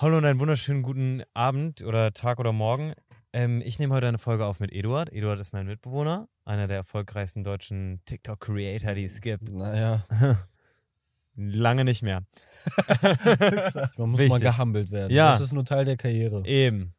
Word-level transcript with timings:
Hallo 0.00 0.16
und 0.16 0.24
einen 0.24 0.38
wunderschönen 0.38 0.84
guten 0.84 1.24
Abend 1.34 1.82
oder 1.82 2.12
Tag 2.12 2.38
oder 2.38 2.52
Morgen. 2.52 2.92
Ähm, 3.32 3.60
ich 3.64 3.80
nehme 3.80 3.92
heute 3.92 4.06
eine 4.06 4.18
Folge 4.18 4.46
auf 4.46 4.60
mit 4.60 4.70
Eduard. 4.70 5.12
Eduard 5.12 5.40
ist 5.40 5.52
mein 5.52 5.66
Mitbewohner, 5.66 6.28
einer 6.44 6.68
der 6.68 6.76
erfolgreichsten 6.76 7.42
deutschen 7.42 8.00
TikTok-Creator, 8.04 8.94
die 8.94 9.06
es 9.06 9.20
gibt. 9.20 9.50
Naja, 9.50 10.04
Lange 11.34 11.84
nicht 11.84 12.04
mehr. 12.04 12.22
man 13.96 14.10
muss 14.10 14.20
Wichtig. 14.20 14.28
mal 14.28 14.38
gehumbelt 14.38 14.92
werden. 14.92 15.12
Ja. 15.12 15.32
Das 15.32 15.40
ist 15.40 15.52
nur 15.52 15.64
Teil 15.64 15.84
der 15.84 15.96
Karriere. 15.96 16.46
Eben. 16.46 16.94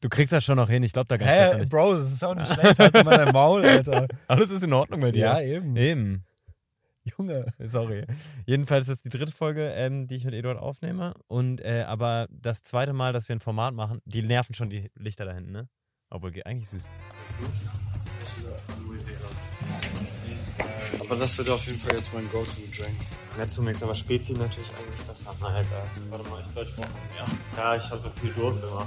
Du 0.00 0.08
kriegst 0.08 0.32
das 0.32 0.44
schon 0.44 0.58
noch 0.58 0.70
hin, 0.70 0.84
ich 0.84 0.92
glaube 0.92 1.08
da 1.08 1.16
ganz 1.16 1.28
Hä, 1.28 1.58
dich. 1.58 1.68
Bro, 1.68 1.94
das 1.94 2.12
ist 2.12 2.22
auch 2.22 2.36
nicht 2.36 2.52
schlecht. 2.52 2.78
Halt 2.78 3.04
mal 3.04 3.16
dein 3.16 3.32
Maul, 3.32 3.64
Alter. 3.64 4.06
Alles 4.28 4.48
ist 4.48 4.62
in 4.62 4.72
Ordnung 4.72 5.00
bei 5.00 5.10
dir. 5.10 5.22
Ja, 5.22 5.40
eben. 5.40 5.74
Eben. 5.74 6.24
Junge. 7.18 7.46
Sorry. 7.58 8.06
Jedenfalls 8.46 8.88
ist 8.88 8.98
das 8.98 9.02
die 9.02 9.16
dritte 9.16 9.32
Folge, 9.32 9.68
ähm, 9.70 10.06
die 10.06 10.16
ich 10.16 10.24
mit 10.24 10.34
Eduard 10.34 10.58
aufnehme. 10.58 11.14
Und 11.26 11.60
äh, 11.60 11.84
aber 11.86 12.28
das 12.30 12.62
zweite 12.62 12.92
Mal, 12.92 13.12
dass 13.12 13.28
wir 13.28 13.36
ein 13.36 13.40
Format 13.40 13.74
machen, 13.74 14.00
die 14.04 14.22
nerven 14.22 14.54
schon 14.54 14.70
die 14.70 14.90
Lichter 14.94 15.24
da 15.24 15.32
hinten, 15.32 15.52
ne? 15.52 15.68
Obwohl, 16.10 16.30
geht 16.30 16.46
eigentlich 16.46 16.68
süß. 16.68 16.84
Aber 21.00 21.16
das 21.16 21.38
wird 21.38 21.50
auf 21.50 21.64
jeden 21.66 21.80
Fall 21.80 21.94
jetzt 21.94 22.12
mein 22.12 22.28
Go-To-Drink. 22.30 22.96
Netzumix, 23.38 23.82
aber 23.82 23.94
Spezi 23.94 24.34
natürlich 24.34 24.70
eigentlich 24.74 25.06
besser. 25.06 25.34
Na 25.40 25.60
egal. 25.60 25.82
Warte 26.10 26.28
mal, 26.28 26.40
ich 26.40 26.52
glaube, 26.52 26.68
ich 26.68 26.76
brauche 26.76 26.88
mehr. 26.88 27.26
Ja, 27.56 27.76
ich 27.76 27.90
habe 27.90 28.00
so 28.00 28.10
viel 28.10 28.32
Durst 28.32 28.62
immer. 28.64 28.86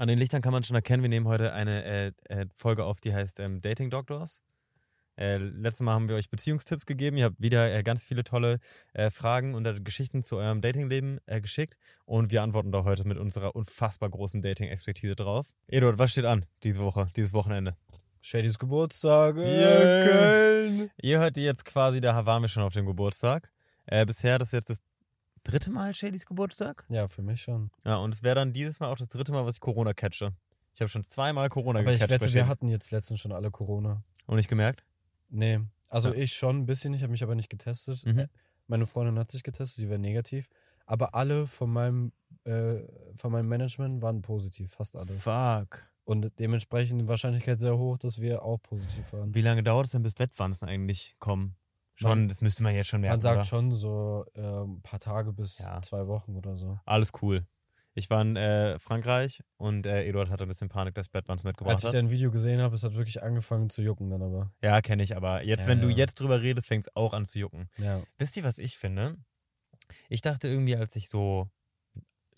An 0.00 0.08
den 0.08 0.18
Lichtern 0.18 0.40
kann 0.40 0.54
man 0.54 0.64
schon 0.64 0.76
erkennen, 0.76 1.02
wir 1.02 1.10
nehmen 1.10 1.28
heute 1.28 1.52
eine 1.52 1.84
äh, 1.84 2.12
äh, 2.30 2.46
Folge 2.56 2.84
auf, 2.84 3.02
die 3.02 3.12
heißt 3.12 3.38
ähm, 3.38 3.60
Dating 3.60 3.90
Doctors. 3.90 4.42
Äh, 5.18 5.36
letztes 5.36 5.84
Mal 5.84 5.92
haben 5.92 6.08
wir 6.08 6.16
euch 6.16 6.30
Beziehungstipps 6.30 6.86
gegeben. 6.86 7.18
Ihr 7.18 7.26
habt 7.26 7.42
wieder 7.42 7.70
äh, 7.70 7.82
ganz 7.82 8.02
viele 8.02 8.24
tolle 8.24 8.60
äh, 8.94 9.10
Fragen 9.10 9.54
und 9.54 9.66
äh, 9.66 9.78
Geschichten 9.78 10.22
zu 10.22 10.38
eurem 10.38 10.62
Datingleben 10.62 11.20
geschickt. 11.42 11.76
Und 12.06 12.32
wir 12.32 12.40
antworten 12.40 12.72
da 12.72 12.84
heute 12.84 13.06
mit 13.06 13.18
unserer 13.18 13.54
unfassbar 13.54 14.08
großen 14.08 14.40
Dating-Expertise 14.40 15.16
drauf. 15.16 15.52
Eduard, 15.66 15.98
was 15.98 16.12
steht 16.12 16.24
an 16.24 16.46
diese 16.62 16.80
Woche, 16.80 17.08
dieses 17.14 17.34
Wochenende? 17.34 17.76
Shadys 18.22 18.58
Geburtstag. 18.58 19.36
Yeah. 19.36 20.06
Köln. 20.06 20.90
Ihr 21.02 21.18
hört 21.18 21.36
die 21.36 21.44
jetzt 21.44 21.66
quasi, 21.66 22.00
da 22.00 22.24
waren 22.24 22.40
wir 22.40 22.48
schon 22.48 22.62
auf 22.62 22.72
dem 22.72 22.86
Geburtstag. 22.86 23.52
Äh, 23.84 24.06
bisher, 24.06 24.38
das 24.38 24.48
ist 24.48 24.52
jetzt 24.52 24.70
das 24.70 24.78
dritte 25.44 25.70
Mal 25.70 25.94
Shadys 25.94 26.26
Geburtstag. 26.26 26.84
Ja, 26.88 27.08
für 27.08 27.22
mich 27.22 27.42
schon. 27.42 27.70
Ja, 27.84 27.96
und 27.96 28.14
es 28.14 28.22
wäre 28.22 28.34
dann 28.36 28.52
dieses 28.52 28.80
Mal 28.80 28.88
auch 28.90 28.96
das 28.98 29.08
dritte 29.08 29.32
Mal, 29.32 29.44
was 29.46 29.54
ich 29.56 29.60
Corona 29.60 29.92
catche. 29.94 30.32
Ich 30.74 30.80
habe 30.80 30.88
schon 30.88 31.04
zweimal 31.04 31.48
Corona 31.48 31.80
Aber 31.80 31.92
ich 31.92 32.00
gecatcht. 32.00 32.22
wette, 32.22 32.34
wir 32.34 32.46
hatten 32.46 32.68
jetzt 32.68 32.90
letztens 32.90 33.20
schon 33.20 33.32
alle 33.32 33.50
Corona. 33.50 34.02
Und 34.26 34.36
nicht 34.36 34.48
gemerkt? 34.48 34.84
Nee. 35.28 35.60
Also 35.88 36.10
Ja. 36.10 36.16
ich 36.20 36.32
schon 36.34 36.58
ein 36.58 36.66
bisschen, 36.66 36.94
ich 36.94 37.02
habe 37.02 37.10
mich 37.10 37.22
aber 37.22 37.34
nicht 37.34 37.48
getestet. 37.50 38.04
Mhm. 38.06 38.18
Äh, 38.20 38.28
Meine 38.68 38.86
Freundin 38.86 39.18
hat 39.18 39.30
sich 39.32 39.42
getestet, 39.42 39.78
die 39.82 39.88
wäre 39.88 39.98
negativ. 39.98 40.48
Aber 40.86 41.14
alle 41.14 41.46
von 41.48 41.70
meinem, 41.72 42.12
äh, 42.44 42.78
von 43.16 43.32
meinem 43.32 43.48
Management 43.48 44.00
waren 44.02 44.22
positiv, 44.22 44.72
fast 44.72 44.94
alle. 44.96 45.06
Fuck. 45.12 45.82
Und 46.04 46.32
dementsprechend 46.38 47.00
die 47.00 47.08
Wahrscheinlichkeit 47.08 47.58
sehr 47.60 47.76
hoch, 47.78 47.98
dass 47.98 48.20
wir 48.20 48.42
auch 48.42 48.58
positiv 48.62 49.12
waren. 49.12 49.34
Wie 49.34 49.42
lange 49.42 49.62
dauert 49.62 49.86
es 49.86 49.92
denn, 49.92 50.02
bis 50.02 50.14
Bettwanzen 50.14 50.66
eigentlich 50.68 51.14
kommen? 51.18 51.56
Schon, 52.00 52.08
Man- 52.10 52.28
das 52.28 52.40
müsste 52.40 52.62
man 52.62 52.74
jetzt 52.74 52.86
schon 52.88 53.02
merken. 53.02 53.14
Man 53.14 53.20
sagt 53.20 53.36
oder? 53.36 53.44
schon 53.44 53.72
so 53.72 54.24
äh, 54.34 54.40
ein 54.40 54.80
paar 54.82 54.98
Tage 54.98 55.32
bis 55.32 55.58
Ja. 55.58 55.82
zwei 55.82 56.06
Wochen 56.06 56.34
oder 56.36 56.56
so. 56.56 56.78
Alles 56.86 57.12
cool. 57.20 57.46
Ich 57.92 58.08
war 58.08 58.22
in 58.22 58.36
äh, 58.36 58.78
Frankreich 58.78 59.42
und 59.58 59.84
äh, 59.84 60.04
Eduard 60.06 60.30
hatte 60.30 60.44
ein 60.44 60.48
bisschen 60.48 60.68
Panik, 60.68 60.94
dass 60.94 61.08
Bettwanzen 61.08 61.48
mitgebracht 61.48 61.72
Als 61.74 61.82
ich 61.82 61.88
hat. 61.88 61.94
dein 61.94 62.10
Video 62.10 62.30
gesehen 62.30 62.60
habe, 62.62 62.74
es 62.74 62.84
hat 62.84 62.94
wirklich 62.94 63.22
angefangen 63.22 63.68
zu 63.68 63.82
jucken 63.82 64.08
dann 64.10 64.22
aber. 64.22 64.50
Ja, 64.62 64.80
kenne 64.80 65.02
ich, 65.02 65.14
aber 65.16 65.42
jetzt, 65.42 65.62
Ja, 65.62 65.66
wenn 65.66 65.80
du 65.82 65.88
ja. 65.88 65.96
jetzt 65.96 66.14
drüber 66.20 66.40
redest, 66.40 66.68
fängt 66.68 66.86
es 66.86 66.96
auch 66.96 67.12
an 67.12 67.26
zu 67.26 67.38
jucken. 67.40 67.68
Ja. 67.78 68.00
Wisst 68.16 68.36
ihr, 68.36 68.44
was 68.44 68.58
ich 68.58 68.78
finde? 68.78 69.16
Ich 70.08 70.22
dachte 70.22 70.46
irgendwie, 70.48 70.76
als 70.76 70.94
ich 70.96 71.08
so 71.08 71.50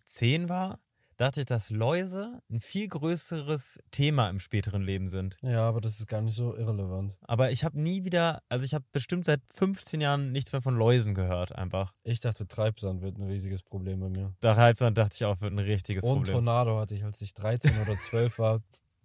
zehn 0.04 0.48
war, 0.48 0.80
dachte 1.22 1.40
ich, 1.40 1.46
dass 1.46 1.70
Läuse 1.70 2.42
ein 2.50 2.60
viel 2.60 2.88
größeres 2.88 3.78
Thema 3.92 4.28
im 4.28 4.40
späteren 4.40 4.82
Leben 4.82 5.08
sind. 5.08 5.36
Ja, 5.40 5.68
aber 5.68 5.80
das 5.80 6.00
ist 6.00 6.08
gar 6.08 6.20
nicht 6.20 6.34
so 6.34 6.56
irrelevant. 6.56 7.16
Aber 7.22 7.52
ich 7.52 7.64
habe 7.64 7.80
nie 7.80 8.04
wieder, 8.04 8.42
also 8.48 8.64
ich 8.64 8.74
habe 8.74 8.84
bestimmt 8.90 9.24
seit 9.24 9.40
15 9.54 10.00
Jahren 10.00 10.32
nichts 10.32 10.52
mehr 10.52 10.60
von 10.60 10.76
Läusen 10.76 11.14
gehört, 11.14 11.54
einfach. 11.54 11.94
Ich 12.02 12.18
dachte, 12.18 12.48
Treibsand 12.48 13.02
wird 13.02 13.18
ein 13.18 13.22
riesiges 13.22 13.62
Problem 13.62 14.00
bei 14.00 14.08
mir. 14.08 14.34
Daher 14.40 14.74
dachte 14.74 15.14
ich 15.14 15.24
auch, 15.24 15.40
wird 15.40 15.52
ein 15.52 15.60
richtiges 15.60 16.02
Und 16.02 16.24
Problem. 16.24 16.34
Tornado 16.34 16.80
hatte 16.80 16.96
ich, 16.96 17.04
als 17.04 17.22
ich 17.22 17.34
13 17.34 17.70
oder 17.80 17.96
12 17.98 18.38
war, 18.40 18.60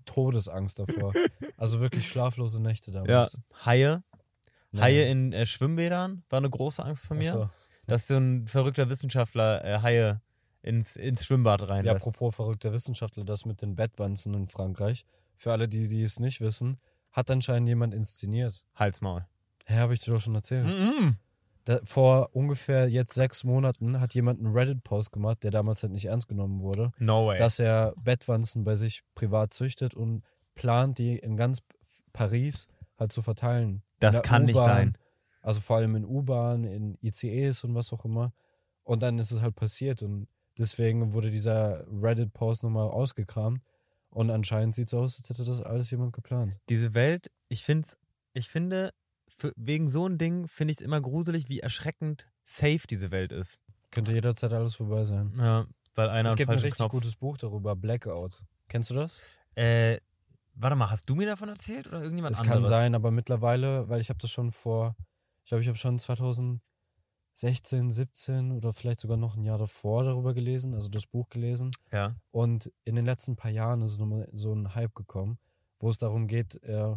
Todesangst 0.06 0.79
davor. 0.79 1.13
Also 1.56 1.81
wirklich 1.81 2.07
schlaflose 2.07 2.61
Nächte 2.61 2.91
Ja, 2.91 3.03
damals. 3.03 3.39
Haie. 3.66 4.03
Ja. 4.72 4.81
Haie 4.81 5.07
in 5.09 5.33
äh, 5.33 5.45
Schwimmbädern 5.45 6.23
war 6.29 6.38
eine 6.38 6.50
große 6.50 6.83
Angst 6.83 7.07
von 7.07 7.17
mir. 7.17 7.29
Ach 7.29 7.33
so. 7.33 7.50
Dass 7.85 8.07
so 8.07 8.17
ein 8.17 8.47
verrückter 8.47 8.89
Wissenschaftler 8.89 9.63
äh, 9.63 9.81
Haie 9.81 10.22
ins, 10.62 10.95
ins 10.95 11.25
Schwimmbad 11.25 11.62
Ja, 11.62 11.68
reinlässt. 11.68 11.95
apropos 12.07 12.35
verrückter 12.35 12.73
Wissenschaftler, 12.73 13.23
das 13.23 13.45
mit 13.45 13.62
den 13.62 13.75
Bettwanzen 13.75 14.34
in 14.34 14.47
Frankreich. 14.47 15.06
Für 15.35 15.51
alle, 15.51 15.68
die, 15.68 15.88
die 15.88 16.01
es 16.01 16.19
nicht 16.19 16.41
wissen, 16.41 16.78
hat 17.12 17.29
anscheinend 17.31 17.68
jemand 17.69 17.94
inszeniert. 17.94 18.66
Halsmaul. 18.75 19.25
Hä, 19.66 19.75
habe 19.78 19.94
ich 19.94 20.00
dir 20.00 20.12
doch 20.13 20.19
schon 20.22 20.35
erzählt. 20.35 20.66
Mhm. 20.68 21.18
Da, 21.66 21.79
vor 21.84 22.29
ungefähr 22.34 22.88
jetzt 22.90 23.13
sechs 23.13 23.44
Monaten 23.44 24.00
hat 24.00 24.13
jemand 24.16 24.40
einen 24.40 24.53
Reddit-Post 24.53 25.12
gemacht, 25.12 25.44
der 25.44 25.51
damals 25.51 25.84
halt 25.84 25.91
nicht 25.91 26.06
ernst 26.06 26.28
genommen 26.29 26.62
wurde, 26.62 26.91
No 26.97 27.28
way. 27.28 27.38
dass 27.38 27.59
er 27.59 27.94
Bettwanzen 27.97 28.63
bei 28.63 28.75
sich 28.75 29.03
privat 29.16 29.53
züchtet 29.53 29.94
und 29.94 30.24
plant, 30.56 30.97
die 30.97 31.18
in 31.18 31.35
ganz 31.35 31.59
Paris 32.13 32.68
halt 32.97 33.12
zu 33.12 33.22
verteilen. 33.22 33.84
Das 34.00 34.22
kann 34.24 34.45
nicht 34.45 34.56
sein. 34.56 34.97
Also 35.41 35.59
vor 35.59 35.78
allem 35.78 35.95
in 35.95 36.06
U-Bahn, 36.06 36.63
in 36.63 36.97
ICEs 37.01 37.63
und 37.63 37.75
was 37.75 37.91
auch 37.94 38.06
immer. 38.06 38.34
Und 38.84 39.03
dann 39.03 39.19
ist 39.19 39.31
es 39.31 39.41
halt 39.41 39.56
passiert 39.56 40.01
und 40.01 40.28
deswegen 40.57 41.13
wurde 41.13 41.31
dieser 41.31 41.85
Reddit-Post 42.01 42.63
nochmal 42.63 42.90
ausgekramt. 42.90 43.62
Und 44.09 44.31
anscheinend 44.31 44.73
sieht 44.73 44.88
es 44.88 44.94
aus, 44.94 45.18
als 45.19 45.29
hätte 45.29 45.45
das 45.45 45.62
alles 45.62 45.91
jemand 45.91 46.13
geplant. 46.13 46.57
Diese 46.69 46.94
Welt, 46.94 47.29
ich 47.50 47.63
find's, 47.63 47.97
ich 48.34 48.50
finde, 48.50 48.91
für, 49.28 49.51
wegen 49.56 49.90
so 49.90 50.07
ein 50.07 50.18
Ding 50.18 50.47
finde 50.47 50.72
ich 50.72 50.79
es 50.79 50.81
immer 50.85 51.01
gruselig, 51.01 51.50
wie 51.50 51.59
erschreckend 51.59 52.28
safe 52.44 52.88
diese 52.90 53.12
Welt 53.12 53.31
ist. 53.31 53.59
Könnte 53.91 54.13
jederzeit 54.13 54.53
alles 54.53 54.75
vorbei 54.75 55.06
sein. 55.06 55.34
Ja, 55.38 55.66
weil 55.94 56.09
einer 56.09 56.29
es 56.29 56.35
gibt 56.35 56.50
ein 56.50 56.57
richtig 56.57 56.78
Knopf. 56.78 56.91
gutes 56.91 57.16
Buch 57.16 57.38
darüber, 57.38 57.75
Blackout. 57.75 58.41
Kennst 58.69 58.89
du 58.89 58.95
das? 58.95 59.22
Äh, 59.56 60.00
warte 60.56 60.75
mal, 60.75 60.89
hast 60.89 61.09
du 61.09 61.16
mir 61.16 61.28
davon 61.28 61.50
erzählt 61.50 61.88
oder 61.88 62.01
irgendjemand 62.01 62.35
Es 62.35 62.41
anderes? 62.41 62.57
kann 62.57 62.66
sein, 62.66 62.95
aber 62.95 63.12
mittlerweile, 63.12 63.88
weil 63.89 64.01
ich 64.01 64.09
habe 64.09 64.19
das 64.19 64.31
schon 64.31 64.51
vor, 64.51 64.95
ich 65.44 65.50
glaube, 65.50 65.62
ich 65.62 65.68
habe 65.68 65.78
schon 65.78 66.00
2016, 67.37 67.91
17 67.91 68.51
oder 68.51 68.73
vielleicht 68.73 68.99
sogar 68.99 69.17
noch 69.17 69.35
ein 69.37 69.43
Jahr 69.43 69.59
davor 69.59 70.03
darüber 70.03 70.33
gelesen, 70.33 70.73
also 70.73 70.89
das 70.89 71.05
Buch 71.05 71.29
gelesen. 71.29 71.69
Ja. 71.91 72.15
Und 72.31 72.71
in 72.83 72.95
den 72.95 73.05
letzten 73.05 73.35
paar 73.35 73.51
Jahren 73.51 73.83
ist 73.83 73.99
nochmal 73.99 74.27
so 74.31 74.53
ein 74.53 74.73
Hype 74.73 74.95
gekommen, 74.95 75.37
wo 75.79 75.89
es 75.89 75.99
darum 75.99 76.27
geht, 76.27 76.61
äh, 76.63 76.95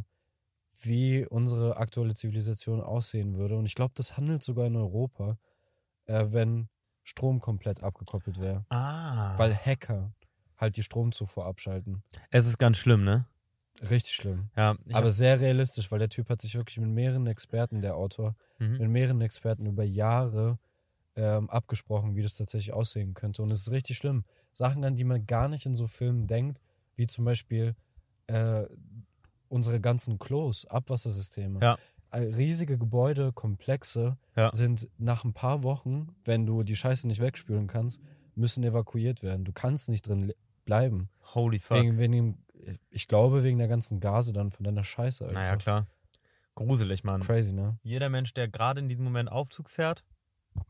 wie 0.80 1.26
unsere 1.26 1.76
aktuelle 1.76 2.14
Zivilisation 2.14 2.80
aussehen 2.80 3.36
würde. 3.36 3.58
Und 3.58 3.66
ich 3.66 3.74
glaube, 3.74 3.92
das 3.94 4.16
handelt 4.16 4.42
sogar 4.42 4.66
in 4.66 4.76
Europa, 4.76 5.38
äh, 6.06 6.24
wenn 6.28 6.70
Strom 7.02 7.40
komplett 7.40 7.82
abgekoppelt 7.82 8.42
wäre. 8.42 8.64
Ah. 8.70 9.36
Weil 9.36 9.54
Hacker 9.54 10.14
halt 10.56 10.76
die 10.76 10.82
Stromzufuhr 10.82 11.44
abschalten. 11.44 12.02
es 12.30 12.46
ist 12.46 12.58
ganz 12.58 12.78
schlimm, 12.78 13.04
ne? 13.04 13.26
Richtig 13.82 14.14
schlimm. 14.14 14.50
Ja. 14.56 14.76
Aber 14.92 15.06
hab, 15.06 15.10
sehr 15.10 15.40
realistisch, 15.40 15.90
weil 15.90 15.98
der 15.98 16.08
Typ 16.08 16.28
hat 16.28 16.42
sich 16.42 16.54
wirklich 16.54 16.78
mit 16.78 16.90
mehreren 16.90 17.26
Experten, 17.26 17.80
der 17.80 17.96
Autor, 17.96 18.36
mhm. 18.58 18.78
mit 18.78 18.90
mehreren 18.90 19.20
Experten 19.20 19.66
über 19.66 19.84
Jahre 19.84 20.58
ähm, 21.16 21.48
abgesprochen, 21.48 22.14
wie 22.14 22.22
das 22.22 22.34
tatsächlich 22.34 22.72
aussehen 22.72 23.14
könnte. 23.14 23.42
Und 23.42 23.50
es 23.50 23.60
ist 23.60 23.70
richtig 23.70 23.96
schlimm. 23.96 24.24
Sachen, 24.52 24.84
an 24.84 24.96
die 24.96 25.04
man 25.04 25.26
gar 25.26 25.48
nicht 25.48 25.66
in 25.66 25.74
so 25.74 25.86
Filmen 25.86 26.26
denkt, 26.26 26.60
wie 26.96 27.06
zum 27.06 27.24
Beispiel 27.24 27.74
äh, 28.26 28.64
unsere 29.48 29.80
ganzen 29.80 30.18
Klos, 30.18 30.66
Abwassersysteme. 30.66 31.60
Ja. 31.60 31.78
Äh, 32.10 32.18
Riesige 32.34 32.76
Gebäude, 32.76 33.32
Komplexe 33.32 34.18
Ja. 34.36 34.50
sind 34.52 34.88
nach 34.98 35.24
ein 35.24 35.32
paar 35.32 35.62
Wochen, 35.62 36.14
wenn 36.24 36.44
du 36.46 36.62
die 36.62 36.76
Scheiße 36.76 37.06
nicht 37.08 37.20
wegspülen 37.20 37.66
kannst, 37.66 38.00
müssen 38.34 38.62
evakuiert 38.64 39.22
werden. 39.22 39.44
Du 39.44 39.52
kannst 39.52 39.88
nicht 39.88 40.06
drin 40.06 40.20
le- 40.28 40.36
bleiben. 40.64 41.08
Holy 41.34 41.58
fuck. 41.58 41.78
Wegen, 41.78 41.98
wegen 41.98 42.38
ich 42.90 43.08
glaube, 43.08 43.42
wegen 43.44 43.58
der 43.58 43.68
ganzen 43.68 44.00
Gase 44.00 44.32
dann 44.32 44.50
von 44.50 44.64
deiner 44.64 44.84
Scheiße. 44.84 45.24
Einfach. 45.24 45.34
naja, 45.40 45.56
klar. 45.56 45.86
Gruselig, 46.54 47.04
Mann. 47.04 47.20
Crazy, 47.22 47.54
ne? 47.54 47.78
Jeder 47.82 48.08
Mensch, 48.08 48.34
der 48.34 48.48
gerade 48.48 48.80
in 48.80 48.88
diesem 48.88 49.04
Moment 49.04 49.30
Aufzug 49.30 49.70
fährt, 49.70 50.04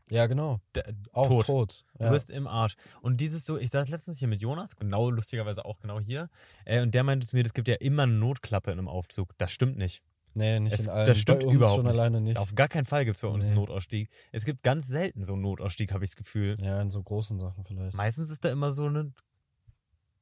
Ja, 0.09 0.27
genau. 0.27 0.61
der, 0.75 0.93
Auch 1.11 1.27
tot. 1.27 1.45
tot. 1.47 1.85
Du 1.97 2.03
Ja. 2.05 2.11
bist 2.11 2.29
im 2.29 2.47
Arsch. 2.47 2.75
Und 3.01 3.19
dieses 3.19 3.45
so, 3.45 3.57
ich 3.57 3.71
saß 3.71 3.89
letztens 3.89 4.19
hier 4.19 4.27
mit 4.27 4.41
Jonas, 4.41 4.75
genau 4.75 5.09
lustigerweise 5.09 5.65
auch 5.65 5.79
genau 5.79 5.99
hier, 5.99 6.29
äh, 6.65 6.81
und 6.81 6.93
der 6.93 7.03
meinte 7.03 7.25
zu 7.27 7.35
mir, 7.35 7.43
es 7.43 7.53
gibt 7.53 7.67
ja 7.67 7.75
immer 7.75 8.03
eine 8.03 8.13
Notklappe 8.13 8.71
in 8.71 8.77
einem 8.77 8.87
Aufzug. 8.87 9.35
Das 9.37 9.51
stimmt 9.51 9.77
nicht. 9.77 10.03
Nee, 10.33 10.59
nicht 10.61 10.73
Es- 10.79 10.85
in 10.85 10.91
allen. 10.91 11.07
das 11.07 11.17
stimmt 11.17 11.39
bei 11.41 11.45
uns 11.47 11.55
überhaupt 11.55 11.75
schon 11.75 11.85
nicht. 11.85 11.93
alleine 11.93 12.21
nicht. 12.21 12.37
Auf 12.37 12.55
gar 12.55 12.69
keinen 12.69 12.85
Fall 12.85 13.03
gibt 13.03 13.15
es 13.17 13.21
bei 13.21 13.27
uns 13.27 13.45
einen 13.45 13.55
Nee. 13.55 13.59
Notausstieg. 13.59 14.09
Es 14.31 14.45
gibt 14.45 14.63
ganz 14.63 14.87
selten 14.87 15.25
so 15.25 15.33
einen 15.33 15.41
Notausstieg, 15.41 15.91
habe 15.91 16.05
ich 16.05 16.11
das 16.11 16.15
Gefühl. 16.15 16.55
Ja, 16.61 16.79
in 16.81 16.89
so 16.89 17.03
großen 17.03 17.37
Sachen 17.39 17.63
vielleicht. 17.65 17.97
Meistens 17.97 18.29
ist 18.29 18.45
da 18.45 18.49
immer 18.51 18.71
so 18.71 18.85
eine. 18.85 19.11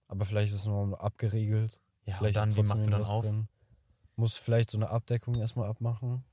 Aber 0.09 0.25
vielleicht 0.25 0.51
ist 0.51 0.61
es 0.61 0.65
nur 0.65 1.01
abgeriegelt. 1.01 1.79
Ja, 2.05 2.15
vielleicht 2.17 2.35
dann, 2.35 2.49
ist 2.49 2.57
wie 2.57 2.63
machst 2.63 2.85
du 2.85 2.89
dann 2.89 3.05
auf? 3.05 3.23
drin. 3.23 3.47
Muss 4.15 4.35
vielleicht 4.35 4.71
so 4.71 4.77
eine 4.77 4.89
Abdeckung 4.89 5.35
erstmal 5.35 5.69
abmachen. 5.69 6.25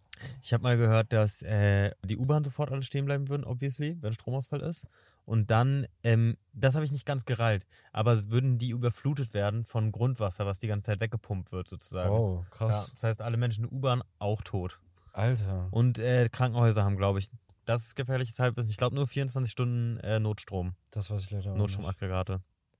Ich 0.42 0.54
habe 0.54 0.62
mal 0.62 0.78
gehört, 0.78 1.12
dass 1.12 1.42
äh, 1.42 1.92
die 2.04 2.16
U-Bahn 2.16 2.42
sofort 2.42 2.72
alle 2.72 2.82
stehen 2.82 3.04
bleiben 3.04 3.28
würden, 3.28 3.44
obviously, 3.44 3.98
wenn 4.00 4.14
Stromausfall 4.14 4.62
ist. 4.62 4.86
Und 5.26 5.50
dann, 5.50 5.86
ähm, 6.02 6.38
das 6.54 6.74
habe 6.74 6.86
ich 6.86 6.90
nicht 6.90 7.04
ganz 7.04 7.26
gereilt, 7.26 7.66
aber 7.92 8.30
würden 8.30 8.56
die 8.56 8.70
überflutet 8.70 9.34
werden 9.34 9.66
von 9.66 9.92
Grundwasser, 9.92 10.46
was 10.46 10.58
die 10.58 10.68
ganze 10.68 10.86
Zeit 10.86 11.00
weggepumpt 11.00 11.52
wird, 11.52 11.68
sozusagen. 11.68 12.10
Oh, 12.10 12.44
ja, 12.44 12.50
krass. 12.50 12.92
das 12.94 13.02
heißt, 13.02 13.20
alle 13.20 13.36
Menschen 13.36 13.64
in 13.64 13.70
der 13.70 13.76
U-Bahn 13.76 14.02
auch 14.18 14.40
tot. 14.40 14.80
Alter. 15.12 15.68
Und 15.70 15.98
äh, 15.98 16.28
Krankenhäuser 16.30 16.82
haben, 16.82 16.96
glaube 16.96 17.18
ich, 17.18 17.28
das 17.66 17.84
ist 17.84 17.94
gefährliches 17.96 18.38
Halbwissen. 18.38 18.70
Ich 18.70 18.76
glaube 18.78 18.94
nur 18.94 19.06
24 19.06 19.50
Stunden 19.50 19.98
äh, 19.98 20.18
Notstrom, 20.18 20.74
Das 20.92 21.10
weiß 21.10 21.24
ich 21.24 21.30
leider 21.30 21.52
auch 21.52 21.56
nicht. 21.56 21.78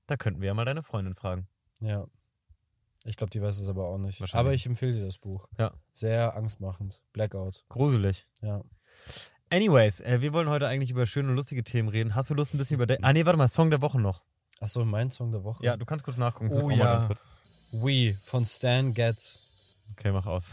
Da 0.07 0.17
könnten 0.17 0.41
wir 0.41 0.47
ja 0.47 0.53
mal 0.53 0.65
deine 0.65 0.83
Freundin 0.83 1.15
fragen. 1.15 1.47
Ja. 1.79 2.07
Ich 3.05 3.15
glaube, 3.15 3.29
die 3.29 3.41
weiß 3.41 3.59
es 3.59 3.69
aber 3.69 3.87
auch 3.87 3.97
nicht. 3.97 4.21
Aber 4.33 4.53
ich 4.53 4.65
empfehle 4.65 4.93
dir 4.93 5.05
das 5.05 5.17
Buch. 5.17 5.47
Ja. 5.57 5.73
Sehr 5.91 6.35
angstmachend. 6.35 7.01
Blackout. 7.13 7.63
Gruselig. 7.69 8.27
Ja. 8.41 8.63
Anyways, 9.49 10.01
äh, 10.01 10.19
wir 10.19 10.33
wollen 10.33 10.49
heute 10.49 10.67
eigentlich 10.67 10.89
über 10.89 11.05
schöne 11.05 11.29
und 11.29 11.35
lustige 11.35 11.63
Themen 11.63 11.87
reden. 11.87 12.15
Hast 12.15 12.29
du 12.29 12.33
Lust, 12.33 12.53
ein 12.53 12.57
bisschen 12.57 12.75
über... 12.75 12.85
De 12.85 12.97
ah, 13.01 13.13
nee, 13.13 13.25
warte 13.25 13.37
mal, 13.37 13.47
Song 13.47 13.69
der 13.69 13.81
Woche 13.81 13.99
noch. 13.99 14.23
Achso, 14.59 14.83
mein 14.83 15.11
Song 15.11 15.31
der 15.31 15.43
Woche. 15.43 15.63
Ja, 15.63 15.77
du 15.77 15.85
kannst 15.85 16.03
kurz 16.03 16.17
nachgucken. 16.17 16.51
Oh 16.51 16.69
ja. 16.69 16.93
Ganz 16.93 17.07
kurz. 17.07 17.23
We 17.71 18.13
von 18.25 18.45
Stan 18.45 18.93
Getz. 18.93 19.79
Okay, 19.91 20.11
mach 20.11 20.25
aus. 20.25 20.51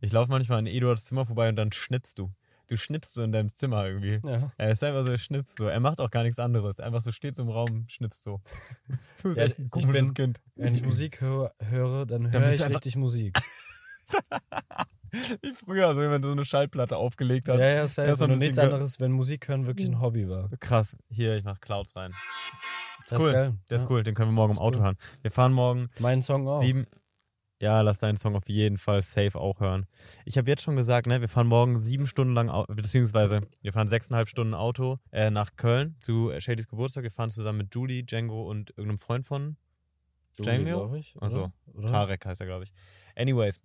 ich 0.00 0.12
laufe 0.12 0.30
manchmal 0.30 0.58
an 0.58 0.66
Eduards 0.66 1.04
Zimmer 1.04 1.24
vorbei 1.24 1.48
und 1.48 1.56
dann 1.56 1.72
schnippst 1.72 2.18
du. 2.18 2.30
Du 2.68 2.76
schnippst 2.76 3.14
so 3.14 3.22
in 3.22 3.32
deinem 3.32 3.48
Zimmer 3.48 3.86
irgendwie. 3.86 4.20
Ja. 4.28 4.52
Er 4.58 4.70
ist 4.70 4.84
einfach 4.84 5.04
so, 5.06 5.12
er 5.12 5.18
schnipst 5.18 5.58
so. 5.58 5.66
Er 5.68 5.80
macht 5.80 6.00
auch 6.00 6.10
gar 6.10 6.22
nichts 6.22 6.38
anderes. 6.38 6.78
Einfach 6.80 7.00
so 7.00 7.12
steht 7.12 7.34
so 7.34 7.42
im 7.42 7.48
Raum, 7.48 7.86
schnippst 7.88 8.22
so. 8.22 8.40
Du 9.22 9.28
bist 9.30 9.36
Ja, 9.38 9.44
echt 9.44 9.58
ein 9.58 9.64
ich 9.66 9.70
komisches 9.70 9.92
bin- 9.92 10.14
Kind. 10.14 10.40
Wenn 10.54 10.74
ich 10.74 10.84
Musik 10.84 11.20
höre, 11.20 11.52
höre 11.60 12.06
dann 12.06 12.30
Dann 12.30 12.42
höre 12.42 12.52
ich 12.52 12.64
richtig 12.68 12.96
Musik. 12.96 13.38
Wie 15.42 15.54
früher, 15.54 15.94
so 15.94 16.00
wenn 16.02 16.20
du 16.20 16.28
so 16.28 16.32
eine 16.32 16.44
Schallplatte 16.44 16.96
aufgelegt 16.98 17.48
hast. 17.48 17.58
ja, 17.58 17.86
safe. 17.86 18.08
Ja, 18.08 18.16
so 18.16 18.24
ein 18.24 18.32
Und 18.32 18.38
nichts 18.40 18.58
anderes, 18.58 19.00
wenn 19.00 19.12
Musik 19.12 19.48
hören 19.48 19.66
wirklich 19.66 19.88
ein 19.88 20.00
Hobby 20.00 20.28
war. 20.28 20.50
Krass. 20.60 20.94
Hier, 21.08 21.36
ich 21.36 21.44
mach 21.44 21.60
Clouds 21.60 21.96
rein. 21.96 22.12
Das 23.08 23.18
cool. 23.22 23.28
ist 23.28 23.32
geil. 23.34 23.54
Der 23.70 23.76
ist 23.76 23.82
ja. 23.84 23.88
cool, 23.90 24.02
den 24.02 24.14
können 24.14 24.28
wir 24.30 24.34
morgen 24.34 24.52
im 24.52 24.56
Ist 24.56 24.60
Auto 24.60 24.78
cool. 24.80 24.84
hören. 24.84 24.96
Wir 25.22 25.30
fahren 25.30 25.52
morgen 25.54 25.88
Mein 25.98 26.20
Song 26.20 26.46
auch. 26.46 26.60
sieben. 26.60 26.86
Ja, 27.60 27.80
lass 27.80 27.98
deinen 27.98 28.16
Song 28.16 28.36
auf 28.36 28.48
jeden 28.48 28.78
Fall 28.78 29.02
safe 29.02 29.38
auch 29.38 29.58
hören. 29.60 29.86
Ich 30.24 30.38
habe 30.38 30.48
jetzt 30.48 30.62
schon 30.62 30.76
gesagt, 30.76 31.08
ne, 31.08 31.20
wir 31.20 31.28
fahren 31.28 31.48
morgen 31.48 31.80
sieben 31.82 32.06
Stunden 32.06 32.32
lang, 32.32 32.64
beziehungsweise 32.68 33.40
wir 33.62 33.72
fahren 33.72 33.88
sechseinhalb 33.88 34.28
Stunden 34.28 34.54
Auto 34.54 34.98
äh, 35.10 35.30
nach 35.30 35.56
Köln 35.56 35.96
zu 36.00 36.32
Shadys 36.38 36.68
Geburtstag. 36.68 37.02
Wir 37.02 37.10
fahren 37.10 37.30
zusammen 37.30 37.58
mit 37.58 37.74
Julie, 37.74 38.04
Django 38.04 38.48
und 38.48 38.70
irgendeinem 38.70 38.98
Freund 38.98 39.26
von 39.26 39.56
Django? 40.38 40.94
ich. 40.94 41.16
Ach 41.20 41.30
so, 41.30 41.50
oder? 41.66 41.78
Oder? 41.78 41.88
Tarek 41.88 42.26
heißt 42.26 42.40
er, 42.40 42.46
glaube 42.46 42.64
ich. 42.64 42.72
Anyways, 43.16 43.60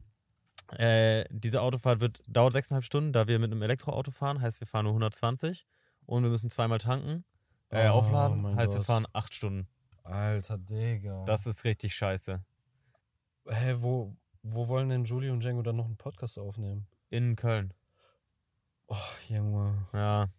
äh, 0.78 1.26
diese 1.30 1.62
Autofahrt 1.62 2.00
wird, 2.00 2.22
dauert 2.28 2.54
sechseinhalb 2.54 2.86
Stunden, 2.86 3.14
da 3.14 3.28
wir 3.28 3.38
mit 3.38 3.52
einem 3.52 3.62
Elektroauto 3.62 4.10
fahren, 4.10 4.42
heißt 4.42 4.60
wir 4.60 4.68
fahren 4.68 4.86
nur 4.86 4.94
120 4.94 5.68
und 6.08 6.24
wir 6.24 6.32
müssen 6.32 6.50
zweimal 6.50 6.80
tanken, 6.80 7.26
äh, 7.70 7.88
Oh 7.90 7.94
aufladen, 7.94 8.56
heißt 8.56 8.74
wir 8.74 8.80
Gott. 8.80 8.88
fahren 8.88 9.06
acht 9.14 9.36
Stunden. 9.36 9.68
Alter 10.04 10.58
Digga. 10.58 11.24
Das 11.26 11.46
ist 11.46 11.64
richtig 11.64 11.96
scheiße. 11.96 12.44
Hä, 13.48 13.76
wo, 13.78 14.16
wo 14.42 14.68
wollen 14.68 14.90
denn 14.90 15.04
Julie 15.06 15.32
und 15.32 15.44
Django 15.44 15.62
dann 15.62 15.76
noch 15.76 15.86
einen 15.86 15.98
Podcast 15.98 16.40
aufnehmen? 16.40 16.88
In 17.10 17.36
Köln. 17.36 17.74
Oh, 18.88 18.96
Junge. 19.30 19.88
Ja. 19.94 20.30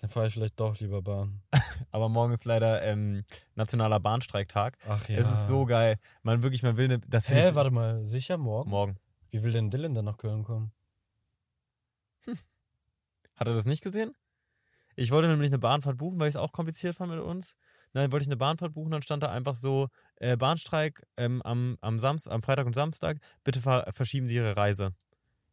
Dann 0.00 0.10
fahre 0.10 0.28
ich 0.28 0.34
vielleicht 0.34 0.58
doch 0.60 0.78
lieber 0.78 1.02
Bahn. 1.02 1.42
Aber 1.90 2.08
morgen 2.08 2.32
ist 2.32 2.44
leider 2.44 2.82
ähm, 2.82 3.24
nationaler 3.56 3.98
Bahnstreiktag. 4.00 4.78
Ach 4.88 5.08
ja. 5.08 5.18
Es 5.18 5.30
ist 5.30 5.48
so 5.48 5.64
geil. 5.66 5.98
Man 6.22 6.42
wirklich, 6.42 6.62
man 6.62 6.76
will 6.76 6.88
ne, 6.88 7.00
das 7.08 7.28
Hä, 7.28 7.48
ist- 7.48 7.54
warte 7.54 7.70
mal. 7.72 8.04
Sicher 8.04 8.38
morgen? 8.38 8.70
morgen. 8.70 8.96
Wie 9.30 9.42
will 9.42 9.52
denn 9.52 9.70
Dylan 9.70 9.94
dann 9.94 10.04
nach 10.06 10.16
Köln 10.16 10.44
kommen? 10.44 10.72
Hat 13.34 13.46
er 13.46 13.54
das 13.54 13.66
nicht 13.66 13.82
gesehen? 13.82 14.14
Ich 14.96 15.10
wollte 15.10 15.28
nämlich 15.28 15.50
eine 15.50 15.58
Bahnfahrt 15.58 15.96
buchen, 15.98 16.18
weil 16.18 16.28
ich 16.28 16.32
es 16.34 16.40
auch 16.40 16.52
kompliziert 16.52 16.96
fand 16.96 17.12
mit 17.12 17.20
uns. 17.20 17.56
Dann 17.98 18.12
wollte 18.12 18.22
ich 18.22 18.28
eine 18.28 18.36
Bahnfahrt 18.36 18.72
buchen, 18.74 18.90
dann 18.90 19.02
stand 19.02 19.22
da 19.22 19.30
einfach 19.30 19.54
so, 19.54 19.88
äh, 20.16 20.36
Bahnstreik 20.36 21.02
ähm, 21.16 21.42
am, 21.42 21.76
am, 21.80 21.98
Samst 21.98 22.28
am 22.30 22.42
Freitag 22.42 22.66
und 22.66 22.74
Samstag, 22.74 23.18
bitte 23.44 23.60
ver 23.60 23.86
verschieben 23.92 24.28
Sie 24.28 24.36
Ihre 24.36 24.56
Reise. 24.56 24.92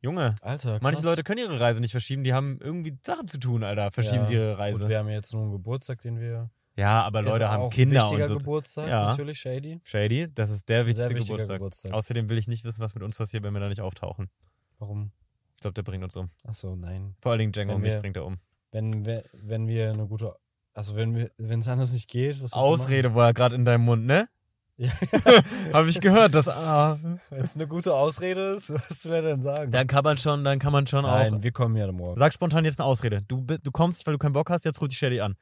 Junge, 0.01 0.35
Alter, 0.41 0.71
krass. 0.73 0.81
manche 0.81 1.01
Leute 1.03 1.23
können 1.23 1.39
ihre 1.39 1.59
Reise 1.59 1.81
nicht 1.81 1.91
verschieben, 1.91 2.23
die 2.23 2.31
haben 2.33 2.59
irgendwie 2.61 2.95
Sachen 3.03 3.27
zu 3.27 3.39
tun, 3.39 3.63
Alter. 3.63 3.91
Verschieben 3.91 4.17
Ja, 4.17 4.25
Sie 4.25 4.33
Ihre 4.35 4.57
Reise. 4.57 4.87
wir 4.87 4.99
haben 4.99 5.09
jetzt 5.09 5.33
nur 5.33 5.41
einen 5.41 5.51
Geburtstag, 5.51 5.99
den 6.01 6.19
wir. 6.19 6.51
ja, 6.75 7.01
aber 7.01 7.21
Ist 7.21 7.27
Leute 7.29 7.49
haben 7.49 7.63
ein 7.63 7.69
Kinder 7.71 8.03
und 8.03 8.11
wichtiger 8.11 8.27
so. 8.27 8.37
Geburtstag, 8.37 8.87
Ja. 8.87 9.09
natürlich, 9.09 9.39
Shady. 9.39 9.79
Shady, 9.83 10.27
das 10.31 10.51
ist 10.51 10.69
der 10.69 10.83
Das 10.83 10.87
ist 10.87 10.99
ein 10.99 11.09
wichtigste 11.09 11.15
wichtiger 11.15 11.33
Geburtstag. 11.37 11.57
Geburtstag. 11.57 11.91
Außerdem 11.93 12.29
will 12.29 12.37
ich 12.37 12.47
nicht 12.47 12.63
wissen, 12.65 12.81
was 12.81 12.93
mit 12.93 13.03
uns 13.03 13.15
passiert, 13.15 13.41
wenn 13.43 13.53
wir 13.53 13.59
da 13.61 13.69
nicht 13.69 13.81
auftauchen. 13.81 14.29
Warum? 14.77 15.11
Ich 15.55 15.61
glaube, 15.61 15.73
der 15.73 15.81
bringt 15.83 16.03
uns 16.03 16.15
um. 16.17 16.29
Achso, 16.43 16.75
nein. 16.75 17.15
Vor 17.21 17.31
allen 17.31 17.39
Dingen 17.39 17.51
Django 17.53 17.73
und 17.75 17.81
mich 17.81 17.97
bringt 17.99 18.17
er 18.17 18.25
um. 18.25 18.37
Wenn 18.71 19.05
wir, 19.05 19.23
wenn 19.33 19.67
wir 19.67 19.91
eine 19.91 20.05
gute. 20.05 20.35
Also, 20.75 20.97
wenn 20.97 21.29
es 21.59 21.67
anders 21.69 21.93
nicht 21.93 22.09
geht, 22.09 22.43
was 22.43 22.51
Ausrede 22.51 23.15
war 23.15 23.33
gerade 23.33 23.55
in 23.55 23.63
deinem 23.63 23.85
Mund, 23.85 24.05
ne? 24.05 24.27
Ja. 24.75 24.91
Habe 25.73 25.87
ich 25.87 26.01
gehört, 26.01 26.35
dass 26.35 26.49
ah? 26.49 26.99
Wenn 27.29 27.41
es 27.45 27.55
eine 27.55 27.65
gute 27.65 27.93
Ausrede 27.93 28.55
ist, 28.55 28.73
was 28.73 29.05
will 29.05 29.13
er 29.13 29.21
denn 29.21 29.41
sagen? 29.41 29.71
dann 29.71 29.87
kann 29.87 30.03
man 30.03 30.17
schon, 30.17 30.43
dann 30.43 30.59
kann 30.59 30.73
man 30.73 30.85
schon 30.85 31.03
Nein, 31.03 31.35
auch. 31.35 31.43
wir 31.43 31.51
kommen 31.53 31.77
ja 31.77 31.89
morgen. 31.93 32.19
Sag 32.19 32.33
spontan 32.33 32.65
jetzt 32.65 32.81
eine 32.81 32.85
Ausrede. 32.85 33.21
Du, 33.25 33.41
du 33.41 33.71
kommst 33.71 34.05
weil 34.05 34.15
du 34.15 34.17
keinen 34.17 34.33
Bock 34.33 34.49
hast, 34.49 34.65
jetzt 34.65 34.81
ruft 34.81 34.91
die 34.91 34.97
Shelly 34.97 35.21
an. 35.21 35.37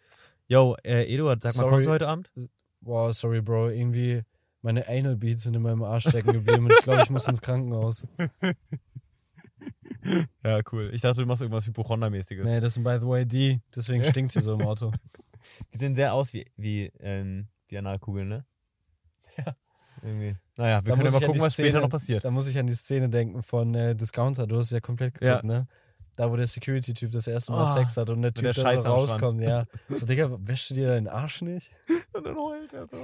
Yo, 0.48 0.76
äh, 0.84 1.12
Eduard, 1.12 1.42
sag 1.42 1.56
mal, 1.56 1.62
Sorry. 1.62 1.70
kommst 1.72 1.88
du 1.88 1.92
heute 1.92 2.08
Abend? 2.08 2.32
Wow, 2.82 3.12
sorry, 3.12 3.42
Bro. 3.42 3.70
Irgendwie 3.70 4.22
meine 4.62 4.88
Anal 4.88 5.16
Beats 5.16 5.44
sind 5.44 5.56
in 5.56 5.64
meinem 5.64 5.82
Arsch 5.82 6.10
stecken 6.10 6.32
geblieben 6.32 6.66
und 6.66 6.74
ich 6.74 6.84
glaube, 6.84 7.02
ich 7.02 7.10
muss 7.10 7.28
ins 7.28 7.42
Krankenhaus. 7.42 8.08
Ja, 10.44 10.60
cool. 10.74 10.90
Ich 10.94 11.02
dachte, 11.02 11.22
du 11.22 11.28
machst 11.28 11.42
irgendwas 11.42 11.66
Hypochonda-mäßiges. 11.66 12.44
Nee, 12.44 12.60
das 12.60 12.74
sind 12.74 12.84
by 12.84 12.98
the 13.00 13.08
way 13.08 13.26
die. 13.26 13.62
Deswegen 13.74 14.04
stinkt 14.04 14.34
sie 14.34 14.42
so 14.42 14.54
im 14.54 14.62
Auto. 14.62 14.92
Die 15.74 15.78
sehen 15.78 15.96
sehr 15.96 16.14
aus 16.14 16.34
wie, 16.34 16.46
wie, 16.58 16.86
ähm, 17.00 17.48
wie 17.68 17.78
Analkugeln, 17.78 18.28
ne? 18.28 18.46
Ja. 19.38 19.56
Irgendwie. 20.02 20.36
Naja, 20.58 20.84
wir 20.84 20.90
Da 20.92 20.96
können 20.96 21.06
ja 21.14 21.20
mal 21.20 21.26
gucken, 21.26 21.42
was 21.42 21.54
später 21.54 21.70
Szene- 21.70 21.82
noch 21.82 21.90
passiert. 21.90 22.26
Da 22.26 22.32
muss 22.32 22.48
ich 22.48 22.58
an 22.60 22.68
die 22.68 22.74
Szene 22.74 23.10
denken 23.10 23.42
von 23.42 23.74
äh, 23.74 23.96
Discounter. 23.96 24.46
Du 24.48 24.58
hast 24.58 24.66
es 24.66 24.72
ja 24.72 24.80
komplett 24.82 25.14
geguckt, 25.14 25.44
Ja. 25.44 25.48
ne? 25.48 25.68
Da, 26.16 26.30
wo 26.30 26.36
der 26.36 26.46
Security-Typ 26.46 27.12
das 27.12 27.26
erste 27.26 27.54
Mal 27.54 27.64
Ah, 27.64 27.74
Sex 27.74 27.98
hat 27.98 28.10
und 28.12 28.22
der 28.22 28.34
Typ, 28.34 28.44
der 28.44 28.54
Scheiße 28.54 28.84
so 28.84 28.90
rauskommt, 28.90 29.42
ja. 29.42 29.66
So, 29.90 30.06
Digga, 30.06 30.30
wäschst 30.42 30.70
du 30.70 30.76
dir 30.76 30.90
deinen 30.90 31.08
Arsch 31.08 31.42
nicht? 31.42 31.72
Und 32.14 32.24
dann 32.28 32.36
heult 32.38 32.72
er 32.74 32.88
so. 32.88 32.98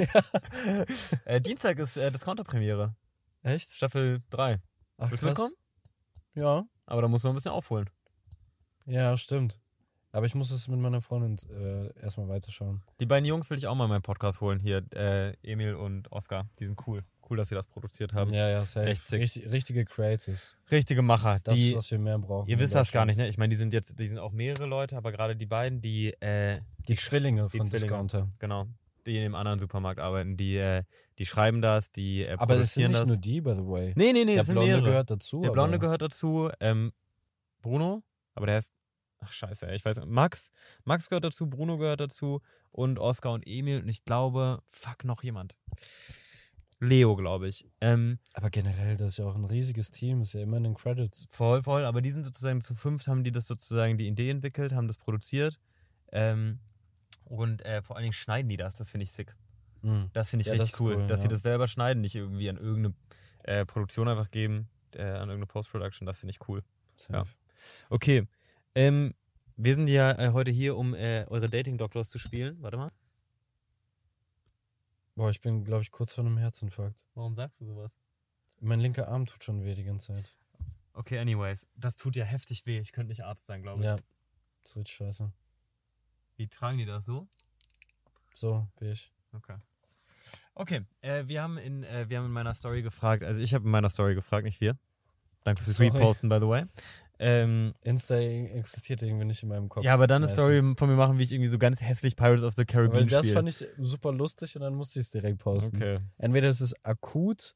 äh, 1.25 1.42
Dienstag 1.42 1.80
ist 1.80 1.97
äh, 1.97 2.12
Discounter-Premiere. 2.12 2.94
Echt? 3.42 3.71
Staffel 3.71 4.21
3. 4.30 4.59
Ach, 4.97 5.09
Willst 5.09 5.23
du 5.23 5.28
mitkommen? 5.28 5.54
Ja. 6.35 6.66
Aber 6.85 7.02
da 7.02 7.07
musst 7.07 7.23
du 7.23 7.30
noch 7.30 7.33
ein 7.33 7.37
bisschen 7.37 7.52
aufholen. 7.52 7.90
Ja, 8.85 9.16
stimmt. 9.18 9.59
Aber 10.11 10.25
ich 10.25 10.33
muss 10.33 10.49
es 10.49 10.68
mit 10.68 10.80
meiner 10.80 11.01
Freundin 11.01 11.37
äh, 11.51 12.01
erstmal 12.01 12.28
weiterschauen. 12.30 12.81
Die 12.99 13.06
beiden 13.06 13.25
Jungs 13.25 13.49
will 13.51 13.57
ich 13.59 13.68
auch 13.68 13.75
mal 13.75 13.83
in 13.85 13.89
meinen 13.92 14.01
Podcast 14.01 14.42
holen. 14.42 14.59
Hier, 14.59 14.83
äh, 14.95 15.33
Emil 15.44 15.75
und 15.75 16.11
Oskar. 16.11 16.49
Die 16.59 16.66
sind 16.66 16.80
cool. 16.87 17.04
Cool, 17.30 17.37
dass 17.37 17.49
sie 17.49 17.56
das 17.56 17.68
produziert 17.68 18.13
haben. 18.13 18.33
Ja, 18.33 18.49
ja, 18.49 18.66
safe. 18.66 18.87
Echt 18.87 19.06
sick. 19.06 19.21
Richtig, 19.21 19.51
richtige 19.51 19.85
Creatives. 19.85 20.57
Richtige 20.71 21.04
Macher. 21.04 21.39
Das 21.44 21.54
die, 21.54 21.69
ist, 21.69 21.75
was 21.75 21.92
wir 21.92 21.99
mehr 21.99 22.18
brauchen. 22.18 22.49
ihr 22.49 22.57
wisst 22.57 22.73
das 22.73 22.92
gar 22.92 23.06
nicht, 23.06 23.18
ne? 23.18 23.28
Ich 23.28 23.37
meine, 23.37 23.51
die 23.51 23.56
sind 23.56 23.71
jetzt, 23.71 23.99
die 23.99 24.07
sind 24.07 24.18
auch 24.18 24.31
mehrere 24.31 24.66
Leute, 24.66 24.97
aber 24.97 25.11
gerade 25.11 25.35
die 25.35 25.45
beiden, 25.45 25.80
die, 25.80 26.11
äh, 26.21 26.57
Die 26.87 26.95
Zwillinge 26.95 27.47
Die 27.54 27.57
von 27.57 27.68
Zwillinge. 27.68 27.87
Discounter. 27.92 28.30
genau, 28.39 28.66
die 29.06 29.16
in 29.18 29.21
dem 29.21 29.35
anderen 29.35 29.59
Supermarkt 29.59 29.99
arbeiten, 29.99 30.37
die, 30.37 30.57
äh, 30.57 30.81
die 31.19 31.28
schreiben 31.28 31.61
das, 31.61 31.92
die 31.92 32.23
äh, 32.23 32.33
Aber 32.39 32.57
das 32.57 32.73
sind 32.73 32.87
nicht 32.87 33.01
das. 33.01 33.07
nur 33.07 33.18
die, 33.18 33.42
by 33.42 33.54
the 33.54 33.68
way. 33.68 33.94
nee, 33.95 34.11
nee, 34.11 34.25
nee, 34.25 34.33
der 34.33 34.44
Blonde 34.44 34.61
mehrere. 34.66 34.83
gehört 34.85 35.11
dazu. 35.11 35.42
Der 35.42 35.51
Blonde 35.51 35.75
aber 35.75 35.85
gehört 35.85 36.01
dazu, 36.01 36.49
ähm, 36.59 36.94
Bruno, 37.61 38.01
aber 38.33 38.47
der 38.47 38.57
ist, 38.57 38.73
ach 39.19 39.31
scheiße, 39.31 39.68
ey, 39.68 39.76
ich 39.76 39.85
weiß 39.85 39.97
nicht, 39.97 40.09
Max, 40.09 40.52
Max 40.83 41.09
gehört 41.09 41.23
dazu, 41.26 41.47
Bruno 41.47 41.78
gehört 41.78 41.99
dazu 41.99 42.42
und 42.71 42.99
Oskar 42.99 43.33
und 43.33 43.45
Emil 43.45 43.81
und 43.81 43.90
ich 43.90 44.04
glaube, 44.04 44.61
fuck, 44.66 45.04
noch 45.04 45.23
jemand. 45.23 45.56
Leo, 46.80 47.16
glaube 47.16 47.47
ich. 47.47 47.68
Ähm, 47.81 48.19
Aber 48.33 48.49
generell, 48.49 48.95
das 48.95 49.14
ist 49.14 49.18
ja 49.18 49.26
auch 49.26 49.35
ein 49.35 49.44
riesiges 49.44 49.92
Team, 49.92 50.21
ist 50.21 50.33
ja 50.33 50.42
immer 50.42 50.57
in 50.57 50.64
den 50.64 50.76
Credits. 50.76 51.28
voll, 51.30 51.61
voll, 51.61 51.83
aber 51.85 52.02
die 52.02 52.11
sind 52.11 52.23
sozusagen 52.23 52.61
zu 52.61 52.73
fünft, 52.73 53.07
haben 53.07 53.23
die 53.23 53.31
das 53.31 53.47
sozusagen 53.47 53.97
die 53.97 54.07
Idee 54.07 54.30
entwickelt, 54.30 54.73
haben 54.73 54.88
das 54.88 54.97
produziert 54.97 55.59
ähm, 56.11 56.59
und 57.26 57.66
äh, 57.66 57.81
vor 57.81 57.97
allen 57.97 58.04
Dingen 58.04 58.14
schneiden 58.14 58.47
die 58.47 58.57
das, 58.57 58.76
das 58.78 58.92
finde 58.92 59.04
ich 59.04 59.11
sick. 59.11 59.35
Mhm. 59.81 60.09
Das 60.14 60.30
finde 60.30 60.42
ich 60.42 60.47
Ja, 60.47 60.54
richtig 60.54 60.80
cool, 60.80 60.95
cool, 60.95 61.07
dass 61.07 61.21
sie 61.21 61.28
ja. 61.28 61.31
das 61.31 61.42
selber 61.42 61.68
schneiden, 61.68 62.02
nicht 62.02 62.16
irgendwie 62.16 62.49
an 62.49 62.57
irgendeine 62.57 62.94
äh, 63.44 63.66
Produktion 63.66 64.07
einfach 64.07 64.31
geben, 64.31 64.69
äh, 64.94 65.02
an 65.04 65.30
irgendeine 65.30 65.47
Post-Production, 65.47 66.06
das 66.06 66.19
finde 66.19 66.31
ich 66.31 66.47
cool. 66.47 66.64
Safe. 66.95 67.14
Ja. 67.14 67.26
Okay. 67.90 68.26
Ähm, 68.76 69.14
wir 69.57 69.76
sind 69.76 69.88
ja 69.88 70.11
äh, 70.11 70.31
heute 70.31 70.52
hier, 70.52 70.78
um 70.78 70.94
äh, 70.94 71.26
eure 71.28 71.49
Dating 71.49 71.78
Doctors 71.78 72.09
zu 72.09 72.19
spielen. 72.19 72.61
Warte 72.61 72.78
mal. 72.78 72.92
Boah, 75.16 75.30
ich 75.30 75.42
bin, 75.42 75.66
glaube 75.66 75.81
ich, 75.81 75.92
kurz 75.92 76.14
vor 76.14 76.23
einem 76.23 76.38
Herzinfarkt. 76.38 77.06
Warum 77.14 77.35
sagst 77.35 77.59
du 77.59 77.66
sowas? 77.66 77.97
Mein 78.61 78.80
linker 78.80 79.07
Arm 79.09 79.26
tut 79.26 79.44
schon 79.44 79.66
weh 79.66 79.76
die 79.76 79.83
ganze 79.83 80.14
Zeit. 80.14 80.35
Okay, 80.94 81.19
anyways. 81.19 81.68
Das 81.76 81.97
tut 81.97 82.16
ja 82.16 82.26
heftig 82.26 82.66
weh. 82.66 82.80
Ich 82.80 82.92
könnte 82.92 83.09
nicht 83.09 83.26
Arzt 83.26 83.45
sein, 83.45 83.61
glaube 83.61 83.81
ich. 83.81 83.85
Ja, 83.85 83.97
das 84.64 84.76
wird 84.76 84.88
scheiße. 84.88 85.31
Wie 86.38 86.47
tragen 86.47 86.78
die 86.78 86.85
das 86.85 87.06
so? 87.06 87.28
So, 88.33 88.68
wie 88.80 88.92
ich. 88.92 89.11
Okay. 89.33 89.57
Okay, 90.56 90.85
äh, 91.02 91.26
wir, 91.28 91.42
haben 91.42 91.57
in, 91.57 91.83
äh, 91.83 92.09
wir 92.09 92.18
haben 92.18 92.26
in 92.26 92.31
meiner 92.31 92.54
Story 92.54 92.81
gefragt, 92.81 93.23
also 93.23 93.42
ich 93.42 93.54
habe 93.54 93.66
in 93.66 93.71
meiner 93.71 93.90
Story 93.90 94.16
gefragt, 94.16 94.44
nicht 94.45 94.59
wir. 94.61 94.78
Danke 95.44 95.64
fürs 95.64 95.78
Sorry. 95.78 95.90
Reposten, 95.90 96.30
by 96.30 96.38
the 96.40 96.47
way. 96.47 96.64
Ähm, 97.21 97.73
Insta 97.81 98.16
existiert 98.16 99.04
irgendwie 99.04 99.26
nicht 99.26 99.44
in 99.44 99.49
meinem 99.49 99.68
Kopf. 99.68 99.83
ja, 99.83 99.94
aber 99.94 100.07
dann 100.07 100.23
eine 100.23 100.31
Story 100.31 100.61
von 100.78 100.90
mir 100.90 100.95
machen, 100.95 101.18
wie 101.18 101.23
ich 101.23 101.33
irgendwie 101.33 101.49
so 101.49 101.57
ganz 101.57 101.81
hässlich 101.81 102.16
Pirates 102.16 102.44
of 102.44 102.54
the 102.56 102.64
Caribbean 102.64 103.02
Weil 103.02 103.07
das 103.07 103.26
spiele. 103.26 103.33
fand 103.33 103.49
ich 103.49 103.68
super 103.78 104.14
lustig 104.14 104.56
und 104.56 104.61
dann 104.61 104.73
musste 104.73 104.99
ich 104.99 105.07
es 105.07 105.11
direkt 105.11 105.40
posten. 105.40 105.76
Okay. 105.76 105.99
Entweder 106.18 106.47
es 106.47 106.61
ist 106.61 106.76
akut 106.85 107.56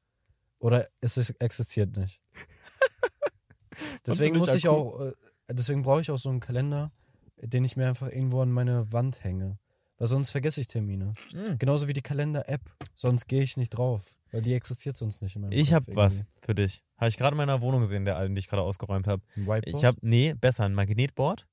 oder 0.59 0.85
es 0.99 1.15
ist, 1.15 1.29
existiert 1.39 1.95
nicht. 1.95 2.21
deswegen 4.05 4.33
nicht 4.33 4.41
muss 4.41 4.53
ich 4.53 4.67
auch, 4.67 4.99
äh, 4.99 5.13
deswegen 5.49 5.83
brauche 5.83 6.01
ich 6.01 6.11
auch 6.11 6.17
so 6.17 6.29
einen 6.29 6.41
Kalender, 6.41 6.91
den 7.37 7.63
ich 7.63 7.77
mir 7.77 7.87
einfach 7.87 8.07
irgendwo 8.07 8.41
an 8.41 8.51
meine 8.51 8.91
Wand 8.91 9.23
hänge. 9.23 9.59
Weil 10.03 10.09
sonst 10.09 10.31
vergesse 10.31 10.59
ich 10.59 10.67
Termine. 10.67 11.13
Mhm. 11.31 11.57
Genauso 11.59 11.87
wie 11.87 11.93
die 11.93 12.01
Kalender-App. 12.01 12.59
Sonst 12.93 13.25
gehe 13.25 13.41
ich 13.41 13.55
nicht 13.55 13.69
drauf. 13.69 14.17
Weil 14.33 14.41
die 14.41 14.53
existiert 14.53 14.97
sonst 14.97 15.21
nicht 15.21 15.37
in 15.37 15.43
meinem 15.43 15.53
Ich 15.53 15.73
habe 15.73 15.95
was 15.95 16.25
für 16.41 16.53
dich. 16.53 16.83
Habe 16.97 17.07
ich 17.07 17.15
gerade 17.15 17.35
in 17.35 17.37
meiner 17.37 17.61
Wohnung 17.61 17.79
gesehen, 17.79 18.03
der 18.03 18.17
alten, 18.17 18.35
die 18.35 18.39
ich 18.39 18.49
gerade 18.49 18.63
ausgeräumt 18.63 19.07
habe. 19.07 19.21
irgendwie. 19.37 19.49
Ein 19.51 19.55
Whiteboard? 19.55 19.81
Ich 19.81 19.85
habe, 19.85 19.97
nee, 20.01 20.33
besser, 20.33 20.65
ein 20.65 20.73
Magnetboard 20.73 21.47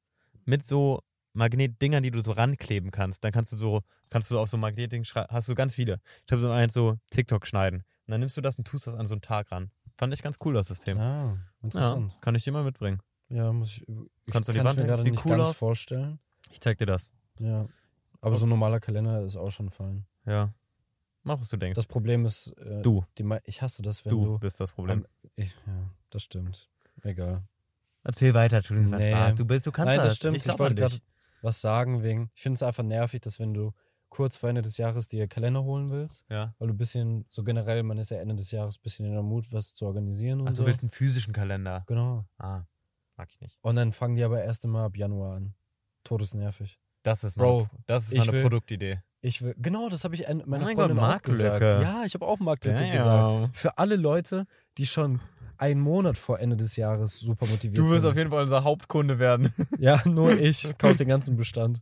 mit 0.47 0.67
so 0.67 0.99
Magnetdingern, 1.33 2.03
die 2.03 2.11
du 2.11 2.25
so 2.25 2.33
rankleben 2.33 2.91
kannst. 2.91 3.23
Dann 3.23 3.31
kannst 3.31 3.53
du 3.53 3.57
so, 3.57 3.83
kannst 4.11 4.33
du 4.33 4.41
auf 4.41 4.49
so 4.49 4.57
Magnetding 4.57 5.05
schreiben, 5.05 5.29
hast 5.33 5.49
du 5.49 5.55
ganz 5.55 5.77
viele. 5.77 6.01
Ich 6.27 6.33
habe 6.33 6.43
so 6.43 6.51
eins 6.51 6.75
so 6.75 6.97
TikTok 7.13 7.47
schneiden. 7.47 7.85
Und 8.07 8.11
dann 8.11 8.19
nimmst 8.19 8.37
du 8.37 8.41
das 8.41 8.59
und 8.59 8.67
tust 8.67 8.89
das 8.89 8.97
an 8.97 9.07
so 9.07 9.15
einen 9.15 9.23
Tag 9.23 9.53
ran. 9.53 9.71
Fand 9.97 10.13
ich 10.13 10.25
ganz 10.25 10.39
cool, 10.45 10.55
das 10.55 10.67
System. 10.67 10.99
Ah, 10.99 11.03
Ja, 11.03 11.39
interessant. 11.63 12.21
kann 12.21 12.35
ich 12.35 12.43
dir 12.43 12.51
mal 12.51 12.65
mitbringen. 12.65 12.99
Ja, 13.29 13.53
muss 13.53 13.77
ich. 13.77 13.83
ich 13.87 14.33
Kannst 14.33 14.49
du 14.49 14.53
die 14.53 14.65
Wand 14.65 14.77
mir 14.77 14.87
gerade 14.87 15.05
nicht 15.09 15.25
cool 15.25 15.37
ganz 15.37 15.51
aus. 15.51 15.57
vorstellen. 15.57 16.19
Ich 16.51 16.61
zeig 16.61 16.79
dir 16.79 16.87
das. 16.87 17.11
Ja. 17.39 17.69
Aber 18.21 18.35
so 18.37 18.47
ein 18.47 18.49
normaler 18.51 18.81
Kalender 18.81 19.23
ist 19.23 19.37
auch 19.37 19.51
schon 19.51 19.71
fein. 19.71 20.05
Ja. 20.27 20.53
Mach, 21.23 21.39
was 21.41 21.49
du 21.49 21.57
denkst. 21.57 21.77
Das 21.77 21.87
Problem 21.87 22.25
ist, 22.25 22.49
äh, 22.59 22.83
du, 22.83 23.05
ich 23.45 23.61
hasse 23.63 23.83
das, 23.83 24.05
wenn 24.05 24.11
du 24.11 24.25
du. 24.25 24.39
bist 24.39 24.59
das 24.61 24.73
Problem. 24.73 25.01
am- 25.01 25.31
ich, 25.37 25.55
ja, 25.67 25.91
das 26.11 26.23
stimmt. 26.23 26.69
Egal. 27.03 27.43
Erzähl 28.03 28.33
weiter, 28.35 28.63
war 28.69 28.99
Nee. 28.99 29.11
Spaß. 29.11 29.35
Du 29.35 29.45
bist, 29.45 29.67
du 29.67 29.73
kannst 29.73 29.87
Nein, 29.89 29.97
das. 29.99 30.07
das 30.09 30.17
stimmt. 30.17 30.37
Ich, 30.39 30.47
Ich, 30.47 30.59
wollte 30.59 30.75
gerade 30.75 30.97
was 31.43 31.61
sagen 31.61 32.03
wegen. 32.03 32.31
Ich 32.35 32.43
finde 32.43 32.55
es 32.57 32.63
einfach 32.63 32.83
nervig, 32.83 33.21
dass 33.21 33.39
wenn 33.39 33.53
du 33.55 33.73
kurz 34.09 34.37
vor 34.39 34.49
Ende 34.49 34.63
des 34.63 34.77
Jahres 34.79 35.07
dir 35.07 35.29
Kalender 35.29 35.63
holen 35.63 35.91
willst, 35.91 36.25
Ja. 36.31 36.55
weil 36.59 36.69
du 36.69 36.75
ein 36.75 36.79
bisschen, 36.79 37.27
so 37.29 37.45
generell, 37.45 37.83
man 37.83 37.99
ist 37.99 38.11
ja 38.11 38.19
Ende 38.19 38.35
des 38.35 38.51
Jahres 38.51 38.79
ein 38.79 38.83
bisschen 38.83 39.07
in 39.07 39.13
der 39.13 39.23
Mut, 39.23 39.53
was 39.53 39.75
zu 39.75 39.87
organisieren 39.87 40.41
und 40.41 40.49
Ach, 40.49 40.53
so. 40.55 40.63
du 40.63 40.67
willst 40.67 40.83
einen 40.83 40.91
physischen 40.91 41.33
Kalender. 41.33 41.85
genau. 41.87 42.25
Ah, 42.39 42.63
mag 43.17 43.29
ich 43.31 43.41
nicht. 43.41 43.59
Und 43.63 43.77
dann 43.77 43.93
fangen 43.93 44.15
die 44.17 44.25
aber 44.25 44.43
erst 44.43 44.65
immer 44.65 44.85
ab 44.85 44.97
Januar 44.97 45.37
an. 45.37 45.55
Todesnervig. 46.05 46.81
Das 47.03 47.25
ist 47.25 47.37
Bro, 47.37 47.69
das 47.87 48.05
ist 48.05 48.13
ich 48.13 48.19
mal 48.19 48.23
eine 48.25 48.33
will- 48.33 48.43
Produktidee. 48.43 49.01
Ich 49.23 49.43
will, 49.43 49.55
genau, 49.59 49.89
das 49.91 50.05
habe 50.05 50.15
ich 50.15 50.27
an- 50.29 50.43
meiner 50.47 50.65
Oh 50.65 50.67
mein 50.67 50.77
Freundin 50.77 50.97
Gott, 50.99 51.15
auch 51.15 51.23
gesagt. 51.23 51.63
Ja, 51.63 52.05
ich 52.07 52.15
habe 52.15 52.27
auch 52.27 52.39
Marktlücke 52.41 52.79
Damn. 52.79 52.93
gesagt. 52.93 53.57
Für 53.57 53.77
alle 53.79 53.97
Leute, 53.97 54.47
die 54.79 54.87
schon 54.87 55.21
einen 55.59 55.81
Monat 55.83 56.17
vor 56.17 56.39
Ende 56.41 56.57
des 56.57 56.77
Jahres 56.77 57.21
super 57.21 57.47
motiviert 57.47 57.77
Du 57.77 57.91
wirst 57.91 58.03
sind. 58.03 58.11
auf 58.11 58.17
jeden 58.17 58.31
Fall 58.31 58.43
unser 58.43 58.65
Hauptkunde 58.65 59.19
werden. 59.19 59.53
Ja, 59.79 60.01
nur 60.07 60.33
ich 60.41 60.77
kaufe 60.79 60.97
den 60.97 61.09
ganzen 61.09 61.37
Bestand. 61.37 61.81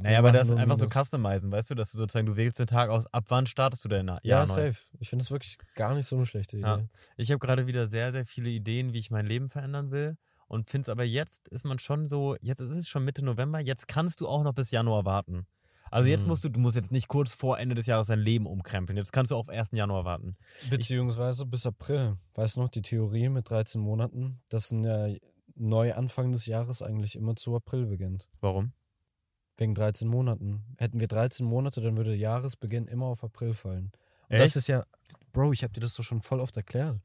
Naja, 0.00 0.18
aber 0.18 0.32
das 0.32 0.48
ist 0.48 0.56
einfach 0.56 0.76
so 0.76 0.86
customizen, 0.88 1.52
weißt 1.52 1.70
du, 1.70 1.74
dass 1.76 1.92
du 1.92 1.98
sozusagen, 1.98 2.26
du 2.26 2.34
wählst 2.34 2.58
den 2.58 2.66
Tag 2.66 2.88
aus, 2.90 3.06
ab 3.12 3.26
wann 3.28 3.46
startest 3.46 3.84
du 3.84 3.88
denn? 3.88 4.08
Ja, 4.08 4.18
Ja, 4.22 4.40
neu. 4.40 4.46
safe. 4.46 4.74
Ich 4.98 5.08
finde 5.10 5.22
es 5.22 5.30
wirklich 5.30 5.56
gar 5.76 5.94
nicht 5.94 6.06
so 6.06 6.16
eine 6.16 6.26
schlechte 6.26 6.56
Idee. 6.56 6.66
Ja. 6.66 6.80
Ich 7.16 7.30
habe 7.30 7.38
gerade 7.38 7.66
wieder 7.68 7.86
sehr, 7.86 8.10
sehr 8.10 8.24
viele 8.26 8.48
Ideen, 8.48 8.92
wie 8.92 8.98
ich 8.98 9.10
mein 9.10 9.26
Leben 9.26 9.48
verändern 9.50 9.90
will. 9.92 10.16
Und 10.54 10.70
finde 10.70 10.82
es 10.84 10.88
aber 10.88 11.04
jetzt 11.04 11.48
ist 11.48 11.64
man 11.64 11.78
schon 11.80 12.06
so, 12.06 12.36
jetzt 12.40 12.60
ist 12.60 12.70
es 12.70 12.88
schon 12.88 13.04
Mitte 13.04 13.24
November, 13.24 13.58
jetzt 13.60 13.88
kannst 13.88 14.20
du 14.20 14.28
auch 14.28 14.44
noch 14.44 14.54
bis 14.54 14.70
Januar 14.70 15.04
warten. 15.04 15.46
Also 15.90 16.08
jetzt 16.08 16.22
Mhm. 16.22 16.28
musst 16.28 16.44
du, 16.44 16.48
du 16.48 16.60
musst 16.60 16.76
jetzt 16.76 16.92
nicht 16.92 17.08
kurz 17.08 17.34
vor 17.34 17.58
Ende 17.58 17.74
des 17.74 17.86
Jahres 17.86 18.06
dein 18.06 18.20
Leben 18.20 18.46
umkrempeln. 18.46 18.96
Jetzt 18.96 19.12
kannst 19.12 19.32
du 19.32 19.36
auf 19.36 19.48
1. 19.48 19.70
Januar 19.76 20.04
warten. 20.04 20.36
Beziehungsweise 20.70 21.44
bis 21.46 21.66
April. 21.66 22.16
Weißt 22.34 22.56
du 22.56 22.60
noch, 22.60 22.68
die 22.68 22.82
Theorie 22.82 23.28
mit 23.28 23.50
13 23.50 23.80
Monaten, 23.80 24.40
dass 24.48 24.70
ein 24.70 24.84
äh, 24.84 25.18
Neuanfang 25.56 26.32
des 26.32 26.46
Jahres 26.46 26.82
eigentlich 26.82 27.16
immer 27.16 27.36
zu 27.36 27.54
April 27.54 27.86
beginnt. 27.86 28.28
Warum? 28.40 28.72
Wegen 29.56 29.74
13 29.74 30.08
Monaten. 30.08 30.64
Hätten 30.78 30.98
wir 31.00 31.08
13 31.08 31.46
Monate, 31.46 31.80
dann 31.80 31.96
würde 31.96 32.14
Jahresbeginn 32.14 32.86
immer 32.88 33.06
auf 33.06 33.22
April 33.22 33.54
fallen. 33.54 33.92
Und 34.28 34.36
Echt? 34.36 34.42
das 34.42 34.56
ist 34.56 34.66
ja, 34.68 34.84
Bro, 35.32 35.52
ich 35.52 35.62
habe 35.62 35.72
dir 35.72 35.80
das 35.80 35.94
doch 35.94 36.02
schon 36.04 36.22
voll 36.22 36.40
oft 36.40 36.56
erklärt. 36.56 36.98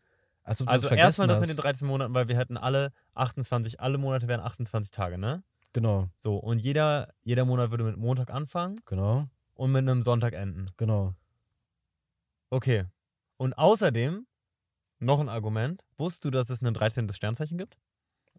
Als 0.50 0.68
Also 0.68 0.90
erstmal 0.90 1.28
das 1.28 1.40
mit 1.40 1.50
den 1.50 1.58
13 1.58 1.88
Monaten, 1.88 2.14
weil 2.16 2.28
wir 2.28 2.36
hätten 2.38 2.58
alle 2.58 2.92
28, 3.14 3.80
alle 3.80 3.98
Monate 4.00 4.28
wären 4.28 4.42
28 4.42 4.90
Tage, 4.90 5.18
ne? 5.20 5.44
Genau, 5.74 6.10
So, 6.18 6.38
und 6.38 6.58
jeder, 6.58 7.14
jeder 7.24 7.46
Monat 7.46 7.70
würde 7.70 7.84
mit 7.84 7.98
Montag 7.98 8.32
anfangen 8.32 8.80
genau, 8.86 9.28
und 9.54 9.72
mit 9.72 9.82
einem 9.88 10.02
Sonntag 10.02 10.34
enden. 10.34 10.66
genau. 10.78 11.14
Okay. 12.50 12.86
Und 13.38 13.54
außerdem, 13.54 14.26
noch 14.98 15.20
ein 15.20 15.30
Argument, 15.30 15.84
wusstest 15.98 16.26
du, 16.26 16.32
dass 16.32 16.50
es 16.50 16.62
ein 16.64 16.74
13. 16.74 17.14
Sternzeichen 17.14 17.60
gibt? 17.60 17.78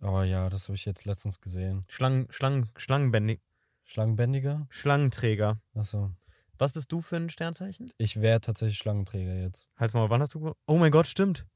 Oh 0.03 0.23
ja, 0.23 0.49
das 0.51 0.65
habe 0.67 0.75
ich 0.75 0.85
jetzt 0.85 1.05
letztens 1.05 1.41
gesehen. 1.41 1.83
Schlangen, 1.89 2.27
Schlangen, 2.31 2.69
Schlangenbändig, 2.77 3.41
Schlangenbändiger? 3.85 4.67
Schlangenträger. 4.69 5.61
Achso. 5.75 6.11
Was 6.59 6.73
bist 6.73 6.91
du 6.91 7.01
für 7.01 7.17
ein 7.17 7.31
Sternzeichen? 7.31 7.91
Ich 7.97 8.21
wäre 8.21 8.41
tatsächlich 8.41 8.79
Schlangenträger 8.79 9.35
jetzt. 9.35 9.71
Halt's 9.77 9.95
mal, 9.95 10.11
wann 10.11 10.21
hast 10.21 10.35
du. 10.35 10.55
Oh 10.67 10.77
mein 10.77 10.91
Gott, 10.91 11.07
stimmt. 11.07 11.47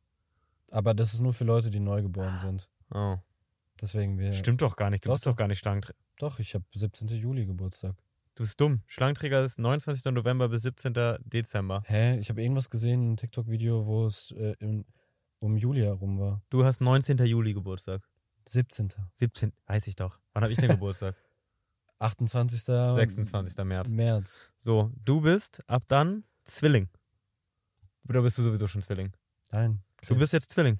Aber 0.70 0.94
das 0.94 1.14
ist 1.14 1.20
nur 1.20 1.32
für 1.32 1.44
Leute, 1.44 1.70
die 1.70 1.80
neu 1.80 2.02
geboren 2.02 2.38
sind. 2.38 2.68
Oh. 2.92 3.16
Deswegen 3.80 4.18
wir. 4.18 4.32
Stimmt 4.32 4.62
doch 4.62 4.76
gar 4.76 4.90
nicht. 4.90 5.04
Du 5.04 5.08
Doch, 5.08 5.16
bist 5.16 5.26
doch 5.26 5.36
gar 5.36 5.48
nicht 5.48 5.58
Schlangenträger. 5.58 5.98
Doch, 6.18 6.38
ich 6.38 6.54
habe 6.54 6.64
17. 6.74 7.08
Juli 7.08 7.44
Geburtstag. 7.44 7.96
Du 8.36 8.42
bist 8.42 8.60
dumm. 8.60 8.82
Schlangenträger 8.86 9.44
ist 9.44 9.58
29. 9.58 10.04
November 10.12 10.48
bis 10.48 10.62
17. 10.62 10.92
Dezember. 11.24 11.82
Hä? 11.86 12.18
Ich 12.18 12.28
habe 12.30 12.42
irgendwas 12.42 12.68
gesehen, 12.68 13.12
ein 13.12 13.16
TikTok-Video, 13.16 13.86
wo 13.86 14.06
es 14.06 14.32
äh, 14.32 14.54
im, 14.58 14.84
um 15.38 15.56
Juli 15.56 15.82
herum 15.82 16.18
war. 16.18 16.42
Du 16.50 16.64
hast 16.64 16.80
19. 16.80 17.18
Juli 17.18 17.54
Geburtstag. 17.54 18.02
17. 18.46 18.92
17. 19.14 19.52
Weiß 19.66 19.86
ich 19.86 19.96
doch. 19.96 20.18
Wann 20.32 20.42
habe 20.42 20.52
ich 20.52 20.58
denn 20.58 20.68
Geburtstag? 20.70 21.16
28. 21.98 22.60
26. 22.60 23.64
März. 23.64 23.90
März. 23.90 24.50
So, 24.58 24.92
du 25.04 25.20
bist 25.20 25.62
ab 25.68 25.84
dann 25.88 26.24
Zwilling. 26.42 26.88
Oder 28.08 28.22
bist 28.22 28.36
du 28.38 28.42
sowieso 28.42 28.66
schon 28.66 28.82
Zwilling? 28.82 29.12
Nein. 29.52 29.82
Du 30.08 30.16
bist 30.16 30.32
jetzt 30.32 30.50
Zwilling. 30.50 30.78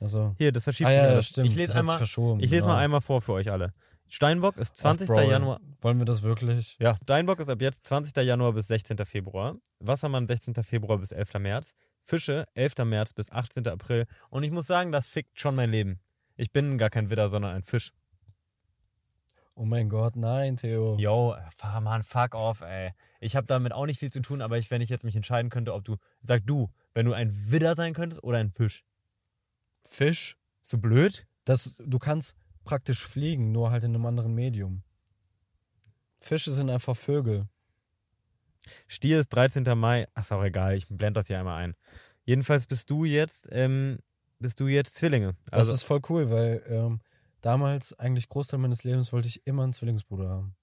Also. 0.00 0.34
Hier, 0.38 0.52
das 0.52 0.64
verschiebt 0.64 0.88
Ah 0.88 0.92
sich 0.92 1.02
ja, 1.02 1.08
alles. 1.08 1.26
stimmt. 1.26 1.48
Ich 1.48 1.54
lese 1.56 1.78
einmal, 1.78 1.98
verschoben. 1.98 2.40
ich 2.40 2.50
lese 2.50 2.62
genau. 2.62 2.74
mal 2.74 2.80
einmal 2.80 3.00
vor 3.00 3.20
für 3.20 3.32
euch 3.32 3.50
alle. 3.50 3.72
Steinbock 4.08 4.56
ist 4.56 4.76
20. 4.76 5.08
Ach, 5.08 5.14
Bro, 5.14 5.30
Januar. 5.30 5.60
Wollen 5.82 5.98
wir 5.98 6.04
das 6.04 6.22
wirklich? 6.22 6.76
Ja, 6.80 6.96
Steinbock 7.04 7.38
ist 7.38 7.48
ab 7.48 7.60
jetzt 7.60 7.86
20. 7.86 8.16
Januar 8.24 8.52
bis 8.52 8.66
16. 8.66 8.98
Februar. 9.04 9.56
Wassermann 9.78 10.26
16. 10.26 10.54
Februar 10.64 10.98
bis 10.98 11.12
11. 11.12 11.34
März. 11.34 11.74
Fische 12.02 12.46
11. 12.54 12.84
März 12.86 13.12
bis 13.12 13.30
18. 13.30 13.68
April. 13.68 14.06
Und 14.30 14.42
ich 14.42 14.50
muss 14.50 14.66
sagen, 14.66 14.90
das 14.90 15.06
fickt 15.06 15.38
schon 15.40 15.54
mein 15.54 15.70
Leben. 15.70 16.00
Ich 16.36 16.50
bin 16.50 16.76
gar 16.76 16.90
kein 16.90 17.08
Widder, 17.10 17.28
sondern 17.28 17.54
ein 17.54 17.62
Fisch. 17.62 17.92
Oh 19.60 19.66
mein 19.66 19.90
Gott, 19.90 20.16
nein, 20.16 20.56
Theo. 20.56 20.96
Yo, 20.96 21.36
Mann, 21.82 22.02
fuck 22.02 22.34
off, 22.34 22.62
ey. 22.62 22.94
Ich 23.20 23.36
habe 23.36 23.46
damit 23.46 23.74
auch 23.74 23.84
nicht 23.84 24.00
viel 24.00 24.10
zu 24.10 24.22
tun, 24.22 24.40
aber 24.40 24.56
ich, 24.56 24.70
wenn 24.70 24.80
ich 24.80 24.88
jetzt 24.88 25.04
mich 25.04 25.14
entscheiden 25.14 25.50
könnte, 25.50 25.74
ob 25.74 25.84
du, 25.84 25.98
sag 26.22 26.46
du, 26.46 26.70
wenn 26.94 27.04
du 27.04 27.12
ein 27.12 27.30
Widder 27.52 27.76
sein 27.76 27.92
könntest 27.92 28.24
oder 28.24 28.38
ein 28.38 28.52
Fisch. 28.52 28.86
Fisch? 29.84 30.38
So 30.62 30.78
blöd? 30.78 31.26
Das, 31.44 31.74
du 31.78 31.98
kannst 31.98 32.36
praktisch 32.64 33.06
fliegen, 33.06 33.52
nur 33.52 33.70
halt 33.70 33.84
in 33.84 33.94
einem 33.94 34.06
anderen 34.06 34.34
Medium. 34.34 34.82
Fische 36.20 36.52
sind 36.52 36.70
einfach 36.70 36.96
Vögel. 36.96 37.46
Stier 38.88 39.20
ist 39.20 39.28
13. 39.28 39.64
Mai. 39.78 40.08
Ach, 40.14 40.22
ist 40.22 40.32
auch 40.32 40.42
egal, 40.42 40.74
ich 40.74 40.88
blende 40.88 41.20
das 41.20 41.26
hier 41.26 41.38
einmal 41.38 41.62
ein. 41.62 41.76
Jedenfalls 42.24 42.66
bist 42.66 42.88
du 42.88 43.04
jetzt, 43.04 43.46
ähm, 43.52 43.98
bist 44.38 44.58
du 44.58 44.68
jetzt 44.68 44.96
Zwillinge. 44.96 45.36
Das 45.50 45.58
Also, 45.58 45.74
ist 45.74 45.82
voll 45.82 46.00
cool, 46.08 46.30
weil 46.30 46.62
ähm, 46.66 47.00
damals, 47.40 47.98
eigentlich 47.98 48.28
Großteil 48.28 48.58
meines 48.58 48.84
Lebens, 48.84 49.12
wollte 49.12 49.28
ich 49.28 49.46
immer 49.46 49.62
einen 49.62 49.72
Zwillingsbruder 49.72 50.28
haben. 50.28 50.56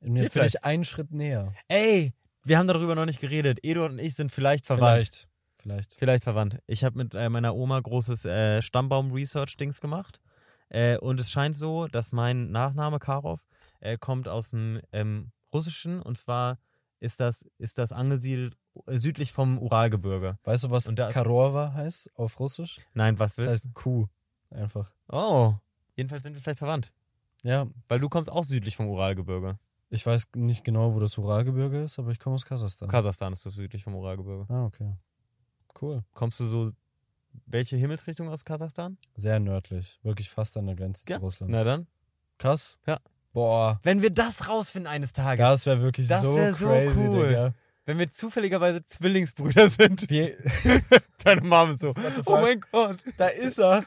Mir 0.00 0.24
Ja, 0.24 0.30
vielleicht 0.30 0.64
einen 0.64 0.84
Schritt 0.84 1.12
näher. 1.12 1.52
ey, 1.68 2.12
wir 2.44 2.58
haben 2.58 2.68
darüber 2.68 2.94
noch 2.94 3.06
nicht 3.06 3.20
geredet. 3.20 3.58
Eduard 3.62 3.92
und 3.92 3.98
ich 3.98 4.14
sind 4.14 4.30
vielleicht 4.30 4.66
verwandt. 4.66 5.02
Vielleicht. 5.02 5.28
Vielleicht. 5.58 5.94
Vielleicht 5.98 6.24
verwandt. 6.24 6.58
Ich 6.66 6.84
habe 6.84 6.96
mit 6.98 7.14
äh, 7.14 7.28
meiner 7.28 7.56
Oma 7.56 7.80
großes 7.80 8.24
äh, 8.24 8.62
Stammbaum-Research-Dings 8.62 9.80
gemacht. 9.80 10.20
Äh, 10.68 10.98
und 10.98 11.18
es 11.18 11.30
scheint 11.30 11.56
so, 11.56 11.88
dass 11.88 12.12
mein 12.12 12.50
Nachname 12.52 12.98
Karov 13.00 13.46
äh, 13.80 13.98
kommt 13.98 14.28
aus 14.28 14.50
dem 14.50 14.80
ähm, 14.92 15.32
Russischen. 15.52 16.00
Und 16.02 16.18
zwar 16.18 16.58
ist 17.00 17.18
das, 17.18 17.44
ist 17.58 17.78
das 17.78 17.90
angesiedelt 17.90 18.56
äh, 18.86 18.96
südlich 18.98 19.32
vom 19.32 19.58
Uralgebirge. 19.58 20.38
Weißt 20.44 20.64
du, 20.64 20.70
was 20.70 20.86
Und 20.86 20.96
Karorva 20.98 21.72
heißt 21.72 22.16
auf 22.16 22.38
Russisch? 22.38 22.80
Nein, 22.94 23.18
was 23.18 23.34
Das 23.34 23.46
willst 23.46 23.64
heißt 23.64 23.74
Kuh. 23.74 24.06
Einfach. 24.56 24.90
Oh, 25.08 25.54
jedenfalls 25.94 26.22
sind 26.22 26.34
wir 26.34 26.40
vielleicht 26.42 26.58
verwandt. 26.58 26.92
Ja, 27.42 27.66
Weil 27.88 28.00
du 28.00 28.08
kommst 28.08 28.30
auch 28.30 28.44
südlich 28.44 28.76
vom 28.76 28.86
Uralgebirge. 28.88 29.58
ich 29.90 30.04
weiß 30.04 30.28
nicht 30.34 30.64
genau, 30.64 30.94
wo 30.94 31.00
das 31.00 31.16
Uralgebirge 31.18 31.82
ist, 31.82 31.98
aber 31.98 32.10
ich 32.10 32.18
komme 32.18 32.34
aus 32.34 32.44
Kasachstan. 32.44 32.88
Kasachstan 32.88 33.32
ist 33.32 33.46
das 33.46 33.54
südlich 33.54 33.84
vom 33.84 33.94
Uralgebirge. 33.94 34.46
ah, 34.52 34.64
okay. 34.64 34.94
Cool. 35.80 36.02
Kommst 36.14 36.40
du 36.40 36.44
so, 36.46 36.72
welche 37.46 37.76
Himmelsrichtung 37.76 38.28
aus 38.30 38.44
Kasachstan? 38.44 38.96
Sehr 39.14 39.38
nördlich. 39.38 39.98
Wirklich 40.02 40.30
fast 40.30 40.56
an 40.56 40.66
der 40.66 40.74
Grenze 40.74 41.04
Ja. 41.08 41.16
zu 41.18 41.22
Russland. 41.22 41.52
Na 41.52 41.62
dann. 41.64 41.86
Krass. 42.38 42.78
Ja. 42.86 42.98
Boah. 43.34 43.78
Wenn 43.82 44.00
wir 44.00 44.10
das 44.10 44.48
rausfinden 44.48 44.90
eines 44.90 45.12
Tages. 45.12 45.38
Das 45.44 45.66
wäre 45.66 45.82
wirklich 45.82 46.08
Das 46.08 46.22
so 46.22 46.34
wär 46.34 46.54
so 46.54 46.66
crazy, 46.66 47.06
cool. 47.08 47.28
Digga. 47.28 47.54
wenn 47.84 47.98
wir 47.98 48.10
zufälligerweise 48.10 48.82
Zwillingsbrüder 48.84 49.68
sind. 49.70 50.08
Wir, 50.08 50.36
Deine 51.22 51.42
Mom 51.42 51.72
ist 51.72 51.80
so, 51.80 51.92
oh 52.24 52.40
mein 52.40 52.60
Gott. 52.72 53.04
da 53.18 53.28
ist 53.28 53.58
er. 53.58 53.84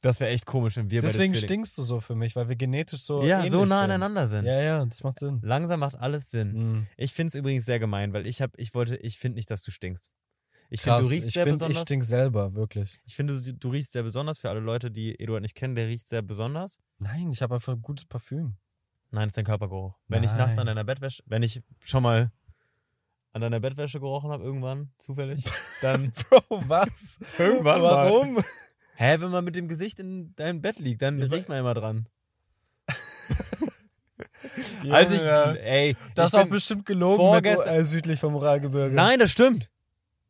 Das 0.00 0.20
wäre 0.20 0.30
echt 0.30 0.46
komisch, 0.46 0.76
wenn 0.76 0.90
wir 0.90 1.00
Deswegen 1.00 1.32
beide 1.32 1.44
stinkst 1.44 1.76
du 1.76 1.82
so 1.82 2.00
für 2.00 2.14
mich, 2.14 2.36
weil 2.36 2.48
wir 2.48 2.54
genetisch 2.54 3.00
so 3.02 3.22
Ja, 3.24 3.48
so 3.50 3.64
nah 3.64 3.80
sind. 3.80 3.90
aneinander 3.90 4.28
sind. 4.28 4.44
Ja, 4.44 4.60
ja, 4.60 4.84
das 4.84 5.02
macht 5.02 5.18
Sinn. 5.18 5.40
Langsam 5.42 5.80
macht 5.80 5.96
alles 5.96 6.30
Sinn. 6.30 6.52
Mhm. 6.52 6.86
Ich 6.96 7.12
finde 7.12 7.28
es 7.28 7.34
übrigens 7.34 7.64
sehr 7.64 7.80
gemein, 7.80 8.12
weil 8.12 8.26
ich 8.26 8.40
habe, 8.40 8.52
ich 8.58 8.74
wollte, 8.74 8.96
ich 8.98 9.18
finde 9.18 9.36
nicht, 9.36 9.50
dass 9.50 9.62
du 9.62 9.72
stinkst. 9.72 10.10
Ich 10.70 10.82
finde, 10.82 11.00
du 11.00 11.06
riechst 11.06 11.28
ich 11.28 11.34
sehr 11.34 11.44
finde, 11.44 11.56
ich 11.56 11.60
besonders. 11.60 11.82
stink 11.82 12.04
selber, 12.04 12.54
wirklich. 12.54 13.00
Ich 13.06 13.16
finde, 13.16 13.40
du, 13.40 13.54
du 13.54 13.70
riechst 13.70 13.92
sehr 13.92 14.02
besonders. 14.04 14.38
Für 14.38 14.50
alle 14.50 14.60
Leute, 14.60 14.90
die 14.90 15.18
Eduard 15.18 15.42
nicht 15.42 15.54
kennen, 15.56 15.74
der 15.74 15.88
riecht 15.88 16.06
sehr 16.06 16.22
besonders. 16.22 16.78
Nein, 16.98 17.30
ich 17.32 17.42
habe 17.42 17.54
einfach 17.54 17.72
ein 17.72 17.82
gutes 17.82 18.04
Parfüm. 18.04 18.56
Nein, 19.10 19.22
das 19.24 19.30
ist 19.30 19.36
dein 19.38 19.46
Körpergeruch. 19.46 19.94
Wenn 20.06 20.22
ich 20.22 20.30
nachts 20.32 20.58
an 20.58 20.66
Nein. 20.66 20.76
deiner 20.76 20.84
Bettwäsche, 20.84 21.22
wenn 21.26 21.42
ich 21.42 21.62
schon 21.82 22.02
mal 22.02 22.30
an 23.32 23.40
deiner 23.40 23.58
Bettwäsche 23.60 23.98
gerochen 23.98 24.30
habe, 24.30 24.44
irgendwann, 24.44 24.92
zufällig, 24.98 25.42
dann 25.82 26.12
Bro, 26.30 26.42
was? 26.68 27.18
irgendwann 27.38 27.80
mal. 27.80 28.44
Hä, 29.00 29.20
wenn 29.20 29.30
man 29.30 29.44
mit 29.44 29.54
dem 29.54 29.68
Gesicht 29.68 30.00
in 30.00 30.34
deinem 30.34 30.60
Bett 30.60 30.80
liegt, 30.80 31.02
dann 31.02 31.22
riecht 31.22 31.48
man 31.48 31.58
immer 31.58 31.74
dran. 31.74 32.06
Ja, 34.82 34.94
Als 34.94 35.10
ich, 35.10 35.20
ja. 35.22 35.52
ey, 35.52 35.96
Das 36.14 36.32
ich 36.32 36.38
ist 36.40 36.44
auch 36.44 36.48
bestimmt 36.48 36.86
gelogen 36.86 37.30
mit, 37.32 37.46
äh, 37.46 37.84
südlich 37.84 38.18
vom 38.20 38.34
Uralgebirge. 38.34 38.94
Nein, 38.94 39.18
das 39.18 39.30
stimmt. 39.32 39.68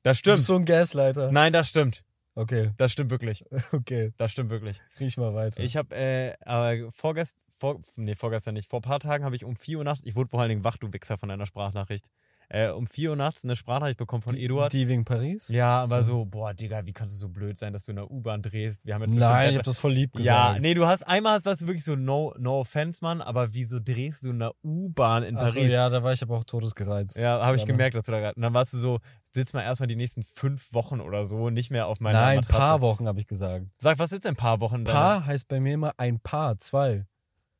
Das 0.02 0.16
Du 0.16 0.20
stimmt. 0.20 0.36
bist 0.36 0.46
so 0.46 0.56
ein 0.56 0.64
Gasleiter. 0.64 1.30
Nein, 1.32 1.52
das 1.52 1.68
stimmt. 1.68 2.04
Okay, 2.34 2.70
Das 2.76 2.92
stimmt 2.92 3.10
wirklich. 3.10 3.44
okay. 3.72 4.12
Das 4.16 4.32
stimmt 4.32 4.50
wirklich. 4.50 4.80
Riech 5.00 5.16
mal 5.16 5.34
weiter. 5.34 5.60
Ich 5.60 5.76
habe, 5.76 5.94
äh, 5.94 6.34
aber 6.44 6.90
vorgestern, 6.92 7.40
vor, 7.56 7.80
nee, 7.96 8.14
vorgestern 8.14 8.54
nicht, 8.54 8.68
vor 8.68 8.80
ein 8.80 8.82
paar 8.82 9.00
Tagen 9.00 9.24
habe 9.24 9.34
ich 9.36 9.44
um 9.44 9.56
4 9.56 9.78
Uhr 9.78 9.84
nachts, 9.84 10.04
ich 10.04 10.14
wurde 10.14 10.30
vor 10.30 10.40
allen 10.40 10.50
Dingen 10.50 10.64
wach, 10.64 10.76
du 10.76 10.92
Wichser 10.92 11.18
von 11.18 11.28
deiner 11.28 11.46
Sprachnachricht, 11.46 12.06
äh, 12.50 12.68
um 12.70 12.86
4 12.86 13.10
Uhr 13.10 13.16
nachts 13.16 13.44
eine 13.44 13.56
Sprachnachricht 13.56 13.98
bekommen 13.98 14.22
von 14.22 14.34
Eduard. 14.36 14.72
Die 14.72 14.88
wegen 14.88 15.04
Paris? 15.04 15.48
ja, 15.48 15.82
aber 15.82 16.02
So. 16.02 16.12
so, 16.20 16.24
boah, 16.24 16.54
Digga, 16.54 16.86
wie 16.86 16.92
kannst 16.92 17.14
du 17.14 17.18
so 17.18 17.28
blöd 17.28 17.58
sein, 17.58 17.72
dass 17.74 17.84
du 17.84 17.92
in 17.92 17.96
der 17.96 18.10
U-Bahn 18.10 18.40
drehst? 18.42 18.84
Wir 18.86 18.94
haben 18.94 19.02
jetzt 19.02 19.14
Nein, 19.14 19.50
ich 19.50 19.56
hab 19.58 19.64
das 19.64 19.78
voll 19.78 19.92
lieb 19.92 20.18
Ja, 20.18 20.46
gesagt. 20.48 20.62
nee, 20.64 20.74
du 20.74 20.86
hast 20.86 21.02
einmal, 21.06 21.44
warst 21.44 21.60
du 21.62 21.66
wirklich 21.66 21.84
so, 21.84 21.94
no, 21.96 22.34
no 22.38 22.60
offense, 22.60 23.00
Mann, 23.04 23.20
aber 23.20 23.52
wieso 23.52 23.78
drehst 23.80 24.24
du 24.24 24.30
in 24.30 24.38
der 24.38 24.52
U-Bahn 24.62 25.22
in 25.24 25.34
Paris? 25.34 25.56
Achso, 25.58 25.60
ja, 25.68 25.88
da 25.90 26.02
war 26.02 26.12
ich 26.12 26.22
aber 26.22 26.38
auch 26.38 26.44
todesgereizt. 26.44 27.16
Ja, 27.18 27.44
habe 27.44 27.56
ich 27.56 27.66
gemerkt, 27.66 27.94
dass 27.96 28.04
du 28.06 28.12
da 28.12 28.20
gerade. 28.20 28.34
Und 28.36 28.42
dann 28.42 28.54
warst 28.54 28.72
du 28.72 28.78
so, 28.78 28.98
sitzt 29.30 29.52
mal 29.52 29.62
erstmal 29.62 29.86
die 29.88 29.96
nächsten 29.96 30.22
fünf 30.22 30.72
Wochen 30.72 31.00
oder 31.00 31.24
so 31.26 31.50
nicht 31.50 31.70
mehr 31.70 31.86
auf 31.86 32.00
meiner 32.00 32.20
Nein, 32.20 32.36
Matratze. 32.36 32.58
paar 32.58 32.80
Wochen 32.80 33.06
habe 33.06 33.20
ich 33.20 33.26
gesagt. 33.26 33.66
Sag, 33.76 33.98
was 33.98 34.12
ist 34.12 34.24
denn 34.24 34.36
paar 34.36 34.60
Wochen? 34.60 34.84
deine- 34.84 34.98
Paar 34.98 35.26
heißt 35.26 35.48
bei 35.48 35.60
mir 35.60 35.74
immer 35.74 35.92
ein 35.98 36.18
Paar, 36.20 36.58
zwei. 36.58 37.04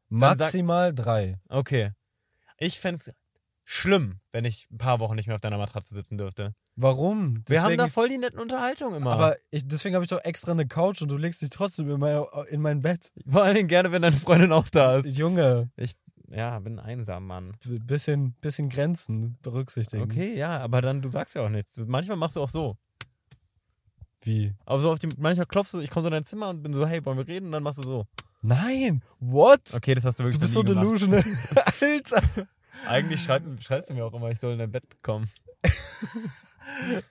sag- 0.09 0.39
Maximal 0.39 0.95
drei. 0.95 1.37
Okay. 1.51 1.93
Ich 2.57 2.81
fände 2.81 3.01
es 3.01 3.13
schlimm, 3.71 4.19
wenn 4.33 4.47
ich 4.47 4.67
ein 4.71 4.79
paar 4.79 4.99
Wochen 4.99 5.15
nicht 5.15 5.27
mehr 5.27 5.35
auf 5.35 5.43
deiner 5.43 5.59
Matratze 5.59 5.95
sitzen 5.95 6.17
dürfte. 6.17 6.55
Warum? 6.75 7.43
Wir 7.47 7.59
haben 7.61 7.67
Deswegen- 7.67 7.77
da 7.79 7.89
voll 7.89 8.09
die 8.09 8.17
netten 8.17 8.39
Unterhaltungen 8.39 8.97
immer. 8.97 9.13
Aber 9.13 9.37
ich, 9.51 9.69
deswegen 9.69 9.95
habe 9.95 10.05
ich 10.07 10.09
doch 10.11 10.25
extra 10.25 10.53
eine 10.53 10.67
Couch 10.67 11.03
und 11.03 11.11
du 11.11 11.19
legst 11.19 11.43
dich 11.43 11.51
trotzdem 11.51 11.91
in 11.91 12.01
mein, 12.01 12.25
in 12.49 12.63
mein 12.63 12.81
Bett. 12.81 13.13
Vor 13.29 13.43
allen 13.43 13.57
Dingen 13.57 13.69
gerne, 13.69 13.93
wenn 13.93 14.01
deine 14.01 14.17
Freundin 14.17 14.53
auch 14.53 14.71
da 14.71 14.97
ist. 14.97 15.15
Junge, 15.19 15.71
Ja, 16.31 16.59
bin 16.61 16.79
einsam, 16.79 17.27
Mann. 17.27 17.57
bisschen, 17.85 18.33
bisschen 18.41 18.71
Grenzen 18.71 19.37
berücksichtigen. 19.43 20.03
Okay, 20.05 20.35
ja, 20.35 20.59
aber 20.61 20.81
dann, 20.81 21.03
du 21.03 21.09
sagst 21.11 21.35
ja 21.35 21.43
auch 21.43 21.51
nichts. 21.51 21.77
Manchmal 21.87 22.17
machst 22.17 22.37
du 22.37 22.41
auch 22.43 22.49
so. 22.49 22.75
Wie? 24.23 24.55
Aber 24.65 24.81
so 24.81 24.91
auf 24.93 24.99
die, 24.99 25.09
manchmal 25.19 25.47
klopfst 25.47 25.75
du, 25.75 25.81
ich 25.81 25.91
komme 25.91 26.03
so 26.05 26.09
in 26.09 26.13
dein 26.13 26.25
Zimmer 26.25 26.49
und 26.49 26.63
bin 26.63 26.73
so, 26.73 26.87
hey, 26.87 27.05
wollen 27.05 27.19
wir 27.19 27.29
reden? 27.29 27.47
Und 27.47 27.53
dann 27.53 27.63
machst 27.63 27.79
du 27.81 27.83
so. 27.83 28.07
Nein! 28.41 29.03
What? 29.21 29.75
Okay, 29.75 29.95
das 29.95 30.05
hast 30.07 30.21
du 30.21 30.25
wirklich 30.25 30.37
du 30.37 30.41
bist 30.41 30.55
so 30.55 30.63
delusional. 30.63 31.23
Alter! 31.83 32.23
Eigentlich 32.87 33.23
schreit, 33.23 33.43
schreist 33.61 33.91
du 33.91 33.95
mir 33.95 34.05
auch 34.05 34.13
immer, 34.15 34.31
ich 34.31 34.39
soll 34.41 34.53
in 34.53 34.59
dein 34.59 34.71
Bett 34.71 34.85
kommen. 35.03 35.29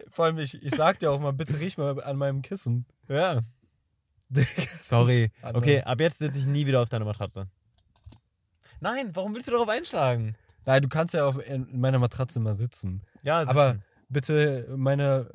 Vor 0.10 0.26
allem, 0.26 0.38
ich, 0.38 0.62
ich 0.62 0.74
sag 0.74 1.00
dir 1.00 1.12
auch 1.12 1.20
mal, 1.20 1.34
bitte 1.34 1.60
riech 1.60 1.78
mal 1.78 2.02
an 2.04 2.18
meinem 2.18 2.42
Kissen. 2.42 2.86
Ja. 3.10 3.42
Sorry. 4.84 5.32
Okay, 5.42 5.82
ab 5.82 6.00
jetzt 6.00 6.20
sitze 6.20 6.40
ich 6.40 6.46
nie 6.46 6.66
wieder 6.66 6.82
auf 6.82 6.90
deiner 6.90 7.06
Matratze. 7.06 7.48
Nein, 8.80 9.12
warum 9.16 9.34
willst 9.34 9.48
du 9.48 9.52
darauf 9.52 9.70
einschlagen? 9.70 10.36
Nein, 10.66 10.82
du 10.82 10.90
kannst 10.90 11.14
ja 11.14 11.26
auf, 11.26 11.38
in 11.48 11.80
meiner 11.80 11.98
Matratze 12.00 12.40
mal 12.40 12.54
sitzen. 12.54 13.02
Ja, 13.24 13.42
Aber 13.42 13.72
sitzen. 13.74 13.84
bitte 14.10 14.68
meine, 14.76 15.32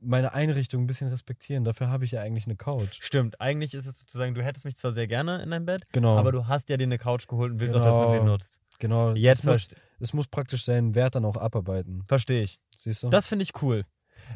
meine 0.00 0.32
Einrichtung 0.32 0.82
ein 0.82 0.86
bisschen 0.86 1.08
respektieren. 1.08 1.64
Dafür 1.64 1.88
habe 1.90 2.04
ich 2.04 2.12
ja 2.12 2.22
eigentlich 2.22 2.46
eine 2.46 2.56
Couch. 2.56 2.98
Stimmt, 3.00 3.40
eigentlich 3.40 3.74
ist 3.74 3.86
es 3.86 3.98
sozusagen, 4.00 4.34
du 4.34 4.42
hättest 4.42 4.64
mich 4.64 4.76
zwar 4.76 4.92
sehr 4.92 5.06
gerne 5.06 5.42
in 5.42 5.50
deinem 5.50 5.66
Bett, 5.66 5.82
Genau. 5.92 6.16
aber 6.18 6.32
du 6.32 6.48
hast 6.48 6.68
ja 6.70 6.76
dir 6.78 6.84
eine 6.84 6.98
Couch 6.98 7.28
geholt 7.28 7.52
und 7.52 7.60
willst 7.60 7.76
auch, 7.76 7.82
dass 7.82 7.94
man 7.94 8.10
sie 8.10 8.18
Genau. 8.18 8.32
nutzt. 8.32 8.60
Genau. 8.80 9.14
Jetzt 9.14 9.40
es 9.40 9.44
muss, 9.44 9.68
es 10.00 10.12
muss 10.12 10.26
praktisch 10.26 10.64
seinen 10.64 10.94
Wert 10.96 11.14
dann 11.14 11.24
auch 11.24 11.36
abarbeiten. 11.36 12.02
verstehe 12.04 12.42
ich. 12.42 12.58
Siehst 12.76 13.04
du? 13.04 13.10
Das 13.10 13.28
finde 13.28 13.44
ich 13.44 13.62
cool. 13.62 13.84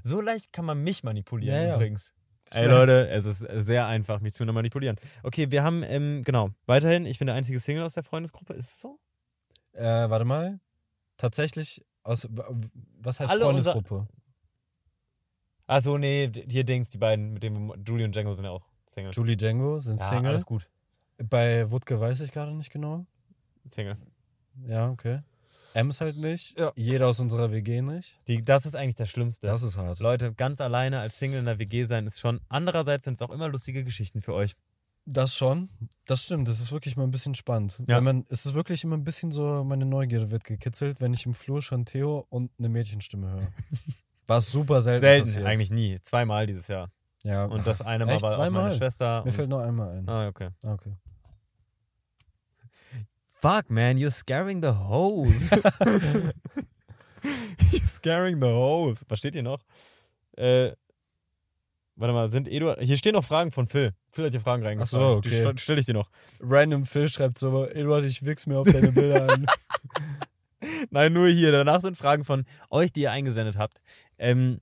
So 0.02 0.20
leicht 0.20 0.52
kann 0.52 0.64
man 0.64 0.82
mich 0.82 1.02
manipulieren 1.02 1.56
Ja, 1.56 1.66
ja. 1.66 1.74
übrigens. 1.76 2.12
Ich 2.50 2.56
Ey 2.56 2.66
weiß. 2.66 2.72
Leute, 2.72 3.08
es 3.08 3.26
ist 3.26 3.38
sehr 3.66 3.86
einfach, 3.86 4.20
mich 4.20 4.34
zu 4.34 4.44
manipulieren. 4.44 4.96
Okay, 5.22 5.50
wir 5.50 5.64
haben, 5.64 5.82
ähm, 5.82 6.22
genau, 6.24 6.50
weiterhin, 6.66 7.06
ich 7.06 7.18
bin 7.18 7.26
der 7.26 7.34
einzige 7.34 7.58
Single 7.58 7.82
aus 7.82 7.94
der 7.94 8.04
Freundesgruppe. 8.04 8.52
Ist 8.52 8.70
es 8.72 8.80
so? 8.80 8.98
Äh, 9.72 9.82
warte 9.82 10.24
mal. 10.24 10.60
Tatsächlich, 11.16 11.84
aus, 12.02 12.28
was 12.98 13.20
heißt 13.20 13.30
Alle 13.30 13.42
Freundesgruppe? 13.42 14.06
Achso, 15.66 15.96
nee, 15.96 16.30
hier 16.48 16.64
Dings, 16.64 16.90
die 16.90 16.98
beiden, 16.98 17.32
mit 17.32 17.42
dem 17.42 17.72
Julie 17.86 18.04
und 18.04 18.14
Django 18.14 18.34
sind 18.34 18.44
ja 18.44 18.50
auch 18.50 18.66
Single. 18.86 19.12
Julie 19.14 19.36
Django 19.36 19.80
sind 19.80 19.98
ja, 19.98 20.10
Single. 20.10 20.30
alles 20.30 20.44
gut. 20.44 20.68
Bei 21.18 21.70
Wutke 21.70 21.98
weiß 21.98 22.20
ich 22.20 22.32
gerade 22.32 22.52
nicht 22.52 22.70
genau. 22.70 23.06
Single. 23.66 23.96
Ja, 24.66 24.90
okay. 24.90 25.20
Ems 25.74 26.00
halt 26.00 26.16
nicht. 26.16 26.56
Ja. 26.58 26.72
Jeder 26.76 27.08
aus 27.08 27.18
unserer 27.18 27.50
WG 27.50 27.82
nicht. 27.82 28.20
Die, 28.28 28.44
das 28.44 28.64
ist 28.64 28.76
eigentlich 28.76 28.94
das 28.94 29.10
Schlimmste. 29.10 29.48
Das 29.48 29.62
ist 29.64 29.76
hart. 29.76 29.98
Leute, 29.98 30.32
ganz 30.32 30.60
alleine 30.60 31.00
als 31.00 31.18
Single 31.18 31.40
in 31.40 31.46
der 31.46 31.58
WG 31.58 31.84
sein 31.86 32.06
ist 32.06 32.20
schon. 32.20 32.40
Andererseits 32.48 33.04
sind 33.04 33.14
es 33.14 33.22
auch 33.22 33.30
immer 33.30 33.48
lustige 33.48 33.82
Geschichten 33.82 34.22
für 34.22 34.34
euch. 34.34 34.54
Das 35.04 35.34
schon. 35.34 35.68
Das 36.06 36.22
stimmt. 36.22 36.46
Das 36.48 36.60
ist 36.60 36.70
wirklich 36.70 36.96
mal 36.96 37.02
ein 37.04 37.10
bisschen 37.10 37.34
spannend. 37.34 37.82
Ja. 37.88 37.96
Weil 37.96 38.02
man, 38.02 38.24
es 38.28 38.46
ist 38.46 38.54
wirklich 38.54 38.84
immer 38.84 38.96
ein 38.96 39.04
bisschen 39.04 39.32
so, 39.32 39.64
meine 39.64 39.84
Neugierde 39.84 40.30
wird 40.30 40.44
gekitzelt, 40.44 41.00
wenn 41.00 41.12
ich 41.12 41.26
im 41.26 41.34
Flur 41.34 41.60
schon 41.60 41.84
Theo 41.84 42.24
und 42.30 42.52
eine 42.58 42.68
Mädchenstimme 42.68 43.30
höre. 43.32 43.48
Was 44.26 44.50
super 44.50 44.80
selten, 44.80 45.02
Selten, 45.02 45.26
passiert. 45.26 45.46
eigentlich 45.46 45.70
nie. 45.70 45.98
Zweimal 46.02 46.46
dieses 46.46 46.68
Jahr. 46.68 46.90
Ja. 47.24 47.44
Und 47.46 47.66
das 47.66 47.82
eine 47.82 48.06
Mal 48.06 48.12
Echt? 48.12 48.22
war 48.22 48.32
auch 48.32 48.38
meine 48.38 48.52
Zweimal? 48.52 48.74
Schwester. 48.74 49.24
Mir 49.24 49.32
fällt 49.32 49.48
nur 49.50 49.62
einmal 49.62 49.90
ein. 49.98 50.08
Ah, 50.08 50.28
okay. 50.28 50.50
Ah, 50.64 50.72
okay. 50.72 50.94
Fuck, 53.44 53.68
man, 53.70 53.98
you're 53.98 54.10
scaring 54.10 54.62
the 54.62 54.72
hose. 54.88 55.50
you're 57.72 57.86
scaring 57.92 58.40
the 58.40 58.46
hose. 58.46 59.04
Versteht 59.06 59.34
ihr 59.34 59.42
noch? 59.42 59.60
Äh, 60.36 60.72
warte 61.96 62.14
mal, 62.14 62.30
sind 62.30 62.48
Eduard. 62.48 62.80
Hier 62.80 62.96
stehen 62.96 63.12
noch 63.12 63.24
Fragen 63.24 63.50
von 63.52 63.66
Phil. 63.66 63.92
Phil 64.10 64.24
hat 64.24 64.32
hier 64.32 64.40
Fragen 64.40 64.62
reingefallen. 64.64 65.04
Ach 65.06 65.14
so, 65.16 65.20
Die 65.20 65.28
okay. 65.28 65.46
st- 65.46 65.58
stell 65.60 65.78
ich 65.78 65.84
dir 65.84 65.92
noch. 65.92 66.10
Random 66.40 66.84
Phil 66.86 67.08
schreibt 67.10 67.36
so, 67.36 67.66
Eduard, 67.66 68.04
ich 68.04 68.24
wichs 68.24 68.46
mir 68.46 68.58
auf 68.58 68.66
deine 68.70 68.92
Bilder 68.92 69.30
an. 69.30 69.46
Nein, 70.90 71.12
nur 71.12 71.28
hier. 71.28 71.52
Danach 71.52 71.82
sind 71.82 71.98
Fragen 71.98 72.24
von 72.24 72.46
euch, 72.70 72.92
die 72.92 73.02
ihr 73.02 73.10
eingesendet 73.10 73.58
habt. 73.58 73.82
Ähm, 74.16 74.60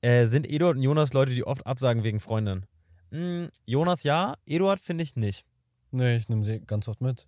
äh, 0.00 0.26
sind 0.28 0.48
Eduard 0.48 0.76
und 0.76 0.82
Jonas 0.82 1.12
Leute, 1.12 1.34
die 1.34 1.44
oft 1.44 1.66
absagen 1.66 2.02
wegen 2.04 2.20
Freundinnen? 2.20 2.64
Hm, 3.10 3.50
Jonas 3.66 4.02
ja, 4.02 4.36
Eduard 4.46 4.80
finde 4.80 5.04
ich 5.04 5.14
nicht. 5.16 5.44
Nee, 5.92 6.16
ich 6.16 6.28
nehme 6.28 6.42
sie 6.42 6.60
ganz 6.60 6.88
oft 6.88 7.00
mit. 7.00 7.26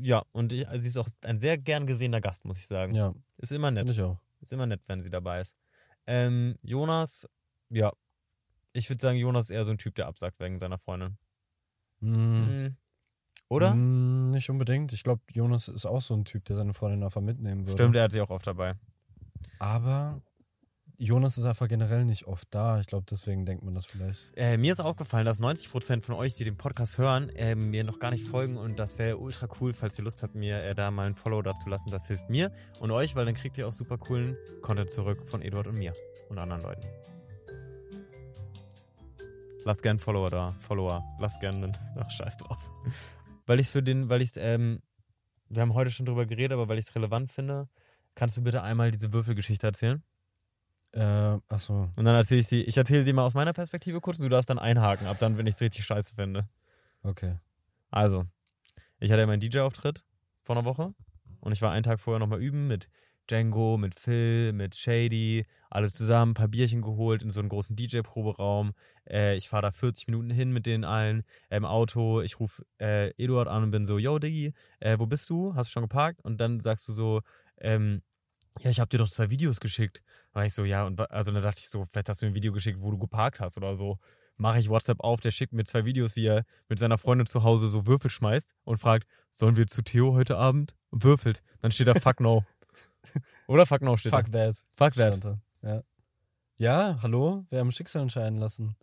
Ja, 0.00 0.24
und 0.32 0.52
ich, 0.52 0.68
also 0.68 0.80
sie 0.82 0.88
ist 0.88 0.96
auch 0.96 1.08
ein 1.24 1.38
sehr 1.38 1.58
gern 1.58 1.86
gesehener 1.86 2.20
Gast, 2.20 2.44
muss 2.44 2.58
ich 2.58 2.66
sagen. 2.66 2.94
Ja, 2.94 3.14
Ist 3.38 3.52
immer 3.52 3.70
nett. 3.70 3.80
finde 3.80 3.92
ich 3.92 4.02
auch. 4.02 4.18
Ist 4.40 4.52
immer 4.52 4.66
nett, 4.66 4.80
wenn 4.86 5.02
sie 5.02 5.10
dabei 5.10 5.40
ist. 5.40 5.56
Ähm, 6.06 6.56
Jonas, 6.62 7.28
ja. 7.70 7.92
Ich 8.72 8.88
würde 8.90 9.00
sagen, 9.00 9.18
Jonas 9.18 9.44
ist 9.44 9.50
eher 9.50 9.64
so 9.64 9.72
ein 9.72 9.78
Typ, 9.78 9.94
der 9.94 10.06
absagt 10.06 10.38
wegen 10.40 10.58
seiner 10.58 10.78
Freundin. 10.78 11.16
Hm. 12.00 12.62
Mhm. 12.64 12.76
Oder? 13.48 13.72
Hm, 13.72 14.30
nicht 14.30 14.50
unbedingt. 14.50 14.92
Ich 14.92 15.02
glaube, 15.04 15.22
Jonas 15.32 15.68
ist 15.68 15.86
auch 15.86 16.00
so 16.00 16.14
ein 16.14 16.24
Typ, 16.24 16.44
der 16.44 16.56
seine 16.56 16.74
Freundin 16.74 17.02
einfach 17.04 17.20
mitnehmen 17.20 17.62
würde. 17.62 17.72
Stimmt, 17.72 17.96
er 17.96 18.04
hat 18.04 18.12
sie 18.12 18.20
auch 18.20 18.30
oft 18.30 18.46
dabei. 18.46 18.74
Aber 19.58 20.20
Jonas 20.98 21.36
ist 21.36 21.44
einfach 21.44 21.68
generell 21.68 22.04
nicht 22.04 22.26
oft 22.26 22.48
da. 22.50 22.80
Ich 22.80 22.86
glaube, 22.86 23.04
deswegen 23.10 23.44
denkt 23.44 23.62
man 23.62 23.74
das 23.74 23.86
vielleicht. 23.86 24.26
Äh, 24.34 24.56
mir 24.56 24.72
ist 24.72 24.80
aufgefallen, 24.80 25.26
dass 25.26 25.40
90% 25.40 26.02
von 26.02 26.14
euch, 26.14 26.34
die 26.34 26.44
den 26.44 26.56
Podcast 26.56 26.96
hören, 26.96 27.28
äh, 27.30 27.54
mir 27.54 27.84
noch 27.84 27.98
gar 27.98 28.10
nicht 28.10 28.26
folgen 28.26 28.56
und 28.56 28.78
das 28.78 28.98
wäre 28.98 29.18
ultra 29.18 29.48
cool, 29.60 29.74
falls 29.74 29.98
ihr 29.98 30.04
Lust 30.04 30.22
habt, 30.22 30.34
mir 30.34 30.62
äh, 30.62 30.74
da 30.74 30.90
mal 30.90 31.06
ein 31.06 31.14
Follow 31.14 31.42
dazu 31.42 31.68
lassen. 31.68 31.90
Das 31.90 32.06
hilft 32.06 32.30
mir 32.30 32.50
und 32.80 32.90
euch, 32.90 33.14
weil 33.14 33.26
dann 33.26 33.34
kriegt 33.34 33.58
ihr 33.58 33.68
auch 33.68 33.72
super 33.72 33.98
coolen 33.98 34.36
Content 34.62 34.90
zurück 34.90 35.28
von 35.28 35.42
Eduard 35.42 35.66
und 35.66 35.78
mir 35.78 35.92
und 36.28 36.38
anderen 36.38 36.62
Leuten. 36.62 36.86
Lasst 39.64 39.82
gern 39.82 39.98
Follower 39.98 40.30
da, 40.30 40.56
Follower. 40.60 41.04
Lasst 41.18 41.40
gern 41.40 41.56
einen, 41.56 41.76
ach 41.96 42.10
scheiß 42.10 42.36
drauf. 42.38 42.70
Weil 43.44 43.60
ich 43.60 43.68
für 43.68 43.82
den, 43.82 44.08
weil 44.08 44.22
ich 44.22 44.30
ähm, 44.36 44.80
wir 45.48 45.62
haben 45.62 45.74
heute 45.74 45.90
schon 45.90 46.06
drüber 46.06 46.26
geredet, 46.26 46.52
aber 46.52 46.68
weil 46.68 46.78
ich 46.78 46.86
es 46.88 46.94
relevant 46.94 47.32
finde, 47.32 47.68
kannst 48.14 48.36
du 48.36 48.42
bitte 48.42 48.62
einmal 48.62 48.90
diese 48.90 49.12
Würfelgeschichte 49.12 49.66
erzählen? 49.66 50.02
Äh, 50.96 51.38
achso. 51.48 51.90
Und 51.96 52.04
dann 52.06 52.14
erzähle 52.14 52.40
ich 52.40 52.46
sie, 52.46 52.62
ich 52.62 52.76
erzähle 52.76 53.04
sie 53.04 53.12
mal 53.12 53.24
aus 53.24 53.34
meiner 53.34 53.52
Perspektive 53.52 54.00
kurz 54.00 54.18
und 54.18 54.24
du 54.24 54.30
darfst 54.30 54.48
dann 54.48 54.58
einhaken, 54.58 55.06
ab 55.06 55.18
dann, 55.20 55.36
wenn 55.36 55.46
ich 55.46 55.56
es 55.56 55.60
richtig 55.60 55.84
scheiße 55.84 56.14
finde. 56.14 56.48
Okay. 57.02 57.36
Also, 57.90 58.24
ich 58.98 59.10
hatte 59.10 59.20
ja 59.20 59.26
meinen 59.26 59.40
DJ-Auftritt 59.40 60.04
vor 60.42 60.56
einer 60.56 60.64
Woche 60.64 60.94
und 61.40 61.52
ich 61.52 61.60
war 61.60 61.70
einen 61.70 61.82
Tag 61.82 62.00
vorher 62.00 62.18
nochmal 62.18 62.40
üben 62.40 62.66
mit 62.66 62.88
Django, 63.28 63.76
mit 63.76 63.98
Phil, 63.98 64.54
mit 64.54 64.74
Shady, 64.74 65.44
alle 65.68 65.90
zusammen, 65.90 66.30
ein 66.30 66.34
paar 66.34 66.48
Bierchen 66.48 66.80
geholt 66.80 67.22
in 67.22 67.30
so 67.30 67.40
einen 67.40 67.50
großen 67.50 67.76
DJ-Proberaum. 67.76 68.72
Äh, 69.06 69.36
ich 69.36 69.50
fahre 69.50 69.62
da 69.62 69.72
40 69.72 70.06
Minuten 70.06 70.30
hin 70.30 70.50
mit 70.50 70.64
denen 70.64 70.84
allen 70.84 71.24
äh, 71.50 71.58
im 71.58 71.66
Auto. 71.66 72.22
Ich 72.22 72.40
rufe 72.40 72.64
äh, 72.80 73.10
Eduard 73.22 73.48
an 73.48 73.64
und 73.64 73.70
bin 73.70 73.84
so, 73.84 73.98
yo, 73.98 74.18
Diggi, 74.18 74.54
äh, 74.80 74.98
wo 74.98 75.04
bist 75.04 75.28
du? 75.28 75.54
Hast 75.54 75.68
du 75.68 75.72
schon 75.72 75.82
geparkt? 75.82 76.24
Und 76.24 76.38
dann 76.38 76.60
sagst 76.60 76.88
du 76.88 76.94
so, 76.94 77.20
ähm, 77.58 78.00
ja, 78.60 78.70
ich 78.70 78.80
habe 78.80 78.88
dir 78.88 78.98
doch 78.98 79.08
zwei 79.10 79.30
Videos 79.30 79.60
geschickt. 79.60 80.02
Da 80.32 80.40
war 80.40 80.46
ich 80.46 80.54
so, 80.54 80.64
ja, 80.64 80.84
und 80.84 81.00
also 81.10 81.32
dann 81.32 81.42
dachte 81.42 81.60
ich 81.60 81.68
so, 81.68 81.84
vielleicht 81.84 82.08
hast 82.08 82.22
du 82.22 82.26
mir 82.26 82.32
ein 82.32 82.34
Video 82.34 82.52
geschickt, 82.52 82.80
wo 82.80 82.90
du 82.90 82.98
geparkt 82.98 83.40
hast 83.40 83.56
oder 83.56 83.74
so. 83.74 83.98
Mache 84.38 84.58
ich 84.58 84.68
WhatsApp 84.68 85.00
auf, 85.00 85.20
der 85.20 85.30
schickt 85.30 85.52
mir 85.52 85.64
zwei 85.64 85.84
Videos, 85.86 86.14
wie 86.14 86.26
er 86.26 86.44
mit 86.68 86.78
seiner 86.78 86.98
Freundin 86.98 87.26
zu 87.26 87.42
Hause 87.42 87.68
so 87.68 87.86
Würfel 87.86 88.10
schmeißt 88.10 88.54
und 88.64 88.78
fragt, 88.78 89.06
sollen 89.30 89.56
wir 89.56 89.66
zu 89.66 89.82
Theo 89.82 90.12
heute 90.14 90.36
Abend? 90.36 90.76
Und 90.90 91.04
würfelt. 91.04 91.42
Dann 91.62 91.70
steht 91.70 91.86
da 91.86 91.94
Fuck 91.94 92.20
no. 92.20 92.44
Oder 93.46 93.66
Fuck 93.66 93.82
no 93.82 93.96
steht 93.96 94.12
Fuck 94.12 94.30
da. 94.30 94.50
that. 94.50 94.56
Fuck 94.74 94.94
that. 94.94 95.38
Ja. 95.62 95.82
ja, 96.58 96.98
hallo? 97.02 97.46
Wir 97.48 97.60
haben 97.60 97.70
Schicksal 97.70 98.02
entscheiden 98.02 98.38
lassen. 98.38 98.76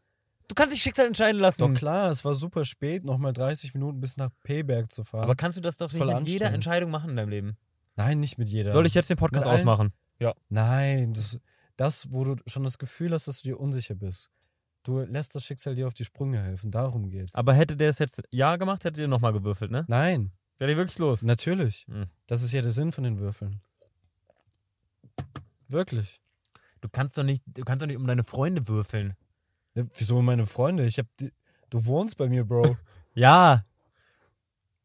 Du 0.47 0.55
kannst 0.55 0.75
dich 0.75 0.81
Schicksal 0.81 1.07
entscheiden 1.07 1.39
lassen. 1.39 1.61
Doch 1.61 1.73
klar, 1.73 2.11
es 2.11 2.25
war 2.25 2.35
super 2.35 2.65
spät, 2.65 3.03
nochmal 3.03 3.33
30 3.33 3.73
Minuten 3.73 4.01
bis 4.01 4.17
nach 4.17 4.29
Payberg 4.43 4.91
zu 4.91 5.03
fahren. 5.03 5.23
Aber 5.23 5.35
kannst 5.35 5.57
du 5.57 5.61
das 5.61 5.77
doch 5.77 5.91
nicht 5.91 6.03
Voll 6.03 6.13
mit 6.15 6.27
jeder. 6.27 6.51
Entscheidung 6.51 6.91
machen 6.91 7.11
in 7.11 7.15
deinem 7.15 7.29
Leben? 7.29 7.57
Nein, 7.95 8.19
nicht 8.19 8.37
mit 8.37 8.49
jeder. 8.49 8.71
Soll 8.71 8.85
ich 8.85 8.93
jetzt 8.93 9.09
den 9.09 9.17
Podcast 9.17 9.45
ausmachen? 9.45 9.93
Nein, 10.49 11.13
das, 11.13 11.39
das, 11.75 12.11
wo 12.11 12.23
du 12.23 12.35
schon 12.47 12.63
das 12.63 12.77
Gefühl 12.77 13.13
hast, 13.13 13.27
dass 13.27 13.41
du 13.41 13.49
dir 13.49 13.59
unsicher 13.59 13.95
bist. 13.95 14.29
Du 14.83 14.99
lässt 14.99 15.33
das 15.35 15.45
Schicksal 15.45 15.75
dir 15.75 15.87
auf 15.87 15.93
die 15.93 16.03
Sprünge 16.05 16.41
helfen. 16.41 16.71
Darum 16.71 17.09
geht's. 17.09 17.33
Aber 17.35 17.53
hätte 17.53 17.77
der 17.77 17.89
es 17.89 17.99
jetzt 17.99 18.21
Ja 18.31 18.57
gemacht, 18.57 18.83
hätte 18.83 18.99
der 18.99 19.07
nochmal 19.07 19.33
gewürfelt, 19.33 19.71
ne? 19.71 19.85
Nein, 19.87 20.31
Wäre 20.57 20.69
der 20.69 20.77
wirklich 20.77 20.99
los? 20.99 21.21
natürlich. 21.23 21.85
Hm. 21.87 22.07
Das 22.27 22.43
ist 22.43 22.51
ja 22.51 22.61
der 22.61 22.71
Sinn 22.71 22.91
von 22.91 23.03
den 23.03 23.19
Würfeln. 23.19 23.61
Wirklich. 25.67 26.21
Du 26.81 26.89
kannst 26.89 27.17
doch 27.17 27.23
nicht, 27.23 27.43
du 27.47 27.63
kannst 27.63 27.81
doch 27.81 27.87
nicht 27.87 27.97
um 27.97 28.07
deine 28.07 28.23
Freunde 28.23 28.67
würfeln. 28.67 29.15
Ja, 29.73 29.83
wieso 29.97 30.21
meine 30.21 30.45
Freunde? 30.45 30.85
Ich 30.85 30.99
hab 30.99 31.07
die, 31.17 31.31
du 31.69 31.85
wohnst 31.85 32.17
bei 32.17 32.29
mir, 32.29 32.45
Bro. 32.45 32.77
Ja. 33.15 33.63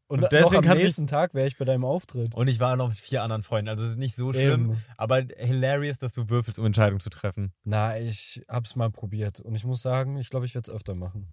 Und, 0.09 0.15
Und 0.15 0.21
noch 0.23 0.29
deswegen 0.29 0.55
am 0.57 0.63
kannst 0.63 0.79
du- 0.81 0.83
nächsten 0.85 1.07
Tag 1.07 1.33
wäre 1.35 1.47
ich 1.47 1.57
bei 1.57 1.65
deinem 1.65 1.85
Auftritt. 1.85 2.33
Und 2.33 2.47
ich 2.47 2.59
war 2.59 2.75
noch 2.75 2.89
mit 2.89 2.97
vier 2.97 3.21
anderen 3.21 3.43
Freunden. 3.43 3.69
Also 3.69 3.83
es 3.85 3.91
ist 3.91 3.97
nicht 3.97 4.15
so 4.15 4.33
schlimm, 4.33 4.71
Eben. 4.71 4.83
aber 4.97 5.21
hilarious, 5.37 5.99
dass 5.99 6.13
du 6.13 6.27
würfelst, 6.29 6.57
um 6.59 6.65
Entscheidungen 6.65 6.99
zu 6.99 7.11
treffen. 7.11 7.53
Na, 7.63 7.97
ich 7.99 8.43
hab's 8.49 8.75
mal 8.75 8.89
probiert. 8.89 9.39
Und 9.39 9.53
ich 9.55 9.65
muss 9.65 9.83
sagen, 9.83 10.17
ich 10.17 10.29
glaube, 10.31 10.47
ich 10.47 10.55
werde 10.55 10.69
es 10.71 10.75
öfter 10.75 10.97
machen. 10.97 11.31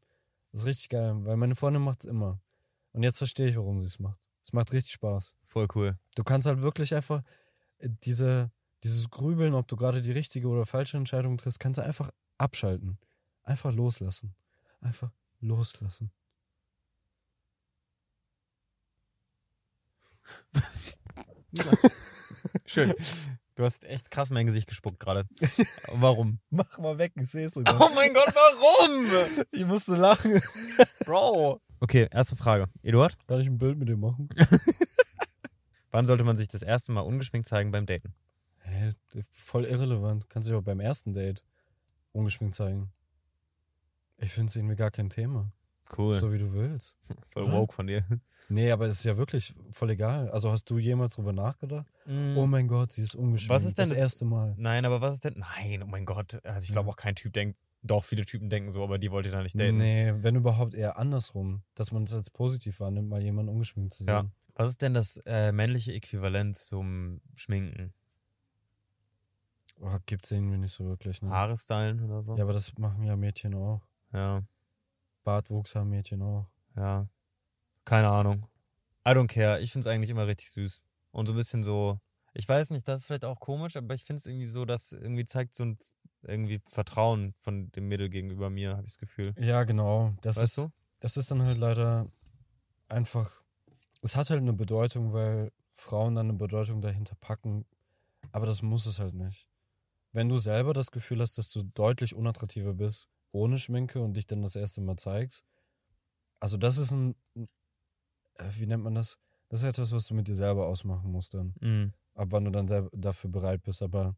Das 0.53 0.61
ist 0.61 0.67
richtig 0.67 0.91
geil, 0.91 1.15
weil 1.25 1.37
meine 1.39 1.55
Freundin 1.55 1.83
macht's 1.83 2.05
immer. 2.05 2.39
Und 2.93 3.03
jetzt 3.03 3.19
verstehe 3.19 3.49
ich, 3.49 3.57
warum 3.57 3.81
sie 3.81 3.87
es 3.87 3.99
macht. 3.99 4.21
Es 4.43 4.53
macht 4.53 4.73
richtig 4.73 4.93
Spaß. 4.93 5.37
Voll 5.47 5.67
cool. 5.75 5.99
Du 6.15 6.23
kannst 6.23 6.47
halt 6.47 6.61
wirklich 6.61 6.95
einfach 6.95 7.23
äh, 7.79 7.89
diese, 8.05 8.51
dieses 8.85 9.09
Grübeln, 9.11 9.55
ob 9.55 9.69
du 9.69 9.77
gerade 9.77 10.03
die 10.03 10.13
richtige 10.13 10.49
oder 10.49 10.67
falsche 10.67 10.99
Entscheidung 10.99 11.39
triffst, 11.39 11.61
kannst 11.61 11.79
du 11.79 11.83
einfach 11.83 12.11
abschalten. 12.37 12.99
Einfach 13.43 13.73
loslassen. 13.73 14.35
Einfach 14.81 15.11
loslassen. 15.41 16.11
Schön. 22.67 22.95
Du 23.55 23.65
hast 23.65 23.83
echt 23.85 24.11
krass 24.11 24.31
mein 24.31 24.47
Gesicht 24.47 24.69
gespuckt 24.69 25.01
gerade. 25.01 25.27
Warum? 25.95 26.41
Mach 26.51 26.79
mal 26.79 26.99
weg, 26.99 27.13
ich 27.17 27.31
sehe 27.31 27.47
es 27.47 27.57
Oh 27.57 27.61
sogar. 27.67 27.91
mein 27.95 28.13
Gott, 28.13 28.33
warum? 28.35 29.07
Ich 29.51 29.65
musste 29.65 29.97
lachen. 29.97 30.41
Bro. 31.05 31.61
Okay, 31.81 32.07
erste 32.11 32.37
Frage. 32.37 32.67
Eduard, 32.83 33.17
Kann 33.27 33.41
ich 33.41 33.47
ein 33.47 33.59
Bild 33.59 33.79
mit 33.79 33.89
dir 33.89 33.97
machen? 33.97 34.29
wann 35.91 36.07
sollte 36.07 36.25
man 36.25 36.37
sich 36.37 36.49
das 36.49 36.63
erste 36.63 36.93
Mal 36.93 37.01
ungeschminkt 37.01 37.49
zeigen 37.49 37.71
beim 37.71 37.87
Daten? 37.87 38.15
Hä, 38.61 38.93
voll 39.33 39.65
irrelevant. 39.65 40.29
Kannst 40.29 40.49
du 40.49 40.53
dich 40.53 40.59
auch 40.61 40.65
beim 40.65 40.81
ersten 40.81 41.13
Date 41.15 41.43
ungeschminkt 42.13 42.55
zeigen. 42.57 42.93
Ich 44.19 44.33
finde 44.33 44.51
es 44.51 44.57
irgendwie 44.57 44.77
gar 44.77 44.91
kein 44.91 45.09
Thema. 45.11 45.51
Cool. 45.97 46.19
So 46.21 46.33
wie 46.33 46.39
du 46.39 46.53
willst. 46.53 46.99
Voll 47.29 47.51
woke 47.53 47.73
von 47.73 47.87
dir. 47.87 48.05
Nee, 48.49 48.71
aber 48.71 48.87
es 48.87 48.99
ist 48.99 49.05
ja 49.05 49.17
wirklich 49.17 49.55
voll 49.71 49.91
egal. 49.91 50.31
Also 50.31 50.51
hast 50.51 50.71
du 50.71 50.79
jemals 50.79 51.15
drüber 51.15 51.33
nachgedacht? 51.33 51.87
Oh 52.37 52.47
mein 52.47 52.69
Gott, 52.69 52.93
sie 52.93 53.03
ist 53.03 53.17
ungeschminkt. 53.17 53.51
Was 53.51 53.65
ist 53.65 53.77
denn 53.79 53.83
das, 53.85 53.91
das- 53.91 53.99
erste 53.99 54.25
Mal? 54.25 54.55
Nein, 54.57 54.85
aber 54.85 55.01
was 55.01 55.15
ist 55.15 55.25
denn? 55.25 55.35
Nein, 55.39 55.83
oh 55.83 55.87
mein 55.87 56.05
Gott. 56.05 56.45
Also 56.45 56.65
ich 56.67 56.73
glaube 56.73 56.89
auch 56.91 56.97
kein 56.97 57.17
Typ 57.17 57.33
denkt, 57.33 57.59
doch, 57.83 58.05
viele 58.05 58.25
Typen 58.25 58.49
denken 58.51 58.73
so, 58.73 58.83
aber 58.83 58.99
die 58.99 59.11
wollte 59.11 59.31
da 59.31 59.43
nicht 59.43 59.59
daten. 59.59 59.77
Nee, 59.77 60.13
wenn 60.19 60.35
überhaupt 60.37 60.75
eher 60.75 60.97
andersrum, 60.99 61.63
dass 61.75 61.93
man 61.93 62.05
es 62.05 62.15
als 62.15 62.31
positiv 62.31 62.81
wahrnimmt, 62.81 63.09
mal 63.09 63.23
jemanden 63.23 63.51
ungeschminkt 63.53 63.95
zu 63.95 64.05
sehen. 64.05 64.13
Ja. 64.15 64.25
Was 64.55 64.69
ist 64.71 64.83
denn 64.83 64.95
das 64.95 65.19
äh, 65.27 65.53
männliche 65.53 65.93
Äquivalent 65.93 66.57
zum 66.57 67.21
Schminken? 67.35 67.93
Oh, 69.81 69.97
gibt's 70.07 70.31
irgendwie 70.31 70.57
nicht 70.57 70.73
so 70.73 70.85
wirklich. 70.87 71.21
Ne? 71.21 71.31
Haare 71.31 71.57
stylen 71.57 72.03
oder 72.03 72.23
so? 72.23 72.37
Ja, 72.37 72.45
aber 72.45 72.53
das 72.55 72.77
machen 72.79 73.03
ja 73.05 73.17
Mädchen 73.17 73.55
auch. 73.55 73.83
ja. 74.13 74.43
Bartwuchs 75.25 75.75
haben 75.75 75.91
Mädchen 75.91 76.23
auch. 76.23 76.47
Ja. 76.77 77.09
Keine 77.87 78.11
Ahnung. 78.11 78.47
I 79.07 79.13
don't 79.13 79.29
care. 79.29 79.61
Ich 79.61 79.73
finde 79.73 79.89
es 79.89 79.95
eigentlich 79.95 80.11
immer 80.11 80.27
richtig 80.27 80.51
süß. 80.51 80.83
Und 81.13 81.27
so 81.27 81.33
ein 81.33 81.37
bisschen 81.37 81.65
so, 81.65 81.99
ich 82.35 82.47
weiß 82.47 82.71
nicht, 82.71 82.87
das 82.87 83.01
ist 83.01 83.07
vielleicht 83.07 83.25
auch 83.25 83.41
komisch, 83.41 83.77
aber 83.77 83.95
ich 83.95 84.05
finde 84.05 84.19
es 84.19 84.27
irgendwie 84.27 84.49
so, 84.49 84.67
dass 84.67 84.93
irgendwie 84.93 85.25
zeigt 85.25 85.55
so 85.55 85.65
ein 85.65 85.79
irgendwie 86.23 86.61
Vertrauen 86.67 87.35
von 87.39 87.71
dem 87.73 87.89
Mädel 87.89 88.11
gegenüber 88.11 88.51
mir, 88.51 88.73
habe 88.73 88.83
ich 88.87 88.93
das 88.93 88.99
Gefühl. 88.99 89.35
Ja, 89.39 89.65
genau. 89.65 90.15
Das 90.21 90.37
Weißt 90.37 90.45
ist, 90.45 90.59
du? 90.59 90.73
das 91.01 91.17
ist 91.17 91.31
dann 91.31 91.43
halt 91.43 91.59
leider 91.59 92.11
einfach. 92.89 93.43
Es 94.03 94.17
hat 94.17 94.31
halt 94.31 94.41
eine 94.41 94.53
Bedeutung, 94.53 95.13
weil 95.13 95.53
Frauen 95.75 96.17
dann 96.17 96.29
eine 96.29 96.39
Bedeutung 96.39 96.81
dahinter 96.81 97.15
packen. 97.21 97.65
Aber 98.33 98.47
das 98.47 98.63
muss 98.63 98.87
es 98.87 98.99
halt 98.99 99.15
nicht. 99.15 99.49
Wenn 100.13 100.29
du 100.29 100.39
selber 100.39 100.73
das 100.73 100.91
Gefühl 100.91 101.21
hast, 101.21 101.39
dass 101.39 101.51
du 101.51 101.63
deutlich 101.63 102.15
unattraktiver 102.15 102.75
bist, 102.75 103.09
ohne 103.31 103.59
Schminke 103.59 104.01
und 104.01 104.15
dich 104.15 104.27
dann 104.27 104.43
das 104.43 104.57
erste 104.57 104.81
Mal 104.81 104.97
zeigst, 104.97 105.45
also 106.41 106.57
das 106.57 106.79
ist 106.79 106.91
ein, 106.91 107.15
wie 108.59 108.67
nennt 108.67 108.85
man 108.85 108.95
das? 108.95 109.19
Das 109.49 109.63
ist 109.63 109.69
etwas, 109.69 109.93
was 109.93 110.07
du 110.09 110.15
mit 110.15 110.29
dir 110.29 110.35
selber 110.35 110.67
ausmachen 110.67 111.11
musst 111.11 111.35
dann. 111.35 111.55
Mhm. 111.61 111.93
Ab 112.15 112.29
wann 112.31 112.45
du 112.45 112.51
dann 112.51 112.89
dafür 112.93 113.31
bereit 113.31 113.63
bist. 113.63 113.83
Aber 113.83 114.17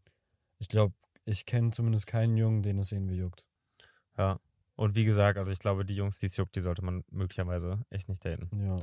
ich 0.59 0.69
glaube, 0.69 0.95
ich 1.25 1.45
kenne 1.47 1.71
zumindest 1.71 2.07
keinen 2.07 2.37
Jungen, 2.37 2.63
den 2.63 2.79
es 2.79 2.93
irgendwie 2.93 3.17
juckt. 3.17 3.45
Ja. 4.17 4.41
Und 4.77 4.95
wie 4.95 5.05
gesagt, 5.05 5.39
also 5.39 5.53
ich 5.53 5.59
glaube, 5.59 5.85
die 5.85 5.97
Jungs, 5.97 6.19
die 6.21 6.27
es 6.27 6.37
juckt, 6.37 6.55
die 6.55 6.61
sollte 6.61 6.85
man 6.85 7.05
möglicherweise 7.11 7.85
echt 7.91 8.09
nicht 8.09 8.25
daten. 8.25 8.49
Ja. 8.65 8.81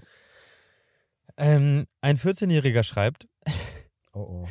Ähm, 1.38 1.88
ein 2.02 2.18
14-Jähriger 2.18 2.84
schreibt, 2.84 3.28
Oh 4.16 4.46
oh. 4.46 4.48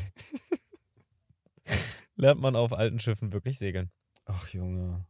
lernt 2.16 2.40
man 2.40 2.54
auf 2.54 2.72
alten 2.74 2.98
Schiffen 2.98 3.32
wirklich 3.32 3.58
segeln. 3.58 3.90
Ach, 4.26 4.48
Junge. 4.48 5.06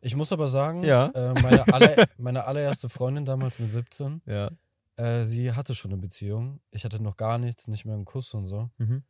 Ich 0.00 0.14
muss 0.16 0.32
aber 0.32 0.46
sagen, 0.48 0.82
Ja. 0.84 1.06
äh, 1.08 1.32
meine, 1.42 1.66
aller, 1.74 2.06
meine 2.18 2.44
allererste 2.44 2.88
Freundin 2.88 3.24
damals 3.24 3.58
mit 3.58 3.70
17, 3.70 4.22
Ja. 4.26 4.50
äh, 4.96 5.24
sie 5.24 5.52
hatte 5.52 5.74
schon 5.74 5.92
eine 5.92 6.00
Beziehung. 6.00 6.60
Ich 6.70 6.84
hatte 6.84 7.02
noch 7.02 7.16
gar 7.16 7.38
nichts, 7.38 7.68
nicht 7.68 7.84
mehr 7.84 7.94
einen 7.94 8.04
Kuss 8.04 8.32
und 8.34 8.46
so. 8.46 8.70
Mhm. 8.78 9.02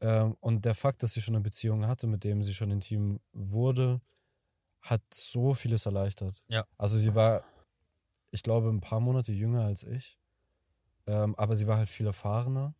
Ähm, 0.00 0.36
und 0.40 0.64
der 0.64 0.74
Fakt, 0.74 1.02
dass 1.02 1.14
sie 1.14 1.20
schon 1.20 1.34
eine 1.34 1.42
Beziehung 1.42 1.86
hatte, 1.86 2.06
mit 2.06 2.22
dem 2.24 2.42
sie 2.42 2.54
schon 2.54 2.70
intim 2.70 3.18
wurde, 3.32 4.00
hat 4.80 5.02
so 5.12 5.54
vieles 5.54 5.86
erleichtert. 5.86 6.44
Ja. 6.48 6.64
Also 6.76 6.96
sie 6.98 7.14
war, 7.14 7.42
ich 8.30 8.42
glaube, 8.44 8.68
ein 8.68 8.80
paar 8.80 9.00
Monate 9.00 9.32
jünger 9.32 9.64
als 9.64 9.82
ich. 9.82 10.16
Ähm, 11.06 11.34
aber 11.36 11.56
sie 11.56 11.66
war 11.66 11.78
halt 11.78 11.88
viel 11.88 12.06
erfahrener. 12.06 12.74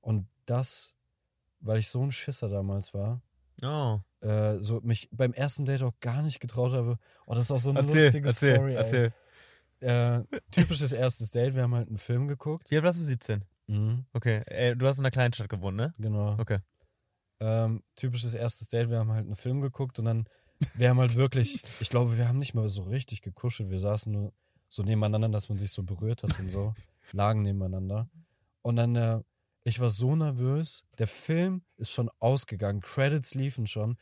Und 0.00 0.28
das, 0.46 0.94
weil 1.60 1.78
ich 1.78 1.88
so 1.88 2.02
ein 2.02 2.12
Schisser 2.12 2.48
damals 2.48 2.94
war, 2.94 3.20
Oh. 3.62 4.00
äh, 4.20 4.60
so 4.60 4.80
mich 4.82 5.08
beim 5.12 5.32
ersten 5.32 5.64
Date 5.64 5.82
auch 5.82 5.94
gar 6.00 6.22
nicht 6.22 6.40
getraut 6.40 6.72
habe. 6.72 6.98
Oh, 7.26 7.34
das 7.34 7.46
ist 7.46 7.50
auch 7.52 7.58
so 7.58 7.70
eine 7.70 7.80
Erzähl, 7.80 8.04
lustige 8.04 8.28
erzähl, 8.28 8.54
Story. 8.56 8.74
erzähl. 8.74 9.12
Ey. 9.80 10.18
Äh, 10.20 10.24
typisches 10.50 10.92
erstes 10.92 11.30
Date. 11.30 11.54
Wir 11.54 11.62
haben 11.62 11.74
halt 11.74 11.88
einen 11.88 11.98
Film 11.98 12.26
geguckt. 12.28 12.70
Wie 12.70 12.76
alt 12.76 12.84
warst 12.84 13.00
du? 13.00 13.04
17? 13.04 13.44
Mhm, 13.66 14.04
Okay. 14.12 14.42
Äh, 14.46 14.76
du 14.76 14.86
hast 14.86 14.98
in 14.98 15.04
einer 15.04 15.10
Kleinstadt 15.10 15.48
gewohnt, 15.48 15.76
ne? 15.76 15.92
genau. 15.98 16.36
Okay. 16.38 16.58
Ähm, 17.40 17.82
typisches 17.96 18.34
erstes 18.34 18.68
Date. 18.68 18.88
Wir 18.90 18.98
haben 18.98 19.12
halt 19.12 19.26
einen 19.26 19.34
Film 19.36 19.60
geguckt 19.60 19.98
und 19.98 20.04
dann, 20.06 20.26
wir 20.74 20.88
haben 20.88 20.98
halt 20.98 21.16
wirklich, 21.16 21.62
ich 21.80 21.90
glaube, 21.90 22.16
wir 22.16 22.28
haben 22.28 22.38
nicht 22.38 22.54
mal 22.54 22.68
so 22.68 22.82
richtig 22.84 23.22
gekuschelt. 23.22 23.70
Wir 23.70 23.80
saßen 23.80 24.12
nur 24.12 24.32
so 24.68 24.82
nebeneinander, 24.82 25.28
dass 25.28 25.48
man 25.48 25.58
sich 25.58 25.70
so 25.72 25.82
berührt 25.82 26.22
hat 26.22 26.38
und 26.40 26.50
so. 26.50 26.74
Lagen 27.12 27.42
nebeneinander. 27.42 28.08
Und 28.62 28.76
dann, 28.76 28.96
äh, 28.96 29.20
ich 29.64 29.80
war 29.80 29.90
so 29.90 30.14
nervös. 30.14 30.84
Der 30.98 31.06
Film 31.06 31.62
ist 31.78 31.90
schon 31.90 32.10
ausgegangen. 32.20 32.82
Credits 32.82 33.34
liefen 33.34 33.66
schon. 33.66 33.96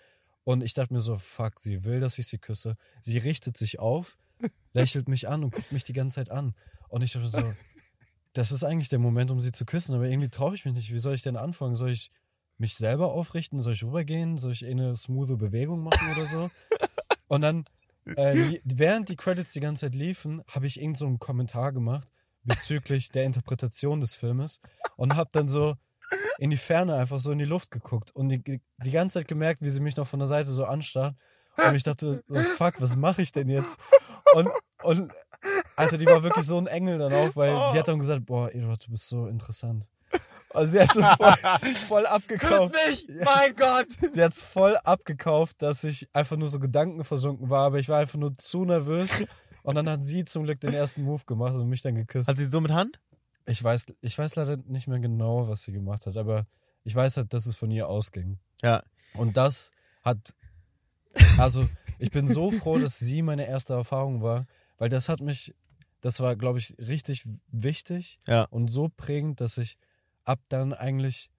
Und 0.45 0.63
ich 0.63 0.75
dachte 0.75 0.93
mir 0.93 1.01
so, 1.01 1.17
fuck, 1.17 1.61
sie 1.61 1.85
will, 1.85 2.01
dass 2.01 2.19
ich 2.19 2.27
sie 2.27 2.39
küsse. 2.39 2.77
Sie 3.01 3.19
richtet 3.19 3.57
sich 3.57 3.79
auf, 3.79 4.19
lächelt 4.73 5.09
mich 5.09 5.29
an 5.29 5.45
und 5.45 5.55
guckt 5.55 5.71
mich 5.71 5.85
die 5.85 5.93
ganze 5.93 6.17
Zeit 6.17 6.31
an. 6.31 6.55
Und 6.89 7.03
ich 7.03 7.13
dachte 7.13 7.25
mir 7.25 7.31
so, 7.31 7.55
das 8.33 8.51
ist 8.51 8.65
eigentlich 8.65 8.89
der 8.89 8.99
Moment, 8.99 9.31
um 9.31 9.41
sie 9.41 9.53
zu 9.53 9.65
küssen, 9.65 9.95
aber 9.95 10.07
irgendwie 10.07 10.31
traue 10.31 10.55
ich 10.55 10.65
mich 10.65 10.75
nicht. 10.75 10.93
Wie 10.93 10.99
soll 10.99 11.15
ich 11.15 11.23
denn 11.23 11.37
anfangen? 11.37 11.77
Soll 11.77 11.91
ich 11.91 12.11
mich 12.59 12.75
selber 12.75 13.13
aufrichten? 13.13 13.61
Soll 13.61 13.75
ich 13.75 13.85
rübergehen? 13.85 14.39
Soll 14.39 14.53
ich 14.53 14.67
eine 14.67 14.97
smoothe 14.97 15.37
Bewegung 15.37 15.85
machen 15.85 16.11
oder 16.11 16.27
so? 16.27 16.51
Und 17.29 17.43
dann, 17.43 17.67
äh, 18.17 18.59
während 18.65 19.11
die 19.11 19.17
Credits 19.17 19.53
die 19.53 19.61
ganze 19.61 19.87
Zeit 19.87 19.95
liefen, 19.95 20.43
habe 20.49 20.67
ich 20.67 20.81
irgend 20.81 20.99
so 20.99 21.07
einen 21.07 21.21
Kommentar 21.21 21.73
gemacht 21.73 22.09
bezüglich 22.45 23.11
der 23.11 23.25
Interpretation 23.25 24.01
des 24.01 24.15
Filmes 24.15 24.61
und 24.97 25.17
habe 25.17 25.31
dann 25.33 25.49
so 25.49 25.75
in 26.39 26.51
die 26.51 26.57
Ferne 26.57 26.97
einfach 26.97 27.19
so 27.19 27.33
in 27.33 27.39
die 27.39 27.45
Luft 27.45 27.71
geguckt 27.71 28.11
und 28.11 28.29
die, 28.29 28.61
die 28.85 28.91
ganze 28.91 29.21
Zeit 29.21 29.29
gemerkt, 29.29 29.63
wie 29.63 29.71
sie 29.71 29.81
mich 29.81 29.97
noch 29.97 30.07
von 30.07 30.19
der 30.19 30.29
Seite 30.29 30.51
so 30.51 30.65
anstarrt. 30.65 31.15
Und 31.57 31.75
ich 31.75 31.83
dachte, 31.83 32.23
so, 32.27 32.41
fuck, 32.57 32.81
was 32.81 32.97
mache 32.97 33.23
ich 33.23 33.33
denn 33.33 33.49
jetzt? 33.49 33.79
Und, 34.35 34.49
und 34.83 35.13
Alter, 35.77 35.99
die 35.99 36.07
war 36.07 36.23
wirklich 36.23 36.47
so 36.47 36.59
ein 36.59 36.67
Engel 36.67 36.99
dann 36.99 37.13
auch, 37.13 37.37
weil 37.37 37.53
die 37.73 37.79
hat 37.79 37.89
dann 37.89 37.99
gesagt, 37.99 38.27
boah, 38.27 38.53
Eduard, 38.53 38.87
du 38.87 38.91
bist 38.91 39.09
so 39.09 39.27
interessant. 39.27 39.91
Also 40.55 40.73
sie 40.73 40.81
hat 40.81 40.93
so 40.93 41.03
voll, 41.03 41.75
voll 41.89 42.07
abgekauft. 42.07 42.75
mich! 42.87 43.07
Mein 43.25 43.57
Gott! 43.57 43.87
Sie 44.09 44.23
hat's 44.23 44.43
voll 44.43 44.77
abgekauft, 44.85 45.63
dass 45.63 45.83
ich 45.85 46.09
einfach 46.13 46.37
nur 46.37 46.49
so 46.49 46.59
gedankenversunken 46.61 47.49
war, 47.49 47.67
aber 47.67 47.79
ich 47.79 47.89
war 47.89 47.99
einfach 47.99 48.19
nur 48.19 48.37
zu 48.37 48.65
nervös. 48.65 49.25
Und 49.63 49.75
dann 49.77 49.89
hat 49.89 50.05
sie 50.05 50.25
zum 50.25 50.45
Glück 50.45 50.61
den 50.61 50.75
ersten 50.75 51.03
Move 51.03 51.23
gemacht 51.25 51.55
und 51.55 51.69
mich 51.69 51.83
dann 51.83 51.95
geküsst. 51.95 52.29
Hat 52.29 52.37
sie 52.37 52.47
so 52.47 52.61
mit 52.61 52.73
Hand? 52.73 53.01
Ich 53.47 53.63
weiß, 53.63 53.87
ich 54.01 54.17
weiß 54.17 54.37
leider 54.37 54.57
nicht 54.57 54.87
mehr 54.89 54.99
genau, 55.01 55.49
was 55.49 55.63
sie 55.63 55.73
gemacht 55.73 56.07
hat, 56.07 56.17
aber 56.17 56.47
ich 56.85 56.95
weiß 56.95 57.17
halt, 57.17 57.33
dass 57.33 57.47
es 57.47 57.57
von 57.57 57.71
ihr 57.71 57.89
ausging. 57.89 58.39
Ja. 58.63 58.83
Und 59.15 59.37
das 59.37 59.71
hat, 60.03 60.35
also 61.39 61.69
ich 61.99 62.11
bin 62.11 62.27
so 62.27 62.51
froh, 62.53 62.79
dass 62.79 62.99
sie 62.99 63.23
meine 63.23 63.47
erste 63.47 63.75
Erfahrung 63.75 64.23
war, 64.23 64.47
weil 64.79 64.89
das 64.89 65.09
hat 65.09 65.21
mich, 65.21 65.55
das 66.01 66.21
war, 66.21 66.37
glaube 66.37 66.59
ich, 66.59 66.77
richtig 66.79 67.25
wichtig 67.49 68.19
Ja. 68.27 68.45
und 68.45 68.69
so 68.69 68.89
prägend, 68.89 69.41
dass 69.41 69.59
ich 69.59 69.77
ab 70.25 70.41
dann 70.49 70.73
eigentlich 70.73 71.31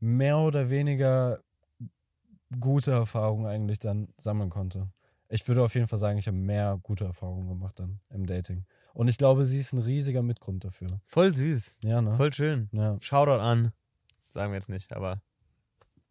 mehr 0.00 0.38
oder 0.38 0.70
weniger 0.70 1.40
gute 2.60 2.92
Erfahrungen 2.92 3.46
eigentlich 3.46 3.78
dann 3.78 4.08
sammeln 4.16 4.50
konnte. 4.50 4.88
Ich 5.34 5.48
würde 5.48 5.64
auf 5.64 5.74
jeden 5.74 5.88
Fall 5.88 5.98
sagen, 5.98 6.16
ich 6.16 6.28
habe 6.28 6.36
mehr 6.36 6.78
gute 6.84 7.04
Erfahrungen 7.06 7.48
gemacht 7.48 7.80
dann 7.80 7.98
im 8.10 8.24
Dating. 8.24 8.64
Und 8.92 9.08
ich 9.08 9.18
glaube, 9.18 9.44
sie 9.46 9.58
ist 9.58 9.72
ein 9.72 9.80
riesiger 9.80 10.22
Mitgrund 10.22 10.62
dafür. 10.64 11.00
Voll 11.06 11.32
süß. 11.32 11.78
Ja, 11.82 12.00
ne? 12.00 12.14
Voll 12.14 12.32
schön. 12.32 12.68
Ja. 12.70 12.96
Shoutout 13.00 13.40
an. 13.42 13.72
Das 14.16 14.32
sagen 14.32 14.52
wir 14.52 14.56
jetzt 14.58 14.68
nicht, 14.68 14.92
aber, 14.92 15.20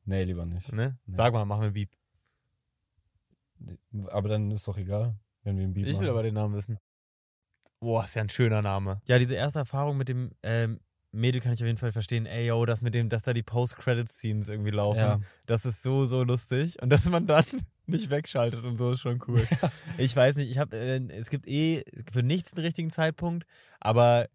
Nee, 0.03 0.25
lieber 0.25 0.45
nicht. 0.45 0.73
ne? 0.73 0.97
Nee. 1.05 1.15
Sag 1.15 1.31
mal, 1.31 1.45
machen 1.45 1.61
wir 1.63 1.71
Beep. 1.71 1.89
Aber 4.07 4.27
dann 4.27 4.51
ist 4.51 4.67
doch 4.67 4.77
egal, 4.77 5.15
wenn 5.43 5.57
wir 5.57 5.63
ein 5.65 5.73
Beat 5.73 5.85
Ich 5.87 5.93
will 5.93 6.07
machen. 6.07 6.09
aber 6.09 6.23
den 6.23 6.33
Namen 6.33 6.55
wissen. 6.55 6.77
Boah, 7.79 8.03
ist 8.03 8.15
ja 8.15 8.23
ein 8.23 8.29
schöner 8.29 8.61
Name. 8.61 9.01
Ja, 9.07 9.19
diese 9.19 9.35
erste 9.35 9.59
Erfahrung 9.59 9.95
mit 9.95 10.09
dem 10.09 10.31
ähm, 10.43 10.81
Mädel 11.13 11.39
kann 11.39 11.53
ich 11.53 11.61
auf 11.61 11.67
jeden 11.67 11.77
Fall 11.77 11.93
verstehen. 11.93 12.25
Ey, 12.25 12.47
yo, 12.47 12.65
das 12.65 12.81
mit 12.81 12.93
dem, 12.93 13.07
dass 13.07 13.23
da 13.23 13.31
die 13.33 13.43
Post-Credit-Scenes 13.43 14.49
irgendwie 14.49 14.71
laufen. 14.71 14.97
Ja. 14.99 15.19
Das 15.45 15.63
ist 15.63 15.81
so, 15.81 16.03
so 16.05 16.23
lustig. 16.23 16.81
Und 16.81 16.89
dass 16.89 17.07
man 17.07 17.25
dann 17.25 17.45
nicht 17.85 18.09
wegschaltet 18.09 18.63
und 18.63 18.77
so 18.77 18.91
ist 18.91 18.99
schon 19.01 19.21
cool. 19.27 19.45
Ich 19.97 20.15
weiß 20.15 20.37
nicht, 20.37 20.49
ich 20.51 20.57
habe, 20.57 20.75
äh, 20.77 21.01
es 21.17 21.29
gibt 21.29 21.47
eh 21.47 21.83
für 22.11 22.23
nichts 22.23 22.53
einen 22.53 22.65
richtigen 22.65 22.89
Zeitpunkt, 22.91 23.45
aber 23.79 24.27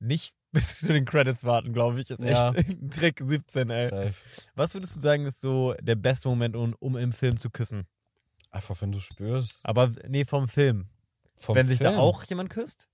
nicht 0.00 0.34
bis 0.52 0.80
zu 0.80 0.92
den 0.92 1.04
Credits 1.04 1.44
warten, 1.44 1.72
glaube 1.72 2.00
ich, 2.00 2.10
ist 2.10 2.22
Ja. 2.22 2.52
echt 2.54 2.76
Trick 2.90 3.22
17, 3.24 3.70
ey. 3.70 3.86
Safe. 3.88 4.14
Was 4.54 4.74
würdest 4.74 4.96
du 4.96 5.00
sagen, 5.00 5.26
ist 5.26 5.40
so 5.40 5.74
der 5.80 5.94
beste 5.96 6.28
Moment, 6.28 6.56
um, 6.56 6.74
um 6.80 6.96
im 6.96 7.12
Film 7.12 7.38
zu 7.38 7.50
küssen? 7.50 7.86
Einfach, 8.50 8.80
wenn 8.80 8.92
du 8.92 8.98
spürst. 9.00 9.60
Aber 9.66 9.92
nee, 10.08 10.24
vom 10.24 10.48
Film. 10.48 10.88
Vom 11.36 11.54
Wenn 11.54 11.66
sich 11.68 11.78
da 11.78 11.90
Film. 11.90 12.00
auch 12.00 12.24
jemand 12.24 12.48
küsst? 12.50 12.88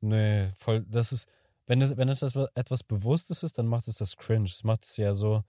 Nee, 0.00 0.50
voll, 0.56 0.84
das 0.88 1.12
ist, 1.12 1.28
wenn 1.66 1.80
es, 1.82 1.96
wenn 1.96 2.08
es 2.08 2.22
etwas- 2.22 2.48
etwas 2.54 2.82
Bewusstes 2.82 3.42
ist, 3.42 3.58
dann 3.58 3.66
macht 3.66 3.88
es 3.88 3.96
das 3.98 4.16
cringe. 4.16 4.44
Das 4.48 4.64
macht 4.64 4.84
es 4.84 4.96
ja 4.96 5.12
so, 5.12 5.44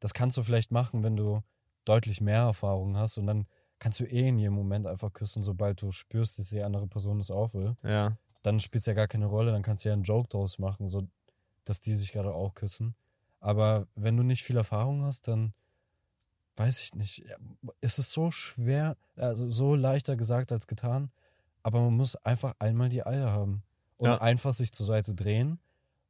das 0.00 0.14
kannst 0.14 0.36
du 0.36 0.42
vielleicht 0.42 0.70
machen, 0.72 1.02
wenn 1.02 1.16
du 1.16 1.42
deutlich 1.84 2.20
mehr 2.20 2.40
Erfahrung 2.42 2.96
hast 2.96 3.18
und 3.18 3.26
dann 3.26 3.46
kannst 3.78 3.98
du 4.00 4.04
eh 4.04 4.28
in 4.28 4.38
jedem 4.38 4.54
Moment 4.54 4.86
einfach 4.86 5.12
küssen, 5.12 5.42
sobald 5.42 5.82
du 5.82 5.90
spürst, 5.90 6.38
dass 6.38 6.50
die 6.50 6.62
andere 6.62 6.86
Person 6.86 7.18
es 7.18 7.30
auch 7.30 7.52
will. 7.54 7.74
Ja. 7.82 8.16
Dann 8.42 8.60
spielt 8.60 8.82
es 8.82 8.86
ja 8.86 8.94
gar 8.94 9.08
keine 9.08 9.26
Rolle, 9.26 9.50
dann 9.52 9.62
kannst 9.62 9.84
du 9.84 9.88
ja 9.88 9.92
einen 9.92 10.04
Joke 10.04 10.28
draus 10.28 10.58
machen, 10.58 10.86
so, 10.86 11.06
dass 11.64 11.80
die 11.80 11.94
sich 11.94 12.12
gerade 12.12 12.32
auch 12.34 12.54
küssen. 12.54 12.94
Aber 13.40 13.88
wenn 13.96 14.16
du 14.16 14.22
nicht 14.22 14.44
viel 14.44 14.56
Erfahrung 14.56 15.02
hast, 15.04 15.26
dann 15.26 15.52
weiß 16.56 16.80
ich 16.82 16.94
nicht. 16.94 17.24
Es 17.80 17.98
ist 17.98 18.12
so 18.12 18.30
schwer, 18.30 18.96
also 19.16 19.48
so 19.48 19.74
leichter 19.74 20.16
gesagt 20.16 20.52
als 20.52 20.66
getan, 20.66 21.10
aber 21.62 21.80
man 21.80 21.96
muss 21.96 22.14
einfach 22.16 22.54
einmal 22.58 22.88
die 22.88 23.04
Eier 23.04 23.30
haben 23.32 23.62
und 23.96 24.10
Ja. 24.10 24.20
einfach 24.20 24.52
sich 24.52 24.72
zur 24.72 24.86
Seite 24.86 25.14
drehen 25.14 25.58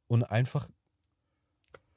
und 0.07 0.23
einfach 0.23 0.69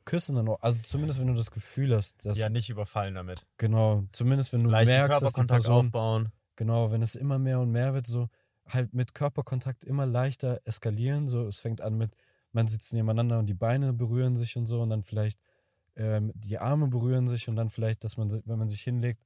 küssen 0.07 0.37
dann 0.37 0.49
auch. 0.49 0.63
Also 0.63 0.81
zumindest 0.83 1.21
wenn 1.21 1.27
du 1.27 1.35
das 1.35 1.51
Gefühl 1.51 1.95
hast, 1.95 2.25
dass 2.25 2.39
Ja, 2.39 2.49
nicht 2.49 2.71
überfallen 2.71 3.15
damit. 3.15 3.45
genau, 3.59 4.05
zumindest 4.13 4.55
wenn 4.55 4.65
du 4.65 4.71
Leichten 4.71 4.95
merkst, 4.95 5.21
dass 5.21 5.33
die 5.33 5.41
Körperkontakt 5.41 5.65
Person 5.65 5.87
aufbauen. 5.89 6.33
Genau, 6.57 6.91
wenn 6.91 7.03
es 7.03 7.15
immer 7.15 7.39
mehr 7.39 7.61
und 7.61 7.71
mehr 7.71 7.93
wird, 7.93 8.07
so 8.07 8.29
halt 8.67 8.95
mit 8.95 9.15
Körperkontakt 9.15 9.85
immer 9.85 10.07
leichter 10.07 10.61
eskalieren. 10.65 11.29
So, 11.29 11.47
es 11.47 11.59
fängt 11.59 11.83
an 11.83 11.99
mit, 11.99 12.13
man 12.53 12.67
sitzt 12.69 12.95
nebeneinander 12.95 13.39
und 13.39 13.47
die 13.47 13.55
Beine 13.55 13.93
berühren 13.93 14.35
sich 14.35 14.57
und 14.57 14.65
so 14.67 14.81
und 14.81 14.89
dann 14.91 15.03
vielleicht 15.03 15.39
ähm, 15.97 16.33
die 16.35 16.59
Arme 16.59 16.89
berühren 16.89 17.29
sich 17.29 17.49
und 17.49 17.57
dann 17.57 17.69
vielleicht, 17.69 18.03
dass 18.05 18.17
man, 18.17 18.31
wenn 18.47 18.59
man 18.59 18.69
sich 18.69 18.81
hinlegt, 18.83 19.23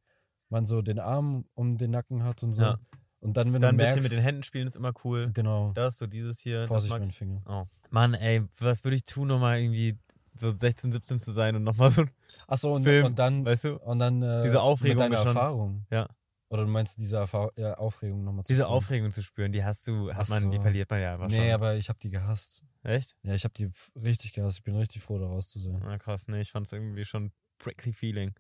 man 0.49 0.67
so 0.67 0.83
den 0.83 0.99
Arm 0.99 1.45
um 1.55 1.77
den 1.79 1.93
Nacken 1.93 2.25
hat 2.25 2.43
und 2.43 2.53
so. 2.53 2.63
Ja. 2.63 2.79
Und 3.21 3.37
dann, 3.37 3.53
wenn 3.53 3.61
Dann 3.61 3.75
ein 3.75 3.79
du 3.79 3.85
bisschen 3.85 3.95
merkst, 3.97 4.11
mit 4.11 4.19
den 4.19 4.25
Händen 4.25 4.43
spielen 4.43 4.67
ist 4.67 4.77
immer 4.77 4.93
cool. 5.05 5.31
genau, 5.33 5.73
Das, 5.75 5.99
so 5.99 6.07
dieses 6.07 6.41
hier. 6.41 6.67
Vorsicht 6.67 6.95
dem 6.97 7.11
Finger. 7.11 7.43
Oh. 7.47 7.65
Mann, 7.91 8.15
ey, 8.15 8.43
was 8.59 8.83
würde 8.83 8.97
ich 8.97 9.05
tun, 9.05 9.29
nochmal 9.29 9.59
irgendwie 9.61 9.99
so 10.35 10.51
16, 10.57 10.93
17 10.93 11.19
zu 11.19 11.33
sein 11.33 11.57
und 11.57 11.65
nochmal 11.65 11.91
so, 11.91 12.05
Achso, 12.47 12.75
und, 12.75 12.85
Film, 12.85 13.07
und 13.07 13.19
dann, 13.19 13.45
weißt 13.45 13.65
du? 13.65 13.77
und 13.79 13.99
dann 13.99 14.23
äh, 14.23 14.43
diese 14.45 14.61
Aufregung 14.61 15.03
mit 15.05 15.13
deiner 15.13 15.19
schon- 15.19 15.37
Erfahrung. 15.37 15.87
Ja. 15.91 16.09
Oder 16.49 16.65
du 16.65 16.69
meinst 16.71 16.99
diese 16.99 17.17
Erfahr 17.19 17.53
ja, 17.57 17.75
Aufregung 17.75 18.25
nochmal 18.25 18.43
zu 18.45 18.53
Diese 18.53 18.63
spüren? 18.63 18.75
Aufregung 18.75 19.13
zu 19.13 19.23
spüren, 19.23 19.53
die 19.53 19.63
hast 19.65 19.87
du, 19.87 20.13
hat 20.13 20.27
Ach 20.27 20.29
man, 20.31 20.51
die 20.51 20.59
verliert 20.59 20.91
man 20.91 21.01
ja 21.01 21.15
aber 21.15 21.29
Nee, 21.29 21.39
schon. 21.45 21.51
aber 21.53 21.77
ich 21.77 21.89
habe 21.89 21.99
die 22.01 22.11
gehasst. 22.11 22.65
Echt? 22.83 23.15
Ja, 23.23 23.35
ich 23.35 23.45
habe 23.45 23.55
die 23.55 23.71
richtig 23.95 24.33
gehasst. 24.33 24.59
Ich 24.59 24.65
bin 24.65 24.75
richtig 24.75 25.01
froh, 25.03 25.19
da 25.19 25.27
raus 25.27 25.49
zu 25.49 25.61
sein. 25.61 25.81
Na 25.85 25.97
krass, 25.99 26.27
nee, 26.27 26.41
ich 26.41 26.51
fand 26.51 26.67
es 26.67 26.73
irgendwie 26.73 27.05
schon 27.05 27.31
prickly 27.59 27.93
feeling. 27.93 28.35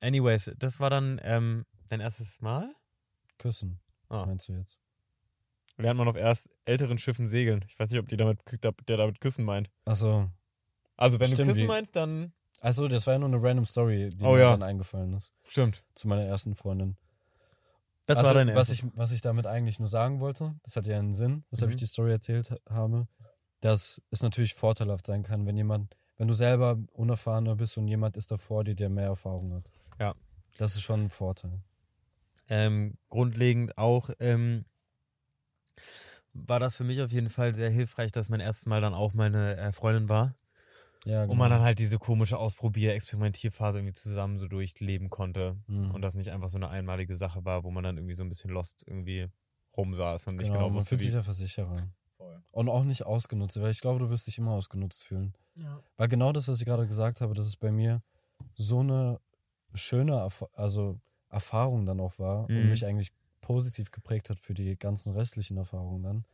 Anyways, 0.00 0.52
das 0.58 0.78
war 0.78 0.90
dann 0.90 1.20
ähm, 1.24 1.66
dein 1.88 2.00
erstes 2.00 2.40
Mal? 2.40 2.72
Küssen, 3.38 3.80
Ah. 4.08 4.24
meinst 4.26 4.48
du 4.48 4.52
jetzt? 4.52 4.78
Lernt 5.76 5.98
man 5.98 6.06
auf 6.08 6.16
erst 6.16 6.48
älteren 6.66 6.98
Schiffen 6.98 7.28
segeln. 7.28 7.64
Ich 7.68 7.78
weiß 7.78 7.90
nicht, 7.90 7.98
ob 8.00 8.08
die 8.08 8.16
damit, 8.16 8.40
der 8.88 8.96
damit 8.96 9.20
küssen 9.20 9.44
meint. 9.44 9.70
Achso. 9.84 10.30
Also 10.98 11.18
wenn 11.18 11.30
du 11.30 11.36
Stimmt, 11.36 11.48
küssen 11.48 11.62
wie- 11.62 11.66
meinst, 11.66 11.96
dann 11.96 12.32
Achso, 12.60 12.86
das 12.88 13.06
war 13.06 13.14
ja 13.14 13.18
nur 13.20 13.28
eine 13.28 13.40
random 13.42 13.64
Story, 13.64 14.10
die 14.12 14.24
Oh 14.24 14.32
mir 14.32 14.40
ja. 14.40 14.50
dann 14.50 14.62
eingefallen 14.64 15.14
ist. 15.14 15.32
stimmt. 15.44 15.84
Zu 15.94 16.08
meiner 16.08 16.24
ersten 16.24 16.54
Freundin. 16.56 16.96
Das 18.06 18.18
also, 18.18 18.28
war 18.28 18.34
deine 18.34 18.54
was 18.54 18.70
ich, 18.70 18.82
was 18.96 19.12
ich 19.12 19.20
damit 19.20 19.46
eigentlich 19.46 19.78
nur 19.78 19.86
sagen 19.88 20.18
wollte, 20.20 20.54
das 20.64 20.74
hat 20.76 20.84
ja 20.86 20.98
einen 20.98 21.12
Sinn, 21.14 21.44
weshalb 21.50 21.68
Mhm. 21.70 21.74
ich 21.76 21.80
die 21.80 21.86
Story 21.86 22.10
erzählt 22.10 22.50
ha- 22.50 22.58
habe, 22.68 23.06
dass 23.60 24.02
es 24.10 24.22
natürlich 24.22 24.54
vorteilhaft 24.54 25.06
sein 25.06 25.22
kann, 25.22 25.46
wenn 25.46 25.56
jemand, 25.56 25.96
wenn 26.16 26.26
du 26.26 26.34
selber 26.34 26.78
unerfahrener 26.92 27.54
bist 27.54 27.78
und 27.78 27.86
jemand 27.86 28.16
ist 28.16 28.32
davor 28.32 28.64
dir, 28.64 28.74
der 28.74 28.88
mehr 28.88 29.06
Erfahrung 29.06 29.52
hat. 29.54 29.70
Ja. 30.00 30.14
Das 30.56 30.74
ist 30.74 30.82
schon 30.82 31.04
ein 31.04 31.10
Vorteil. 31.10 31.60
ähm, 32.48 32.96
grundlegend 33.08 33.76
auch 33.78 34.10
ähm, 34.20 34.64
war 36.32 36.58
das 36.60 36.76
für 36.76 36.84
mich 36.84 37.00
auf 37.02 37.12
jeden 37.12 37.28
Fall 37.30 37.54
sehr 37.54 37.70
hilfreich, 37.70 38.10
dass 38.10 38.28
mein 38.30 38.40
erstes 38.40 38.66
Mal 38.66 38.80
dann 38.80 38.94
auch 38.94 39.12
meine 39.12 39.56
äh, 39.56 39.70
Freundin 39.72 40.08
war. 40.08 40.34
Ja, 41.04 41.22
genau. 41.22 41.32
Und 41.32 41.38
man 41.38 41.50
dann 41.50 41.62
halt 41.62 41.78
diese 41.78 41.98
komische 41.98 42.38
Ausprobier-, 42.38 42.94
Experimentierphase 42.94 43.78
irgendwie 43.78 43.94
zusammen 43.94 44.38
so 44.38 44.48
durchleben 44.48 45.10
konnte. 45.10 45.56
Mhm. 45.66 45.92
Und 45.92 46.02
das 46.02 46.14
nicht 46.14 46.30
einfach 46.30 46.48
so 46.48 46.58
eine 46.58 46.68
einmalige 46.68 47.14
Sache 47.14 47.44
war, 47.44 47.64
wo 47.64 47.70
man 47.70 47.84
dann 47.84 47.96
irgendwie 47.96 48.14
so 48.14 48.22
ein 48.22 48.28
bisschen 48.28 48.50
lost 48.50 48.84
irgendwie 48.86 49.28
rumsaß 49.76 50.26
und 50.26 50.36
nicht 50.36 50.48
genau, 50.48 50.58
genau, 50.58 50.68
man 50.70 50.76
wusste, 50.76 50.88
fühlt 50.90 51.00
wie. 51.02 51.04
sich 51.04 51.14
ja 51.14 51.22
versicherer. 51.22 51.88
Voll. 52.16 52.42
Und 52.50 52.68
auch 52.68 52.84
nicht 52.84 53.06
ausgenutzt, 53.06 53.60
weil 53.60 53.70
ich 53.70 53.80
glaube, 53.80 54.00
du 54.00 54.10
wirst 54.10 54.26
dich 54.26 54.38
immer 54.38 54.50
ausgenutzt 54.52 55.04
fühlen. 55.04 55.34
Ja. 55.54 55.80
Weil 55.96 56.08
genau 56.08 56.32
das, 56.32 56.48
was 56.48 56.58
ich 56.58 56.66
gerade 56.66 56.86
gesagt 56.86 57.20
habe, 57.20 57.32
dass 57.34 57.46
es 57.46 57.56
bei 57.56 57.70
mir 57.70 58.02
so 58.54 58.80
eine 58.80 59.20
schöne 59.74 60.14
Erf 60.16 60.44
also 60.54 61.00
Erfahrung 61.30 61.86
dann 61.86 62.00
auch 62.00 62.18
war 62.18 62.48
und 62.48 62.54
Mhm. 62.54 62.70
mich 62.70 62.84
eigentlich 62.86 63.12
positiv 63.40 63.90
geprägt 63.90 64.30
hat 64.30 64.38
für 64.38 64.54
die 64.54 64.76
ganzen 64.76 65.12
restlichen 65.14 65.56
Erfahrungen 65.56 66.02
dann, 66.02 66.24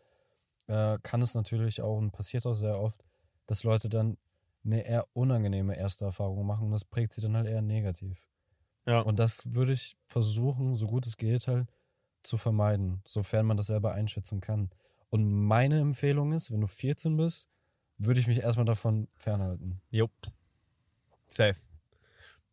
äh, 0.67 0.99
kann 1.03 1.21
es 1.21 1.35
natürlich 1.35 1.83
auch 1.83 1.99
und 1.99 2.13
passiert 2.13 2.47
auch 2.47 2.55
sehr 2.55 2.79
oft, 2.79 3.05
dass 3.47 3.63
Leute 3.65 3.89
dann 3.89 4.17
eine 4.65 4.87
eher 4.87 5.07
unangenehme 5.13 5.77
erste 5.77 6.05
Erfahrung 6.05 6.47
machen 6.47 6.67
und 6.67 6.73
das 6.73 6.85
prägt 6.85 7.13
sie 7.13 7.21
dann 7.21 7.37
halt 7.37 7.47
eher 7.47 7.63
negativ. 7.63 8.29
Ja. 8.87 9.01
Und 9.01 9.19
das 9.19 9.55
würde 9.55 9.73
ich 9.73 9.97
versuchen, 10.07 10.75
so 10.75 10.87
gut 10.87 11.07
es 11.07 11.17
geht, 11.17 11.49
halt 11.49 11.69
zu 12.23 12.37
vermeiden, 12.37 13.03
sofern 13.07 13.47
man 13.47 13.57
das 13.57 13.67
selber 13.67 13.93
einschätzen 13.93 14.41
kann. 14.41 14.71
Und 15.11 15.31
meine 15.31 15.79
Empfehlung 15.81 16.33
ist, 16.33 16.51
wenn 16.51 16.61
du 16.61 16.67
14 16.67 17.17
bist, 17.17 17.49
würde 17.99 18.21
ich 18.21 18.27
mich 18.27 18.39
erstmal 18.39 18.65
davon 18.65 19.09
fernhalten. 19.15 19.81
Jo. 19.91 20.11
Safe. 21.29 21.57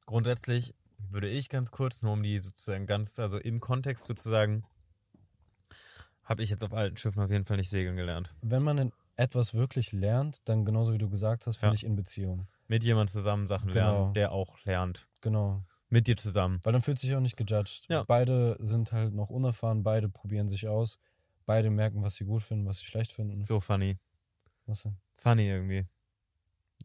Grundsätzlich 0.06 0.76
würde 1.10 1.30
ich 1.30 1.50
ganz 1.50 1.72
kurz, 1.72 2.02
nur 2.02 2.14
um 2.14 2.24
die 2.24 2.40
sozusagen 2.40 2.86
ganz, 2.86 3.18
also 3.18 3.38
im 3.38 3.60
Kontext 3.60 4.06
sozusagen, 4.06 4.64
habe 6.24 6.44
ich 6.44 6.50
jetzt 6.50 6.64
auf 6.64 6.74
alten 6.74 6.98
Schiffen 6.98 7.24
auf 7.24 7.32
jeden 7.32 7.46
Fall 7.46 7.58
nicht 7.58 7.70
segeln 7.70 7.96
gelernt. 7.96 8.34
Wenn 8.42 8.64
man 8.64 8.78
in 8.78 8.94
etwas 9.16 9.54
wirklich 9.54 9.92
lernt, 9.92 10.48
dann 10.50 10.66
genauso 10.66 10.94
wie 10.94 10.98
du 10.98 11.10
gesagt 11.10 11.46
hast, 11.48 11.58
finde 11.58 11.74
Ja. 11.74 11.76
ich 11.76 11.84
in 11.86 11.96
Beziehung. 11.96 12.48
Mit 12.68 12.84
jemand 12.84 13.10
zusammen 13.10 13.48
Sachen 13.48 13.70
Genau. 13.72 13.98
lernen, 14.00 14.14
der 14.14 14.32
auch 14.32 14.64
lernt. 14.66 15.08
Genau. 15.22 15.64
Mit 15.90 16.08
dir 16.08 16.16
zusammen. 16.18 16.60
Weil 16.64 16.74
dann 16.74 16.82
fühlt 16.82 17.00
sich 17.00 17.14
auch 17.16 17.20
nicht 17.20 17.36
gejudged. 17.36 17.86
Ja. 17.90 18.04
Beide 18.04 18.56
sind 18.60 18.92
halt 18.94 19.14
noch 19.14 19.30
unerfahren, 19.30 19.84
beide 19.84 20.08
probieren 20.08 20.48
sich 20.48 20.68
aus, 20.68 20.98
beide 21.46 21.70
merken, 21.70 22.02
was 22.02 22.16
sie 22.16 22.24
gut 22.26 22.44
finden, 22.44 22.66
was 22.66 22.80
sie 22.80 22.86
schlecht 22.86 23.12
finden. 23.12 23.42
So 23.42 23.60
funny. 23.60 23.98
Was 24.66 24.84
denn? 24.84 24.98
Funny 25.18 25.48
irgendwie. 25.48 25.86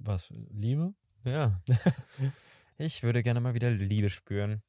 Was? 0.01 0.33
Liebe? 0.51 0.93
Ja. 1.25 1.61
ich 2.79 3.03
würde 3.03 3.23
gerne 3.23 3.41
mal 3.41 3.55
wieder 3.55 3.71
Liebe 3.71 4.11
spüren. 4.11 4.63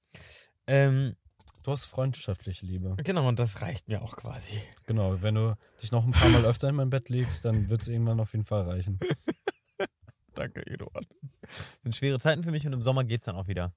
Ähm, 0.67 1.15
Du 1.67 1.73
hast 1.73 1.83
freundschaftliche 1.83 2.65
Liebe. 2.65 2.95
genau, 3.03 3.27
und 3.27 3.39
das 3.39 3.61
reicht 3.61 3.89
mir 3.89 4.01
auch 4.01 4.15
quasi. 4.15 4.57
Genau, 4.85 5.21
wenn 5.21 5.35
du 5.35 5.57
dich 5.81 5.91
noch 5.91 6.05
ein 6.05 6.11
paar 6.11 6.29
Mal 6.29 6.45
öfter 6.45 6.69
in 6.69 6.75
mein 6.75 6.89
Bett 6.89 7.09
legst, 7.09 7.43
dann 7.43 7.67
wird 7.67 7.81
es 7.81 7.89
irgendwann 7.89 8.21
auf 8.21 8.31
jeden 8.31 8.45
Fall 8.45 8.61
reichen. 8.61 9.01
Danke, 10.33 10.65
Eduard. 10.65 11.05
Sind 11.83 11.93
schwere 11.93 12.21
Zeiten 12.21 12.41
für 12.41 12.51
mich 12.51 12.65
und 12.65 12.71
im 12.71 12.81
Sommer 12.81 13.03
geht's 13.03 13.25
dann 13.25 13.35
auch 13.35 13.49
wieder. 13.49 13.73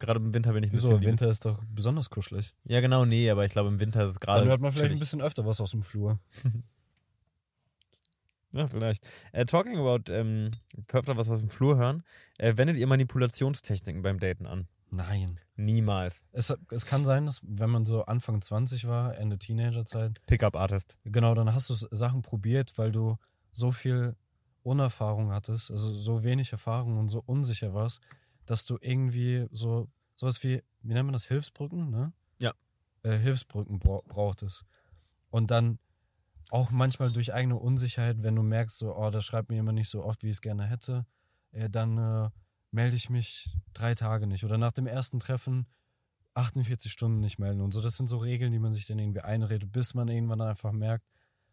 Gerade 0.00 0.18
im 0.18 0.34
Winter 0.34 0.54
bin 0.54 0.64
ich 0.64 0.70
ein 0.70 0.72
Wieso? 0.72 0.88
bisschen. 0.88 1.04
Winter 1.04 1.28
ist 1.28 1.44
doch 1.44 1.62
besonders 1.72 2.10
kuschelig. 2.10 2.52
Ja, 2.64 2.80
genau, 2.80 3.04
nee, 3.04 3.30
aber 3.30 3.44
ich 3.44 3.52
glaube 3.52 3.68
im 3.68 3.78
Winter 3.78 4.04
ist 4.04 4.10
es 4.14 4.18
gerade. 4.18 4.40
Dann 4.40 4.48
hört 4.48 4.60
man 4.60 4.72
vielleicht 4.72 4.86
ein 4.86 4.88
chillig. 4.88 4.98
bisschen 4.98 5.22
öfter 5.22 5.46
was 5.46 5.60
aus 5.60 5.70
dem 5.70 5.82
Flur. 5.82 6.18
Ja, 8.54 8.66
vielleicht. 8.68 9.08
Äh, 9.32 9.46
talking 9.46 9.78
about 9.78 10.12
ähm, 10.12 10.50
öfter 10.92 11.16
was 11.16 11.30
aus 11.30 11.38
dem 11.38 11.48
Flur 11.48 11.78
hören. 11.78 12.02
Äh, 12.36 12.58
wendet 12.58 12.76
ihr 12.76 12.86
Manipulationstechniken 12.86 14.02
beim 14.02 14.18
Daten 14.18 14.46
an? 14.46 14.68
Nein. 14.92 15.40
Niemals. 15.56 16.24
Es, 16.32 16.54
es 16.70 16.84
kann 16.84 17.06
sein, 17.06 17.24
dass 17.24 17.40
wenn 17.42 17.70
man 17.70 17.86
so 17.86 18.04
Anfang 18.04 18.42
20 18.42 18.86
war, 18.86 19.16
Ende 19.16 19.38
Teenagerzeit, 19.38 20.20
Pickup 20.26 20.54
Artist. 20.54 20.98
genau, 21.04 21.34
dann 21.34 21.54
hast 21.54 21.70
du 21.70 21.74
Sachen 21.74 22.20
probiert, 22.20 22.76
weil 22.76 22.92
du 22.92 23.16
so 23.52 23.70
viel 23.70 24.16
Unerfahrung 24.62 25.32
hattest, 25.32 25.70
also 25.70 25.90
so 25.90 26.24
wenig 26.24 26.52
Erfahrung 26.52 26.98
und 26.98 27.08
so 27.08 27.22
unsicher 27.24 27.72
warst, 27.72 28.02
dass 28.44 28.66
du 28.66 28.76
irgendwie 28.80 29.48
so 29.50 29.88
sowas 30.14 30.42
wie, 30.42 30.62
wie 30.82 30.92
nennt 30.92 31.06
man 31.06 31.14
das, 31.14 31.24
Hilfsbrücken, 31.24 31.90
ne? 31.90 32.12
Ja. 32.38 32.52
Äh, 33.02 33.16
Hilfsbrücken 33.16 33.78
bra 33.78 34.02
brauchtest. 34.06 34.64
Und 35.30 35.50
dann 35.50 35.78
auch 36.50 36.70
manchmal 36.70 37.10
durch 37.10 37.32
eigene 37.32 37.56
Unsicherheit, 37.56 38.22
wenn 38.22 38.36
du 38.36 38.42
merkst, 38.42 38.76
so, 38.76 38.94
oh, 38.94 39.10
das 39.10 39.24
schreibt 39.24 39.48
mir 39.48 39.56
jemand 39.56 39.76
nicht 39.76 39.88
so 39.88 40.04
oft, 40.04 40.22
wie 40.22 40.28
ich 40.28 40.36
es 40.36 40.42
gerne 40.42 40.64
hätte, 40.64 41.06
äh, 41.52 41.70
dann 41.70 41.96
äh, 41.96 42.30
melde 42.72 42.96
ich 42.96 43.08
mich 43.08 43.56
drei 43.72 43.94
Tage 43.94 44.26
nicht. 44.26 44.44
Oder 44.44 44.58
nach 44.58 44.72
dem 44.72 44.86
ersten 44.86 45.20
Treffen 45.20 45.66
48 46.34 46.90
Stunden 46.90 47.20
nicht 47.20 47.38
melden 47.38 47.60
und 47.60 47.72
so. 47.72 47.80
Das 47.80 47.96
sind 47.96 48.08
so 48.08 48.18
Regeln, 48.18 48.52
die 48.52 48.58
man 48.58 48.72
sich 48.72 48.86
dann 48.86 48.98
irgendwie 48.98 49.20
einredet, 49.20 49.70
bis 49.70 49.94
man 49.94 50.08
irgendwann 50.08 50.40
einfach 50.40 50.72
merkt, 50.72 51.06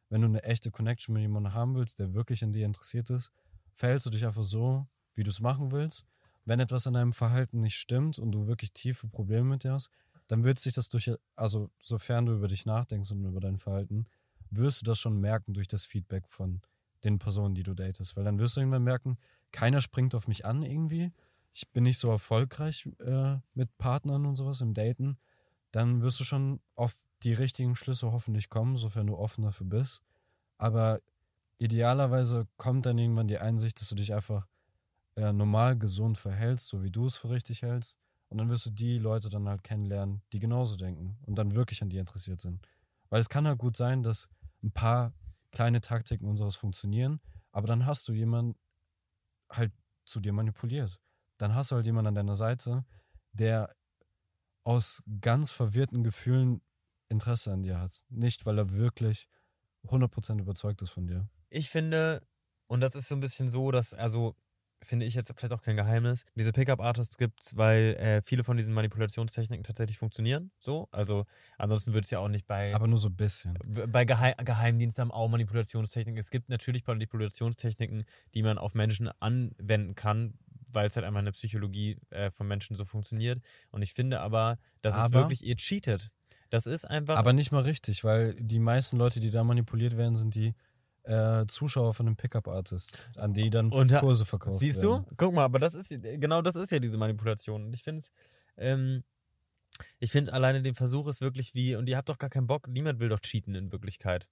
wenn 0.10 0.22
du 0.22 0.28
eine 0.28 0.44
echte 0.44 0.72
Connection 0.72 1.14
mit 1.14 1.22
jemandem 1.22 1.54
haben 1.54 1.76
willst, 1.76 2.00
der 2.00 2.14
wirklich 2.14 2.44
an 2.44 2.54
dir 2.54 2.66
interessiert 2.66 3.10
ist, 3.10 3.32
verhältst 3.74 4.06
du 4.06 4.10
dich 4.10 4.26
einfach 4.26 4.44
so, 4.44 4.88
wie 5.14 5.24
du 5.24 5.30
es 5.30 5.40
machen 5.40 5.72
willst. 5.72 6.06
Wenn 6.46 6.60
etwas 6.60 6.88
an 6.88 6.94
deinem 6.94 7.14
Verhalten 7.14 7.60
nicht 7.60 7.76
stimmt 7.76 8.18
und 8.18 8.32
du 8.32 8.48
wirklich 8.48 8.72
tiefe 8.74 9.08
Probleme 9.08 9.44
mit 9.44 9.64
dir 9.64 9.74
hast, 9.74 9.92
dann 10.28 10.44
wird 10.44 10.60
sich 10.60 10.74
das 10.74 10.90
durch, 10.90 11.12
also 11.36 11.70
sofern 11.80 12.26
du 12.26 12.34
über 12.34 12.48
dich 12.48 12.66
nachdenkst 12.66 13.12
und 13.12 13.26
über 13.26 13.40
dein 13.40 13.58
Verhalten, 13.58 14.06
wirst 14.50 14.82
du 14.82 14.86
das 14.86 15.00
schon 15.00 15.20
merken 15.20 15.54
durch 15.54 15.68
das 15.68 15.84
Feedback 15.84 16.28
von 16.28 16.62
den 17.04 17.20
Personen, 17.20 17.56
die 17.56 17.64
du 17.64 17.74
datest. 17.74 18.16
Weil 18.16 18.24
dann 18.24 18.40
wirst 18.40 18.56
du 18.56 18.62
irgendwann 18.62 18.84
merken, 18.84 19.18
keiner 19.52 19.82
springt 19.82 20.16
auf 20.16 20.28
mich 20.28 20.46
an 20.46 20.64
irgendwie. 20.64 21.12
Ich 21.54 21.70
bin 21.72 21.84
nicht 21.84 21.98
so 21.98 22.10
erfolgreich 22.10 22.88
äh, 23.00 23.38
mit 23.54 23.78
Partnern 23.78 24.26
und 24.26 24.36
sowas 24.36 24.62
im 24.62 24.74
Daten. 24.74 25.18
Dann 25.72 26.02
wirst 26.02 26.20
du 26.20 26.24
schon 26.24 26.62
auf 26.76 26.96
die 27.24 27.34
richtigen 27.34 27.76
Schlüsse 27.76 28.12
hoffentlich 28.12 28.50
kommen, 28.50 28.78
sofern 28.78 29.08
du 29.08 29.18
offen 29.18 29.44
dafür 29.44 29.68
bist. 29.68 30.04
Aber 30.58 31.02
idealerweise 31.58 32.48
kommt 32.58 32.86
dann 32.86 32.98
irgendwann 32.98 33.28
die 33.28 33.40
Einsicht, 33.40 33.80
dass 33.80 33.90
du 33.90 33.96
dich 33.96 34.14
einfach 34.14 34.48
äh, 35.16 35.34
normal 35.34 35.78
gesund 35.78 36.18
verhältst, 36.18 36.70
so 36.70 36.84
wie 36.84 36.92
du 36.92 37.06
es 37.06 37.18
für 37.18 37.30
richtig 37.30 37.62
hältst. 37.62 38.00
Und 38.30 38.38
dann 38.38 38.50
wirst 38.50 38.66
du 38.68 38.70
die 38.70 39.00
Leute 39.00 39.30
dann 39.30 39.50
halt 39.50 39.64
kennenlernen, 39.64 40.22
die 40.32 40.40
genauso 40.40 40.78
denken 40.78 41.18
und 41.26 41.36
dann 41.36 41.56
wirklich 41.56 41.82
an 41.82 41.90
dir 41.90 42.00
interessiert 42.00 42.40
sind. 42.40 42.66
Weil 43.10 43.20
es 43.20 43.30
kann 43.30 43.48
halt 43.48 43.58
gut 43.58 43.76
sein, 43.76 44.04
dass 44.04 44.30
ein 44.64 44.72
paar 44.72 45.14
kleine 45.52 45.82
Taktiken 45.82 46.28
unseres 46.28 46.56
funktionieren, 46.56 47.20
aber 47.52 47.68
dann 47.68 47.86
hast 47.86 48.08
du 48.08 48.14
jemanden 48.14 48.56
halt 49.52 49.72
zu 50.06 50.20
dir 50.20 50.34
manipuliert. 50.34 51.00
Dann 51.38 51.54
hast 51.56 51.72
du 51.72 51.76
halt 51.76 51.86
jemanden 51.86 52.10
an 52.10 52.16
deiner 52.16 52.36
Seite, 52.36 52.86
der 53.34 53.76
aus 54.64 55.04
ganz 55.22 55.52
verwirrten 55.52 56.04
Gefühlen 56.04 56.62
Interesse 57.08 57.52
an 57.52 57.64
dir 57.64 57.80
hat. 57.80 58.06
Nicht, 58.10 58.46
weil 58.46 58.58
er 58.58 58.74
wirklich 58.74 59.28
100% 59.86 60.40
überzeugt 60.40 60.82
ist 60.82 60.92
von 60.92 61.08
dir. 61.08 61.28
Ich 61.50 61.70
finde, 61.70 62.22
und 62.68 62.82
das 62.82 62.96
ist 62.96 63.08
so 63.08 63.16
ein 63.16 63.22
bisschen 63.22 63.50
so, 63.50 63.72
dass, 63.72 63.94
also, 63.94 64.36
finde 64.82 65.06
ich 65.06 65.14
jetzt 65.14 65.32
vielleicht 65.38 65.54
auch 65.54 65.62
kein 65.62 65.76
Geheimnis, 65.76 66.26
diese 66.36 66.52
Pickup-Artists 66.52 67.18
gibt, 67.18 67.56
weil 67.58 67.96
äh, 68.00 68.22
viele 68.22 68.44
von 68.44 68.58
diesen 68.58 68.74
Manipulationstechniken 68.74 69.64
tatsächlich 69.64 69.98
funktionieren. 69.98 70.52
So, 70.60 70.88
also 70.92 71.26
ansonsten 71.58 71.94
würde 71.94 72.06
es 72.06 72.12
ja 72.12 72.20
auch 72.20 72.28
nicht 72.30 72.48
bei, 72.48 72.74
Aber 72.74 72.88
nur 72.88 72.98
so 72.98 73.10
ein 73.10 73.16
bisschen. 73.16 73.58
bei 73.88 74.06
Geheim 74.06 74.34
Geheimdiensten 74.44 75.02
haben 75.04 75.12
auch 75.12 75.28
Manipulationstechniken. 75.28 76.20
Es 76.20 76.32
gibt 76.32 76.50
natürlich 76.50 76.86
Manipulationstechniken, 76.88 78.06
die 78.34 78.44
man 78.44 78.58
auf 78.58 78.74
Menschen 78.74 79.10
anwenden 79.20 79.96
kann, 79.96 80.34
weil 80.72 80.88
es 80.88 80.96
halt 80.96 81.06
einfach 81.06 81.20
eine 81.20 81.32
Psychologie 81.32 81.98
äh, 82.10 82.32
von 82.32 82.48
Menschen 82.48 82.76
so 82.76 82.86
funktioniert. 82.86 83.42
Und 83.72 83.82
ich 83.82 83.94
finde 83.94 84.20
aber, 84.22 84.58
dass 84.82 84.96
es 84.96 85.02
Aber- 85.02 85.22
wirklich, 85.22 85.44
ihr 85.46 85.56
cheatet. 85.56 86.10
Das 86.52 86.66
ist 86.66 86.84
einfach. 86.84 87.16
Aber 87.18 87.32
nicht 87.32 87.52
mal 87.52 87.62
richtig, 87.62 88.04
weil 88.04 88.34
die 88.34 88.58
meisten 88.58 88.98
Leute, 88.98 89.20
die 89.20 89.30
da 89.30 89.44
manipuliert 89.44 89.98
werden, 89.98 90.16
sind 90.16 90.34
die 90.34 90.56
äh, 91.04 91.46
Zuschauer 91.48 91.94
von 91.94 92.08
einem 92.08 92.16
Pickup-Artist, 92.16 93.10
an 93.18 93.34
die 93.34 93.50
dann 93.50 93.72
Und 93.72 93.94
Kurse 93.96 94.26
verkauft 94.26 94.60
Siehst 94.60 94.82
werden. 94.84 95.06
du? 95.06 95.16
Guck 95.18 95.34
mal, 95.34 95.44
aber 95.44 95.60
das 95.60 95.74
ist 95.74 95.90
genau 95.90 96.42
das 96.42 96.56
ist 96.56 96.72
ja 96.72 96.80
diese 96.80 96.98
Manipulation. 96.98 97.66
Und 97.66 97.74
ich 97.74 97.84
finde 97.84 98.02
es, 98.02 98.12
ähm, 98.58 99.04
ich 100.00 100.12
finde 100.12 100.34
alleine 100.34 100.62
den 100.62 100.76
Versuch 100.76 101.08
ist 101.08 101.22
wirklich 101.22 101.54
wie, 101.54 101.76
und 101.76 101.88
ihr 101.88 101.98
habt 101.98 102.10
doch 102.10 102.18
gar 102.18 102.30
keinen 102.30 102.48
Bock, 102.48 102.68
niemand 102.68 103.00
will 103.00 103.10
doch 103.10 103.20
cheaten 103.22 103.56
in 103.56 103.72
Wirklichkeit. 103.72 104.28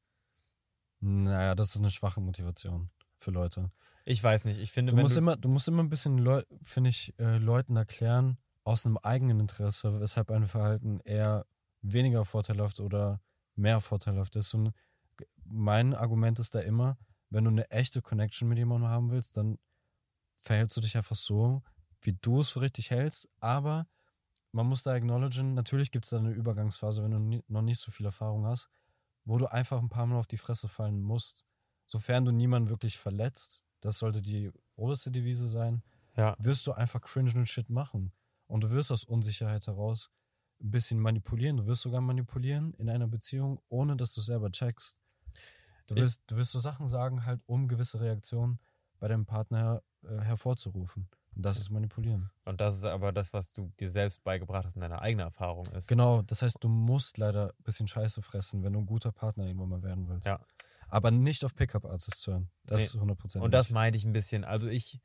Naja, 0.99 1.56
das 1.56 1.69
ist 1.69 1.77
eine 1.77 1.91
schwache 1.91 2.21
Motivation 2.21 2.89
für 3.17 3.32
Leute. 3.32 3.71
Ich 4.06 4.23
weiß 4.23 4.45
nicht. 4.45 4.60
Ich 4.60 4.71
finde, 4.71 4.93
Du 4.93 4.97
musst, 5.01 5.15
du, 5.15 5.19
immer, 5.19 5.36
du 5.36 5.49
musst 5.49 5.67
immer 5.67 5.84
ein 5.84 5.89
bisschen, 5.89 6.17
Leu 6.17 6.41
finde 6.62 6.89
ich, 6.89 7.13
äh, 7.19 7.38
Leuten 7.38 7.75
erklären, 7.75 8.38
aus 8.63 8.86
einem 8.86 8.97
eigenen 8.97 9.39
Interesse, 9.39 9.99
weshalb 9.99 10.32
ein 10.32 10.47
Verhalten 10.47 10.99
eher 11.01 11.45
weniger 11.82 12.25
vorteilhaft 12.25 12.80
oder 12.80 13.21
mehr 13.56 13.82
vorteilhaft 13.82 14.36
ist. 14.36 14.53
Und 14.53 14.71
mein 15.43 15.93
Argument 15.93 16.39
ist 16.39 16.56
da 16.56 16.60
immer, 16.60 16.97
wenn 17.30 17.43
du 17.43 17.49
eine 17.49 17.69
echte 17.71 18.01
Connection 18.01 18.47
mit 18.47 18.58
jemandem 18.58 18.89
haben 18.89 19.12
willst, 19.12 19.38
dann 19.38 19.58
verhältst 20.38 20.77
du 20.77 20.82
dich 20.82 20.95
einfach 20.95 21.15
so, 21.15 21.63
wie 22.01 22.13
du 22.13 22.39
es 22.41 22.51
für 22.51 22.62
richtig 22.62 22.91
hältst. 22.91 23.30
Aber 23.39 23.88
man 24.51 24.67
muss 24.67 24.84
da 24.84 24.93
acknowledgen, 24.93 25.53
natürlich 25.53 25.91
gibt 25.91 26.06
es 26.06 26.12
da 26.12 26.17
eine 26.17 26.32
Übergangsphase, 26.32 27.03
wenn 27.03 27.12
du 27.12 27.19
nie, 27.19 27.43
noch 27.47 27.62
nicht 27.62 27.80
so 27.80 27.91
viel 27.91 28.06
Erfahrung 28.06 28.45
hast, 28.45 28.69
wo 29.25 29.38
du 29.38 29.47
einfach 29.47 29.80
ein 29.80 29.89
paar 29.89 30.06
Mal 30.06 30.17
auf 30.17 30.27
die 30.27 30.38
Fresse 30.38 30.67
fallen 30.67 31.01
musst. 31.01 31.45
Sofern 31.86 32.25
du 32.25 32.32
niemanden 32.32 32.69
wirklich 32.69 32.97
verletzt, 32.97 33.65
das 33.82 33.97
sollte 33.99 34.21
die 34.21 34.51
oberste 34.75 35.12
Devise 35.12 35.47
sein, 35.47 35.84
ja, 36.15 36.36
wirst 36.39 36.65
du 36.67 36.73
einfach 36.73 37.01
cringe 37.01 37.45
Shit 37.45 37.69
machen. 37.69 38.12
Und 38.47 38.63
du 38.63 38.71
wirst 38.71 38.91
aus 38.91 39.03
Unsicherheit 39.03 39.67
heraus 39.67 40.10
ein 40.60 40.71
bisschen 40.71 40.99
manipulieren. 40.99 41.58
Du 41.58 41.67
wirst 41.67 41.82
sogar 41.82 42.01
manipulieren 42.01 42.73
in 42.75 42.89
einer 42.89 43.08
Beziehung, 43.08 43.60
ohne 43.69 43.95
dass 43.95 44.13
du 44.13 44.21
es 44.21 44.27
selber 44.27 44.51
checkst. 44.51 44.99
Du 45.88 45.95
wirst, 45.95 46.21
du 46.28 46.36
wirst 46.38 46.52
so 46.52 46.60
Sachen 46.60 46.86
sagen, 46.88 47.26
halt, 47.26 47.41
um 47.45 47.67
gewisse 47.67 48.00
Reaktionen 48.00 48.60
bei 49.00 49.08
deinem 49.08 49.26
Partner 49.26 49.82
äh, 50.04 50.19
hervorzurufen. 50.21 51.08
Und 51.36 51.45
das 51.45 51.60
ist 51.60 51.69
manipulieren. 51.69 52.32
und 52.45 52.60
das 52.62 52.76
ist 52.76 52.86
aber 52.86 53.12
das, 53.12 53.32
was 53.32 53.54
du 53.54 53.71
dir 53.80 53.91
selbst 53.91 54.23
beigebracht 54.23 54.65
hast 54.65 54.76
und 54.76 54.82
deine 54.82 55.02
eigene 55.02 55.21
Erfahrung 55.23 55.67
ist. 55.67 55.88
Genau, 55.88 56.23
das 56.23 56.41
heißt, 56.41 56.63
du 56.63 56.67
musst 56.67 57.17
leider 57.19 57.50
ein 57.50 57.63
bisschen 57.63 57.88
Scheiße 57.88 58.23
fressen, 58.23 58.63
wenn 58.63 58.73
du 58.73 58.80
ein 58.80 58.86
guter 58.88 59.12
Partner 59.12 59.45
irgendwann 59.45 59.69
mal 59.69 59.84
werden 59.84 60.08
willst. 60.08 60.26
Ja. 60.28 60.39
Aber 60.89 61.12
nicht 61.12 61.45
auf 61.45 61.54
Pickup-Artists 61.54 62.26
hören. 62.26 62.50
Das 62.65 62.80
Nee. 62.80 62.86
ist 62.86 62.95
100%. 62.95 63.39
Und 63.41 63.52
das 63.54 63.69
meinte 63.69 63.97
ich 63.97 64.06
ein 64.06 64.13
bisschen. 64.13 64.45
Also 64.45 64.67
ich, 64.69 65.00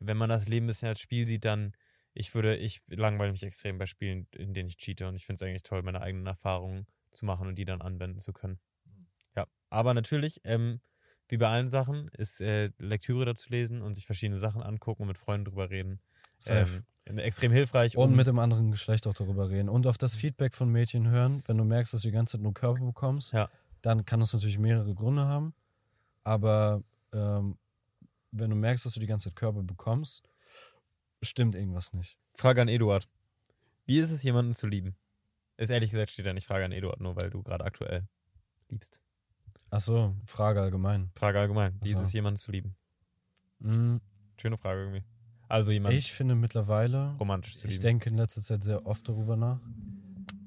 wenn 0.00 0.16
man 0.16 0.30
das 0.30 0.48
Leben 0.48 0.64
ein 0.64 0.68
bisschen 0.68 0.88
als 0.88 1.00
Spiel 1.00 1.26
sieht, 1.26 1.44
dann, 1.44 1.74
ich 2.14 2.34
würde, 2.34 2.56
ich 2.56 2.80
langweile 2.86 3.32
mich 3.32 3.42
extrem 3.42 3.76
bei 3.78 3.84
Spielen, 3.86 4.26
in 4.32 4.54
denen 4.54 4.68
ich 4.70 4.78
cheate. 4.78 5.06
Und 5.06 5.16
ich 5.16 5.26
finde 5.26 5.44
es 5.44 5.46
eigentlich 5.46 5.64
toll, 5.64 5.82
meine 5.82 6.00
eigenen 6.00 6.26
Erfahrungen 6.26 6.86
zu 7.12 7.26
machen 7.26 7.46
und 7.46 7.56
die 7.56 7.64
dann 7.66 7.82
anwenden 7.82 8.20
zu 8.20 8.32
können. 8.32 8.58
Aber 9.70 9.94
natürlich, 9.94 10.40
ähm, 10.44 10.80
wie 11.28 11.36
bei 11.36 11.48
allen 11.48 11.68
Sachen, 11.68 12.08
ist 12.16 12.40
äh, 12.40 12.70
Lektüre 12.78 13.24
dazu 13.26 13.50
lesen 13.50 13.82
und 13.82 13.94
sich 13.94 14.06
verschiedene 14.06 14.38
Sachen 14.38 14.62
angucken 14.62 15.02
und 15.02 15.08
mit 15.08 15.18
Freunden 15.18 15.44
drüber 15.46 15.70
reden. 15.70 16.00
Safe. 16.38 16.84
Ähm, 17.06 17.18
extrem 17.18 17.52
hilfreich. 17.52 17.96
Und 17.96 18.10
um- 18.10 18.16
mit 18.16 18.26
dem 18.26 18.38
anderen 18.38 18.70
Geschlecht 18.70 19.06
auch 19.06 19.14
darüber 19.14 19.48
reden. 19.50 19.68
Und 19.68 19.86
auf 19.86 19.98
das 19.98 20.14
Feedback 20.16 20.54
von 20.54 20.70
Mädchen 20.70 21.08
hören, 21.08 21.42
wenn 21.46 21.56
du 21.58 21.64
merkst, 21.64 21.92
dass 21.92 22.02
du 22.02 22.08
die 22.08 22.12
ganze 22.12 22.32
Zeit 22.32 22.42
nur 22.42 22.54
Körper 22.54 22.84
bekommst, 22.84 23.32
Ja. 23.32 23.48
dann 23.82 24.04
kann 24.04 24.20
das 24.20 24.32
natürlich 24.32 24.58
mehrere 24.58 24.94
Gründe 24.94 25.24
haben. 25.24 25.54
Aber 26.24 26.82
ähm, 27.12 27.56
wenn 28.32 28.50
du 28.50 28.56
merkst, 28.56 28.84
dass 28.86 28.92
du 28.94 29.00
die 29.00 29.06
ganze 29.06 29.30
Zeit 29.30 29.36
Körper 29.36 29.62
bekommst, 29.62 30.28
stimmt 31.22 31.54
irgendwas 31.54 31.92
nicht. 31.94 32.16
Frage 32.34 32.60
an 32.62 32.68
Eduard. 32.68 33.08
Wie 33.86 33.98
ist 33.98 34.10
es, 34.10 34.22
jemanden 34.22 34.52
zu 34.54 34.66
lieben? 34.66 34.94
Ist 35.56 35.70
ehrlich 35.70 35.90
gesagt, 35.90 36.10
steht 36.10 36.26
da 36.26 36.32
nicht 36.34 36.46
Frage 36.46 36.64
an 36.66 36.72
Eduard, 36.72 37.00
nur 37.00 37.16
weil 37.20 37.30
du 37.30 37.42
gerade 37.42 37.64
aktuell 37.64 38.06
liebst. 38.68 39.00
Achso, 39.70 40.14
Frage 40.24 40.60
allgemein. 40.60 41.10
Frage 41.14 41.38
allgemein. 41.40 41.74
Wie 41.82 41.90
Ach 41.90 41.94
ist 41.94 41.98
so. 42.00 42.04
es, 42.06 42.12
jemanden 42.12 42.38
zu 42.38 42.50
lieben? 42.52 42.74
Mm, 43.60 43.96
Schöne 44.40 44.56
Frage 44.56 44.80
irgendwie. 44.80 45.04
Also 45.48 45.72
jemanden 45.72 45.98
Ich 45.98 46.12
finde 46.12 46.34
mittlerweile, 46.34 47.16
romantisch 47.18 47.58
zu 47.58 47.66
ich 47.66 47.74
lieben. 47.74 47.82
denke 47.82 48.10
in 48.10 48.16
letzter 48.16 48.40
Zeit 48.42 48.62
sehr 48.62 48.86
oft 48.86 49.08
darüber 49.08 49.36
nach, 49.36 49.60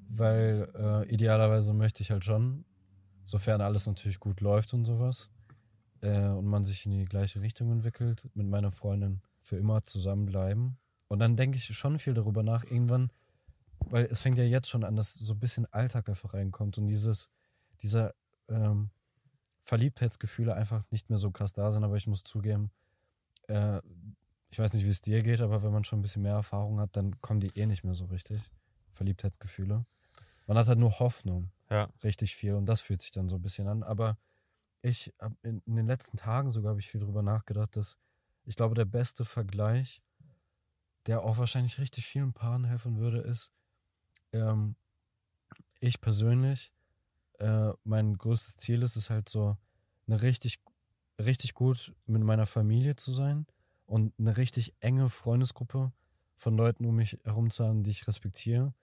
weil 0.09 0.69
äh, 0.75 1.13
idealerweise 1.13 1.73
möchte 1.73 2.03
ich 2.03 2.11
halt 2.11 2.23
schon, 2.23 2.65
sofern 3.23 3.61
alles 3.61 3.87
natürlich 3.87 4.19
gut 4.19 4.41
läuft 4.41 4.73
und 4.73 4.85
sowas, 4.85 5.29
äh, 6.01 6.27
und 6.27 6.45
man 6.45 6.63
sich 6.63 6.85
in 6.85 6.91
die 6.91 7.05
gleiche 7.05 7.41
Richtung 7.41 7.71
entwickelt, 7.71 8.29
mit 8.33 8.47
meiner 8.47 8.71
Freundin 8.71 9.21
für 9.41 9.57
immer 9.57 9.81
zusammenbleiben. 9.83 10.77
Und 11.07 11.19
dann 11.19 11.35
denke 11.35 11.57
ich 11.57 11.65
schon 11.65 11.99
viel 11.99 12.13
darüber 12.13 12.43
nach, 12.43 12.63
irgendwann, 12.63 13.11
weil 13.79 14.05
es 14.05 14.21
fängt 14.21 14.37
ja 14.37 14.43
jetzt 14.45 14.69
schon 14.69 14.83
an, 14.83 14.95
dass 14.95 15.13
so 15.13 15.33
ein 15.33 15.39
bisschen 15.39 15.65
Alltag 15.73 16.07
einfach 16.09 16.33
reinkommt 16.33 16.77
und 16.77 16.87
dieses, 16.87 17.29
dieser 17.81 18.13
ähm, 18.47 18.91
Verliebtheitsgefühle 19.63 20.53
einfach 20.53 20.83
nicht 20.91 21.09
mehr 21.09 21.17
so 21.17 21.31
krass 21.31 21.53
da 21.53 21.71
sind. 21.71 21.83
Aber 21.83 21.95
ich 21.95 22.07
muss 22.07 22.23
zugeben, 22.23 22.71
äh, 23.47 23.81
ich 24.49 24.59
weiß 24.59 24.73
nicht, 24.73 24.85
wie 24.85 24.89
es 24.89 25.01
dir 25.01 25.23
geht, 25.23 25.41
aber 25.41 25.63
wenn 25.63 25.71
man 25.71 25.83
schon 25.83 25.99
ein 25.99 26.01
bisschen 26.01 26.23
mehr 26.23 26.33
Erfahrung 26.33 26.79
hat, 26.79 26.95
dann 26.97 27.19
kommen 27.21 27.39
die 27.39 27.57
eh 27.57 27.65
nicht 27.65 27.83
mehr 27.83 27.95
so 27.95 28.05
richtig. 28.05 28.41
Verliebtheitsgefühle. 28.91 29.85
Man 30.47 30.57
hat 30.57 30.67
halt 30.67 30.79
nur 30.79 30.99
Hoffnung. 30.99 31.51
Ja. 31.69 31.89
Richtig 32.03 32.35
viel 32.35 32.55
und 32.55 32.65
das 32.65 32.81
fühlt 32.81 33.01
sich 33.01 33.11
dann 33.11 33.29
so 33.29 33.37
ein 33.37 33.41
bisschen 33.41 33.67
an. 33.67 33.83
Aber 33.83 34.17
ich 34.81 35.13
habe 35.19 35.35
in, 35.43 35.61
in 35.65 35.75
den 35.75 35.87
letzten 35.87 36.17
Tagen 36.17 36.51
sogar 36.51 36.71
habe 36.71 36.81
ich 36.81 36.89
viel 36.89 36.99
drüber 36.99 37.21
nachgedacht, 37.21 37.75
dass 37.75 37.97
ich 38.43 38.55
glaube, 38.55 38.75
der 38.75 38.85
beste 38.85 39.23
Vergleich, 39.23 40.01
der 41.05 41.21
auch 41.21 41.37
wahrscheinlich 41.37 41.79
richtig 41.79 42.05
vielen 42.05 42.33
Paaren 42.33 42.65
helfen 42.65 42.97
würde, 42.97 43.19
ist, 43.19 43.53
ähm, 44.33 44.75
ich 45.79 46.01
persönlich, 46.01 46.73
äh, 47.41 47.73
mein 47.83 48.17
größtes 48.17 48.57
Ziel 48.57 48.83
ist 48.83 48.95
es 48.95 49.09
halt 49.09 49.27
so, 49.27 49.57
eine 50.07 50.21
richtig, 50.21 50.59
richtig 51.19 51.53
gut 51.53 51.93
mit 52.05 52.23
meiner 52.23 52.45
Familie 52.45 52.95
zu 52.95 53.11
sein 53.11 53.47
und 53.85 54.13
eine 54.19 54.37
richtig 54.37 54.75
enge 54.79 55.09
Freundesgruppe 55.09 55.91
von 56.35 56.55
Leuten 56.55 56.85
um 56.85 56.95
mich 56.95 57.19
herum 57.23 57.49
zu 57.49 57.65
haben, 57.65 57.83
die 57.83 57.91
ich 57.91 58.07
respektiere 58.07 58.73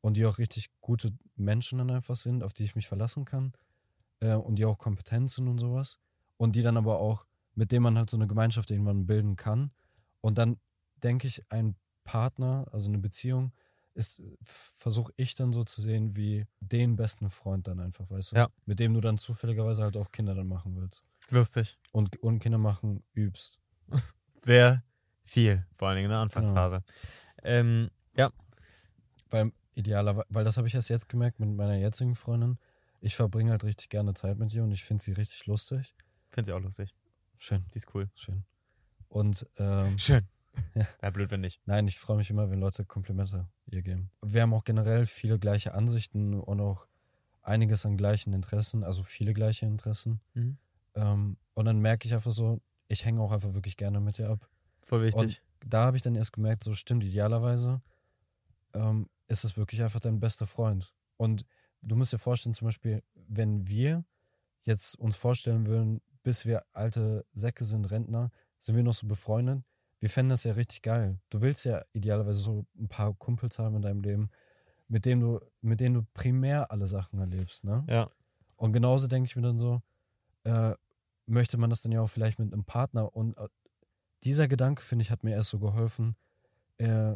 und 0.00 0.16
die 0.16 0.26
auch 0.26 0.38
richtig 0.38 0.70
gute 0.80 1.12
Menschen 1.36 1.78
dann 1.78 1.90
einfach 1.90 2.16
sind, 2.16 2.42
auf 2.42 2.52
die 2.52 2.64
ich 2.64 2.74
mich 2.74 2.88
verlassen 2.88 3.24
kann 3.24 3.52
äh, 4.20 4.34
und 4.34 4.56
die 4.56 4.64
auch 4.64 4.78
kompetent 4.78 5.30
sind 5.30 5.48
und 5.48 5.58
sowas 5.58 5.98
und 6.36 6.56
die 6.56 6.62
dann 6.62 6.76
aber 6.76 6.98
auch, 6.98 7.26
mit 7.54 7.72
denen 7.72 7.82
man 7.82 7.98
halt 7.98 8.10
so 8.10 8.16
eine 8.16 8.26
Gemeinschaft 8.26 8.70
irgendwann 8.70 9.06
bilden 9.06 9.36
kann. 9.36 9.72
Und 10.20 10.38
dann 10.38 10.58
denke 11.02 11.26
ich, 11.26 11.44
ein 11.50 11.76
Partner, 12.04 12.66
also 12.72 12.88
eine 12.88 12.98
Beziehung, 12.98 13.52
ist, 13.94 14.22
versuche 14.42 15.12
ich 15.16 15.34
dann 15.34 15.52
so 15.52 15.64
zu 15.64 15.80
sehen 15.80 16.16
wie 16.16 16.46
den 16.60 16.96
besten 16.96 17.28
Freund 17.30 17.66
dann 17.66 17.80
einfach, 17.80 18.10
weißt 18.10 18.32
du? 18.32 18.36
Ja. 18.36 18.48
Mit 18.66 18.78
dem 18.80 18.94
du 18.94 19.00
dann 19.00 19.18
zufälligerweise 19.18 19.82
halt 19.82 19.96
auch 19.96 20.10
Kinder 20.12 20.34
dann 20.34 20.46
machen 20.48 20.76
willst. 20.76 21.04
Lustig. 21.30 21.78
Und, 21.92 22.16
und 22.22 22.38
Kinder 22.40 22.58
machen 22.58 23.02
übst. 23.14 23.58
Sehr 24.44 24.82
viel, 25.24 25.66
vor 25.76 25.88
allen 25.88 25.96
Dingen 25.96 26.06
in 26.06 26.12
der 26.12 26.20
Anfangsphase. 26.20 26.82
Ähm, 27.42 27.90
ja, 28.16 28.30
Weil 29.30 29.52
idealerweise, 29.74 30.26
weil 30.30 30.44
das 30.44 30.56
habe 30.56 30.66
ich 30.68 30.74
erst 30.74 30.90
jetzt 30.90 31.08
gemerkt 31.08 31.38
mit 31.40 31.50
meiner 31.50 31.76
jetzigen 31.76 32.14
Freundin. 32.14 32.58
Ich 33.00 33.16
verbringe 33.16 33.50
halt 33.52 33.64
richtig 33.64 33.88
gerne 33.88 34.14
Zeit 34.14 34.38
mit 34.38 34.52
ihr 34.52 34.62
und 34.62 34.72
ich 34.72 34.84
finde 34.84 35.02
sie 35.02 35.12
richtig 35.12 35.46
lustig. 35.46 35.94
finde 36.30 36.46
sie 36.46 36.52
auch 36.52 36.60
lustig. 36.60 36.94
Schön, 37.38 37.64
Die 37.72 37.78
ist 37.78 37.94
cool. 37.94 38.10
schön. 38.14 38.44
Und 39.08 39.46
ähm, 39.56 39.98
Schön. 39.98 40.28
Ja. 40.74 40.86
Ja, 41.02 41.10
blöd, 41.10 41.30
wenn 41.30 41.40
nicht. 41.40 41.60
nein, 41.66 41.86
ich 41.86 41.98
freue 41.98 42.16
mich 42.16 42.30
immer, 42.30 42.50
wenn 42.50 42.60
Leute 42.60 42.84
Komplimente 42.84 43.48
ihr 43.66 43.82
geben. 43.82 44.10
Wir 44.22 44.42
haben 44.42 44.54
auch 44.54 44.64
generell 44.64 45.06
viele 45.06 45.38
gleiche 45.38 45.74
Ansichten 45.74 46.34
und 46.34 46.60
auch 46.60 46.86
einiges 47.42 47.86
an 47.86 47.96
gleichen 47.96 48.32
Interessen, 48.32 48.84
also 48.84 49.02
viele 49.02 49.32
gleiche 49.32 49.66
Interessen. 49.66 50.20
Mhm. 50.34 50.58
Ähm, 50.94 51.36
und 51.54 51.64
dann 51.64 51.80
merke 51.80 52.06
ich 52.06 52.14
einfach 52.14 52.32
so, 52.32 52.60
ich 52.88 53.04
hänge 53.04 53.20
auch 53.20 53.32
einfach 53.32 53.54
wirklich 53.54 53.76
gerne 53.76 54.00
mit 54.00 54.18
ihr 54.18 54.28
ab. 54.28 54.48
Voll 54.82 55.02
wichtig. 55.02 55.42
Und 55.62 55.72
da 55.72 55.86
habe 55.86 55.96
ich 55.96 56.02
dann 56.02 56.14
erst 56.14 56.32
gemerkt, 56.32 56.64
so 56.64 56.74
stimmt, 56.74 57.04
idealerweise 57.04 57.80
ähm, 58.74 59.08
ist 59.28 59.44
es 59.44 59.56
wirklich 59.56 59.82
einfach 59.82 60.00
dein 60.00 60.20
bester 60.20 60.46
Freund. 60.46 60.92
Und 61.16 61.46
du 61.82 61.96
musst 61.96 62.12
dir 62.12 62.18
vorstellen, 62.18 62.54
zum 62.54 62.66
Beispiel, 62.66 63.02
wenn 63.14 63.68
wir 63.68 64.04
jetzt 64.62 64.96
uns 64.96 65.16
vorstellen 65.16 65.66
würden, 65.66 66.00
bis 66.22 66.44
wir 66.44 66.64
alte 66.72 67.24
Säcke 67.32 67.64
sind, 67.64 67.90
Rentner, 67.90 68.30
sind 68.58 68.76
wir 68.76 68.82
noch 68.82 68.92
so 68.92 69.06
befreundet. 69.06 69.62
Wir 70.00 70.08
fänden 70.08 70.30
das 70.30 70.44
ja 70.44 70.52
richtig 70.52 70.82
geil. 70.82 71.18
Du 71.28 71.42
willst 71.42 71.64
ja 71.64 71.84
idealerweise 71.92 72.40
so 72.40 72.66
ein 72.78 72.88
paar 72.88 73.14
Kumpels 73.14 73.58
haben 73.58 73.76
in 73.76 73.82
deinem 73.82 74.00
Leben, 74.00 74.30
mit 74.88 75.04
denen 75.04 75.20
du, 75.20 75.40
mit 75.60 75.80
denen 75.80 75.94
du 75.94 76.06
primär 76.14 76.72
alle 76.72 76.86
Sachen 76.86 77.20
erlebst, 77.20 77.64
ne? 77.64 77.84
ja, 77.88 78.10
Und 78.56 78.72
genauso 78.72 79.06
denke 79.06 79.26
ich 79.26 79.36
mir 79.36 79.42
dann 79.42 79.58
so, 79.58 79.82
äh, 80.44 80.74
möchte 81.26 81.58
man 81.58 81.70
das 81.70 81.82
dann 81.82 81.92
ja 81.92 82.00
auch 82.00 82.08
vielleicht 82.10 82.38
mit 82.38 82.52
einem 82.52 82.64
Partner. 82.64 83.14
Und 83.14 83.36
äh, 83.36 83.48
dieser 84.24 84.48
Gedanke, 84.48 84.82
finde 84.82 85.02
ich, 85.02 85.10
hat 85.10 85.22
mir 85.22 85.32
erst 85.32 85.50
so 85.50 85.58
geholfen, 85.58 86.16
äh, 86.78 87.14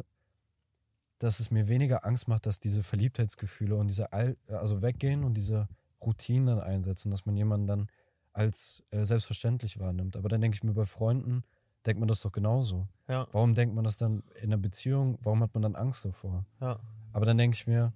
dass 1.19 1.39
es 1.39 1.51
mir 1.51 1.67
weniger 1.67 2.05
Angst 2.05 2.27
macht, 2.27 2.45
dass 2.45 2.59
diese 2.59 2.83
Verliebtheitsgefühle 2.83 3.75
und 3.75 3.87
diese, 3.87 4.13
Al 4.13 4.37
also 4.47 4.81
weggehen 4.81 5.23
und 5.23 5.33
diese 5.33 5.67
Routinen 6.01 6.47
dann 6.47 6.59
einsetzen, 6.59 7.09
dass 7.09 7.25
man 7.25 7.35
jemanden 7.35 7.67
dann 7.67 7.87
als 8.33 8.83
äh, 8.91 9.05
selbstverständlich 9.05 9.79
wahrnimmt. 9.79 10.17
Aber 10.17 10.29
dann 10.29 10.41
denke 10.41 10.55
ich 10.55 10.63
mir, 10.63 10.73
bei 10.73 10.85
Freunden 10.85 11.43
denkt 11.85 11.99
man 11.99 12.07
das 12.07 12.21
doch 12.21 12.31
genauso. 12.31 12.87
ja, 13.07 13.27
Warum 13.31 13.53
denkt 13.53 13.75
man 13.75 13.83
das 13.83 13.97
dann 13.97 14.23
in 14.35 14.45
einer 14.45 14.57
Beziehung? 14.57 15.17
Warum 15.21 15.41
hat 15.43 15.53
man 15.53 15.63
dann 15.63 15.75
Angst 15.75 16.05
davor? 16.05 16.45
ja. 16.61 16.79
Aber 17.13 17.25
dann 17.25 17.37
denke 17.37 17.55
ich 17.55 17.65
mir, 17.65 17.93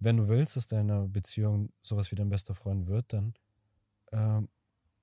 wenn 0.00 0.18
du 0.18 0.28
willst, 0.28 0.54
dass 0.56 0.66
deine 0.66 1.08
Beziehung 1.08 1.70
sowas 1.80 2.10
wie 2.10 2.16
dein 2.16 2.28
bester 2.28 2.54
Freund 2.54 2.86
wird, 2.88 3.10
dann 3.14 3.32
ähm, 4.12 4.48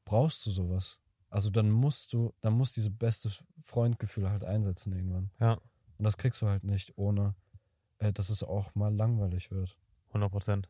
brauchst 0.05 0.45
du 0.45 0.51
sowas. 0.51 0.99
Also 1.29 1.49
dann 1.49 1.71
musst 1.71 2.13
du, 2.13 2.33
dann 2.41 2.53
muss 2.53 2.71
diese 2.73 2.91
beste 2.91 3.31
Freundgefühle 3.61 4.29
halt 4.29 4.45
einsetzen 4.45 4.93
irgendwann. 4.93 5.31
Ja. 5.39 5.53
Und 5.97 6.03
das 6.03 6.17
kriegst 6.17 6.39
du 6.43 6.47
halt 6.47 6.63
nicht, 6.63 6.97
ohne 6.97 7.33
äh, 7.97 8.13
dass 8.13 8.29
es 8.29 8.43
auch 8.43 8.75
mal 8.75 8.93
langweilig 8.95 9.49
wird. 9.49 9.75
100 10.09 10.31
Prozent. 10.31 10.69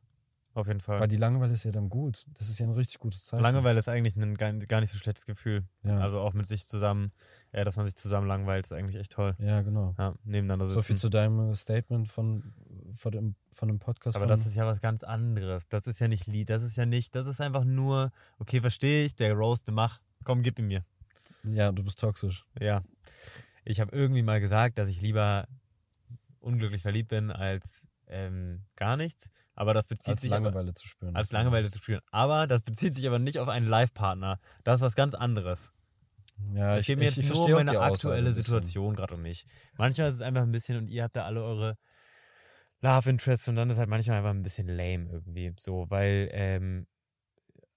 Auf 0.58 0.66
jeden 0.66 0.80
Fall. 0.80 0.99
Weil 0.99 1.08
die 1.08 1.18
Langeweile 1.18 1.53
ist 1.53 1.66
ja 1.66 1.72
dann 1.72 1.88
gut. 1.88 2.26
Das 2.34 2.49
ist 2.49 2.58
ja 2.58 2.66
ein 2.66 2.72
richtig 2.72 2.97
gutes 2.97 3.26
Zeichen. 3.26 3.43
Langeweile 3.43 3.78
ist 3.78 3.88
eigentlich 3.88 4.16
ein 4.16 4.34
gar 4.34 4.80
nicht 4.82 4.89
so 4.89 4.97
schlechtes 4.97 5.28
Gefühl. 5.28 5.66
Ja, 5.84 5.99
Also 5.99 6.20
auch 6.20 6.34
mit 6.34 6.47
sich 6.47 6.66
zusammen, 6.66 7.12
äh, 7.51 7.64
dass 7.64 7.78
man 7.78 7.86
sich 7.86 7.95
zusammen 7.95 8.28
langweilt, 8.28 8.66
ist 8.66 8.72
eigentlich 8.72 8.95
echt 8.95 9.12
toll. 9.12 9.36
ja 9.38 9.62
genau. 9.62 9.93
Ja, 9.99 10.16
nebeneinander 10.24 10.66
sitzen. 10.66 10.80
So 10.80 10.82
viel 10.82 10.97
zu 10.97 11.10
deinem 11.10 11.53
Statement 11.53 12.08
von, 12.08 12.55
von, 12.91 13.12
dem, 13.12 13.36
von 13.51 13.68
dem 13.68 13.78
Podcast. 13.78 14.18
Aber 14.18 14.26
das 14.26 14.47
ist 14.47 14.55
ja 14.55 14.66
was 14.66 14.82
ganz 14.82 15.03
anderes. 15.03 15.70
Das 15.70 15.86
ist 15.86 15.99
ja 15.99 16.08
nicht 16.08 16.26
Lied, 16.26 16.49
das 16.49 16.64
ist 16.64 16.76
ja 16.76 16.88
nicht, 16.88 17.14
das 17.14 17.28
ist 17.28 17.39
einfach 17.39 17.64
nur, 17.64 18.12
okay, 18.39 18.60
verstehe 18.60 19.05
ich, 19.05 19.16
der 19.16 19.36
Roast, 19.36 19.70
mach, 19.70 19.99
komm, 20.24 20.41
gib 20.41 20.58
ihn 20.58 20.66
mir. 20.66 20.84
ja, 21.43 21.72
du 21.72 21.84
bist 21.84 21.99
toxisch. 21.99 22.45
Ja. 22.60 22.82
Ich 23.64 23.80
habe 23.80 23.95
irgendwie 23.95 24.24
mal 24.24 24.39
gesagt, 24.39 24.80
dass 24.80 24.89
ich 24.89 25.01
lieber 25.01 25.47
unglücklich 26.39 26.82
verliebt 26.82 27.10
bin 27.10 27.30
als 27.30 27.86
ähm, 28.08 28.66
gar 28.76 28.97
nichts. 28.97 29.30
Aber 29.55 29.74
das 29.74 29.88
bezieht 29.88 30.10
Als 30.14 30.22
sich 30.22 30.32
aber, 30.34 30.45
Langeweile 30.45 30.74
zu 30.74 30.88
spüren. 30.88 31.16
als 31.16 31.32
Langeweile 31.32 31.70
zu 31.70 31.80
spüren. 31.80 32.01
Aber 32.12 32.45
das 32.45 32.62
bezieht 32.62 32.93
sich 32.95 33.08
aber 33.08 33.18
nicht 33.18 33.39
auf 33.39 33.47
einen 33.47 33.68
Live-Partner. 33.68 34.39
Das 34.64 34.76
ist 34.76 34.82
was 34.86 34.95
ganz 34.95 35.16
anderes. 35.16 35.72
Ja, 36.53 36.78
ich, 36.78 36.86
geht 36.86 36.99
mir 36.99 37.05
ich, 37.08 37.16
jetzt 37.16 37.26
ich 37.26 37.34
nur 37.34 37.41
auch 37.41 37.45
die 37.47 37.53
meine 37.53 37.80
aktuelle. 37.80 38.32
Situation 38.34 38.95
gerade 38.95 39.16
um 39.16 39.24
mich. 39.24 39.45
Manchmal 39.78 40.10
ist 40.10 40.16
es 40.16 40.22
einfach 40.22 40.43
ein 40.43 40.51
bisschen 40.51 40.78
und 40.78 40.88
ihr 40.89 41.03
habt 41.03 41.16
da 41.16 41.26
alle 41.26 41.43
eure 41.43 41.78
Love 42.82 43.10
Interests 43.10 43.47
und 43.47 43.55
dann 43.55 43.70
ist 43.72 43.78
halt 43.80 43.89
manchmal 43.89 44.18
einfach 44.18 44.30
ein 44.30 44.43
bisschen 44.43 44.68
lame 44.68 45.10
irgendwie. 45.12 45.53
So, 45.58 45.89
weil 45.89 46.30
ähm, 46.32 46.86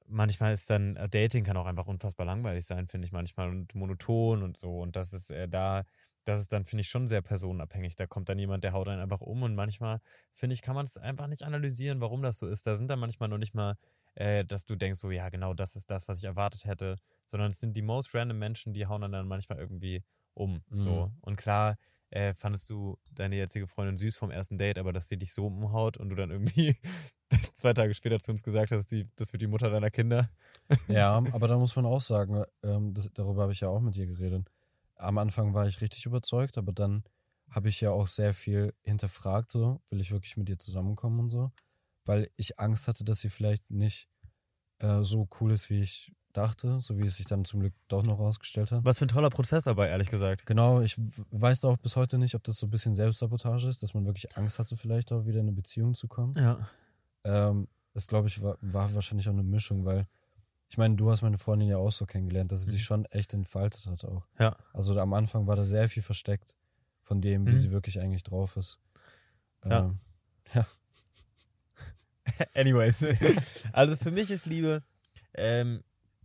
manchmal 0.07 0.53
ist 0.53 0.68
dann, 0.68 0.99
Dating 1.11 1.45
kann 1.45 1.57
auch 1.57 1.66
einfach 1.66 1.87
unfassbar 1.87 2.26
langweilig 2.26 2.66
sein, 2.66 2.89
finde 2.89 3.07
ich 3.07 3.12
manchmal 3.12 3.49
und 3.49 3.74
monoton 3.74 4.43
und 4.43 4.57
so. 4.59 4.81
Und 4.81 4.97
das 4.97 5.12
ist 5.12 5.31
äh, 5.31 5.49
da, 5.49 5.85
das 6.25 6.41
ist 6.41 6.53
dann, 6.53 6.64
finde 6.64 6.83
ich, 6.83 6.89
schon 6.89 7.09
sehr 7.09 7.23
personenabhängig. 7.23 7.97
Da 7.97 8.07
kommt 8.07 8.29
dann 8.29 8.39
jemand, 8.39 8.64
der 8.64 8.73
haut 8.73 8.89
einen 8.89 9.01
einfach 9.01 9.21
um 9.21 9.43
und 9.43 9.55
manchmal, 9.55 10.01
finde 10.33 10.55
ich, 10.55 10.62
kann 10.62 10.75
man 10.75 10.85
es 10.85 10.97
einfach 10.97 11.27
nicht 11.27 11.43
analysieren, 11.43 12.01
warum 12.01 12.23
das 12.23 12.39
so 12.39 12.47
ist. 12.47 12.66
Da 12.66 12.77
sind 12.77 12.89
dann 12.89 12.99
manchmal 12.99 13.29
noch 13.29 13.39
nicht 13.39 13.55
mal, 13.55 13.77
äh, 14.14 14.45
dass 14.45 14.66
du 14.66 14.77
denkst, 14.77 15.01
so, 15.01 15.11
ja, 15.11 15.29
genau, 15.29 15.55
das 15.55 15.77
ist 15.77 15.91
das, 15.91 16.09
was 16.09 16.18
ich 16.18 16.25
erwartet 16.25 16.64
hätte, 16.64 16.97
sondern 17.27 17.51
es 17.51 17.61
sind 17.61 17.77
die 17.77 17.83
most 17.83 18.14
random 18.14 18.39
Menschen, 18.39 18.73
die 18.73 18.87
hauen 18.87 19.01
dann, 19.03 19.12
dann 19.12 19.29
manchmal 19.29 19.59
irgendwie 19.59 20.03
um. 20.35 20.62
So. 20.71 21.07
Mhm. 21.07 21.16
Und 21.23 21.37
klar, 21.37 21.77
äh, 22.11 22.35
fandest 22.35 22.71
du 22.71 22.99
deine 23.12 23.37
jetzige 23.37 23.66
Freundin 23.66 23.97
süß 23.97 24.16
vom 24.16 24.31
ersten 24.31 24.59
Date, 24.59 24.79
aber 24.79 24.93
dass 24.93 25.09
sie 25.09 25.16
dich 25.16 25.33
so 25.33 25.47
umhaut 25.47 25.97
und 25.97 26.09
du 26.09 26.16
dann 26.16 26.31
irgendwie 26.31 26.77
zwei 27.55 27.73
Tage 27.73 27.95
später 27.95 28.18
zu 28.18 28.33
uns 28.33 28.43
gesagt 28.43 28.73
hast, 28.73 28.91
die, 28.91 29.07
das 29.16 29.33
wird 29.33 29.43
die 29.43 29.47
Mutter 29.47 29.71
deiner 29.71 29.91
Kinder. 29.91 30.29
Ja, 30.89 31.16
aber 31.33 31.49
da 31.49 31.57
muss 31.57 31.77
man 31.77 31.87
auch 31.87 32.01
sagen, 32.01 32.45
ähm, 32.62 32.95
das, 32.95 33.11
darüber 33.14 33.43
habe 33.43 33.53
ich 33.53 33.61
ja 33.61 33.68
auch 33.68 33.81
mit 33.81 33.95
dir 33.95 34.07
geredet. 34.07 34.51
Am 35.01 35.18
Anfang 35.18 35.55
war 35.55 35.66
ich 35.66 35.80
richtig 35.80 36.07
überzeugt, 36.07 36.59
aber 36.59 36.72
dann 36.72 37.05
habe 37.51 37.68
ich 37.68 37.80
ja 37.80 37.90
auch 37.90 38.07
sehr 38.07 38.32
viel 38.32 38.74
hinterfragt, 38.82 39.51
so, 39.51 39.80
will 39.90 40.01
ich 40.01 40.12
wirklich 40.12 40.36
mit 40.36 40.48
dir 40.48 40.59
zusammenkommen 40.59 41.20
und 41.20 41.30
so, 41.30 41.51
weil 42.05 42.30
ich 42.36 42.61
Angst 42.61 42.86
hatte, 42.86 43.05
dass 43.05 43.20
sie 43.20 43.28
vielleicht 43.28 43.70
nicht 43.70 44.09
äh, 44.78 45.03
so 45.03 45.28
cool 45.40 45.53
ist, 45.53 45.68
wie 45.70 45.80
ich 45.80 46.12
dachte, 46.32 46.80
so 46.80 46.96
wie 46.96 47.05
es 47.05 47.16
sich 47.16 47.26
dann 47.26 47.44
zum 47.44 47.61
Glück 47.61 47.74
doch 47.88 48.05
noch 48.05 48.18
rausgestellt 48.18 48.70
hat. 48.70 48.84
Was 48.84 48.98
für 48.98 49.07
ein 49.07 49.09
toller 49.09 49.30
Prozess 49.30 49.66
aber, 49.66 49.88
ehrlich 49.88 50.09
gesagt. 50.09 50.46
Genau, 50.46 50.80
ich 50.80 50.96
weiß 51.30 51.64
auch 51.64 51.76
bis 51.78 51.96
heute 51.96 52.18
nicht, 52.18 52.34
ob 52.34 52.44
das 52.44 52.57
so 52.57 52.66
ein 52.66 52.70
bisschen 52.70 52.94
Selbstsabotage 52.94 53.68
ist, 53.68 53.82
dass 53.82 53.94
man 53.94 54.07
wirklich 54.07 54.36
Angst 54.36 54.59
hatte, 54.59 54.76
vielleicht 54.76 55.12
auch 55.12 55.26
wieder 55.26 55.40
in 55.40 55.46
eine 55.46 55.53
Beziehung 55.53 55.94
zu 55.94 56.07
kommen. 56.07 56.34
Ja. 56.36 56.68
Ähm, 57.24 57.68
das 57.94 58.07
glaube 58.07 58.28
ich 58.28 58.40
war, 58.42 58.57
war 58.61 58.94
wahrscheinlich 58.94 59.28
auch 59.28 59.32
eine 59.32 59.42
Mischung, 59.42 59.84
weil 59.84 60.07
ich 60.71 60.79
meine, 60.79 60.95
du 60.95 61.11
hast 61.11 61.23
meine 61.23 61.37
Freundin 61.37 61.68
ja 61.68 61.77
auch 61.79 61.91
so 61.91 62.07
kennengelernt, 62.07 62.53
dass 62.53 62.61
sie 62.64 62.71
sich 62.71 62.83
Mhm. 62.83 62.85
schon 62.85 63.05
echt 63.07 63.35
entfaltet 63.35 63.87
hat 63.87 64.05
auch. 64.05 64.25
Ja. 64.39 64.57
Also 64.73 64.99
am 65.01 65.12
Anfang 65.14 65.47
war 65.49 65.57
da 65.57 65.64
sehr 65.64 65.89
viel 65.89 66.03
versteckt 66.03 66.57
von 67.03 67.21
dem, 67.21 67.47
wie 67.47 67.53
Mhm. 67.53 67.57
sie 67.57 67.71
wirklich 67.73 67.99
eigentlich 68.01 68.23
drauf 68.23 68.57
ist. 68.57 68.79
Ja. 69.64 69.81
Ähm, 69.87 69.99
Anyways. 72.55 73.05
also 73.73 73.97
für 73.97 74.11
mich 74.12 74.31
ist 74.31 74.47
Liebe, 74.47 74.83
ähm, 75.35 75.83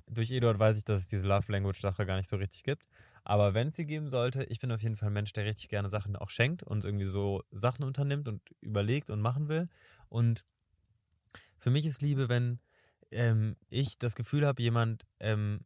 durch 0.07 0.29
Eduard 0.31 0.59
weiß 0.59 0.77
ich, 0.77 0.83
dass 0.85 1.01
es 1.01 1.07
diese 1.07 1.27
Love 1.27 1.51
Language 1.51 1.81
Sache 1.81 2.05
gar 2.05 2.17
nicht 2.17 2.29
so 2.29 2.35
richtig 2.35 2.63
gibt. 2.63 2.85
Aber 3.23 3.55
wenn 3.55 3.69
es 3.69 3.75
sie 3.75 3.87
geben 3.87 4.11
sollte, 4.11 4.43
ich 4.43 4.59
bin 4.59 4.71
auf 4.71 4.83
jeden 4.83 4.95
Fall 4.95 5.07
ein 5.09 5.13
Mensch, 5.13 5.33
der 5.33 5.45
richtig 5.45 5.69
gerne 5.69 5.89
Sachen 5.89 6.15
auch 6.15 6.29
schenkt 6.29 6.61
und 6.61 6.85
irgendwie 6.85 7.05
so 7.05 7.41
Sachen 7.51 7.83
unternimmt 7.83 8.27
und 8.27 8.41
überlegt 8.61 9.09
und 9.09 9.19
machen 9.21 9.47
will. 9.47 9.67
Und 10.09 10.45
für 11.57 11.71
mich 11.71 11.87
ist 11.87 12.01
Liebe, 12.03 12.29
wenn 12.29 12.59
ähm, 13.11 13.55
ich 13.69 13.97
das 13.97 14.15
Gefühl 14.15 14.45
habe, 14.45 14.61
jemand 14.61 15.05
ähm, 15.19 15.61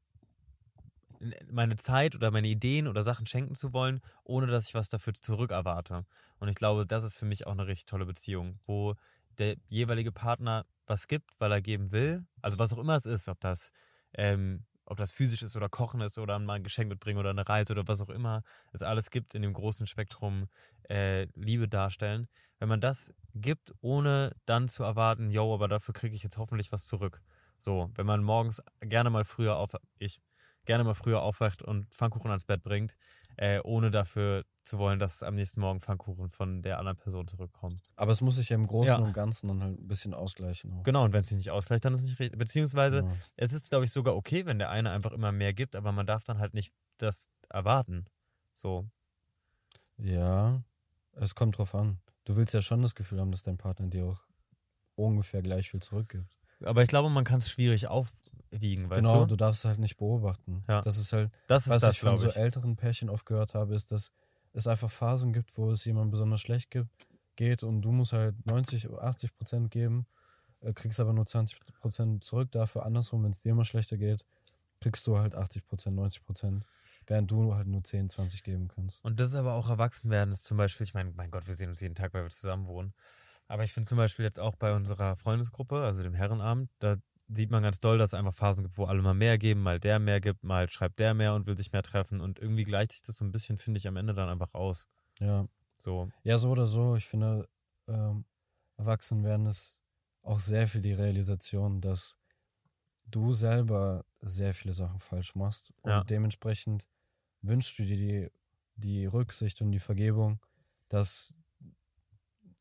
meine 1.52 1.76
Zeit 1.76 2.16
oder 2.16 2.32
meine 2.32 2.48
Ideen 2.48 2.88
oder 2.88 3.04
Sachen 3.04 3.26
schenken 3.26 3.56
zu 3.56 3.74
wollen, 3.74 4.02
ohne 4.24 4.48
dass 4.48 4.68
ich 4.68 4.74
was 4.74 4.90
dafür 4.90 5.14
zurück 5.14 5.52
erwarte. 5.52 6.06
Und 6.40 6.48
ich 6.48 6.56
glaube, 6.56 6.86
das 6.86 7.04
ist 7.04 7.18
für 7.18 7.26
mich 7.26 7.46
auch 7.46 7.52
eine 7.52 7.68
richtig 7.68 7.86
tolle 7.88 8.06
Beziehung, 8.06 8.60
wo 8.66 8.96
der 9.38 9.58
jeweilige 9.68 10.12
Partner 10.12 10.66
was 10.88 11.08
gibt, 11.08 11.40
weil 11.40 11.52
er 11.52 11.62
geben 11.62 11.92
will. 11.92 12.26
Also 12.42 12.60
was 12.60 12.74
auch 12.74 12.78
immer 12.78 12.96
es 12.96 13.06
ist, 13.06 13.28
ob 13.28 13.40
das, 13.40 13.72
ähm, 14.14 14.66
ob 14.90 14.98
das 14.98 15.12
physisch 15.12 15.44
ist 15.44 15.56
oder 15.56 15.70
Kochen 15.70 16.02
ist 16.02 16.18
oder 16.18 16.38
mal 16.40 16.56
ein 16.56 16.64
Geschenk 16.64 16.90
mitbringen 16.90 17.20
oder 17.20 17.30
eine 17.30 17.48
Reise 17.48 17.74
oder 17.74 17.88
was 17.88 18.02
auch 18.02 18.10
immer 18.10 18.44
es 18.74 18.82
alles 18.84 19.10
gibt 19.10 19.36
in 19.36 19.42
dem 19.42 19.54
großen 19.54 19.88
Spektrum 19.88 20.48
äh, 20.90 21.26
Liebe 21.36 21.68
darstellen. 21.68 22.28
Wenn 22.60 22.70
man 22.70 22.82
das 22.82 23.14
gibt, 23.36 23.74
ohne 23.82 24.36
dann 24.46 24.68
zu 24.68 24.84
erwarten, 24.84 25.30
yo, 25.30 25.54
aber 25.54 25.68
dafür 25.68 25.94
kriege 25.94 26.16
ich 26.16 26.24
jetzt 26.24 26.38
hoffentlich 26.38 26.72
was 26.72 26.86
zurück. 26.86 27.22
So, 27.58 27.92
wenn 27.96 28.06
man 28.06 28.24
morgens 28.24 28.62
gerne 28.82 29.10
mal 29.10 29.26
früher 29.26 29.58
auf, 29.58 29.72
ich 29.98 30.22
gerne 30.66 30.84
mal 30.84 30.94
früher 30.96 31.22
aufwacht 31.22 31.62
und 31.62 31.94
Pfannkuchen 31.94 32.30
ans 32.32 32.46
Bett 32.46 32.64
bringt, 32.64 32.96
äh, 33.42 33.62
ohne 33.64 33.90
dafür 33.90 34.44
zu 34.64 34.78
wollen, 34.80 35.00
dass 35.00 35.24
am 35.24 35.36
nächsten 35.36 35.62
Morgen 35.62 35.80
Pfannkuchen 35.80 36.30
von 36.30 36.62
der 36.62 36.78
anderen 36.78 36.98
Person 36.98 37.26
zurückkommen. 37.28 37.80
Aber 37.96 38.12
es 38.12 38.20
muss 38.20 38.36
sich 38.36 38.50
ja 38.50 38.56
im 38.56 38.68
Großen 38.68 38.96
Ja. 38.96 39.00
und 39.00 39.14
Ganzen 39.14 39.48
dann 39.48 39.64
halt 39.64 39.80
ein 39.80 39.88
bisschen 39.88 40.14
ausgleichen. 40.14 40.74
Auch. 40.74 40.84
Genau, 40.84 41.06
und 41.06 41.14
wenn 41.14 41.22
es 41.22 41.30
sich 41.30 41.38
nicht 41.38 41.50
ausgleicht, 41.50 41.86
dann 41.86 41.94
ist 41.94 42.02
es 42.02 42.08
nicht 42.08 42.20
richtig. 42.20 42.38
Beziehungsweise, 42.38 43.04
Genau. 43.04 43.16
es 43.38 43.54
ist, 43.54 43.70
glaube 43.70 43.86
ich, 43.86 43.92
sogar 43.94 44.16
okay, 44.18 44.46
wenn 44.46 44.60
der 44.60 44.70
eine 44.70 44.92
einfach 44.92 45.14
immer 45.14 45.32
mehr 45.32 45.54
gibt, 45.54 45.76
aber 45.78 45.92
man 45.94 46.06
darf 46.06 46.26
dann 46.26 46.40
halt 46.40 46.54
nicht 46.54 46.74
das 46.98 47.30
erwarten. 47.50 48.06
So. 48.54 48.90
Ja, 49.98 50.62
es 51.14 51.34
kommt 51.36 51.58
drauf 51.58 51.74
an. 51.76 52.00
Du 52.26 52.36
willst 52.36 52.54
ja 52.54 52.62
schon 52.62 52.82
das 52.82 52.94
Gefühl 52.96 53.20
haben, 53.22 53.32
dass 53.32 53.44
dein 53.44 53.58
Partner 53.58 53.88
dir 53.88 54.06
auch 54.06 54.26
ungefähr 54.96 55.42
gleich 55.42 55.72
viel 55.72 55.82
zurückgibt. 55.82 56.38
Aber 56.64 56.84
ich 56.84 56.90
glaube, 56.90 57.10
man 57.10 57.24
kann 57.24 57.40
es 57.40 57.50
schwierig 57.50 57.88
aufwiegen, 58.54 58.90
weißt 58.90 59.02
genau, 59.02 59.22
du? 59.22 59.28
du 59.28 59.36
darfst 59.36 59.64
es 59.64 59.70
halt 59.70 59.80
nicht 59.80 59.98
beobachten. 59.98 60.62
Ja. 60.68 60.82
Das 60.82 60.98
ist 60.98 61.14
halt, 61.14 61.32
Das 61.48 61.64
ist 61.64 61.70
was 61.70 61.82
das, 61.82 61.96
ich 61.96 62.00
von 62.00 62.10
glaube 62.16 62.20
so 62.20 62.30
ich. 62.30 62.36
älteren 62.36 62.76
Pärchen 62.76 63.10
oft 63.10 63.26
gehört 63.26 63.54
habe, 63.54 63.76
ist, 63.76 63.92
dass 63.92 64.12
es 64.54 64.68
einfach 64.68 64.90
Phasen 64.90 65.34
gibt, 65.34 65.58
wo 65.58 65.72
es 65.72 65.86
jemandem 65.86 66.12
besonders 66.12 66.42
schlecht 66.42 66.72
gibt, 66.72 66.90
geht 67.36 67.64
und 67.64 67.82
du 67.82 67.92
musst 67.92 68.14
halt 68.14 68.36
90, 68.46 68.90
80 68.92 69.36
Prozent 69.36 69.72
geben, 69.72 70.06
äh, 70.62 70.74
kriegst 70.74 71.00
aber 71.00 71.14
nur 71.14 71.26
20 71.26 71.60
Prozent 71.80 72.24
zurück. 72.24 72.52
Dafür 72.52 72.86
andersrum, 72.86 73.24
wenn 73.24 73.32
es 73.32 73.40
dir 73.42 73.52
immer 73.52 73.66
schlechter 73.66 73.98
geht, 73.98 74.26
kriegst 74.82 75.06
du 75.08 75.18
halt 75.18 75.36
80 75.36 75.66
Prozent, 75.66 75.96
90 75.96 76.24
Prozent, 76.26 76.66
während 77.08 77.30
du 77.32 77.54
halt 77.56 77.68
nur 77.68 77.84
10, 77.84 78.10
20 78.10 78.44
geben 78.44 78.68
kannst. 78.68 79.04
Und 79.04 79.20
das 79.20 79.30
ist 79.30 79.36
aber 79.36 79.54
auch 79.54 79.70
Erwachsenwerden, 79.70 80.34
ist 80.34 80.46
zum 80.46 80.58
Beispiel, 80.58 80.86
ich 80.86 80.94
meine, 80.94 81.12
mein 81.12 81.32
Gott, 81.32 81.48
wir 81.48 81.54
sehen 81.54 81.70
uns 81.70 81.82
jeden 81.82 81.96
Tag, 81.96 82.14
weil 82.14 82.24
wir 82.24 82.30
zusammen 82.30 82.68
wohnen. 82.68 82.94
Aber 83.48 83.64
ich 83.64 83.74
finde 83.74 83.90
zum 83.90 83.98
Beispiel 83.98 84.26
jetzt 84.26 84.40
auch 84.40 84.56
bei 84.56 84.76
unserer 84.76 85.16
Freundesgruppe, 85.16 85.82
also 85.84 86.04
dem 86.04 86.14
Herrenabend, 86.14 86.70
da 86.80 86.98
sieht 87.32 87.52
man 87.52 87.64
ganz 87.64 87.80
doll, 87.80 87.98
dass 87.98 88.12
es 88.12 88.14
einfach 88.14 88.34
Phasen 88.34 88.64
gibt, 88.64 88.78
wo 88.78 88.86
alle 88.86 89.02
mal 89.02 89.14
mehr 89.14 89.38
geben, 89.38 89.62
mal 89.62 89.80
der 89.80 90.00
mehr 90.00 90.20
gibt, 90.20 90.44
mal 90.44 90.70
schreibt 90.70 91.00
der 91.00 91.14
mehr 91.14 91.34
und 91.36 91.46
will 91.46 91.58
sich 91.58 91.72
mehr 91.72 91.84
treffen. 91.84 92.22
Und 92.22 92.40
irgendwie 92.40 92.64
gleicht 92.64 92.92
sich 92.92 93.02
das 93.04 93.18
so 93.18 93.26
ein 93.26 93.32
bisschen, 93.32 93.58
finde 93.58 93.78
ich, 93.78 93.88
am 93.88 93.98
Ende 93.98 94.14
dann 94.14 94.30
einfach 94.30 94.54
aus. 94.54 94.88
Ja, 95.20 95.48
So. 95.78 96.10
Ja, 96.24 96.38
so 96.38 96.50
oder 96.50 96.66
so. 96.66 96.96
Ich 96.96 97.06
finde, 97.06 97.48
ähm, 97.88 98.26
Erwachsenwerden 98.78 99.46
ist 99.46 99.78
auch 100.22 100.40
sehr 100.40 100.68
viel 100.68 100.82
die 100.82 100.94
Realisation, 100.94 101.82
dass 101.82 102.18
du 103.06 103.34
selber 103.34 104.06
sehr 104.22 104.54
viele 104.54 104.74
Sachen 104.74 105.00
falsch 105.00 105.36
machst. 105.36 105.74
Und 105.82 105.92
Ja. 105.92 106.04
dementsprechend 106.04 106.88
wünschst 107.42 107.78
du 107.80 107.84
dir 107.84 107.98
die, 107.98 108.32
die 108.76 109.06
Rücksicht 109.06 109.62
und 109.62 109.72
die 109.72 109.80
Vergebung, 109.80 110.40
dass 110.90 111.34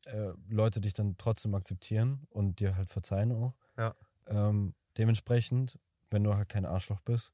äh, 0.05 0.31
Leute 0.47 0.81
dich 0.81 0.93
dann 0.93 1.17
trotzdem 1.17 1.55
akzeptieren 1.55 2.25
und 2.29 2.59
dir 2.59 2.75
halt 2.75 2.89
verzeihen 2.89 3.31
auch. 3.31 3.53
Ja. 3.77 3.95
Ähm, 4.29 4.73
dementsprechend, 4.97 5.79
wenn 6.09 6.23
du 6.23 6.35
halt 6.35 6.49
kein 6.49 6.65
Arschloch 6.65 7.01
bist, 7.01 7.33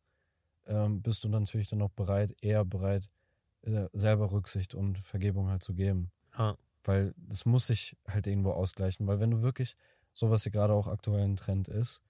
ähm, 0.65 1.01
bist 1.01 1.23
du 1.23 1.29
natürlich 1.29 1.69
dann 1.69 1.81
auch 1.81 1.91
bereit, 1.91 2.35
eher 2.41 2.65
bereit, 2.65 3.09
äh, 3.61 3.87
selber 3.93 4.31
Rücksicht 4.31 4.73
und 4.73 4.97
Vergebung 4.97 5.49
halt 5.49 5.63
zu 5.63 5.73
geben. 5.73 6.11
Ja. 6.37 6.57
Weil 6.83 7.13
es 7.29 7.45
muss 7.45 7.67
sich 7.67 7.97
halt 8.07 8.27
irgendwo 8.27 8.51
ausgleichen. 8.51 9.07
Weil 9.07 9.19
wenn 9.19 9.31
du 9.31 9.41
wirklich, 9.41 9.75
so 10.13 10.31
was 10.31 10.43
hier 10.43 10.51
gerade 10.51 10.73
auch 10.73 10.87
aktuell 10.87 11.23
ein 11.23 11.35
Trend 11.35 11.67
ist, 11.67 12.01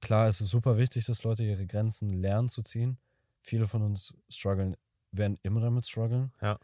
klar, 0.00 0.26
es 0.26 0.40
ist 0.40 0.50
super 0.50 0.78
wichtig, 0.78 1.06
dass 1.06 1.24
Leute 1.24 1.44
ihre 1.44 1.66
Grenzen 1.66 2.10
lernen 2.10 2.48
zu 2.48 2.62
ziehen. 2.62 2.98
Viele 3.42 3.66
von 3.66 3.82
uns 3.82 4.14
strugglen, 4.28 4.76
werden 5.10 5.38
immer 5.42 5.60
damit 5.60 5.86
strugglen. 5.86 6.32
Ja. 6.40 6.58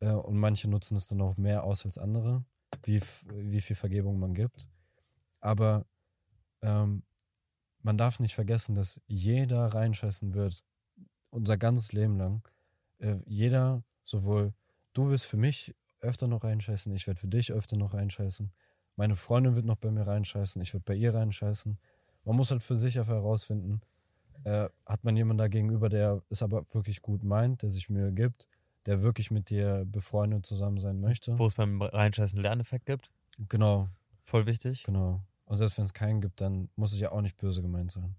Äh, 0.00 0.12
und 0.12 0.36
manche 0.36 0.68
nutzen 0.68 0.96
es 0.96 1.08
dann 1.08 1.20
auch 1.20 1.36
mehr 1.36 1.64
aus 1.64 1.84
als 1.84 1.98
andere, 1.98 2.44
wie, 2.84 3.00
wie 3.32 3.60
viel 3.60 3.76
Vergebung 3.76 4.18
man 4.18 4.34
gibt. 4.34 4.68
Aber 5.40 5.86
ähm, 6.62 7.02
man 7.82 7.98
darf 7.98 8.20
nicht 8.20 8.34
vergessen, 8.34 8.74
dass 8.74 9.00
jeder 9.06 9.66
reinscheißen 9.66 10.34
wird, 10.34 10.64
unser 11.30 11.56
ganzes 11.56 11.92
Leben 11.92 12.16
lang. 12.16 12.42
Äh, 12.98 13.16
jeder, 13.26 13.82
sowohl 14.04 14.54
du 14.92 15.10
wirst 15.10 15.26
für 15.26 15.36
mich 15.36 15.74
öfter 16.00 16.26
noch 16.26 16.44
reinscheißen, 16.44 16.92
ich 16.94 17.06
werde 17.06 17.20
für 17.20 17.28
dich 17.28 17.52
öfter 17.52 17.76
noch 17.76 17.94
reinscheißen. 17.94 18.52
Meine 18.96 19.16
Freundin 19.16 19.54
wird 19.56 19.64
noch 19.64 19.76
bei 19.76 19.90
mir 19.90 20.06
reinscheißen, 20.06 20.60
ich 20.62 20.74
werde 20.74 20.84
bei 20.84 20.94
ihr 20.94 21.14
reinscheißen. 21.14 21.78
Man 22.24 22.36
muss 22.36 22.50
halt 22.50 22.62
für 22.62 22.76
sich 22.76 22.98
einfach 22.98 23.14
herausfinden, 23.14 23.80
äh, 24.44 24.68
hat 24.86 25.04
man 25.04 25.16
jemanden 25.16 25.38
da 25.38 25.48
gegenüber, 25.48 25.88
der 25.88 26.22
es 26.28 26.42
aber 26.42 26.64
wirklich 26.72 27.02
gut 27.02 27.24
meint, 27.24 27.62
der 27.62 27.70
sich 27.70 27.88
Mühe 27.88 28.12
gibt, 28.12 28.48
der 28.86 29.02
wirklich 29.02 29.30
mit 29.30 29.50
dir 29.50 29.84
befreundet 29.86 30.44
zusammen 30.46 30.78
sein 30.78 31.00
möchte. 31.00 31.38
Wo 31.38 31.46
es 31.46 31.54
beim 31.54 31.80
Reinscheißen 31.80 32.38
einen 32.38 32.42
Lerneffekt 32.42 32.86
gibt. 32.86 33.10
Genau, 33.48 33.88
Voll 34.24 34.46
wichtig. 34.46 34.84
genau. 34.84 35.20
Und 35.52 35.58
selbst 35.58 35.76
wenn 35.76 35.84
es 35.84 35.92
keinen 35.92 36.22
gibt, 36.22 36.40
dann 36.40 36.70
muss 36.76 36.94
es 36.94 36.98
ja 36.98 37.12
auch 37.12 37.20
nicht 37.20 37.36
böse 37.36 37.60
gemeint 37.60 37.90
sein. 37.90 38.16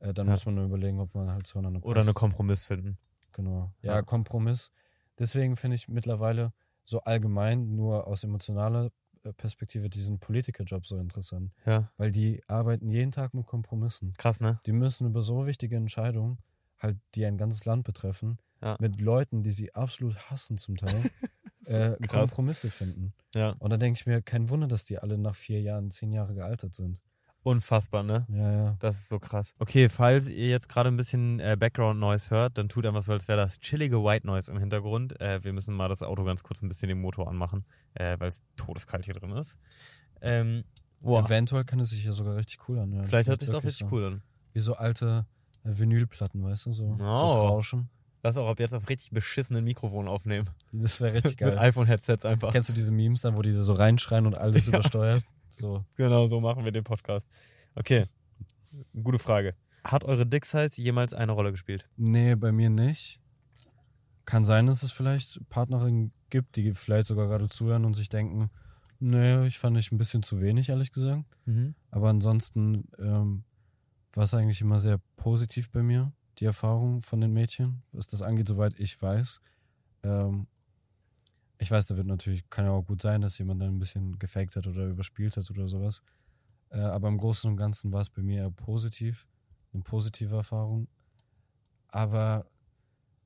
Äh, 0.00 0.12
dann 0.12 0.26
Ja. 0.26 0.32
muss 0.32 0.44
man 0.44 0.54
nur 0.54 0.66
überlegen, 0.66 1.00
ob 1.00 1.14
man 1.14 1.30
halt 1.32 1.46
zueinander 1.46 1.82
Oder 1.82 2.00
einen 2.00 2.08
passt. 2.08 2.16
Kompromiss 2.16 2.66
finden. 2.66 2.98
Genau. 3.32 3.72
Ja, 3.80 3.94
Ja. 3.94 4.02
Kompromiss. 4.02 4.70
Deswegen 5.18 5.56
finde 5.56 5.76
ich 5.76 5.88
mittlerweile 5.88 6.52
so 6.84 7.00
allgemein 7.00 7.74
nur 7.74 8.06
aus 8.06 8.22
emotionaler 8.22 8.90
äh, 9.22 9.32
Perspektive 9.32 9.88
diesen 9.88 10.18
Politikerjob 10.18 10.86
so 10.86 10.98
interessant. 10.98 11.52
Ja. 11.64 11.90
Weil 11.96 12.10
die 12.10 12.42
arbeiten 12.48 12.90
jeden 12.90 13.12
Tag 13.12 13.32
mit 13.32 13.46
Kompromissen. 13.46 14.10
Krass, 14.18 14.38
ne? 14.38 14.60
Die 14.66 14.72
müssen 14.72 15.06
über 15.06 15.22
so 15.22 15.46
wichtige 15.46 15.76
Entscheidungen, 15.76 16.36
halt, 16.78 16.98
die 17.14 17.24
ein 17.24 17.38
ganzes 17.38 17.64
Land 17.64 17.84
betreffen, 17.84 18.36
Ja. 18.60 18.76
mit 18.78 19.00
Leuten, 19.00 19.42
die 19.42 19.52
sie 19.52 19.74
absolut 19.74 20.30
hassen 20.30 20.58
zum 20.58 20.76
Teil, 20.76 20.92
äh. 21.68 21.96
Kompromisse 22.06 22.70
finden. 22.70 23.12
Ja. 23.34 23.50
Und 23.58 23.70
da 23.72 23.76
denke 23.76 23.98
ich 24.00 24.06
mir, 24.06 24.22
kein 24.22 24.48
Wunder, 24.48 24.66
dass 24.66 24.84
die 24.84 24.98
alle 24.98 25.18
nach 25.18 25.34
vier 25.34 25.60
Jahren, 25.60 25.90
zehn 25.90 26.12
Jahre 26.12 26.34
gealtert 26.34 26.74
sind. 26.74 27.00
Unfassbar, 27.44 28.02
ne? 28.02 28.26
Ja, 28.30 28.52
ja. 28.52 28.76
Das 28.80 28.96
ist 28.96 29.08
so 29.08 29.18
krass. 29.18 29.54
Okay, 29.58 29.88
falls 29.88 30.28
ihr 30.28 30.48
jetzt 30.48 30.68
gerade 30.68 30.88
ein 30.90 30.96
bisschen 30.96 31.38
äh, 31.40 31.56
Background 31.58 31.98
Noise 32.00 32.30
hört, 32.30 32.58
dann 32.58 32.68
tut 32.68 32.84
einfach 32.84 33.02
so, 33.02 33.12
als 33.12 33.28
wäre 33.28 33.38
das 33.38 33.58
chillige 33.60 34.02
White 34.02 34.26
Noise 34.26 34.50
im 34.50 34.58
Hintergrund. 34.58 35.18
Äh, 35.20 35.42
wir 35.44 35.52
müssen 35.52 35.74
mal 35.74 35.88
das 35.88 36.02
Auto 36.02 36.24
ganz 36.24 36.42
kurz 36.42 36.60
ein 36.62 36.68
bisschen 36.68 36.88
den 36.88 37.00
Motor 37.00 37.28
anmachen, 37.28 37.64
äh, 37.94 38.16
weil 38.18 38.28
es 38.28 38.42
todeskalt 38.56 39.04
hier 39.04 39.14
drin 39.14 39.30
ist. 39.32 39.56
Ähm, 40.20 40.64
boah, 41.00 41.24
Eventuell 41.24 41.64
kann 41.64 41.80
es 41.80 41.90
sich 41.90 42.04
ja 42.04 42.12
sogar 42.12 42.36
richtig 42.36 42.68
cool 42.68 42.78
anhören. 42.80 43.06
vielleicht 43.06 43.28
hört 43.28 43.40
sich 43.40 43.50
auch 43.54 43.62
richtig 43.64 43.86
so. 43.88 43.94
cool 43.94 44.04
an. 44.06 44.22
Wie 44.52 44.60
so 44.60 44.74
alte 44.74 45.24
äh, 45.64 45.70
Vinylplatten, 45.78 46.42
weißt 46.42 46.66
du, 46.66 46.72
so 46.72 46.90
das 46.90 47.00
Oh. 47.00 47.46
Rauschen. 47.48 47.88
Lass 48.22 48.36
auch 48.36 48.48
ab 48.48 48.58
jetzt 48.58 48.74
auf 48.74 48.88
richtig 48.88 49.10
beschissenen 49.10 49.64
Mikrofon 49.64 50.08
aufnehmen. 50.08 50.48
Das 50.72 51.00
wäre 51.00 51.14
richtig 51.14 51.32
Mit 51.40 51.50
geil. 51.54 51.58
iPhone-Headsets 51.58 52.24
einfach. 52.24 52.52
Kennst 52.52 52.68
du 52.68 52.72
diese 52.72 52.90
Memes 52.92 53.20
dann, 53.20 53.36
wo 53.36 53.42
die 53.42 53.52
so 53.52 53.72
reinschreien 53.72 54.26
und 54.26 54.34
alles 54.34 54.66
Ja. 54.66 54.70
übersteuert? 54.74 55.22
So. 55.48 55.84
Genau, 55.96 56.26
so 56.26 56.40
machen 56.40 56.64
wir 56.64 56.72
den 56.72 56.84
Podcast. 56.84 57.28
Okay, 57.74 58.04
gute 59.02 59.18
Frage. 59.18 59.54
Hat 59.84 60.04
eure 60.04 60.26
Dick 60.26 60.44
Size 60.44 60.82
jemals 60.82 61.14
eine 61.14 61.32
Rolle 61.32 61.52
gespielt? 61.52 61.88
Nee, 61.96 62.34
bei 62.34 62.50
mir 62.52 62.68
nicht. 62.70 63.20
Kann 64.24 64.44
sein, 64.44 64.66
dass 64.66 64.82
es 64.82 64.92
vielleicht 64.92 65.40
Partnerinnen 65.48 66.10
gibt, 66.28 66.56
die 66.56 66.72
vielleicht 66.72 67.06
sogar 67.06 67.28
gerade 67.28 67.48
zuhören 67.48 67.84
und 67.86 67.94
sich 67.94 68.08
denken, 68.10 68.50
nee, 68.98 69.46
ich 69.46 69.58
fand 69.58 69.78
ich 69.78 69.90
ein 69.90 69.96
bisschen 69.96 70.22
zu 70.22 70.40
wenig, 70.42 70.68
ehrlich 70.68 70.92
gesagt. 70.92 71.24
Mhm. 71.46 71.74
Aber 71.90 72.10
ansonsten 72.10 72.88
ähm, 72.98 73.44
war 74.12 74.24
es 74.24 74.34
eigentlich 74.34 74.60
immer 74.60 74.80
sehr 74.80 75.00
positiv 75.16 75.70
bei 75.70 75.82
mir, 75.82 76.12
die 76.38 76.44
Erfahrung 76.44 77.02
von 77.02 77.20
den 77.20 77.32
Mädchen, 77.32 77.82
was 77.92 78.06
das 78.06 78.22
angeht, 78.22 78.48
soweit 78.48 78.78
ich 78.78 79.00
weiß. 79.00 79.40
Ähm, 80.04 80.46
ich 81.58 81.70
weiß, 81.70 81.86
da 81.86 81.96
wird 81.96 82.06
natürlich, 82.06 82.48
kann 82.50 82.64
ja 82.64 82.70
auch 82.70 82.86
gut 82.86 83.02
sein, 83.02 83.20
dass 83.20 83.38
jemand 83.38 83.60
dann 83.60 83.74
ein 83.74 83.78
bisschen 83.78 84.18
gefaked 84.18 84.54
hat 84.54 84.66
oder 84.66 84.86
überspielt 84.86 85.36
hat 85.36 85.50
oder 85.50 85.66
sowas. 85.66 86.02
Äh, 86.70 86.78
aber 86.78 87.08
im 87.08 87.18
Großen 87.18 87.50
und 87.50 87.56
Ganzen 87.56 87.92
war 87.92 88.00
es 88.00 88.10
bei 88.10 88.22
mir 88.22 88.42
eher 88.42 88.50
positiv, 88.50 89.26
eine 89.72 89.82
positive 89.82 90.36
Erfahrung. 90.36 90.86
Aber 91.88 92.46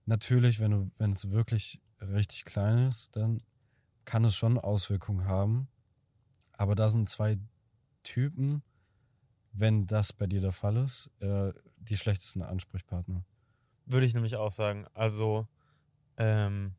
natürlich, 0.07 0.61
wenn 0.61 0.71
du, 0.71 0.91
wenn 0.97 1.13
es 1.13 1.31
wirklich 1.31 1.81
richtig 2.01 2.45
klein 2.45 2.87
ist, 2.89 3.15
dann 3.17 3.43
kann 4.05 4.25
es 4.25 4.35
schon 4.35 4.59
Auswirkungen 4.59 5.27
haben. 5.27 5.69
Aber 6.53 6.75
da 6.75 6.89
sind 6.89 7.09
zwei 7.09 7.39
Typen, 8.03 8.63
wenn 9.53 9.87
das 9.87 10.13
bei 10.13 10.27
dir 10.27 10.41
der 10.41 10.53
Fall 10.53 10.77
ist, 10.79 11.11
äh, 11.21 11.53
die 11.83 11.97
schlechtesten 11.97 12.43
Ansprechpartner. 12.43 13.25
Würde 13.87 14.07
ich 14.07 14.15
nämlich 14.15 14.37
auch 14.37 14.53
sagen. 14.53 14.87
Also, 14.95 15.47
ähm, 16.17 16.75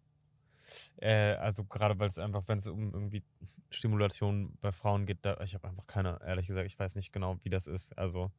äh, 0.97 1.33
also 1.35 1.63
gerade 1.65 1.99
weil 1.99 2.07
es 2.07 2.17
einfach, 2.17 2.43
wenn 2.47 2.59
es 2.59 2.67
um 2.67 2.93
irgendwie 2.93 3.23
Stimulation 3.69 4.57
bei 4.61 4.71
Frauen 4.71 5.05
geht, 5.05 5.19
da, 5.21 5.39
ich 5.41 5.53
habe 5.53 5.67
einfach 5.67 5.87
keine, 5.87 6.19
ehrlich 6.25 6.47
gesagt, 6.47 6.65
ich 6.65 6.79
weiß 6.79 6.95
nicht 6.95 7.11
genau, 7.11 7.39
wie 7.43 7.49
das 7.49 7.67
ist. 7.67 7.97
Also, 7.97 8.31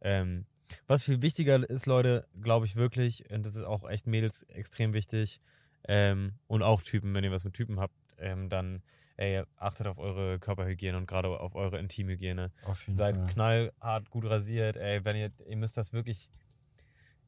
ähm, 0.00 0.46
was 0.86 1.04
viel 1.04 1.22
wichtiger 1.22 1.68
ist, 1.68 1.86
Leute, 1.86 2.26
glaube 2.40 2.66
ich 2.66 2.76
wirklich, 2.76 3.28
und 3.30 3.44
das 3.44 3.56
ist 3.56 3.62
auch 3.62 3.88
echt 3.88 4.06
Mädels 4.06 4.42
extrem 4.44 4.92
wichtig, 4.92 5.40
ähm, 5.88 6.34
und 6.46 6.62
auch 6.62 6.82
Typen, 6.82 7.14
wenn 7.14 7.24
ihr 7.24 7.32
was 7.32 7.44
mit 7.44 7.54
Typen 7.54 7.80
habt, 7.80 7.94
ähm, 8.18 8.48
dann 8.48 8.82
ey, 9.20 9.44
achtet 9.56 9.86
auf 9.86 9.98
eure 9.98 10.38
Körperhygiene 10.38 10.96
und 10.96 11.06
gerade 11.06 11.28
auf 11.28 11.54
eure 11.54 11.78
Intimhygiene. 11.78 12.50
Auf 12.64 12.84
Seid 12.88 13.16
Fall. 13.16 13.26
knallhart 13.26 14.10
gut 14.10 14.24
rasiert, 14.24 14.76
ey, 14.76 15.04
wenn 15.04 15.16
ihr, 15.16 15.30
ihr 15.46 15.56
müsst 15.56 15.76
das 15.76 15.92
wirklich, 15.92 16.30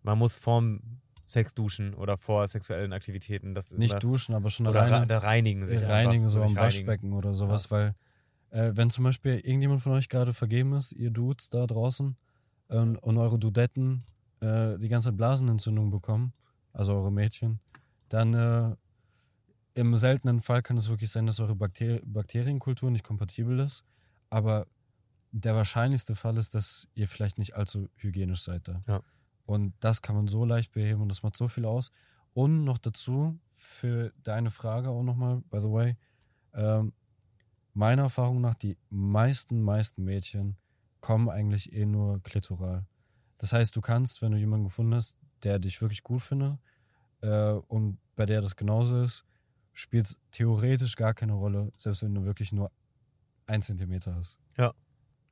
man 0.03 0.19
muss 0.19 0.35
vorm 0.35 0.81
Sex 1.27 1.55
duschen 1.55 1.95
oder 1.95 2.17
vor 2.17 2.49
sexuellen 2.49 2.93
Aktivitäten, 2.93 3.55
das 3.55 3.73
Nicht 3.73 3.95
das, 3.95 4.01
duschen, 4.01 4.35
aber 4.35 4.51
schon 4.51 4.67
oder 4.67 4.83
alleine 4.83 5.03
ra 5.03 5.07
da 5.07 5.19
reinigen 5.19 5.67
sich 5.67 5.87
reinigen, 5.89 6.25
einfach, 6.25 6.35
so 6.35 6.39
am 6.41 6.47
reinigen. 6.47 6.59
Waschbecken 6.59 7.13
oder 7.13 7.35
sowas, 7.35 7.71
weil 7.71 7.95
äh, 8.51 8.73
wenn 8.75 8.91
zum 8.91 9.05
Beispiel 9.05 9.35
irgendjemand 9.35 9.83
von 9.83 9.93
euch 9.93 10.09
gerade 10.09 10.33
vergeben 10.33 10.75
ist, 10.75 10.93
ihr 10.93 11.11
Dudes 11.11 11.49
da 11.49 11.67
draußen, 11.67 12.17
ähm, 12.71 12.99
und 13.01 13.19
eure 13.19 13.39
Dudetten 13.39 14.03
äh, 14.41 14.79
die 14.79 14.89
ganze 14.89 15.13
Blasenentzündung 15.13 15.91
bekommen, 15.91 16.33
also 16.73 16.95
eure 16.95 17.13
Mädchen, 17.13 17.61
dann 18.09 18.35
äh, 18.35 18.77
im 19.75 19.97
seltenen 19.97 20.41
Fall 20.41 20.63
kann 20.63 20.77
es 20.77 20.89
wirklich 20.89 21.11
sein, 21.11 21.27
dass 21.27 21.41
eure 21.41 21.55
Bakter 21.55 22.01
Bakterienkultur 22.05 22.91
nicht 22.91 23.05
kompatibel 23.05 23.59
ist, 23.61 23.85
aber 24.31 24.67
der 25.31 25.55
wahrscheinlichste 25.55 26.15
Fall 26.15 26.37
ist, 26.37 26.55
dass 26.55 26.89
ihr 26.95 27.09
vielleicht 27.09 27.39
nicht 27.39 27.55
allzu 27.57 27.89
hygienisch 27.97 28.43
seid 28.43 28.69
da. 28.69 28.83
Ja. 28.87 29.03
Und 29.47 29.75
das 29.81 30.03
kann 30.03 30.15
man 30.15 30.29
so 30.29 30.45
leicht 30.45 30.73
beheben 30.73 31.01
und 31.01 31.09
das 31.09 31.23
macht 31.23 31.37
so 31.37 31.49
viel 31.49 31.65
aus. 31.65 31.91
Und 32.35 32.65
noch 32.65 32.79
dazu, 32.79 33.39
für 33.53 34.13
deine 34.23 34.51
Frage 34.51 34.91
auch 34.91 35.03
nochmal, 35.03 35.43
by 35.51 35.61
the 35.61 35.71
way, 35.71 35.97
ähm, 36.55 36.93
meiner 37.75 38.03
Erfahrung 38.03 38.41
nach, 38.41 38.55
die 38.55 38.77
meisten, 38.91 39.63
meisten 39.63 40.05
Mädchen 40.05 40.57
kommen 41.01 41.29
eigentlich 41.29 41.73
eh 41.73 41.87
nur 41.87 42.23
klitoral. 42.23 42.87
Das 43.39 43.53
heißt, 43.53 43.75
du 43.75 43.81
kannst, 43.81 44.23
wenn 44.23 44.33
du 44.33 44.39
jemanden 44.39 44.65
gefunden 44.65 44.95
hast, 44.95 45.19
der 45.43 45.59
dich 45.59 45.81
wirklich 45.81 46.03
gut 46.03 46.23
findet 46.23 46.59
äh, 47.23 47.53
und 47.53 47.99
bei 48.15 48.27
der 48.27 48.41
das 48.41 48.57
genauso 48.57 49.03
ist, 49.03 49.25
spielt 49.73 50.07
es 50.07 50.21
theoretisch 50.31 50.97
gar 50.97 51.15
keine 51.15 51.33
Rolle, 51.35 51.71
selbst 51.77 52.03
wenn 52.03 52.15
du 52.15 52.25
wirklich 52.25 52.53
nur 52.53 52.71
ein 53.47 53.63
Zentimeter 53.63 54.15
hast. 54.15 54.39
Ja. 54.57 54.73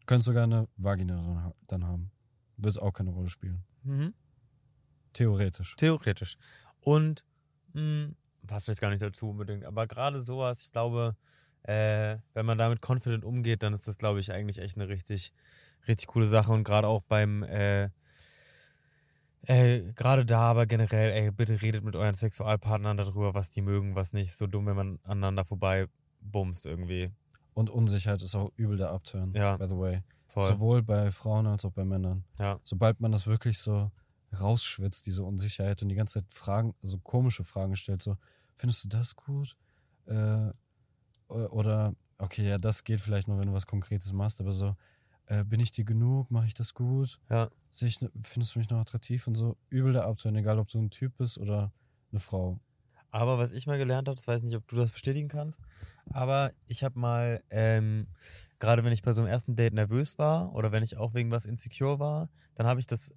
Könntest 0.06 0.26
sogar 0.26 0.44
eine 0.44 0.68
Vagina 0.76 1.16
dann, 1.16 1.44
ha- 1.44 1.54
dann 1.66 1.84
haben. 1.86 2.10
Wird 2.56 2.72
es 2.74 2.78
auch 2.78 2.92
keine 2.92 3.10
Rolle 3.10 3.30
spielen. 3.30 3.64
Mhm. 3.84 4.14
Theoretisch. 5.12 5.76
Theoretisch. 5.76 6.36
Und 6.80 7.24
mh, 7.74 8.10
passt 8.46 8.64
vielleicht 8.66 8.80
gar 8.80 8.90
nicht 8.90 9.02
dazu 9.02 9.30
unbedingt, 9.30 9.64
aber 9.64 9.86
gerade 9.86 10.22
sowas, 10.22 10.62
ich 10.62 10.72
glaube, 10.72 11.16
äh, 11.62 12.18
wenn 12.32 12.46
man 12.46 12.58
damit 12.58 12.80
confident 12.86 13.24
umgeht, 13.24 13.62
dann 13.62 13.74
ist 13.74 13.86
das, 13.86 13.98
glaube 13.98 14.20
ich, 14.20 14.32
eigentlich 14.32 14.58
echt 14.58 14.76
eine 14.76 14.88
richtig, 14.88 15.32
richtig 15.86 16.06
coole 16.08 16.26
Sache. 16.26 16.52
Und 16.52 16.64
gerade 16.64 16.88
auch 16.88 17.02
beim, 17.02 17.42
äh, 17.42 17.90
äh, 19.46 19.92
gerade 19.94 20.24
da, 20.26 20.42
aber 20.42 20.66
generell, 20.66 21.10
ey, 21.12 21.30
bitte 21.30 21.60
redet 21.62 21.84
mit 21.84 21.96
euren 21.96 22.14
Sexualpartnern 22.14 22.96
darüber, 22.96 23.34
was 23.34 23.50
die 23.50 23.62
mögen, 23.62 23.94
was 23.94 24.12
nicht. 24.12 24.36
So 24.36 24.46
dumm, 24.46 24.66
wenn 24.66 24.76
man 24.76 24.98
aneinander 25.04 25.44
vorbei 25.44 25.86
bumst 26.20 26.66
irgendwie. 26.66 27.10
Und 27.54 27.70
Unsicherheit 27.70 28.22
ist 28.22 28.34
auch 28.34 28.50
übel 28.56 28.76
der 28.76 28.92
Upturn, 28.92 29.32
Ja. 29.34 29.56
by 29.56 29.66
the 29.68 29.76
way. 29.76 30.02
Voll. 30.26 30.44
Sowohl 30.44 30.82
bei 30.82 31.10
Frauen 31.10 31.46
als 31.46 31.64
auch 31.64 31.72
bei 31.72 31.84
Männern. 31.84 32.24
Ja. 32.38 32.60
Sobald 32.62 33.00
man 33.00 33.10
das 33.12 33.26
wirklich 33.26 33.58
so 33.58 33.90
rausschwitzt, 34.38 35.06
diese 35.06 35.24
Unsicherheit 35.24 35.82
und 35.82 35.88
die 35.88 35.96
ganze 35.96 36.20
Zeit 36.20 36.30
Fragen, 36.32 36.74
so 36.82 36.98
komische 36.98 37.42
Fragen 37.42 37.74
stellt, 37.74 38.00
so, 38.02 38.16
findest 38.54 38.84
du 38.84 38.88
das 38.88 39.16
gut? 39.16 39.56
Äh, 40.06 40.50
oder, 41.28 41.94
okay, 42.18 42.48
ja, 42.48 42.58
das 42.58 42.84
geht 42.84 43.00
vielleicht 43.00 43.26
noch, 43.26 43.38
wenn 43.38 43.46
du 43.48 43.52
was 43.52 43.66
Konkretes 43.66 44.12
machst, 44.12 44.40
aber 44.40 44.52
so, 44.52 44.76
äh, 45.26 45.44
bin 45.44 45.58
ich 45.60 45.72
dir 45.72 45.84
genug? 45.84 46.30
Mache 46.30 46.46
ich 46.46 46.54
das 46.54 46.74
gut? 46.74 47.20
Ja. 47.28 47.50
Ich, 47.72 47.98
findest 48.22 48.54
du 48.54 48.58
mich 48.58 48.68
noch 48.70 48.78
attraktiv? 48.80 49.26
Und 49.26 49.34
so 49.36 49.56
übel 49.68 49.92
der 49.92 50.06
Upturn, 50.06 50.36
egal 50.36 50.58
ob 50.58 50.68
du 50.68 50.78
ein 50.78 50.90
Typ 50.90 51.16
bist 51.18 51.38
oder 51.38 51.72
eine 52.10 52.20
Frau. 52.20 52.58
Aber 53.12 53.38
was 53.38 53.50
ich 53.52 53.66
mal 53.66 53.78
gelernt 53.78 54.06
habe, 54.08 54.16
das 54.16 54.28
weiß 54.28 54.38
ich 54.38 54.44
nicht, 54.44 54.56
ob 54.56 54.66
du 54.68 54.76
das 54.76 54.92
bestätigen 54.92 55.26
kannst, 55.28 55.60
aber 56.12 56.52
ich 56.68 56.84
habe 56.84 56.96
mal, 56.98 57.42
ähm, 57.50 58.06
gerade 58.60 58.84
wenn 58.84 58.92
ich 58.92 59.02
bei 59.02 59.12
so 59.12 59.20
einem 59.20 59.28
ersten 59.30 59.56
Date 59.56 59.74
nervös 59.74 60.16
war 60.18 60.54
oder 60.54 60.70
wenn 60.70 60.84
ich 60.84 60.96
auch 60.96 61.12
wegen 61.14 61.30
was 61.32 61.44
insecure 61.44 61.98
war, 61.98 62.28
dann 62.54 62.66
habe 62.68 62.78
ich 62.78 62.86
das 62.86 63.12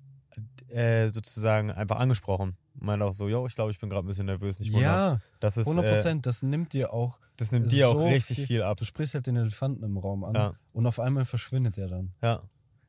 äh, 0.70 1.10
sozusagen 1.10 1.70
einfach 1.72 1.97
angesprochen. 1.99 2.58
Meinte 2.74 3.06
auch 3.06 3.14
so, 3.14 3.30
yo, 3.30 3.45
ich 3.45 3.54
glaube, 3.54 3.70
ich 3.72 3.80
bin 3.80 3.89
gerade 3.91 4.04
ein 4.04 4.08
bisschen 4.08 4.26
nervös. 4.26 4.58
Nicht 4.58 4.74
wundern. 4.74 4.91
Ja, 4.91 5.22
das 5.39 5.58
ist, 5.58 5.68
100 5.68 5.86
Äh, 5.86 5.91
Prozent, 5.93 6.26
das 6.26 6.41
nimmt 6.41 6.74
dir 6.74 6.91
auch 6.91 7.20
das 7.38 7.51
nimmt 7.51 7.72
dir 7.72 7.88
auch 7.89 7.99
so 7.99 8.08
richtig 8.08 8.38
viel- 8.38 8.45
viel, 8.47 8.62
ab. 8.64 8.78
Du 8.78 8.86
sprichst 8.86 9.14
halt 9.14 9.28
den 9.28 9.36
Elefanten 9.36 9.84
im 9.84 9.97
Raum 9.97 10.24
an 10.24 10.34
Ja. 10.36 10.54
und 10.72 10.88
auf 10.88 10.99
einmal 10.99 11.26
verschwindet 11.26 11.78
er 11.78 11.88
dann. 11.88 12.14
Ja, 12.22 12.41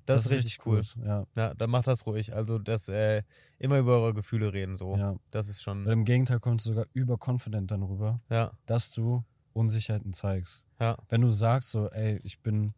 das, 0.06 0.26
ist 0.26 0.32
richtig 0.32 0.66
cool. 0.66 0.78
gut, 0.80 0.96
Ja, 1.04 1.26
Ja, 1.36 1.54
dann 1.54 1.70
macht 1.70 1.86
das 1.86 2.06
ruhig. 2.06 2.34
Also 2.34 2.58
das 2.58 2.88
äh, 2.88 3.22
immer 3.58 3.78
über 3.78 3.98
eure 3.98 4.14
Gefühle 4.14 4.52
reden 4.52 4.74
so. 4.74 4.96
ja. 4.96 5.16
Das 5.30 5.48
ist 5.48 5.62
schon. 5.62 5.84
Weil 5.84 5.92
im 5.94 6.04
Gegenteil 6.04 6.40
kommst 6.40 6.66
du 6.66 6.70
sogar 6.70 6.86
überconfident 6.92 7.70
dann 7.70 7.82
rüber, 7.82 8.20
Ja, 8.30 8.52
dass 8.66 8.90
du 8.90 9.24
Unsicherheiten 9.52 10.12
zeigst. 10.12 10.66
ja, 10.80 10.96
Wenn 11.08 11.20
du 11.20 11.30
sagst 11.30 11.70
so, 11.70 11.88
ey, 11.90 12.18
ich 12.24 12.40
bin, 12.40 12.74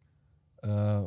äh, 0.63 1.03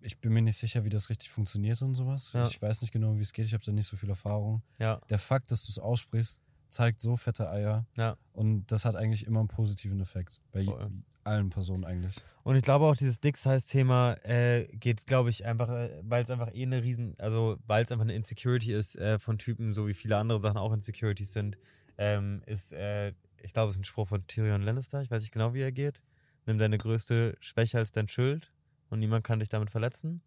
ich 0.00 0.18
bin 0.18 0.32
mir 0.32 0.42
nicht 0.42 0.56
sicher, 0.56 0.84
wie 0.84 0.88
das 0.90 1.10
richtig 1.10 1.30
funktioniert 1.30 1.80
und 1.82 1.94
sowas. 1.94 2.32
Ja. 2.32 2.42
Ich 2.44 2.60
weiß 2.60 2.80
nicht 2.80 2.92
genau, 2.92 3.16
wie 3.16 3.20
es 3.20 3.32
geht. 3.32 3.46
Ich 3.46 3.54
habe 3.54 3.64
da 3.64 3.72
nicht 3.72 3.86
so 3.86 3.96
viel 3.96 4.08
Erfahrung. 4.08 4.62
ja, 4.78 4.98
Der 5.10 5.18
Fakt, 5.18 5.50
dass 5.50 5.64
du 5.66 5.70
es 5.70 5.78
aussprichst, 5.78 6.40
zeigt 6.70 7.00
so 7.00 7.16
fette 7.16 7.50
Eier. 7.50 7.86
ja. 7.96 8.16
Und 8.32 8.66
das 8.72 8.84
hat 8.86 8.96
eigentlich 8.96 9.26
immer 9.26 9.40
einen 9.40 9.48
positiven 9.48 10.00
Effekt. 10.00 10.40
Bei 10.50 10.64
Voll. 10.64 10.90
Allen 11.24 11.50
Personen 11.50 11.84
eigentlich. 11.84 12.16
Und 12.42 12.56
ich 12.56 12.62
glaube 12.62 12.84
auch, 12.86 12.96
dieses 12.96 13.20
Dick-Size-Thema 13.20 14.14
äh, 14.24 14.66
geht, 14.76 15.06
glaube 15.06 15.30
ich, 15.30 15.44
einfach, 15.44 15.68
äh, 15.70 15.90
weil 16.02 16.22
es 16.22 16.30
einfach 16.30 16.52
eh 16.54 16.62
eine 16.62 16.82
riesen, 16.82 17.14
also 17.18 17.58
weil 17.66 17.82
es 17.84 17.92
einfach 17.92 18.04
eine 18.04 18.14
Insecurity 18.14 18.72
ist 18.74 18.96
äh, 18.96 19.18
von 19.18 19.38
Typen, 19.38 19.72
so 19.72 19.86
wie 19.86 19.94
viele 19.94 20.16
andere 20.16 20.40
Sachen 20.40 20.58
auch 20.58 20.72
Insecurities 20.72 21.32
sind, 21.32 21.56
ähm, 21.98 22.42
ist, 22.46 22.72
äh, 22.72 23.12
ich 23.42 23.52
glaube, 23.52 23.68
es 23.70 23.76
ist 23.76 23.80
ein 23.80 23.84
Spruch 23.84 24.08
von 24.08 24.26
Tyrion 24.26 24.62
Lannister, 24.62 25.02
ich 25.02 25.10
weiß 25.10 25.22
nicht 25.22 25.32
genau, 25.32 25.54
wie 25.54 25.60
er 25.60 25.72
geht. 25.72 26.02
Nimm 26.46 26.58
deine 26.58 26.78
größte 26.78 27.36
Schwäche 27.40 27.78
als 27.78 27.92
dein 27.92 28.08
Schild 28.08 28.50
und 28.90 28.98
niemand 28.98 29.24
kann 29.24 29.38
dich 29.38 29.48
damit 29.48 29.70
verletzen. 29.70 30.22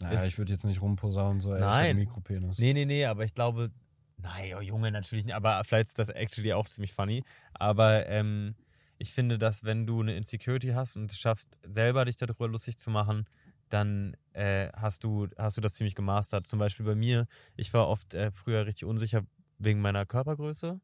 Naja, 0.00 0.20
Ist- 0.20 0.28
ich 0.28 0.38
würde 0.38 0.52
jetzt 0.52 0.64
nicht 0.64 0.82
rumposaunen, 0.82 1.40
so, 1.40 1.54
ey, 1.54 1.60
Nein. 1.60 1.96
Mikropenis. 1.96 2.58
Nee, 2.58 2.72
nee, 2.74 2.84
nee, 2.84 3.04
aber 3.06 3.24
ich 3.24 3.34
glaube, 3.34 3.70
nein, 4.18 4.54
oh 4.58 4.60
Junge, 4.60 4.90
natürlich 4.90 5.24
nicht, 5.24 5.34
aber 5.34 5.62
vielleicht 5.64 5.88
ist 5.88 5.98
das 5.98 6.08
actually 6.10 6.52
auch 6.52 6.68
ziemlich 6.68 6.92
funny. 6.92 7.22
Aber 7.54 8.06
ähm, 8.06 8.54
ich 9.02 9.12
finde, 9.12 9.36
dass 9.38 9.64
wenn 9.64 9.86
du 9.86 10.00
eine 10.00 10.16
Insecurity 10.16 10.68
hast 10.68 10.96
und 10.96 11.10
es 11.10 11.18
schaffst, 11.18 11.58
selber 11.64 12.04
dich 12.04 12.16
darüber 12.16 12.48
lustig 12.48 12.78
zu 12.78 12.88
machen, 12.90 13.26
dann 13.68 14.16
äh, 14.32 14.68
hast, 14.74 15.02
du, 15.04 15.28
hast 15.36 15.56
du 15.56 15.60
das 15.60 15.74
ziemlich 15.74 15.94
gemastert. 15.94 16.46
Zum 16.46 16.58
Beispiel 16.58 16.86
bei 16.86 16.94
mir, 16.94 17.26
ich 17.56 17.72
war 17.74 17.88
oft 17.88 18.14
äh, 18.14 18.30
früher 18.30 18.66
richtig 18.66 18.86
unsicher 18.86 19.22
wegen 19.58 19.80
meiner 19.80 20.06
Körpergröße. 20.06 20.80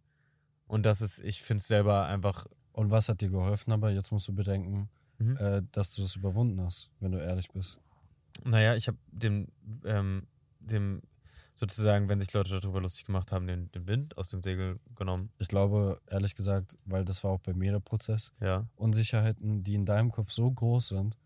Und 0.67 0.83
das 0.85 1.01
ist, 1.01 1.21
ich 1.21 1.43
finde 1.43 1.61
es 1.63 1.69
selber 1.69 2.07
einfach, 2.07 2.47
Und 2.73 2.91
was 2.91 3.09
hat 3.09 3.21
dir 3.21 3.31
geholfen? 3.31 3.73
Aber 3.73 3.91
jetzt 3.91 4.13
musst 4.13 4.29
du 4.29 4.35
bedenken, 4.35 4.89
Mhm. 5.21 5.37
äh, 5.37 5.63
dass 5.73 5.93
du 5.95 6.03
das 6.03 6.15
überwunden 6.15 6.61
hast, 6.61 6.91
wenn 7.01 7.11
du 7.13 7.19
ehrlich 7.19 7.49
bist. 7.51 7.81
naja, 8.45 8.77
ich 8.77 8.87
habe 8.87 8.99
dem, 9.11 9.49
ähm, 9.85 10.29
dem 10.61 11.03
sozusagen, 11.59 12.09
wenn 12.09 12.21
sich 12.21 12.33
Leute 12.33 12.61
darüber 12.61 12.81
lustig 12.81 13.05
gemacht 13.05 13.33
haben, 13.33 13.47
den, 13.47 13.71
den 13.73 13.89
Wind 13.89 14.17
aus 14.17 14.29
dem 14.31 14.43
Segel 14.43 14.79
genommen. 14.95 15.31
Ich 15.39 15.49
glaube, 15.49 16.01
ehrlich 16.07 16.35
gesagt, 16.37 16.77
weil 16.85 17.05
das 17.05 17.25
war 17.25 17.33
auch 17.33 17.41
bei 17.41 17.53
mir 17.53 17.73
der 17.73 17.81
Prozess, 17.81 18.33
Ja. 18.41 18.67
Unsicherheiten, 18.77 19.63
die 19.65 19.75
in 19.75 19.85
deinem 19.85 20.13
Kopf 20.13 20.31
so 20.31 20.51
groß 20.51 20.89
sind, 20.89 21.17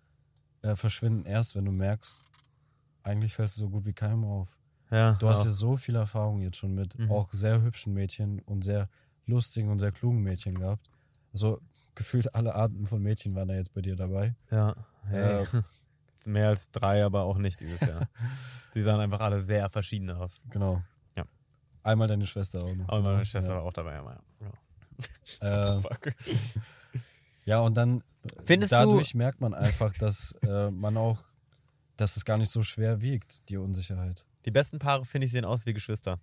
äh, 0.62 0.74
verschwinden 0.74 1.26
erst, 1.26 1.54
wenn 1.54 1.66
du 1.66 1.72
merkst, 1.72 2.22
eigentlich 3.02 3.34
fällst 3.34 3.56
du 3.56 3.62
so 3.62 3.68
gut 3.70 3.84
wie 3.84 3.92
keinem 3.92 4.24
auf. 4.24 4.56
Ja, 4.90 5.12
Du 5.14 5.28
hast 5.28 5.40
auch. 5.40 5.44
ja 5.46 5.50
so 5.50 5.76
viel 5.76 5.96
Erfahrung 5.96 6.40
jetzt 6.40 6.56
schon 6.56 6.74
mit 6.74 6.98
Mhm. 6.98 7.10
auch 7.10 7.32
sehr 7.32 7.60
hübschen 7.62 7.92
Mädchen 7.92 8.40
und 8.40 8.62
sehr 8.64 8.88
lustigen 9.26 9.68
und 9.70 9.78
sehr 9.80 9.92
klugen 9.92 10.22
Mädchen 10.22 10.58
gehabt. 10.58 10.88
Also 11.32 11.60
gefühlt 11.94 12.34
alle 12.34 12.54
Arten 12.54 12.86
von 12.86 13.02
Mädchen 13.02 13.34
waren 13.34 13.48
da 13.48 13.54
jetzt 13.54 13.72
bei 13.74 13.80
dir 13.82 13.96
dabei. 13.96 14.34
Ja, 14.50 14.74
hey. 15.08 15.42
Äh, 15.42 15.46
mehr 16.26 16.48
als 16.48 16.70
drei, 16.70 17.04
aber 17.04 17.22
auch 17.22 17.38
nicht 17.38 17.60
dieses 17.60 17.80
Jahr. 17.80 18.08
Die 18.74 18.80
sahen 18.80 19.00
einfach 19.00 19.20
alle 19.20 19.40
sehr 19.40 19.68
verschieden 19.70 20.10
aus. 20.10 20.40
Genau. 20.50 20.82
Ja. 21.16 21.24
Einmal 21.82 22.08
deine 22.08 22.26
Schwester 22.26 22.62
auch 22.64 22.74
noch. 22.74 22.88
Aber 22.88 23.02
meine 23.02 23.18
Ja. 23.18 23.24
Schwester 23.24 23.54
war 23.56 23.62
auch 23.62 23.72
dabei. 23.72 23.94
Ja. 23.94 24.52
Äh, 25.40 25.80
Fuck. 25.80 26.14
Ja, 27.44 27.60
und 27.60 27.74
dann 27.74 28.04
Findest 28.44 28.72
dadurch 28.72 29.14
merkt 29.14 29.40
man 29.40 29.52
einfach, 29.52 29.92
dass 29.94 30.32
äh, 30.42 30.70
man 30.70 30.96
auch, 30.96 31.24
dass 31.96 32.16
es 32.16 32.24
gar 32.24 32.38
nicht 32.38 32.50
so 32.50 32.62
schwer 32.62 33.00
wiegt, 33.02 33.48
die 33.48 33.56
Unsicherheit. 33.56 34.26
Die 34.44 34.50
besten 34.50 34.78
Paare, 34.78 35.04
finde 35.04 35.26
ich, 35.26 35.32
sehen 35.32 35.44
aus 35.44 35.66
wie 35.66 35.72
Geschwister. 35.72 36.20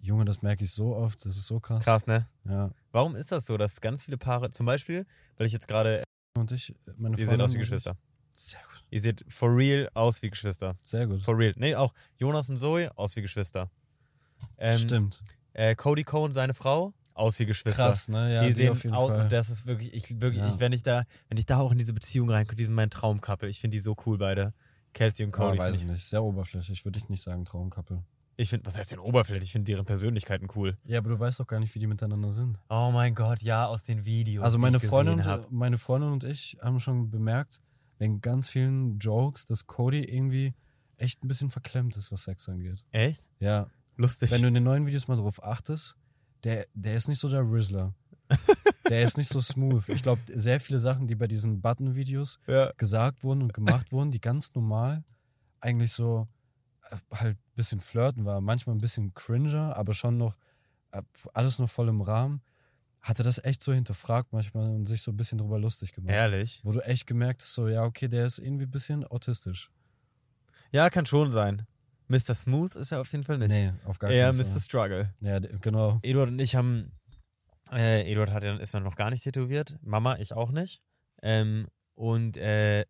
Junge, 0.00 0.24
das 0.24 0.42
merke 0.42 0.64
ich 0.64 0.72
so 0.72 0.94
oft, 0.96 1.24
das 1.24 1.36
ist 1.36 1.46
so 1.46 1.60
krass. 1.60 1.84
Krass, 1.84 2.06
ne? 2.06 2.28
Ja. 2.44 2.70
Warum 2.90 3.14
ist 3.14 3.32
das 3.32 3.46
so, 3.46 3.56
dass 3.56 3.80
ganz 3.80 4.04
viele 4.04 4.18
Paare, 4.18 4.50
zum 4.50 4.66
Beispiel, 4.66 5.06
weil 5.36 5.46
ich 5.46 5.52
jetzt 5.52 5.68
gerade, 5.68 6.02
Und 6.36 6.50
ich, 6.50 6.74
meine 6.96 7.14
ihr 7.14 7.18
seht 7.18 7.28
Freundin 7.28 7.44
aus 7.44 7.54
wie 7.54 7.58
Geschwister. 7.58 7.92
Ich, 7.92 8.11
sehr 8.32 8.60
gut. 8.60 8.84
Ihr 8.90 9.00
seht 9.00 9.24
for 9.28 9.54
real 9.56 9.88
aus 9.94 10.22
wie 10.22 10.28
Geschwister. 10.30 10.76
Sehr 10.82 11.06
gut. 11.06 11.22
For 11.22 11.36
real. 11.36 11.54
Nee, 11.56 11.74
auch 11.74 11.92
Jonas 12.18 12.48
und 12.50 12.58
Zoe 12.58 12.90
aus 12.96 13.16
wie 13.16 13.22
Geschwister. 13.22 13.70
Ähm, 14.58 14.78
Stimmt. 14.78 15.22
Äh, 15.54 15.74
Cody 15.74 16.04
Cohn, 16.04 16.32
seine 16.32 16.54
Frau, 16.54 16.92
aus 17.14 17.38
wie 17.38 17.46
Geschwister. 17.46 17.84
Krass, 17.84 18.08
ne? 18.08 18.34
Ja, 18.34 18.40
die, 18.42 18.48
die 18.48 18.52
sehen 18.54 18.70
auf 18.70 18.82
jeden 18.84 18.96
aus, 18.96 19.10
Fall. 19.12 19.20
und 19.22 19.32
das 19.32 19.50
ist 19.50 19.66
wirklich, 19.66 19.92
ich 19.94 20.20
wirklich, 20.20 20.40
Ja. 20.42 20.48
ich, 20.48 20.60
wenn 20.60 20.72
ich 20.72 20.82
da, 20.82 21.04
wenn 21.28 21.38
ich 21.38 21.46
da 21.46 21.58
auch 21.58 21.72
in 21.72 21.78
diese 21.78 21.92
Beziehung 21.92 22.30
reinkomme, 22.30 22.56
die 22.56 22.64
sind 22.64 22.74
mein 22.74 22.90
Traumkappel. 22.90 23.48
Ich 23.48 23.60
finde 23.60 23.76
die 23.76 23.80
so 23.80 23.96
cool 24.06 24.18
beide. 24.18 24.52
Kelsey 24.94 25.24
und 25.24 25.32
Ja, 25.36 25.44
Cody. 25.46 25.58
weiß 25.58 25.76
find 25.76 25.90
ich 25.90 25.96
nicht. 25.96 26.04
Sehr 26.04 26.22
oberflächlich, 26.22 26.84
würde 26.84 26.98
ich 26.98 27.08
nicht 27.08 27.22
sagen, 27.22 27.44
Traumkappel. 27.44 28.02
ich 28.36 28.48
finde, 28.50 28.66
was 28.66 28.76
heißt 28.76 28.92
denn 28.92 28.98
Oberflächlich? 28.98 29.48
Ich 29.48 29.52
finde 29.52 29.66
deren 29.72 29.84
Persönlichkeiten 29.86 30.48
cool. 30.56 30.76
Ja, 30.84 30.98
aber 30.98 31.10
du 31.10 31.18
weißt 31.18 31.38
doch 31.40 31.46
gar 31.46 31.60
nicht, 31.60 31.74
wie 31.74 31.78
die 31.78 31.86
miteinander 31.86 32.32
sind. 32.32 32.58
Oh 32.68 32.90
mein 32.92 33.14
Gott, 33.14 33.40
ja, 33.42 33.66
aus 33.66 33.84
den 33.84 34.04
Videos. 34.04 34.42
Also 34.44 34.56
die 34.58 34.62
meine 34.62 34.76
ich 34.78 34.86
Freundin, 34.86 35.20
und, 35.20 35.52
meine 35.52 35.78
Freundin 35.78 36.10
und 36.12 36.24
ich 36.24 36.58
haben 36.60 36.80
schon 36.80 37.10
bemerkt, 37.10 37.60
wegen 38.02 38.20
ganz 38.20 38.50
vielen 38.50 38.98
Jokes, 38.98 39.44
dass 39.44 39.66
Cody 39.68 40.02
irgendwie 40.02 40.54
echt 40.96 41.22
ein 41.22 41.28
bisschen 41.28 41.50
verklemmt 41.50 41.96
ist, 41.96 42.10
was 42.10 42.24
Sex 42.24 42.48
angeht. 42.48 42.84
Echt? 42.90 43.22
Ja, 43.38 43.68
Lustig. 43.96 44.30
wenn 44.30 44.42
du 44.42 44.48
in 44.48 44.54
den 44.54 44.64
neuen 44.64 44.86
Videos 44.86 45.06
mal 45.06 45.16
drauf 45.16 45.42
achtest, 45.42 45.96
der, 46.42 46.66
der 46.74 46.96
ist 46.96 47.08
nicht 47.08 47.20
so 47.20 47.28
der 47.28 47.42
Rizzler. 47.42 47.94
der 48.88 49.02
ist 49.02 49.16
nicht 49.16 49.28
so 49.28 49.40
smooth. 49.40 49.88
Ich 49.88 50.02
glaube, 50.02 50.20
sehr 50.26 50.58
viele 50.58 50.80
Sachen, 50.80 51.06
die 51.06 51.14
bei 51.14 51.28
diesen 51.28 51.60
Button-Videos 51.60 52.40
ja. 52.48 52.72
gesagt 52.76 53.22
wurden 53.22 53.42
und 53.42 53.54
gemacht 53.54 53.92
wurden, 53.92 54.10
die 54.10 54.20
ganz 54.20 54.52
normal 54.54 55.04
eigentlich 55.60 55.92
so 55.92 56.26
äh, 56.90 56.96
halt 57.12 57.36
ein 57.36 57.54
bisschen 57.54 57.80
flirten 57.80 58.24
war, 58.24 58.40
manchmal 58.40 58.74
ein 58.74 58.80
bisschen 58.80 59.14
cringer, 59.14 59.76
aber 59.76 59.94
schon 59.94 60.18
noch 60.18 60.36
äh, 60.90 61.02
alles 61.34 61.60
noch 61.60 61.70
voll 61.70 61.88
im 61.88 62.00
Rahmen, 62.00 62.42
hatte 63.02 63.22
das 63.24 63.44
echt 63.44 63.62
so 63.62 63.72
hinterfragt 63.72 64.32
manchmal 64.32 64.70
und 64.70 64.86
sich 64.86 65.02
so 65.02 65.10
ein 65.10 65.16
bisschen 65.16 65.38
drüber 65.38 65.58
lustig 65.58 65.92
gemacht. 65.92 66.14
Ehrlich? 66.14 66.60
Wo 66.62 66.72
du 66.72 66.80
echt 66.80 67.06
gemerkt 67.06 67.42
hast, 67.42 67.52
so, 67.52 67.68
ja, 67.68 67.84
okay, 67.84 68.08
der 68.08 68.24
ist 68.24 68.38
irgendwie 68.38 68.64
ein 68.64 68.70
bisschen 68.70 69.04
autistisch. 69.04 69.70
Ja, 70.70 70.88
kann 70.88 71.04
schon 71.04 71.30
sein. 71.30 71.66
Mr. 72.08 72.34
Smooth 72.34 72.76
ist 72.76 72.92
er 72.92 73.00
auf 73.00 73.10
jeden 73.12 73.24
Fall 73.24 73.38
nicht. 73.38 73.50
Nee, 73.50 73.72
auf 73.84 73.98
gar 73.98 74.10
Eher 74.10 74.28
keinen 74.28 74.38
Mr. 74.38 74.44
Fall. 74.44 74.60
Struggle. 74.60 75.14
Ja, 75.20 75.38
genau. 75.38 75.98
Eduard 76.02 76.28
und 76.28 76.38
ich 76.38 76.54
haben, 76.54 76.92
äh, 77.72 78.10
Eduard 78.10 78.30
hat 78.30 78.44
ja, 78.44 78.56
ist 78.56 78.74
ja 78.74 78.80
noch 78.80 78.96
gar 78.96 79.10
nicht 79.10 79.24
tätowiert. 79.24 79.78
Mama, 79.82 80.16
ich 80.18 80.32
auch 80.32 80.50
nicht. 80.50 80.80
Ähm, 81.22 81.68
und 81.94 82.36
äh, 82.36 82.84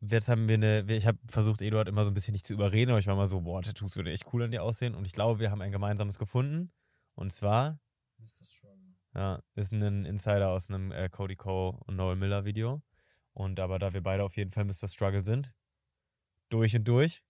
jetzt 0.00 0.28
haben 0.28 0.48
wir 0.48 0.54
eine, 0.54 0.84
ich 0.92 1.06
habe 1.06 1.18
versucht, 1.28 1.62
Eduard 1.62 1.88
immer 1.88 2.04
so 2.04 2.10
ein 2.10 2.14
bisschen 2.14 2.32
nicht 2.32 2.46
zu 2.46 2.52
überreden, 2.52 2.90
aber 2.90 3.00
ich 3.00 3.06
war 3.06 3.16
mal 3.16 3.28
so, 3.28 3.40
boah, 3.40 3.62
Tattoos 3.62 3.96
würde 3.96 4.12
echt 4.12 4.32
cool 4.32 4.42
an 4.42 4.50
dir 4.50 4.62
aussehen. 4.62 4.94
Und 4.94 5.06
ich 5.06 5.12
glaube, 5.12 5.40
wir 5.40 5.50
haben 5.50 5.62
ein 5.62 5.72
gemeinsames 5.72 6.18
gefunden. 6.18 6.70
Und 7.14 7.32
zwar, 7.32 7.78
ja, 9.14 9.42
ist 9.54 9.72
ein 9.72 10.04
Insider 10.04 10.48
aus 10.50 10.68
einem 10.68 10.92
äh, 10.92 11.08
Cody 11.08 11.36
Coe 11.36 11.78
und 11.86 11.96
Noel 11.96 12.16
Miller 12.16 12.44
Video. 12.44 12.82
Und 13.34 13.60
aber 13.60 13.78
da 13.78 13.92
wir 13.94 14.02
beide 14.02 14.24
auf 14.24 14.36
jeden 14.36 14.52
Fall 14.52 14.64
Mr. 14.64 14.88
Struggle 14.88 15.24
sind, 15.24 15.54
durch 16.50 16.76
und 16.76 16.86
durch, 16.86 17.22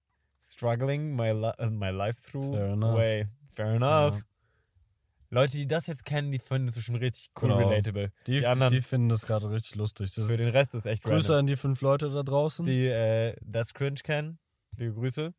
struggling 0.42 1.14
my, 1.14 1.30
li 1.30 1.52
uh, 1.60 1.70
my 1.70 1.90
life 1.90 2.20
through 2.22 2.54
Fair 2.54 2.72
enough. 2.72 2.96
way. 2.96 3.28
Fair 3.52 3.74
enough. 3.74 4.16
Ja. 4.16 4.22
Leute, 5.30 5.52
die 5.56 5.66
das 5.66 5.86
jetzt 5.86 6.04
kennen, 6.04 6.30
die 6.30 6.38
finden 6.38 6.68
es 6.68 6.74
bestimmt 6.74 7.00
richtig 7.00 7.30
cool 7.40 7.48
Genau. 7.50 7.68
relatable. 7.68 8.12
Die, 8.26 8.40
Die 8.40 8.46
anderen- 8.46 8.72
die 8.72 8.82
finden 8.82 9.08
das 9.08 9.24
gerade 9.26 9.48
richtig 9.50 9.76
lustig. 9.76 10.12
Das 10.14 10.26
Für 10.26 10.36
den 10.36 10.50
Rest 10.50 10.74
ist 10.74 10.84
echt 10.86 11.04
Grüße 11.04 11.28
random. 11.32 11.38
an 11.38 11.46
die 11.46 11.56
fünf 11.56 11.80
Leute 11.80 12.10
da 12.10 12.22
draußen. 12.22 12.66
Die 12.66 12.86
äh, 12.88 13.34
das 13.40 13.72
Cringe 13.72 13.94
kennen. 14.02 14.38
Liebe 14.76 14.92
Grüße. 14.94 15.32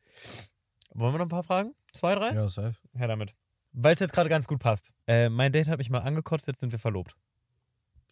Wollen 0.96 1.14
wir 1.14 1.18
noch 1.20 1.26
ein 1.26 1.30
paar 1.30 1.44
Fragen? 1.44 1.76
Zwei, 1.92 2.16
drei? 2.16 2.32
ja, 2.34 2.48
safe. 2.48 2.76
Her 2.96 3.08
damit. 3.08 3.36
Weil 3.74 3.96
es 3.96 4.00
jetzt 4.00 4.14
gerade 4.14 4.30
ganz 4.30 4.48
gut 4.48 4.60
passt. 4.60 4.94
Äh, 5.08 5.30
mein 5.30 5.52
Date 5.52 5.68
hat 5.68 5.80
mich 5.80 5.90
mal 5.90 6.00
angekotzt, 6.00 6.48
jetzt 6.48 6.60
sind 6.60 6.72
wir 6.72 6.80
verlobt. 6.80 7.16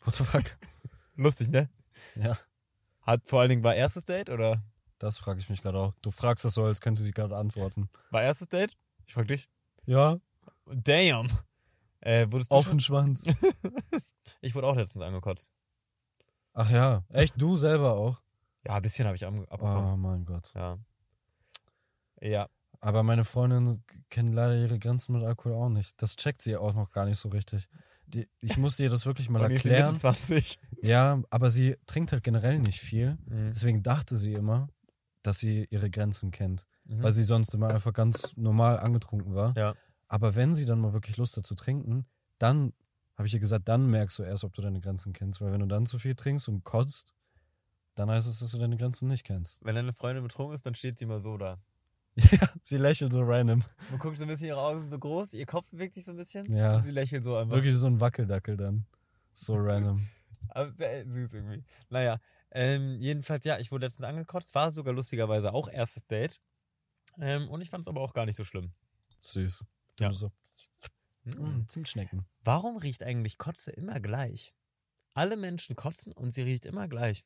What 0.03 0.16
the 0.16 0.24
fuck? 0.24 0.57
Lustig, 1.16 1.49
ne? 1.49 1.70
Ja, 2.16 2.38
Hat 3.01 3.28
vor 3.28 3.41
allen 3.41 3.49
Dingen 3.49 3.64
war 3.64 3.76
erstes 3.76 4.05
Date 4.05 4.30
oder 4.30 4.64
das 4.97 5.18
frage 5.18 5.39
ich 5.39 5.49
mich 5.49 5.62
gerade 5.62 5.78
auch. 5.80 5.93
Du 6.01 6.12
fragst 6.12 6.45
das 6.45 6.53
so, 6.55 6.64
als 6.64 6.82
könnte 6.82 7.01
sie 7.01 7.12
gerade 7.12 7.38
antworten. 7.38 7.89
war 8.09 8.24
erstes 8.24 8.49
Date? 8.49 8.76
Ich 9.05 9.14
frag 9.14 9.28
dich. 9.28 9.49
Ja, 9.86 10.20
Damn. 10.66 11.28
Äh, 11.99 12.28
wurdest 12.32 12.51
du 12.51 12.55
auf 12.55 12.66
schon? 12.66 12.74
den 12.78 12.80
Schwanz. 12.80 13.26
Ich 14.43 14.55
wurde 14.55 14.66
auch 14.66 14.76
letztens 14.76 15.03
angekotzt. 15.03 15.51
Ach 16.53 16.70
ja, 16.72 17.03
echt, 17.09 17.39
du 17.39 17.55
selber 17.57 17.93
auch? 17.93 18.22
Ja, 18.66 18.74
ein 18.76 18.82
bisschen 18.82 19.05
habe 19.05 19.16
ich 19.16 19.24
abbekommen. 19.26 19.93
Oh 19.93 19.97
mein 19.97 20.26
Gott. 20.26 20.51
Ja. 20.55 20.80
Ja. 22.20 22.49
Aber 22.82 23.03
meine 23.03 23.23
Freundin 23.23 23.84
kennt 24.09 24.34
leider 24.34 24.57
ihre 24.57 24.79
Grenzen 24.79 25.13
mit 25.13 25.23
Alkohol 25.23 25.53
auch 25.53 25.69
nicht. 25.69 26.01
Das 26.01 26.15
checkt 26.15 26.41
sie 26.41 26.57
auch 26.57 26.73
noch 26.73 26.91
gar 26.91 27.05
nicht 27.05 27.19
so 27.19 27.29
richtig. 27.29 27.69
Die, 28.07 28.27
ich 28.41 28.57
musste 28.57 28.84
ihr 28.84 28.89
das 28.89 29.05
wirklich 29.05 29.29
mal 29.29 29.49
erklären. 29.49 29.95
20. 29.95 30.59
Ja, 30.82 31.21
aber 31.29 31.51
sie 31.51 31.77
trinkt 31.86 32.11
halt 32.11 32.23
generell 32.23 32.59
nicht 32.59 32.79
viel. 32.79 33.19
Mhm. 33.25 33.51
Deswegen 33.53 33.84
dachte 33.84 34.15
sie 34.15 34.34
immer, 34.34 34.67
dass 35.21 35.39
sie 35.39 35.67
ihre 35.69 35.91
Grenzen 35.91 36.32
kennt. 36.32 36.65
Mhm. 36.86 37.03
Weil 37.03 37.11
sie 37.11 37.23
sonst 37.23 37.53
immer 37.53 37.69
einfach 37.69 37.93
ganz 37.93 38.36
normal 38.36 38.79
angetrunken 38.79 39.36
war. 39.36 39.55
Ja. 39.55 39.75
Aber 40.07 40.36
wenn 40.36 40.55
sie 40.55 40.65
dann 40.65 40.79
mal 40.79 40.93
wirklich 40.93 41.17
Lust 41.17 41.38
hat 41.38 41.45
zu 41.45 41.53
trinken, 41.53 42.07
dann 42.39 42.73
habe 43.15 43.27
ich 43.27 43.34
ihr 43.36 43.39
gesagt, 43.39 43.69
dann 43.69 43.86
merkst 43.91 44.17
du 44.17 44.23
erst, 44.23 44.43
ob 44.43 44.53
du 44.53 44.63
deine 44.63 44.82
Grenzen 44.82 45.13
kennst. 45.13 45.39
Weil 45.39 45.51
wenn 45.51 45.59
du 45.59 45.67
dann 45.67 45.86
zu 45.86 45.99
viel 45.99 46.15
trinkst 46.15 46.49
und 46.49 46.63
kotzt, 46.63 47.13
dann 47.95 48.09
heißt 48.09 48.27
es, 48.27 48.39
dass 48.39 48.51
du 48.51 48.57
deine 48.57 48.77
Grenzen 48.77 49.07
nicht 49.07 49.23
kennst. 49.23 49.63
Wenn 49.63 49.75
deine 49.75 49.93
Freundin 49.93 50.23
betrunken 50.23 50.55
ist, 50.55 50.65
dann 50.65 50.73
steht 50.73 50.97
sie 50.97 51.05
immer 51.05 51.19
so 51.19 51.38
da. 51.38 51.59
Ja, 52.32 52.47
sie 52.62 52.78
lächelt 52.78 53.14
so 53.14 53.22
random. 53.24 53.64
Man 53.89 53.99
guckt 53.99 54.18
so 54.18 54.26
ein 54.26 54.28
bisschen, 54.28 54.47
ihre 54.47 54.59
Augen 54.62 54.82
sind 54.82 54.89
so 54.89 54.99
groß, 54.99 55.34
ihr 55.34 55.45
Kopf 55.45 55.70
bewegt 55.70 55.93
sich 55.93 56.03
so 56.05 56.12
ein 56.12 56.18
bisschen. 56.18 56.45
Ja. 56.55 56.76
Und 56.76 56.82
sie 56.84 56.91
lächelt 56.91 57.24
so 57.24 57.38
einfach. 57.38 57.55
Wirklich 57.55 57.76
so 57.76 57.88
ein 57.88 57.99
Wackeldackel 58.01 58.57
dann. 58.57 58.86
So 59.34 59.55
random. 59.57 60.07
Aber 60.49 60.72
sehr 60.74 61.05
süß 61.07 61.34
irgendwie. 61.34 61.64
Naja, 61.89 62.20
ähm, 62.51 62.97
jedenfalls, 62.99 63.45
ja, 63.45 63.59
ich 63.59 63.72
wurde 63.72 63.86
letztens 63.86 64.05
angekotzt, 64.07 64.53
war 64.55 64.72
sogar 64.74 64.93
lustigerweise 64.93 65.53
auch 65.53 65.70
erstes 65.70 66.05
Date. 66.05 66.41
Ähm, 67.20 67.47
und 67.49 67.62
ich 67.62 67.70
fand 67.70 67.84
es 67.84 67.88
aber 67.88 68.01
auch 68.01 68.14
gar 68.14 68.26
nicht 68.26 68.36
so 68.36 68.43
schlimm. 68.43 68.72
Süß. 69.22 69.64
Ja. 69.99 70.12
So, 70.12 70.32
Mhm. 71.24 71.59
mm, 71.59 71.68
Zimtschnecken. 71.68 72.26
Warum 72.43 72.78
riecht 72.78 73.03
eigentlich 73.03 73.38
Kotze 73.38 73.72
immer 73.72 73.99
gleich? 73.99 74.53
Alle 75.14 75.38
Menschen 75.38 75.76
kotzen 75.76 76.12
und 76.14 76.34
sie 76.34 76.41
riecht 76.41 76.66
immer 76.66 76.88
gleich. 76.88 77.26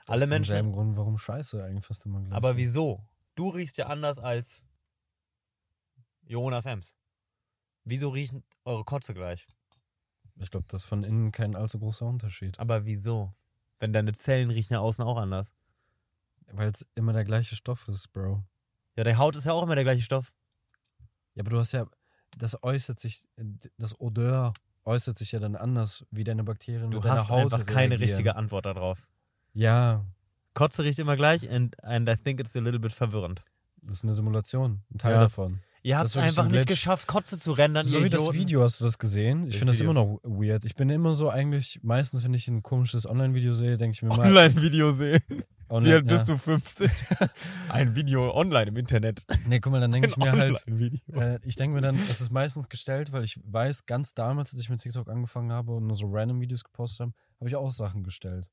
Das 0.00 0.08
Alle 0.10 0.24
ist 0.24 0.30
Menschen. 0.30 0.50
Denselben 0.52 0.72
Grund, 0.72 0.96
warum 0.96 1.16
Scheiße 1.16 1.62
eigentlich 1.62 1.84
fast 1.84 2.04
immer 2.06 2.20
gleich 2.20 2.32
Aber 2.36 2.50
ist. 2.52 2.56
wieso? 2.56 3.04
Du 3.34 3.48
riechst 3.48 3.78
ja 3.78 3.86
anders 3.86 4.18
als 4.18 4.62
Jonas 6.22 6.66
Ems. 6.66 6.94
Wieso 7.84 8.08
riechen 8.08 8.44
eure 8.64 8.84
Kotze 8.84 9.14
gleich? 9.14 9.46
Ich 10.36 10.50
glaube, 10.50 10.66
das 10.68 10.82
ist 10.82 10.88
von 10.88 11.04
innen 11.04 11.32
kein 11.32 11.54
allzu 11.54 11.78
großer 11.78 12.06
Unterschied. 12.06 12.58
Aber 12.58 12.84
wieso? 12.86 13.34
Wenn 13.78 13.92
deine 13.92 14.12
Zellen 14.14 14.50
riechen 14.50 14.72
ja 14.74 14.80
außen 14.80 15.04
auch 15.04 15.18
anders. 15.18 15.52
Weil 16.52 16.70
es 16.70 16.86
immer 16.94 17.12
der 17.12 17.24
gleiche 17.24 17.56
Stoff 17.56 17.86
ist, 17.88 18.08
Bro. 18.12 18.44
Ja, 18.96 19.04
der 19.04 19.18
Haut 19.18 19.36
ist 19.36 19.44
ja 19.44 19.52
auch 19.52 19.62
immer 19.62 19.74
der 19.74 19.84
gleiche 19.84 20.02
Stoff. 20.02 20.32
Ja, 21.34 21.42
aber 21.42 21.50
du 21.50 21.58
hast 21.58 21.72
ja, 21.72 21.86
das 22.38 22.62
äußert 22.62 22.98
sich, 22.98 23.26
das 23.78 23.98
Odeur 24.00 24.52
äußert 24.84 25.18
sich 25.18 25.32
ja 25.32 25.40
dann 25.40 25.56
anders, 25.56 26.06
wie 26.10 26.24
deine 26.24 26.44
Bakterien 26.44 26.90
Du 26.90 26.98
mit 26.98 27.04
deiner 27.04 27.20
hast 27.20 27.28
Haut 27.28 27.52
einfach 27.52 27.66
keine 27.66 27.90
reagieren. 27.92 28.02
richtige 28.02 28.36
Antwort 28.36 28.66
darauf. 28.66 29.06
Ja, 29.52 30.04
Kotze 30.54 30.84
riecht 30.84 30.98
immer 30.98 31.16
gleich 31.16 31.48
and, 31.50 31.82
and 31.84 32.08
I 32.08 32.16
think 32.16 32.40
it's 32.40 32.56
a 32.56 32.60
little 32.60 32.80
bit 32.80 32.92
verwirrend. 32.92 33.42
das 33.82 33.96
ist 33.96 34.04
eine 34.04 34.12
Simulation, 34.14 34.82
ein 34.94 34.98
Teil 34.98 35.12
Ja. 35.14 35.20
davon. 35.24 35.60
Ihr 35.82 35.96
habt 35.98 36.06
Das 36.06 36.16
es 36.16 36.22
einfach 36.22 36.46
ein 36.46 36.50
nicht 36.52 36.66
geschafft, 36.66 37.06
Kotze 37.06 37.38
zu 37.38 37.52
rendern, 37.52 37.84
So 37.84 38.02
wie 38.02 38.08
das 38.08 38.20
Idioten. 38.22 38.38
Video, 38.38 38.62
hast 38.62 38.80
du 38.80 38.84
das 38.86 38.98
gesehen? 38.98 39.42
Ich 39.42 39.48
Das 39.50 39.56
finde 39.58 39.72
das 39.72 39.80
immer 39.82 39.92
noch 39.92 40.18
weird. 40.22 40.64
Ich 40.64 40.74
bin 40.76 40.88
immer 40.88 41.12
so 41.12 41.28
eigentlich, 41.28 41.80
meistens, 41.82 42.24
wenn 42.24 42.32
ich 42.32 42.48
ein 42.48 42.62
komisches 42.62 43.06
Online-Video 43.06 43.52
sehe, 43.52 43.76
denke 43.76 43.94
ich 43.96 44.02
mir 44.02 44.08
mal. 44.08 44.20
Online-Video 44.28 44.92
sehen. 44.92 45.20
Online, 45.68 45.90
Wie 45.90 45.94
alt 45.96 46.10
ja. 46.10 46.16
bist 46.16 46.28
du? 46.30 46.38
15? 46.38 46.90
Ein 47.68 47.96
Video 47.96 48.34
online 48.34 48.68
im 48.68 48.76
Internet. 48.76 49.24
Nee, 49.46 49.60
guck 49.60 49.72
mal, 49.72 49.80
dann 49.80 49.92
denke 49.92 50.08
ich 50.08 50.16
mir 50.16 50.32
halt. 50.32 50.64
Äh, 51.12 51.38
ich 51.46 51.56
denke 51.56 51.74
mir 51.74 51.80
dann, 51.82 51.94
es 51.96 52.20
ist 52.22 52.30
meistens 52.30 52.68
gestellt, 52.70 53.12
weil 53.12 53.24
ich 53.24 53.38
weiß, 53.44 53.84
ganz 53.86 54.14
damals, 54.14 54.52
als 54.52 54.60
ich 54.62 54.70
mit 54.70 54.80
TikTok 54.80 55.08
angefangen 55.10 55.52
habe 55.52 55.72
und 55.72 55.86
nur 55.86 55.96
so 55.96 56.06
random 56.10 56.40
Videos 56.40 56.64
gepostet 56.64 57.00
habe, 57.00 57.12
habe 57.40 57.48
ich 57.48 57.56
auch 57.56 57.70
Sachen 57.70 58.04
gestellt. 58.04 58.48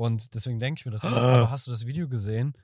Und 0.00 0.34
deswegen 0.34 0.58
denke 0.58 0.78
ich 0.80 0.86
mir 0.86 0.92
das 0.92 1.04
immer. 1.04 1.16
Aber 1.18 1.50
hast 1.50 1.66
du 1.66 1.70
das 1.70 1.84
Video 1.84 2.08
gesehen, 2.08 2.54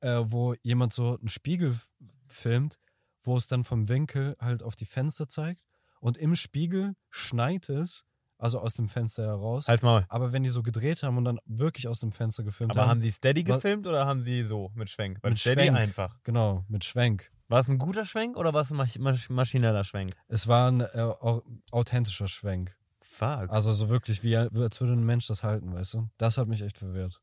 äh, 0.00 0.22
wo 0.24 0.54
jemand 0.62 0.94
so 0.94 1.18
einen 1.18 1.28
Spiegel 1.28 1.78
filmt, 2.26 2.78
wo 3.22 3.36
es 3.36 3.46
dann 3.48 3.64
vom 3.64 3.88
Winkel 3.88 4.34
halt 4.40 4.62
auf 4.62 4.76
die 4.76 4.86
Fenster 4.86 5.28
zeigt 5.28 5.60
und 6.00 6.16
im 6.16 6.36
Spiegel 6.36 6.94
schneit 7.10 7.68
es, 7.68 8.04
also 8.38 8.60
aus 8.60 8.72
dem 8.74 8.88
Fenster 8.88 9.24
heraus. 9.26 9.68
Halt's 9.68 9.82
mal. 9.82 10.06
Aber 10.08 10.32
wenn 10.32 10.42
die 10.42 10.48
so 10.48 10.62
gedreht 10.62 11.02
haben 11.02 11.18
und 11.18 11.24
dann 11.24 11.38
wirklich 11.44 11.86
aus 11.88 12.00
dem 12.00 12.12
Fenster 12.12 12.44
gefilmt 12.44 12.72
Aber 12.72 12.82
haben, 12.82 12.90
haben 12.90 13.00
sie 13.00 13.10
Steady 13.10 13.42
gefilmt 13.44 13.86
oder 13.86 14.06
haben 14.06 14.22
sie 14.22 14.42
so 14.44 14.70
mit 14.74 14.88
Schwenk? 14.90 15.18
Weil 15.22 15.32
Mit 15.32 15.38
Steady 15.38 15.62
Schwenk. 15.62 15.76
einfach. 15.76 16.22
genau, 16.22 16.64
mit 16.68 16.84
Schwenk. 16.84 17.30
War 17.48 17.60
es 17.60 17.68
ein 17.68 17.78
guter 17.78 18.06
Schwenk 18.06 18.36
oder 18.38 18.54
war 18.54 18.62
es 18.62 18.70
ein 18.70 18.76
masch 18.76 18.98
masch 18.98 19.28
maschineller 19.30 19.84
Schwenk? 19.84 20.12
Es 20.28 20.48
war 20.48 20.70
ein 20.70 20.80
äh, 20.80 20.86
au- 20.98 21.42
authentischer 21.72 22.26
Schwenk. 22.28 22.74
Fuck. 23.16 23.48
Also 23.48 23.72
so 23.72 23.88
wirklich, 23.88 24.22
wie 24.22 24.36
als 24.36 24.78
würde 24.80 24.92
ein 24.92 25.06
Mensch 25.06 25.26
das 25.26 25.42
halten, 25.42 25.72
weißt 25.72 25.94
du? 25.94 26.10
Das 26.18 26.36
hat 26.36 26.48
mich 26.48 26.60
echt 26.60 26.76
verwirrt. 26.76 27.22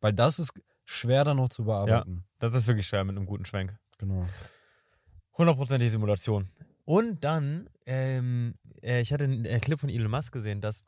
Weil 0.00 0.12
das 0.12 0.38
ist 0.38 0.52
schwer 0.84 1.24
dann 1.24 1.38
noch 1.38 1.48
zu 1.48 1.64
bearbeiten. 1.64 2.24
Das 2.40 2.54
ist 2.54 2.66
wirklich 2.66 2.86
schwer 2.86 3.04
mit 3.04 3.16
einem 3.16 3.24
guten 3.24 3.46
Schwenk. 3.46 3.74
Genau. 3.96 4.28
Hundertprozentige 5.38 5.90
Simulation. 5.90 6.50
Und 6.84 7.24
dann, 7.24 7.70
ähm, 7.86 8.56
äh, 8.82 9.00
ich 9.00 9.14
hatte 9.14 9.24
einen 9.24 9.46
äh, 9.46 9.60
Clip 9.60 9.80
von 9.80 9.88
Elon 9.88 10.10
Musk 10.10 10.30
gesehen, 10.30 10.60
dass 10.60 10.84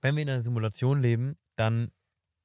wenn 0.00 0.16
wir 0.16 0.22
in 0.22 0.30
einer 0.30 0.40
Simulation 0.40 1.02
leben, 1.02 1.36
dann, 1.54 1.92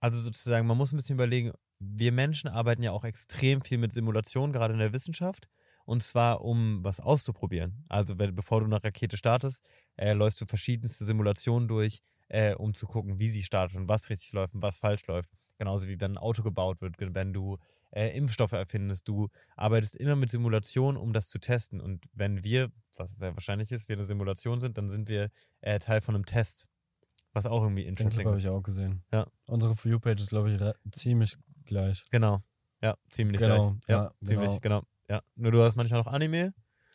also 0.01 0.21
sozusagen, 0.21 0.67
man 0.67 0.75
muss 0.75 0.91
ein 0.91 0.97
bisschen 0.97 1.15
überlegen, 1.15 1.53
wir 1.79 2.11
Menschen 2.11 2.49
arbeiten 2.49 2.83
ja 2.83 2.91
auch 2.91 3.05
extrem 3.05 3.61
viel 3.61 3.77
mit 3.77 3.93
Simulationen, 3.93 4.51
gerade 4.51 4.73
in 4.73 4.81
der 4.81 4.91
Wissenschaft. 4.91 5.47
Und 5.85 6.03
zwar, 6.03 6.41
um 6.41 6.83
was 6.83 6.99
auszuprobieren. 6.99 7.85
Also, 7.89 8.17
wenn, 8.19 8.35
bevor 8.35 8.59
du 8.61 8.65
eine 8.65 8.83
Rakete 8.83 9.17
startest, 9.17 9.63
äh, 9.97 10.13
läufst 10.13 10.39
du 10.41 10.45
verschiedenste 10.45 11.05
Simulationen 11.05 11.67
durch, 11.67 12.01
äh, 12.29 12.55
um 12.55 12.73
zu 12.73 12.87
gucken, 12.87 13.19
wie 13.19 13.29
sie 13.29 13.43
startet 13.43 13.77
und 13.77 13.87
was 13.87 14.09
richtig 14.09 14.31
läuft 14.33 14.55
und 14.55 14.61
was 14.61 14.77
falsch 14.77 15.05
läuft. 15.07 15.29
Genauso 15.57 15.87
wie 15.87 15.99
wenn 15.99 16.13
ein 16.13 16.17
Auto 16.17 16.43
gebaut 16.43 16.81
wird, 16.81 16.95
wenn 16.99 17.33
du 17.33 17.57
äh, 17.91 18.15
Impfstoffe 18.17 18.53
erfindest. 18.53 19.07
Du 19.07 19.29
arbeitest 19.55 19.95
immer 19.95 20.15
mit 20.15 20.31
Simulationen, 20.31 20.99
um 20.99 21.13
das 21.13 21.29
zu 21.29 21.39
testen. 21.39 21.81
Und 21.81 22.05
wenn 22.13 22.43
wir, 22.43 22.71
was 22.95 23.11
sehr 23.17 23.35
wahrscheinlich 23.35 23.71
ist, 23.71 23.89
wir 23.89 23.95
eine 23.95 24.05
Simulation 24.05 24.59
sind, 24.59 24.77
dann 24.77 24.89
sind 24.89 25.07
wir 25.07 25.29
äh, 25.61 25.79
Teil 25.79 26.01
von 26.01 26.15
einem 26.15 26.25
Test. 26.25 26.67
Was 27.33 27.45
auch 27.45 27.63
irgendwie 27.63 27.85
interesting 27.85 28.17
Clip 28.19 28.25
habe 28.27 28.37
ist. 28.37 28.43
ich 28.43 28.49
auch 28.49 28.61
gesehen. 28.61 29.03
Ja. 29.13 29.27
Unsere 29.47 29.75
For 29.75 29.89
You-Page 29.91 30.19
ist, 30.19 30.29
glaube 30.29 30.51
ich, 30.51 30.91
ziemlich 30.91 31.37
gleich. 31.65 32.05
Genau. 32.11 32.41
Ja, 32.81 32.97
ziemlich 33.09 33.39
Genau, 33.39 33.71
gleich. 33.71 33.89
Ja, 33.89 34.03
ja, 34.03 34.11
ziemlich, 34.25 34.59
genau. 34.61 34.81
genau. 34.81 34.87
Ja. 35.11 35.21
Nur 35.35 35.51
du 35.51 35.61
hast 35.61 35.75
manchmal 35.75 35.99
noch 35.99 36.07
Anime 36.07 36.53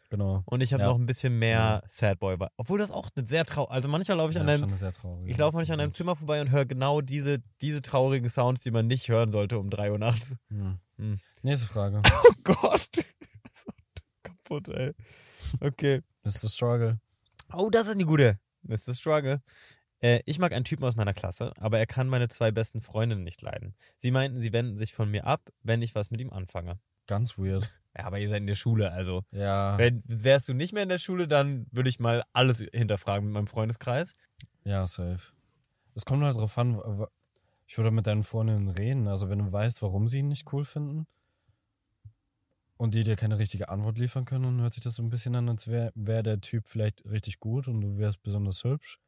Genau. 0.08 0.42
und 0.46 0.62
ich 0.62 0.72
habe 0.72 0.84
Ja. 0.84 0.88
noch 0.88 0.96
ein 0.96 1.04
bisschen 1.04 1.38
mehr 1.38 1.82
Sad 1.88 2.18
Boy. 2.18 2.38
Obwohl 2.56 2.78
das 2.78 2.90
auch 2.90 3.10
sehr 3.14 3.44
traurig. 3.44 3.70
Also 3.72 3.88
manchmal 3.88 4.16
laufe 4.16 4.30
ich 4.30 4.36
ja, 4.36 4.40
an 4.40 4.48
einem 4.48 4.68
schon 4.68 4.76
sehr 4.76 4.92
traurig. 4.92 5.28
Ich 5.28 5.36
laufe 5.36 5.54
manchmal 5.54 5.74
an 5.74 5.80
einem 5.82 5.92
Zimmer 5.92 6.16
vorbei 6.16 6.40
und 6.40 6.50
höre 6.50 6.64
genau 6.64 7.02
diese, 7.02 7.40
diese 7.60 7.82
traurigen 7.82 8.30
Sounds, 8.30 8.62
die 8.62 8.70
man 8.70 8.86
nicht 8.86 9.08
hören 9.08 9.30
sollte 9.32 9.58
um 9.58 9.68
3 9.68 9.92
Uhr 9.92 9.98
nachts. 9.98 10.36
Hm. 10.48 10.78
Hm. 10.96 11.18
Nächste 11.42 11.66
Frage. 11.66 12.00
Oh 12.28 12.32
Gott. 12.42 12.88
Kaputt, 14.22 14.68
ey. 14.68 14.94
Okay. 15.60 16.02
Mr. 16.24 16.48
Struggle. 16.48 17.00
Oh, 17.52 17.68
das 17.70 17.86
ist 17.88 17.94
eine 17.94 18.04
gute. 18.06 18.38
Mr. 18.62 18.94
Struggle. 18.94 19.42
Äh, 20.00 20.20
ich 20.26 20.38
mag 20.38 20.52
einen 20.52 20.64
Typen 20.64 20.84
aus 20.84 20.96
meiner 20.96 21.14
Klasse, 21.14 21.52
aber 21.58 21.78
er 21.78 21.86
kann 21.86 22.08
meine 22.08 22.28
zwei 22.28 22.50
besten 22.50 22.80
Freundinnen 22.80 23.24
nicht 23.24 23.42
leiden. 23.42 23.74
Sie 23.96 24.10
meinten, 24.10 24.40
sie 24.40 24.52
wenden 24.52 24.76
sich 24.76 24.94
von 24.94 25.10
mir 25.10 25.26
ab, 25.26 25.50
wenn 25.62 25.82
ich 25.82 25.94
was 25.94 26.10
mit 26.10 26.20
ihm 26.20 26.32
anfange. 26.32 26.78
Ganz 27.06 27.38
weird. 27.38 27.68
Ja, 27.96 28.04
aber 28.04 28.18
ihr 28.18 28.28
seid 28.28 28.40
in 28.40 28.46
der 28.46 28.56
Schule, 28.56 28.92
also. 28.92 29.22
Ja. 29.30 29.78
Wenn, 29.78 30.02
wärst 30.06 30.48
du 30.48 30.54
nicht 30.54 30.72
mehr 30.72 30.82
in 30.82 30.88
der 30.88 30.98
Schule, 30.98 31.28
dann 31.28 31.66
würde 31.70 31.88
ich 31.88 31.98
mal 31.98 32.24
alles 32.32 32.58
hinterfragen 32.58 33.26
mit 33.26 33.34
meinem 33.34 33.46
Freundeskreis. 33.46 34.14
Ja, 34.64 34.86
safe. 34.86 35.32
Es 35.94 36.04
kommt 36.04 36.22
halt 36.22 36.36
drauf 36.36 36.58
an, 36.58 36.78
ich 37.66 37.78
würde 37.78 37.90
mit 37.90 38.06
deinen 38.06 38.22
Freundinnen 38.22 38.68
reden. 38.68 39.08
Also, 39.08 39.30
wenn 39.30 39.38
du 39.38 39.50
weißt, 39.50 39.82
warum 39.82 40.08
sie 40.08 40.18
ihn 40.18 40.28
nicht 40.28 40.52
cool 40.52 40.64
finden 40.64 41.06
und 42.76 42.94
die 42.94 43.04
dir 43.04 43.16
keine 43.16 43.38
richtige 43.38 43.70
Antwort 43.70 43.98
liefern 43.98 44.26
können, 44.26 44.44
dann 44.44 44.60
hört 44.60 44.74
sich 44.74 44.84
das 44.84 44.94
so 44.94 45.02
ein 45.02 45.10
bisschen 45.10 45.34
an, 45.34 45.48
als 45.48 45.66
wäre 45.68 45.92
wär 45.94 46.22
der 46.22 46.40
Typ 46.40 46.68
vielleicht 46.68 47.04
richtig 47.06 47.40
gut 47.40 47.66
und 47.66 47.80
du 47.80 47.98
wärst 47.98 48.22
besonders 48.22 48.62
hübsch 48.64 48.98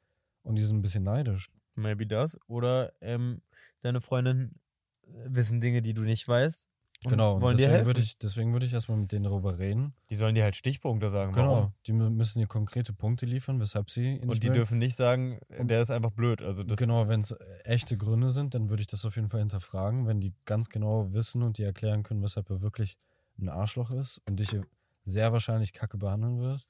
und 0.42 0.56
die 0.56 0.62
sind 0.62 0.78
ein 0.78 0.82
bisschen 0.82 1.04
neidisch. 1.04 1.48
Maybe 1.74 2.06
das. 2.06 2.38
Oder 2.46 2.92
ähm, 3.00 3.42
deine 3.80 4.00
Freundinnen 4.00 4.58
wissen 5.06 5.60
Dinge, 5.60 5.82
die 5.82 5.94
du 5.94 6.02
nicht 6.02 6.26
weißt. 6.26 6.68
Und 7.04 7.10
genau, 7.10 7.34
und 7.36 7.42
dir 7.56 7.68
deswegen 7.68 7.86
würde 7.86 8.00
ich, 8.00 8.18
deswegen 8.18 8.52
würde 8.52 8.66
ich 8.66 8.72
erstmal 8.72 8.98
mit 8.98 9.12
denen 9.12 9.24
darüber 9.24 9.58
reden. 9.58 9.94
die 10.10 10.16
sollen 10.16 10.34
dir 10.34 10.42
halt 10.42 10.56
Stichpunkte 10.56 11.10
sagen. 11.10 11.32
Genau, 11.32 11.52
Warum. 11.52 11.72
die 11.86 11.92
mü- 11.92 12.10
müssen 12.10 12.40
dir 12.40 12.46
konkrete 12.48 12.92
Punkte 12.92 13.24
liefern, 13.24 13.60
weshalb 13.60 13.88
sie 13.90 14.14
nicht 14.14 14.22
Und 14.28 14.42
die 14.42 14.50
dürfen 14.50 14.78
nicht 14.78 14.96
sagen, 14.96 15.38
der 15.60 15.80
ist 15.80 15.90
einfach 15.90 16.10
blöd. 16.10 16.42
Also 16.42 16.64
genau, 16.64 17.06
wenn 17.08 17.20
es 17.20 17.36
echte 17.64 17.96
Gründe 17.96 18.30
sind, 18.30 18.54
dann 18.54 18.68
würde 18.68 18.80
ich 18.80 18.88
das 18.88 19.04
auf 19.04 19.14
jeden 19.14 19.28
Fall 19.28 19.40
hinterfragen, 19.40 20.06
wenn 20.08 20.20
die 20.20 20.34
ganz 20.44 20.68
genau 20.70 21.12
wissen 21.12 21.42
und 21.42 21.58
die 21.58 21.62
erklären 21.62 22.02
können, 22.02 22.22
weshalb 22.22 22.50
er 22.50 22.62
wirklich 22.62 22.96
ein 23.38 23.48
Arschloch 23.48 23.92
ist 23.92 24.20
und 24.26 24.40
dich 24.40 24.56
sehr 25.04 25.32
wahrscheinlich 25.32 25.72
kacke 25.72 25.98
behandeln 25.98 26.40
wird 26.40 26.66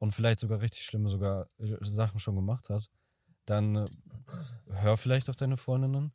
und 0.00 0.10
vielleicht 0.10 0.40
sogar 0.40 0.60
richtig 0.60 0.82
schlimme 0.82 1.08
sogar 1.08 1.48
äh, 1.58 1.76
Sachen 1.82 2.18
schon 2.18 2.34
gemacht 2.34 2.68
hat, 2.68 2.90
dann 3.46 3.76
äh, 3.76 3.84
hör 4.70 4.96
vielleicht 4.96 5.30
auf 5.30 5.36
deine 5.36 5.56
Freundinnen. 5.56 6.12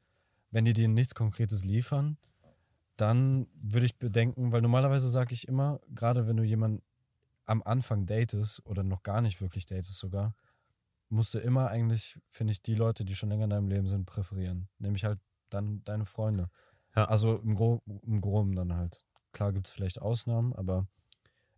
Wenn 0.51 0.66
die 0.66 0.74
dir 0.74 0.88
nichts 0.89 1.16
Konkretes 1.16 1.64
liefern, 1.64 2.18
dann 2.98 3.48
würde 3.56 3.86
ich 3.86 3.98
bedenken, 3.98 4.52
weil 4.52 4.62
normalerweise 4.62 5.08
sage 5.08 5.34
ich 5.34 5.48
immer, 5.48 5.80
gerade 5.89 6.28
wenn 6.28 6.38
du 6.38 6.44
jemanden 6.44 6.84
am 7.46 7.64
Anfang 7.64 8.06
datest 8.06 8.66
oder 8.66 8.84
noch 8.84 9.04
gar 9.04 9.22
nicht 9.22 9.41
wirklich 9.41 9.66
datest 9.66 9.98
sogar, 9.98 10.36
musst 11.10 11.34
du 11.34 11.39
immer 11.39 11.70
eigentlich, 11.70 12.20
finde 12.28 12.52
ich, 12.52 12.62
die 12.62 12.76
Leute, 12.76 13.06
die 13.06 13.16
schon 13.16 13.30
länger 13.30 13.46
in 13.46 13.50
deinem 13.50 13.68
Leben 13.68 13.88
sind, 13.88 14.06
präferieren. 14.06 14.70
Nämlich 14.80 15.04
halt 15.04 15.20
dann 15.50 15.84
deine 15.84 16.06
Freunde. 16.06 16.50
Ja. 16.96 17.06
Also 17.06 17.38
im, 17.38 17.56
Gro 17.56 17.82
im 17.86 18.22
Groben 18.22 18.56
dann 18.56 18.76
halt. 18.76 19.06
Klar 19.32 19.54
gibt 19.54 19.68
es 19.68 19.74
vielleicht 19.74 20.02
Ausnahmen, 20.02 20.54
aber 20.54 20.88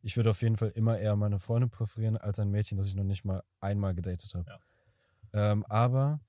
ich 0.01 0.15
würde 0.17 0.29
auf 0.29 0.41
jeden 0.41 0.55
Fall 0.55 0.69
immer 0.69 0.97
eher 0.97 1.15
meine 1.15 1.39
Freunde 1.39 1.67
präferieren 1.67 2.17
als 2.17 2.39
ein 2.39 2.51
Mädchen, 2.51 2.77
das 2.77 2.87
ich 2.87 2.95
noch 2.95 3.03
nicht 3.03 3.25
mal 3.25 3.43
einmal 3.59 3.93
gedatet 3.93 4.33
habe. 4.35 4.45
Ja. 4.47 5.51
Ähm, 5.51 5.65
aber 5.65 6.19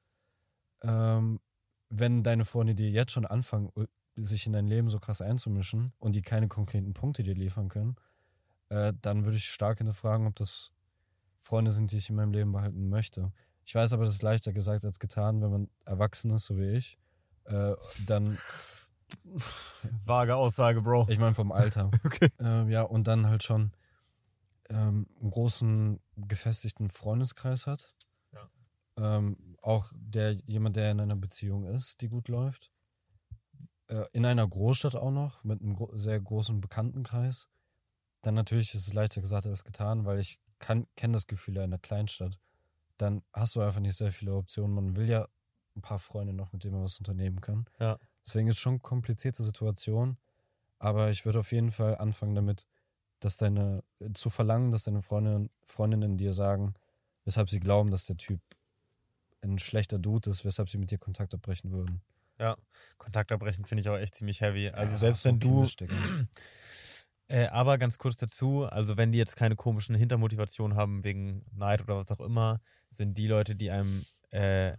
ähm, 0.83 1.41
wenn 1.89 2.23
deine 2.23 2.45
Freunde 2.45 2.75
dir 2.75 2.91
jetzt 2.91 3.13
schon 3.13 3.27
anfangen, 3.27 3.71
sich 4.17 4.47
in 4.47 4.53
dein 4.53 4.67
Leben 4.67 4.89
so 4.89 4.99
krass 4.99 5.21
einzumischen 5.21 5.93
und 5.99 6.15
die 6.15 6.23
keine 6.23 6.49
konkreten 6.49 6.95
Punkte 6.95 7.23
dir 7.23 7.35
liefern 7.35 7.69
können, 7.69 7.97
äh, 8.69 8.93
dann 9.03 9.25
würde 9.25 9.37
ich 9.37 9.49
stark 9.49 9.79
hinterfragen, 9.79 10.27
ob 10.27 10.35
das 10.37 10.73
Freunde 11.41 11.71
sind, 11.71 11.93
die 11.93 11.99
ich 11.99 12.11
in 12.11 12.17
meinem 12.17 12.33
Leben 12.33 12.53
behalten 12.53 12.89
möchte. 12.89 13.33
Ich 13.65 13.75
weiß 13.75 13.93
aber, 13.93 14.05
das 14.05 14.15
ist 14.15 14.23
leichter 14.23 14.53
gesagt 14.53 14.85
als 14.85 14.99
getan, 14.99 15.43
wenn 15.43 15.51
man 15.51 15.71
erwachsen 15.85 16.31
ist, 16.31 16.45
so 16.45 16.57
wie 16.57 16.71
ich. 16.71 16.99
Äh, 17.45 17.75
dann, 18.07 18.39
Vage 20.05 20.35
Aussage, 20.35 20.83
Bro. 20.83 21.07
ich 21.09 21.19
meine 21.19 21.35
vom 21.35 21.53
Alter. 21.53 21.91
Okay. 22.05 22.29
Äh, 22.41 22.71
ja, 22.71 22.83
und 22.83 23.07
dann 23.07 23.27
halt 23.27 23.43
schon 23.43 23.73
ähm, 24.69 25.07
einen 25.21 25.31
großen, 25.31 26.01
gefestigten 26.17 26.91
Freundeskreis 26.91 27.67
hat. 27.67 27.89
Ähm, 28.99 29.57
auch 29.61 29.93
der 29.95 30.33
jemand, 30.47 30.77
der 30.77 30.91
in 30.91 31.01
einer 31.01 31.17
Beziehung 31.17 31.67
ist, 31.67 32.01
die 32.01 32.09
gut 32.09 32.29
läuft. 32.29 32.73
Äh, 33.89 34.05
in 34.13 34.25
einer 34.27 34.47
Großstadt 34.47 34.97
auch 34.97 35.11
noch, 35.11 35.45
mit 35.45 35.61
einem 35.61 35.75
gro 35.75 35.97
sehr 35.97 36.21
großen 36.21 36.61
Bekanntenkreis. 36.61 37.49
Dann 38.23 38.35
natürlich 38.35 38.75
ist 38.75 38.87
es 38.87 38.95
leichter 38.95 39.21
gesagt 39.21 39.47
als 39.47 39.65
getan, 39.65 40.05
weil 40.05 40.19
ich 40.19 40.41
kenne 40.59 40.87
das 41.13 41.27
Gefühl 41.27 41.59
einer 41.59 41.79
Kleinstadt. 41.79 42.41
Dann 42.97 43.23
hast 43.33 43.55
du 43.57 43.61
einfach 43.61 43.81
nicht 43.81 43.97
sehr 43.97 44.11
viele 44.11 44.35
Optionen. 44.35 44.75
Man 44.75 44.97
will 44.97 45.09
ja 45.09 45.29
ein 45.77 45.83
paar 45.83 45.99
Freunde 45.99 46.33
noch, 46.33 46.53
mit 46.53 46.65
denen 46.65 46.75
man 46.75 46.85
was 46.85 46.99
unternehmen 46.99 47.41
kann. 47.41 47.67
Ja. 47.79 47.99
Deswegen 48.25 48.49
ist 48.49 48.59
schon 48.59 48.75
eine 48.75 48.81
komplizierte 48.81 49.43
Situation. 49.43 50.17
Aber 50.79 51.11
ich 51.11 51.25
würde 51.25 51.39
auf 51.39 51.53
jeden 51.53 51.71
Fall 51.71 51.97
anfangen 51.97 52.35
damit, 52.35 52.67
dass 53.21 53.37
deine, 53.37 53.85
zu 54.15 54.31
verlangen, 54.31 54.71
dass 54.71 54.85
deine 54.85 55.03
Freundinnen, 55.03 55.51
Freundinnen 55.63 56.19
dir 56.19 56.33
sagen, 56.33 56.75
weshalb 57.25 57.49
sie 57.49 57.61
glauben, 57.61 57.91
dass 57.91 58.07
der 58.07 58.17
Typ 58.17 58.41
ein 59.43 59.59
schlechter 59.59 59.99
Dude 59.99 60.31
ist, 60.31 60.45
weshalb 60.45 60.69
sie 60.69 60.79
mit 60.79 60.91
dir 60.91 60.99
Kontakt 60.99 61.35
abbrechen 61.35 61.71
würden. 61.71 62.03
Ja, 62.39 62.57
Kontakt 62.99 63.33
abbrechen 63.33 63.65
finde 63.65 63.81
ich 63.81 63.89
auch 63.89 63.97
echt 63.97 64.15
ziemlich 64.15 64.41
heavy. 64.41 64.69
Also 64.69 64.93
Ja, 64.93 64.99
selbst 64.99 65.25
wenn 65.25 65.41
du, 65.41 65.67
äh, 67.29 67.47
aber 67.47 67.79
ganz 67.79 67.99
kurz 67.99 68.17
dazu, 68.17 68.65
also 68.65 68.97
wenn 68.97 69.13
die 69.13 69.19
jetzt 69.19 69.37
keine 69.37 69.57
komischen 69.57 69.95
Hintermotivationen 69.95 70.77
haben 70.77 71.05
wegen 71.05 71.45
Neid 71.55 71.81
oder 71.83 71.97
was 71.97 72.11
auch 72.11 72.21
immer, 72.21 72.61
sind 72.91 73.17
die 73.17 73.27
Leute, 73.27 73.57
die 73.57 73.71
einem 73.71 74.05
äh, 74.31 74.77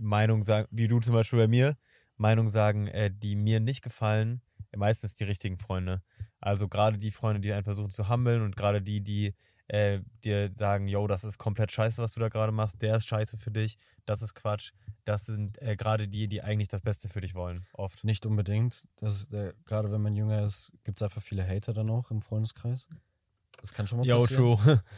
Meinung 0.00 0.44
sagen, 0.44 0.68
wie 0.70 0.88
du 0.88 1.00
zum 1.00 1.14
Beispiel 1.14 1.38
bei 1.38 1.48
mir, 1.48 1.76
Meinung 2.16 2.48
sagen, 2.48 2.86
äh, 2.88 3.10
die 3.12 3.36
mir 3.36 3.60
nicht 3.60 3.82
gefallen, 3.82 4.42
meistens 4.76 5.14
die 5.14 5.24
richtigen 5.24 5.58
Freunde. 5.58 6.02
Also 6.40 6.68
gerade 6.68 6.98
die 6.98 7.10
Freunde, 7.10 7.40
die 7.40 7.52
einen 7.52 7.64
versuchen 7.64 7.90
zu 7.90 8.08
humbeln 8.08 8.42
und 8.42 8.56
gerade 8.56 8.82
die, 8.82 9.00
die 9.00 9.34
äh, 9.70 10.00
dir 10.24 10.50
sagen, 10.54 10.88
yo, 10.88 11.06
das 11.06 11.22
ist 11.22 11.38
komplett 11.38 11.70
scheiße, 11.70 12.02
was 12.02 12.14
du 12.14 12.20
da 12.20 12.28
gerade 12.28 12.50
machst, 12.50 12.82
der 12.82 12.96
ist 12.96 13.06
scheiße 13.06 13.38
für 13.38 13.52
dich, 13.52 13.78
das 14.04 14.20
ist 14.20 14.34
Quatsch. 14.34 14.72
Das 15.04 15.26
sind 15.26 15.62
äh, 15.62 15.76
gerade 15.76 16.08
die, 16.08 16.26
die 16.26 16.42
eigentlich 16.42 16.68
das 16.68 16.82
Beste 16.82 17.08
für 17.08 17.20
dich 17.20 17.34
wollen, 17.34 17.66
oft. 17.72 18.02
Nicht 18.02 18.26
unbedingt. 18.26 18.88
Das, 18.96 19.32
äh, 19.32 19.52
gerade 19.64 19.92
wenn 19.92 20.02
man 20.02 20.16
jünger 20.16 20.44
ist, 20.44 20.72
gibt 20.82 20.98
es 20.98 21.02
einfach 21.02 21.22
viele 21.22 21.46
Hater 21.46 21.72
dann 21.72 21.88
auch 21.88 22.10
im 22.10 22.20
Freundeskreis. 22.20 22.88
Das 23.60 23.72
kann 23.72 23.86
schon 23.86 23.98
mal 23.98 24.06
Yo, 24.06 24.18
passieren. 24.18 24.56
true. 24.58 24.82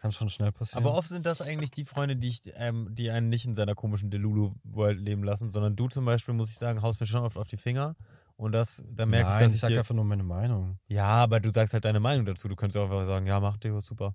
Kann 0.00 0.12
schon 0.12 0.28
schnell 0.28 0.52
passieren. 0.52 0.84
Aber 0.84 0.96
oft 0.96 1.08
sind 1.08 1.26
das 1.26 1.42
eigentlich 1.42 1.72
die 1.72 1.84
Freunde, 1.84 2.14
die, 2.14 2.28
ich, 2.28 2.42
ähm, 2.54 2.86
die 2.92 3.10
einen 3.10 3.28
nicht 3.28 3.46
in 3.46 3.56
seiner 3.56 3.74
komischen 3.74 4.10
Delulu-World 4.10 5.00
leben 5.00 5.24
lassen, 5.24 5.50
sondern 5.50 5.74
du 5.74 5.88
zum 5.88 6.04
Beispiel, 6.04 6.34
muss 6.34 6.50
ich 6.50 6.56
sagen, 6.56 6.82
haust 6.82 7.00
mir 7.00 7.08
schon 7.08 7.24
oft 7.24 7.36
auf 7.36 7.48
die 7.48 7.56
Finger. 7.56 7.96
Und 8.38 8.52
das, 8.52 8.84
da 8.88 9.04
merke 9.04 9.30
Nein, 9.30 9.38
ich, 9.40 9.44
dass 9.46 9.50
ich 9.50 9.54
ich 9.56 9.60
sag 9.62 9.68
dir, 9.70 9.78
einfach 9.78 9.94
nur 9.96 10.04
meine 10.04 10.22
Meinung. 10.22 10.78
Ja, 10.86 11.06
aber 11.06 11.40
du 11.40 11.50
sagst 11.52 11.74
halt 11.74 11.84
deine 11.84 11.98
Meinung 11.98 12.24
dazu. 12.24 12.46
Du 12.46 12.54
könntest 12.54 12.76
auch 12.76 12.84
einfach 12.84 13.04
sagen, 13.04 13.26
ja, 13.26 13.40
mach 13.40 13.56
Deo, 13.56 13.80
super. 13.80 14.14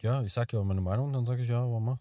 Ja, 0.00 0.22
ich 0.22 0.32
sag 0.32 0.52
ja 0.52 0.60
auch 0.60 0.64
meine 0.64 0.80
Meinung, 0.80 1.12
dann 1.12 1.26
sage 1.26 1.42
ich 1.42 1.48
ja, 1.48 1.60
aber 1.60 1.80
mach. 1.80 1.98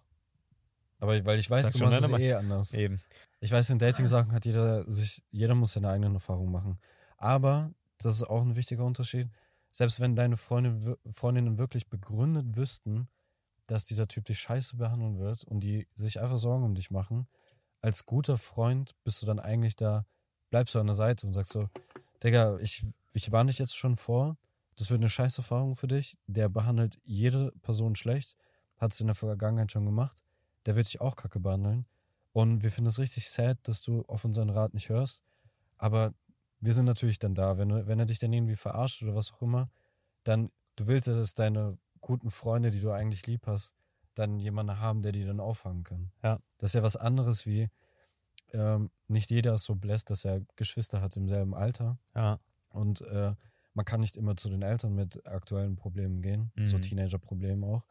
Aber 1.00 1.26
weil 1.26 1.40
ich 1.40 1.50
weiß, 1.50 1.66
Sag 1.66 1.74
du 1.74 1.80
machst 1.80 2.04
es 2.04 2.10
eh 2.10 2.34
anders. 2.34 2.74
Eben. 2.76 3.02
Ich 3.40 3.52
weiß, 3.52 3.72
in 3.72 3.80
Dating-Sachen 3.80 4.32
hat 4.32 4.46
jeder 4.46 4.90
sich, 4.90 5.24
jeder 5.32 5.56
muss 5.56 5.74
seine 5.74 5.90
eigenen 5.90 6.14
Erfahrungen 6.14 6.52
machen. 6.52 6.80
Aber, 7.18 7.72
das 7.98 8.16
ist 8.16 8.24
auch 8.24 8.42
ein 8.44 8.56
wichtiger 8.56 8.86
Unterschied, 8.86 9.30
selbst 9.72 10.00
wenn 10.00 10.16
deine 10.16 10.38
Freunde, 10.38 10.86
wir- 10.86 10.98
Freundinnen 11.12 11.58
wirklich 11.58 11.90
begründet 11.90 12.56
wüssten, 12.56 13.08
dass 13.66 13.86
dieser 13.86 14.08
Typ 14.08 14.26
dich 14.26 14.40
scheiße 14.40 14.78
behandeln 14.78 15.18
wird 15.18 15.44
und 15.46 15.62
die 15.62 15.88
sich 15.96 16.22
einfach 16.22 16.38
Sorgen 16.38 16.64
um 16.64 16.76
dich 16.76 16.92
machen, 16.92 17.28
als 17.82 18.06
guter 18.06 18.38
Freund 18.38 18.92
bist 19.04 19.22
du 19.22 19.26
dann 19.26 19.40
eigentlich 19.40 19.76
da, 19.76 20.06
bleibst 20.54 20.76
du 20.76 20.80
an 20.80 20.86
der 20.86 20.94
Seite 20.94 21.26
und 21.26 21.34
sagst 21.34 21.52
so, 21.52 21.68
Digga, 22.24 22.60
ich, 22.60 22.86
ich 23.12 23.32
warne 23.32 23.50
dich 23.50 23.58
jetzt 23.58 23.76
schon 23.76 23.96
vor, 23.96 24.38
das 24.78 24.92
wird 24.92 25.00
eine 25.00 25.10
scheiß 25.10 25.40
Erfahrung 25.40 25.76
für 25.76 25.88
dich, 25.88 26.20
der 26.28 26.48
behandelt 26.48 27.00
jede 27.04 27.52
Person 27.64 27.96
schlecht, 27.96 28.38
hat 28.78 28.92
es 28.94 29.00
in 29.00 29.08
der 29.08 29.16
Vergangenheit 29.16 29.72
schon 29.72 29.84
gemacht, 29.86 30.24
der 30.68 30.76
wird 30.76 30.86
dich 30.86 31.02
auch 31.02 31.16
kacke 31.16 31.40
behandeln. 31.40 31.88
Und 32.34 32.62
wir 32.62 32.72
finden 32.72 32.90
es 32.90 33.00
richtig 33.00 33.32
sad, 33.32 33.58
dass 33.64 33.82
du 33.82 34.04
auf 34.04 34.26
unseren 34.26 34.52
Rat 34.52 34.76
nicht 34.76 34.90
hörst. 34.90 35.24
Aber 35.80 36.14
wir 36.60 36.74
sind 36.76 36.86
natürlich 36.86 37.18
dann 37.18 37.34
da. 37.34 37.58
Wenn, 37.58 37.70
du- 37.70 37.88
wenn 37.88 37.98
er 37.98 38.06
dich 38.06 38.20
dann 38.20 38.32
irgendwie 38.32 38.56
verarscht 38.56 39.02
oder 39.02 39.16
was 39.16 39.32
auch 39.34 39.42
immer, 39.42 39.72
dann, 40.24 40.52
du 40.76 40.86
willst, 40.86 41.08
dass 41.08 41.34
deine 41.34 41.80
guten 42.00 42.30
Freunde, 42.30 42.70
die 42.70 42.80
du 42.80 42.92
eigentlich 42.92 43.26
lieb 43.26 43.48
hast, 43.48 43.74
dann 44.14 44.38
jemanden 44.38 44.80
haben, 44.80 45.02
der 45.02 45.14
die 45.14 45.26
dann 45.26 45.40
auffangen 45.40 45.84
kann. 45.84 46.12
Ja. 46.24 46.40
Das 46.60 46.70
ist 46.70 46.74
ja 46.76 46.84
was 46.84 46.96
anderes 46.96 47.48
wie, 47.48 47.70
ähm, 48.54 48.90
nicht 49.08 49.30
jeder 49.32 49.54
ist 49.56 49.66
so 49.66 49.76
bläst, 49.76 50.10
dass 50.10 50.26
er 50.26 50.42
Geschwister 50.56 51.02
hat 51.02 51.16
im 51.18 51.28
selben 51.28 51.54
Alter. 51.54 51.98
Ja. 52.16 52.40
Und 52.70 53.02
äh, 53.02 53.36
man 53.74 53.86
kann 53.86 54.02
nicht 54.02 54.16
immer 54.18 54.36
zu 54.36 54.50
den 54.50 54.62
Eltern 54.62 54.94
mit 54.96 55.26
aktuellen 55.26 55.76
Problemen 55.76 56.22
gehen, 56.22 56.52
so 56.64 56.78
Mhm. 56.78 56.82
Teenager-Problemen 56.84 57.64
auch. 57.64 57.84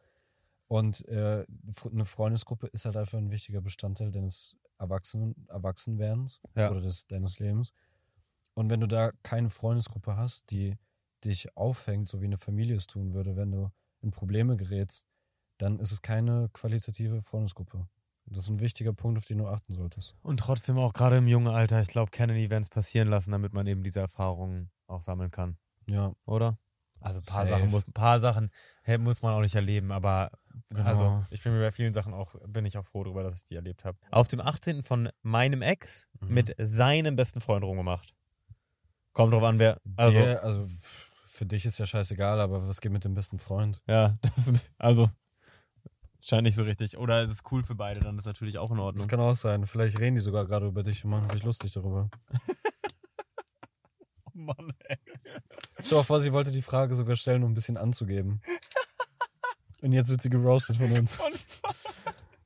Und 0.67 1.05
äh, 1.07 1.45
eine 1.91 2.05
Freundesgruppe 2.05 2.67
ist 2.67 2.85
halt 2.85 2.97
einfach 2.97 3.17
ein 3.17 3.29
wichtiger 3.31 3.61
Bestandteil 3.61 4.11
deines 4.11 4.57
Erwachsenen, 4.79 5.35
Erwachsenwerdens 5.49 6.41
Ja. 6.55 6.71
oder 6.71 6.81
des, 6.81 7.05
deines 7.07 7.39
Lebens. 7.39 7.73
Und 8.55 8.69
wenn 8.69 8.79
du 8.79 8.87
da 8.87 9.11
keine 9.23 9.49
Freundesgruppe 9.49 10.15
hast, 10.15 10.49
die 10.51 10.77
dich 11.23 11.55
aufhängt, 11.57 12.07
so 12.09 12.21
wie 12.21 12.25
eine 12.25 12.37
Familie 12.37 12.75
es 12.75 12.87
tun 12.87 13.13
würde, 13.13 13.35
wenn 13.35 13.51
du 13.51 13.71
in 14.01 14.11
Probleme 14.11 14.57
gerätst, 14.57 15.07
dann 15.57 15.79
ist 15.79 15.91
es 15.91 16.01
keine 16.01 16.49
qualitative 16.53 17.21
Freundesgruppe. 17.21 17.87
Das 18.25 18.45
ist 18.45 18.49
ein 18.49 18.59
wichtiger 18.61 18.93
Punkt, 18.93 19.17
auf 19.17 19.25
den 19.25 19.37
du 19.39 19.47
achten 19.47 19.73
solltest. 19.73 20.15
Und 20.21 20.39
trotzdem 20.39 20.77
auch 20.77 20.93
gerade 20.93 21.17
im 21.17 21.27
jungen 21.27 21.47
Alter, 21.53 21.81
ich 21.81 21.89
glaube, 21.89 22.09
Kennedy-Events 22.11 22.69
passieren 22.69 23.07
lassen, 23.09 23.31
damit 23.31 23.53
man 23.53 23.67
eben 23.67 23.83
diese 23.83 23.99
Erfahrungen 23.99 24.71
auch 24.87 25.01
sammeln 25.01 25.29
kann, 25.31 25.57
Ja, 25.89 26.13
oder? 26.25 26.57
Also 26.99 27.19
ein 27.19 27.25
paar 27.25 27.45
Safe. 27.45 27.49
Sachen, 27.49 27.71
muss, 27.71 27.85
ein 27.87 27.91
paar 27.93 28.19
Sachen 28.21 28.49
hä, 28.83 28.97
muss 28.97 29.21
man 29.21 29.33
auch 29.33 29.41
nicht 29.41 29.55
erleben, 29.55 29.91
aber 29.91 30.31
Genau. 30.69 30.85
also 30.87 31.25
ich 31.31 31.43
bin 31.43 31.51
mir 31.51 31.59
bei 31.59 31.71
vielen 31.71 31.93
Sachen 31.93 32.13
auch, 32.13 32.35
bin 32.47 32.65
ich 32.65 32.77
auch 32.77 32.85
froh 32.85 33.03
darüber, 33.03 33.23
dass 33.23 33.39
ich 33.41 33.45
die 33.45 33.55
erlebt 33.55 33.83
habe. 33.83 33.97
Auf 34.11 34.29
dem 34.29 34.39
18. 34.39 34.83
von 34.83 35.09
meinem 35.21 35.61
Ex 35.61 36.07
Mhm. 36.21 36.33
mit 36.33 36.55
seinem 36.59 37.15
besten 37.17 37.41
Freund 37.41 37.63
rumgemacht. 37.65 38.13
Kommt 39.11 39.33
drauf 39.33 39.43
an, 39.43 39.59
wer. 39.59 39.81
Also, 39.97 40.17
Dir, 40.19 40.41
also 40.43 40.65
für 41.25 41.45
dich 41.45 41.65
ist 41.65 41.77
ja 41.77 41.85
scheißegal, 41.85 42.39
aber 42.39 42.67
was 42.67 42.79
geht 42.79 42.91
mit 42.91 43.03
dem 43.03 43.15
besten 43.15 43.37
Freund? 43.37 43.79
ja, 43.87 44.17
das 44.21 44.47
ist, 44.47 44.71
also 44.77 45.09
scheint 46.27 46.43
nicht 46.43 46.55
so 46.55 46.63
richtig. 46.63 46.97
Oder 46.97 47.21
es 47.23 47.29
ist 47.31 47.51
cool 47.51 47.63
für 47.63 47.75
beide, 47.75 47.99
dann 47.99 48.17
ist 48.17 48.25
natürlich 48.25 48.57
auch 48.57 48.71
in 48.71 48.77
Das 48.77 48.85
Ordnung. 48.85 49.07
kann 49.07 49.19
auch 49.19 49.35
sein. 49.35 49.65
Vielleicht 49.67 49.99
reden 49.99 50.15
die 50.15 50.21
sogar 50.21 50.45
gerade 50.45 50.67
über 50.67 50.83
dich 50.83 51.03
und 51.03 51.11
machen 51.11 51.27
sich 51.27 51.43
lustig 51.43 51.71
darüber. 51.73 52.09
Oh 54.35 54.39
Mann, 54.39 54.73
ey. 54.87 54.97
Stell 55.79 55.99
dir 55.99 56.03
vor, 56.03 56.19
sie 56.19 56.33
wollte 56.33 56.51
die 56.51 56.63
Frage 56.63 56.95
sogar 56.95 57.15
stellen, 57.15 57.43
um 57.43 57.51
ein 57.51 57.53
bisschen 57.53 57.77
anzugeben. 57.77 58.41
Und 59.81 59.91
jetzt 59.91 60.09
wird 60.09 60.23
sie 60.23 60.29
geroastet 60.31 60.77
von 60.77 60.91
uns. 60.91 61.17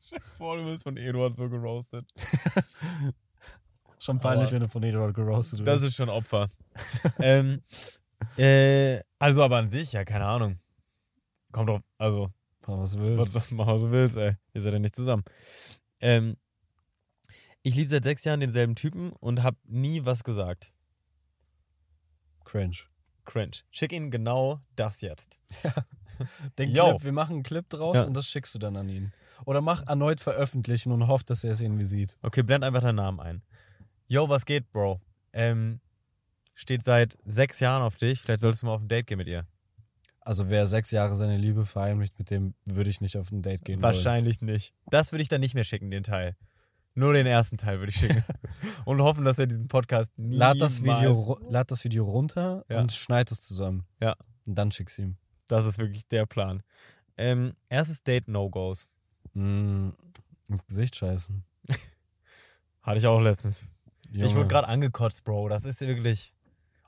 Dir 0.09 0.19
vor, 0.38 0.57
du 0.57 0.65
wirst 0.65 0.84
von 0.84 0.97
Eduard 0.97 1.36
so 1.38 1.47
geroastet. 1.49 2.03
Schon 3.99 4.19
peinlich, 4.19 4.49
Aber- 4.49 4.51
wenn 4.55 4.61
du 4.63 4.67
von 4.69 4.84
Eduard 4.84 5.13
geroastet 5.15 5.61
Das 5.61 5.82
wirst. 5.82 5.86
ist 5.86 5.95
schon 5.95 6.09
Opfer. 6.09 6.49
ähm, 7.19 7.61
äh, 8.36 8.99
also 9.17 9.43
aber 9.43 9.57
an 9.57 9.69
sich, 9.69 9.93
ja, 9.93 10.03
keine 10.03 10.25
Ahnung. 10.25 10.57
Kommt 11.53 11.69
drauf, 11.69 11.82
also, 11.97 12.30
Boah, 12.68 12.80
was 12.80 12.97
willst 12.99 13.34
was 13.34 13.47
du 13.47 13.55
machen, 13.55 13.74
was 13.74 13.82
du 13.82 13.91
willst, 13.91 14.18
ey. 14.18 14.36
Ihr 14.53 14.61
seid 14.61 14.74
ja 14.74 14.80
nicht 14.80 14.93
zusammen. 14.95 15.24
Ähm, 16.01 16.36
ich 17.63 17.76
liebe 17.76 17.88
seit 17.89 18.03
sechs 18.03 18.26
Jahren 18.26 18.41
denselben 18.41 18.76
Typen 18.76 19.13
und 19.13 19.41
habe 19.41 19.57
nie 19.63 20.03
was 20.03 20.26
gesagt. 20.26 20.74
Cringe. 22.43 22.76
Cringe. 23.24 23.57
Schick 23.72 23.93
ihn 23.93 24.11
genau 24.11 24.59
das 24.76 24.99
jetzt. 24.99 25.39
Den 26.59 26.72
Yo. 26.72 26.89
Clip, 26.89 27.03
wir 27.05 27.11
machen 27.13 27.36
einen 27.36 27.43
Clip 27.43 27.68
draus 27.70 27.97
Ja. 27.97 28.03
und 28.03 28.13
das 28.13 28.28
schickst 28.28 28.53
du 28.53 28.59
dann 28.59 28.76
an 28.76 28.89
ihn. 28.89 29.13
Oder 29.45 29.61
mach 29.61 29.88
erneut 29.88 30.20
veröffentlichen 30.20 30.91
und 30.91 31.07
hoff, 31.07 31.24
dass 31.24 31.45
er 31.45 31.51
es 31.53 31.61
irgendwie 31.61 31.86
sieht. 31.86 32.18
Okay, 32.22 32.43
blend 32.43 32.65
einfach 32.65 32.82
deinen 32.82 32.95
Namen 32.95 33.20
ein. 33.22 33.43
Yo, 34.07 34.28
was 34.28 34.45
geht, 34.45 34.70
Bro? 34.74 34.99
Ähm, 35.32 35.80
steht 36.53 36.84
seit 36.84 37.18
sechs 37.24 37.61
Jahren 37.61 37.82
auf 37.84 37.95
dich. 37.95 38.22
Vielleicht 38.22 38.41
solltest 38.41 38.63
du 38.63 38.68
mal 38.68 38.74
auf 38.74 38.82
ein 38.82 38.88
Date 38.89 39.07
gehen 39.07 39.18
mit 39.20 39.28
ihr. 39.28 39.47
Also 40.28 40.49
wer 40.49 40.67
sechs 40.67 40.91
Jahre 40.91 41.15
seine 41.15 41.38
Liebe 41.38 41.65
verheimlicht, 41.65 42.19
mit 42.19 42.32
dem 42.32 42.53
würde 42.65 42.89
ich 42.89 42.99
nicht 42.99 43.15
auf 43.15 43.32
ein 43.32 43.41
Date 43.41 43.63
gehen 43.63 43.82
wollen. 43.82 43.95
Wahrscheinlich 43.95 44.41
nicht. 44.41 44.73
Das 44.88 45.13
würde 45.13 45.21
ich 45.21 45.30
dann 45.30 45.39
nicht 45.39 45.53
mehr 45.53 45.63
schicken, 45.63 45.89
den 45.89 46.03
Teil. 46.03 46.36
Nur 46.95 47.13
den 47.13 47.25
ersten 47.25 47.55
Teil 47.55 47.80
würde 47.80 47.91
ich 47.91 47.95
schicken. 47.95 48.21
und 48.86 49.01
hoffen, 49.01 49.23
dass 49.23 49.39
er 49.39 49.47
diesen 49.47 49.69
Podcast 49.69 50.11
nie 50.17 50.36
Lad 50.36 50.59
das, 50.59 50.84
Video, 50.84 51.39
lad 51.47 51.71
das 51.71 51.82
Video 51.86 52.03
runter 52.03 52.65
Ja. 52.67 52.82
und 52.82 52.91
schneid 52.91 53.32
es 53.32 53.39
zusammen. 53.39 53.86
Ja. 54.01 54.17
Und 54.45 54.55
dann 54.55 54.69
schick's 54.73 54.99
ihm. 54.99 55.15
Das 55.47 55.65
ist 55.65 55.78
wirklich 55.78 56.05
der 56.09 56.25
Plan. 56.25 56.61
Ähm, 57.15 57.53
erstes 57.69 58.03
Date 58.03 58.28
No-Gos. 58.28 58.86
Mm, 59.34 59.91
ins 60.49 60.67
Gesicht 60.67 60.97
scheißen. 60.97 61.45
Hatte 62.82 62.97
ich 62.97 63.07
auch 63.07 63.21
letztens. 63.21 63.65
Ich 64.11 64.17
Junge. 64.17 64.36
wurde 64.36 64.47
gerade 64.49 64.67
angekotzt, 64.67 65.23
Bro. 65.23 65.47
Das 65.47 65.63
ist 65.63 65.80
wirklich. 65.80 66.34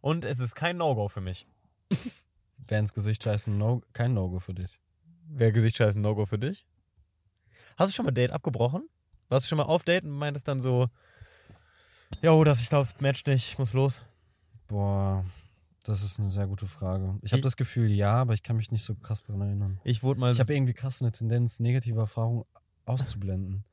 Und 0.02 0.26
es 0.26 0.40
ist 0.40 0.56
kein 0.56 0.76
No-Go 0.76 1.08
für 1.08 1.22
mich. 1.22 1.48
Wer 2.68 2.80
ins 2.80 2.94
Gesicht 2.94 3.24
scheißen, 3.24 3.58
no, 3.58 3.82
kein 3.94 4.14
No-Go 4.14 4.40
für 4.40 4.54
dich. 4.54 4.80
Wer 5.28 5.52
Gesichtsscheißen 5.52 6.02
No-Go 6.02 6.26
für 6.26 6.40
dich? 6.40 6.68
Hast 7.78 7.90
du 7.90 7.96
schon 7.96 8.06
mal 8.06 8.12
Date 8.12 8.32
abgebrochen? 8.32 8.88
Warst 9.28 9.46
du 9.46 9.50
schon 9.50 9.58
mal 9.58 9.66
auf 9.66 9.84
Date 9.84 10.04
und 10.04 10.12
meintest 10.12 10.48
dann 10.48 10.60
so, 10.60 10.90
Jo, 12.22 12.44
das, 12.44 12.60
ich 12.60 12.70
glaube, 12.70 12.84
es 12.84 13.00
matcht 13.00 13.28
nicht, 13.28 13.52
ich 13.52 13.58
muss 13.58 13.74
los. 13.74 14.02
Boah, 14.68 15.26
das 15.84 16.04
ist 16.04 16.20
eine 16.20 16.30
sehr 16.30 16.48
gute 16.48 16.68
Frage. 16.68 17.18
Ich 17.22 17.32
habe 17.32 17.42
das 17.42 17.56
Gefühl, 17.56 17.90
ja, 17.92 18.14
aber 18.14 18.34
ich 18.34 18.44
kann 18.44 18.58
mich 18.58 18.72
nicht 18.72 18.84
so 18.84 18.96
krass 18.96 19.22
daran 19.22 19.42
erinnern. 19.42 19.80
Ich 19.84 20.04
wurde 20.04 20.20
mal. 20.20 20.32
Ich 20.32 20.40
habe 20.40 20.54
irgendwie 20.54 20.74
krass 20.74 21.02
eine 21.02 21.12
Tendenz, 21.12 21.60
negative 21.60 22.00
Erfahrungen 22.00 22.44
auszublenden. 22.86 23.64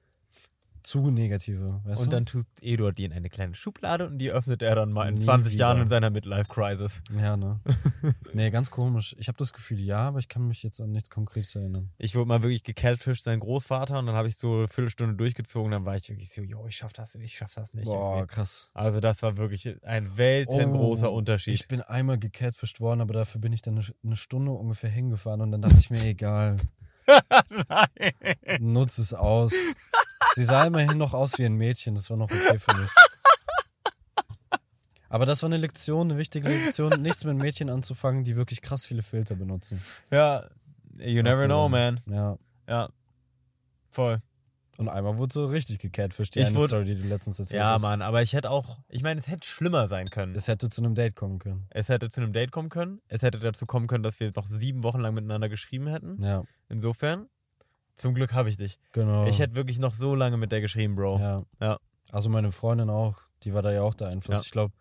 Zu 0.87 1.11
negative, 1.11 1.81
weißt 1.85 2.03
und 2.03 2.13
du? 2.13 2.17
dann 2.17 2.27
tut 2.27 2.47
Eduard 2.63 2.97
die 2.97 3.07
in 3.07 3.13
eine 3.13 3.29
kleine 3.29 3.57
Schublade 3.57 4.07
und 4.07 4.19
die 4.19 4.31
öffnet 4.31 4.63
er 4.63 4.77
dann 4.77 4.93
mal 4.93 5.09
in 5.09 5.15
Nie 5.15 5.21
20 5.21 5.55
Jahren 5.55 5.79
wieder. 5.79 5.83
in 5.83 5.89
seiner 5.89 6.11
Midlife-Crisis. 6.11 7.03
ja, 7.21 7.37
ne? 7.37 7.59
nee, 8.35 8.51
ganz 8.51 8.71
komisch. 8.71 9.17
Ich 9.19 9.27
habe 9.27 9.37
das 9.37 9.53
Gefühl, 9.53 9.81
ja, 9.81 9.99
aber 10.07 10.21
ich 10.21 10.29
kann 10.29 10.47
mich 10.47 10.63
jetzt 10.63 10.81
an 10.81 10.93
nichts 10.93 11.11
Konkretes 11.11 11.57
erinnern. 11.57 11.91
Ich 11.99 12.15
wurde 12.15 12.29
mal 12.29 12.45
wirklich 12.45 12.63
gecatfischt, 12.63 13.25
sein 13.25 13.41
Großvater, 13.41 13.99
und 13.99 14.07
dann 14.07 14.15
habe 14.15 14.29
ich 14.29 14.37
so 14.37 14.59
eine 14.59 14.69
Viertelstunde 14.69 15.17
durchgezogen. 15.17 15.73
Dann 15.73 15.85
war 15.85 15.97
ich 15.97 16.09
wirklich 16.09 16.31
so, 16.31 16.43
jo, 16.43 16.65
ich 16.69 16.77
schaff 16.77 16.93
das, 16.93 17.17
ich 17.17 17.35
schaff 17.37 17.53
das 17.55 17.75
nicht. 17.75 17.87
Boah, 17.87 18.19
irgendwie. 18.19 18.35
krass. 18.35 18.71
Also, 18.73 19.01
das 19.01 19.23
war 19.25 19.37
wirklich 19.37 19.83
ein 19.85 20.17
weltengroßer 20.17 21.11
Oh, 21.11 21.17
Unterschied. 21.17 21.55
Ich 21.55 21.67
bin 21.67 21.81
einmal 21.83 22.19
gecatfischt 22.19 22.81
worden, 22.81 23.01
aber 23.01 23.13
dafür 23.15 23.41
bin 23.41 23.53
ich 23.53 23.61
dann 23.63 23.77
eine, 23.77 23.85
eine 24.05 24.15
Stunde 24.15 24.53
ungefähr 24.53 24.91
hingefahren 24.91 25.41
und 25.41 25.51
dann 25.51 25.63
dachte 25.63 25.81
ich 25.81 25.91
mir, 25.91 26.05
egal, 26.05 26.59
nutz 28.61 28.99
es 28.99 29.15
aus. 29.15 29.53
Sie 30.37 30.45
sah 30.45 30.65
immerhin 30.65 30.99
noch 30.99 31.15
aus 31.15 31.39
wie 31.39 31.47
ein 31.47 31.55
Mädchen, 31.55 31.95
das 31.95 32.11
war 32.11 32.17
noch 32.19 32.31
okay 32.31 32.59
für 32.59 32.77
mich. 32.79 32.91
Aber 35.09 35.25
das 35.25 35.43
war 35.43 35.49
eine 35.49 35.57
Lektion, 35.57 36.11
eine 36.11 36.19
wichtige 36.19 36.49
Lektion, 36.49 37.01
nichts 37.01 37.25
mit 37.25 37.37
Mädchen 37.37 37.71
anzufangen, 37.71 38.25
die 38.25 38.37
wirklich 38.37 38.61
krass 38.61 38.85
viele 38.85 39.03
Filter 39.03 39.35
benutzen. 39.35 39.81
ja, 40.11 40.49
you 40.99 41.23
never 41.23 41.47
know, 41.47 41.69
man. 41.69 42.01
Ja. 42.11 42.37
Ja, 42.69 42.91
voll. 43.91 44.21
Und 44.79 44.91
einmal 44.91 45.17
wurde 45.17 45.33
so 45.33 45.47
richtig 45.47 45.79
gecatfischt, 45.79 46.35
die 46.35 46.41
Ich 46.41 46.49
eine 46.49 46.57
wurde- 46.59 46.69
Story, 46.69 46.85
die 46.85 46.97
du 46.97 47.09
letztens 47.09 47.39
erzählt 47.39 47.61
Ja, 47.61 47.71
hast. 47.75 47.83
Mann, 47.83 48.03
aber 48.03 48.21
ich 48.21 48.35
hätte 48.35 48.51
auch, 48.51 48.79
ich 48.91 49.03
meine, 49.03 49.19
es 49.21 49.27
hätte 49.29 49.47
schlimmer 49.49 49.89
sein 49.89 50.11
können. 50.11 50.35
Es 50.35 50.49
hätte 50.49 50.69
zu 50.69 50.83
einem 50.83 50.95
Date 50.95 51.15
kommen 51.17 51.39
können. 51.39 51.67
Es 51.71 51.89
hätte 51.89 52.11
zu 52.11 52.21
einem 52.21 52.35
Date 52.35 52.51
kommen 52.53 52.69
können. 52.69 53.01
Es 53.09 53.23
hätte 53.23 53.39
dazu 53.39 53.65
kommen 53.65 53.87
können, 53.87 54.03
dass 54.03 54.21
wir 54.21 54.33
noch 54.37 54.45
sieben 54.45 54.83
Wochen 54.83 55.01
lang 55.01 55.15
miteinander 55.15 55.49
geschrieben 55.49 55.87
hätten. 55.87 56.23
Ja, 56.23 56.43
Insofern, 56.69 57.29
zum 57.97 58.15
Glück 58.15 58.33
habe 58.35 58.49
ich 58.49 58.57
dich. 58.57 58.79
genau. 58.93 59.27
Ich 59.27 59.39
hätte 59.39 59.55
wirklich 59.55 59.79
noch 59.79 59.93
so 59.95 60.15
lange 60.15 60.37
mit 60.37 60.53
der 60.53 60.61
geschrieben, 60.61 60.95
Bro. 60.97 61.19
Ja. 61.19 61.43
Ja. 61.61 61.79
Also 62.13 62.31
meine 62.31 62.53
Freundin 62.53 62.91
auch, 62.91 63.23
die 63.43 63.53
war 63.55 63.63
da 63.63 63.73
ja 63.73 63.83
auch 63.83 63.95
der 63.95 64.09
Einfluss. 64.09 64.39
Ja. 64.39 64.43
Ich 64.45 64.51
glaube, 64.53 64.73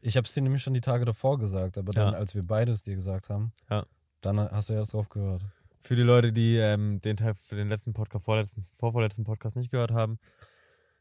ich 0.00 0.16
habe 0.16 0.26
es 0.26 0.34
dir 0.34 0.42
nämlich 0.42 0.62
schon 0.62 0.74
die 0.74 0.80
Tage 0.80 1.04
davor 1.04 1.38
gesagt, 1.38 1.78
aber 1.78 1.92
dann, 1.92 2.12
Ja. 2.12 2.18
als 2.18 2.34
wir 2.34 2.42
beides 2.42 2.82
dir 2.82 2.94
gesagt 2.94 3.28
haben, 3.30 3.52
Ja. 3.70 3.86
dann 4.20 4.38
hast 4.40 4.70
du 4.70 4.74
erst 4.74 4.92
drauf 4.94 5.08
gehört. 5.08 5.42
Für 5.80 5.96
die 5.96 6.02
Leute, 6.02 6.32
die 6.32 6.56
ähm, 6.56 7.00
den 7.02 7.16
Teil 7.16 7.34
für 7.34 7.56
den 7.56 7.68
letzten 7.68 7.92
Podcast, 7.92 8.24
vorletzten, 8.24 8.64
vorvorletzten 8.76 9.24
Podcast 9.24 9.54
nicht 9.56 9.70
gehört 9.70 9.92
haben, 9.92 10.18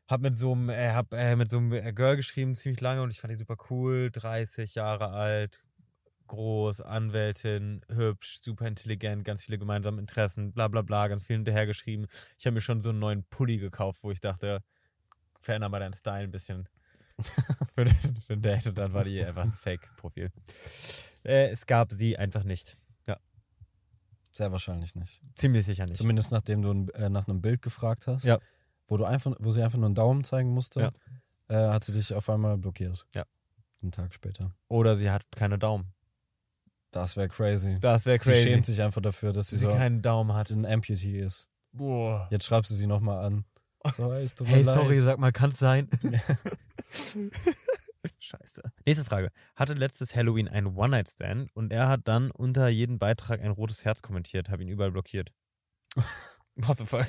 hab 0.07 0.19
mit 0.21 0.37
so 0.37 0.51
einem, 0.51 0.69
äh, 0.69 0.91
hab 0.91 1.13
äh, 1.13 1.35
mit 1.37 1.49
so 1.49 1.57
einem 1.57 1.95
Girl 1.95 2.17
geschrieben, 2.17 2.55
ziemlich 2.55 2.81
lange 2.81 3.01
und 3.01 3.09
ich 3.09 3.21
fand 3.21 3.31
die 3.33 3.37
super 3.37 3.55
cool, 3.69 4.09
30 4.11 4.75
Jahre 4.75 5.07
alt, 5.11 5.63
groß, 6.33 6.81
Anwältin, 6.81 7.81
hübsch, 7.89 8.41
super 8.41 8.65
intelligent, 8.67 9.23
ganz 9.23 9.43
viele 9.43 9.57
gemeinsame 9.59 9.99
Interessen, 10.01 10.51
bla 10.51 10.67
bla 10.67 10.81
bla, 10.81 11.07
ganz 11.07 11.25
viel 11.25 11.35
hinterher 11.37 11.65
geschrieben. 11.67 12.07
Ich 12.37 12.45
habe 12.45 12.55
mir 12.55 12.61
schon 12.61 12.81
so 12.81 12.89
einen 12.89 12.99
neuen 12.99 13.23
Pulli 13.25 13.57
gekauft, 13.57 14.03
wo 14.03 14.11
ich 14.11 14.19
dachte, 14.19 14.63
veränder 15.41 15.69
mal 15.69 15.79
deinen 15.79 15.93
Style 15.93 16.23
ein 16.23 16.31
bisschen. 16.31 16.67
für, 17.75 17.85
den, 17.85 18.15
für 18.25 18.33
ein 18.33 18.41
Date 18.41 18.65
und 18.67 18.77
dann 18.77 18.91
war 18.93 19.03
die 19.03 19.23
einfach 19.23 19.43
ein 19.43 19.53
Fake-Profil. 19.53 20.31
Äh, 21.23 21.49
es 21.51 21.67
gab 21.67 21.91
sie 21.91 22.17
einfach 22.17 22.43
nicht. 22.43 22.77
Sehr 24.35 24.51
wahrscheinlich 24.51 24.95
nicht. 24.95 25.21
Ziemlich 25.35 25.63
sicher 25.63 25.85
nicht. 25.85 25.95
Zumindest 25.95 26.31
nachdem 26.31 26.63
du 26.63 26.91
äh, 26.93 27.07
nach 27.07 27.27
einem 27.27 27.39
Bild 27.39 27.61
gefragt 27.61 28.07
hast, 28.07 28.23
Ja. 28.23 28.39
wo 28.87 28.97
du 28.97 29.05
einfach, 29.05 29.35
wo 29.37 29.51
sie 29.51 29.61
einfach 29.61 29.77
nur 29.77 29.85
einen 29.85 29.93
Daumen 29.93 30.23
zeigen 30.23 30.49
musste, 30.49 30.91
Ja. 31.49 31.55
äh, 31.55 31.71
hat 31.71 31.83
sie 31.83 31.91
dich 31.91 32.11
auf 32.15 32.27
einmal 32.31 32.57
blockiert. 32.57 33.05
Ja. 33.13 33.25
Einen 33.83 33.91
Tag 33.91 34.11
später. 34.15 34.55
Oder 34.69 34.95
sie 34.95 35.11
hat 35.11 35.23
keine 35.35 35.59
Daumen. 35.59 35.93
Das 36.93 37.17
wäre 37.17 37.27
crazy. 37.27 37.77
Das 37.79 38.05
wäre 38.05 38.19
Sie 38.19 38.29
crazy. 38.31 38.43
schämt 38.49 38.65
sich 38.67 38.81
einfach 38.81 39.01
dafür, 39.01 39.33
dass 39.33 39.49
sie, 39.49 39.57
sie 39.57 39.65
so 39.65 39.69
keinen 39.69 40.01
Daumen 40.01 40.33
hat. 40.33 40.51
ein 40.51 40.65
Amputee 40.65 41.19
ist. 41.19 41.49
Boah. 41.71 42.27
Jetzt 42.31 42.45
schreibst 42.45 42.69
du 42.69 42.75
sie 42.75 42.85
nochmal 42.85 43.25
an. 43.25 43.45
So, 43.93 44.13
hey, 44.13 44.23
es 44.23 44.35
Hey, 44.43 44.63
sorry, 44.63 44.99
sag 44.99 45.17
mal, 45.17 45.31
kann 45.31 45.49
es 45.51 45.59
sein? 45.59 45.89
Scheiße. 48.19 48.61
Nächste 48.85 49.05
Frage. 49.05 49.31
Hatte 49.55 49.73
letztes 49.73 50.15
Halloween 50.15 50.47
einen 50.47 50.67
One-Night-Stand 50.75 51.55
und 51.55 51.73
er 51.73 51.87
hat 51.87 52.01
dann 52.03 52.29
unter 52.29 52.67
jeden 52.69 52.99
Beitrag 52.99 53.41
ein 53.41 53.51
rotes 53.51 53.83
Herz 53.83 54.03
kommentiert, 54.03 54.49
habe 54.49 54.61
ihn 54.61 54.69
überall 54.69 54.91
blockiert. 54.91 55.31
What 56.55 56.77
the 56.77 56.85
fuck? 56.85 57.07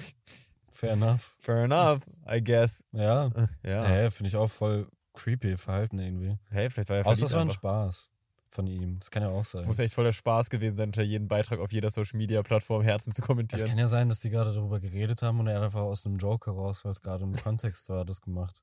Fair 0.70 0.92
enough. 0.92 1.36
Fair 1.38 1.64
enough, 1.64 2.00
I 2.26 2.42
guess. 2.42 2.82
Ja. 2.92 3.30
Ja. 3.62 3.84
Hä, 3.84 4.10
finde 4.10 4.28
ich 4.28 4.36
auch 4.36 4.50
voll 4.50 4.88
creepy 5.12 5.56
Verhalten 5.58 5.98
irgendwie. 5.98 6.38
Hey, 6.48 6.70
vielleicht 6.70 6.88
war 6.88 6.96
er 6.96 7.06
Außer 7.06 7.26
das 7.26 7.32
war 7.34 7.42
ein 7.42 7.50
Spaß 7.50 8.10
von 8.54 8.66
ihm. 8.66 8.98
Das 9.00 9.10
kann 9.10 9.22
ja 9.22 9.28
auch 9.30 9.44
sein. 9.44 9.66
Muss 9.66 9.78
echt 9.78 9.94
voll 9.94 10.04
der 10.04 10.12
Spaß 10.12 10.48
gewesen 10.48 10.76
sein, 10.76 10.88
unter 10.90 11.02
jeden 11.02 11.28
Beitrag 11.28 11.58
auf 11.60 11.72
jeder 11.72 11.90
Social-Media-Plattform 11.90 12.82
Herzen 12.82 13.12
zu 13.12 13.20
Es 13.22 13.26
kommentieren. 13.26 13.66
kann 13.68 13.78
ja 13.78 13.86
sein, 13.86 14.08
dass 14.08 14.20
die 14.20 14.30
gerade 14.30 14.52
darüber 14.54 14.80
geredet 14.80 15.22
haben 15.22 15.40
und 15.40 15.46
er 15.48 15.60
einfach 15.62 15.80
aus 15.82 16.06
einem 16.06 16.16
Joke 16.18 16.50
heraus, 16.50 16.84
weil 16.84 16.92
es 16.92 17.00
gerade 17.02 17.24
im 17.24 17.34
Kontext 17.36 17.88
war, 17.88 18.04
das 18.04 18.20
gemacht. 18.20 18.62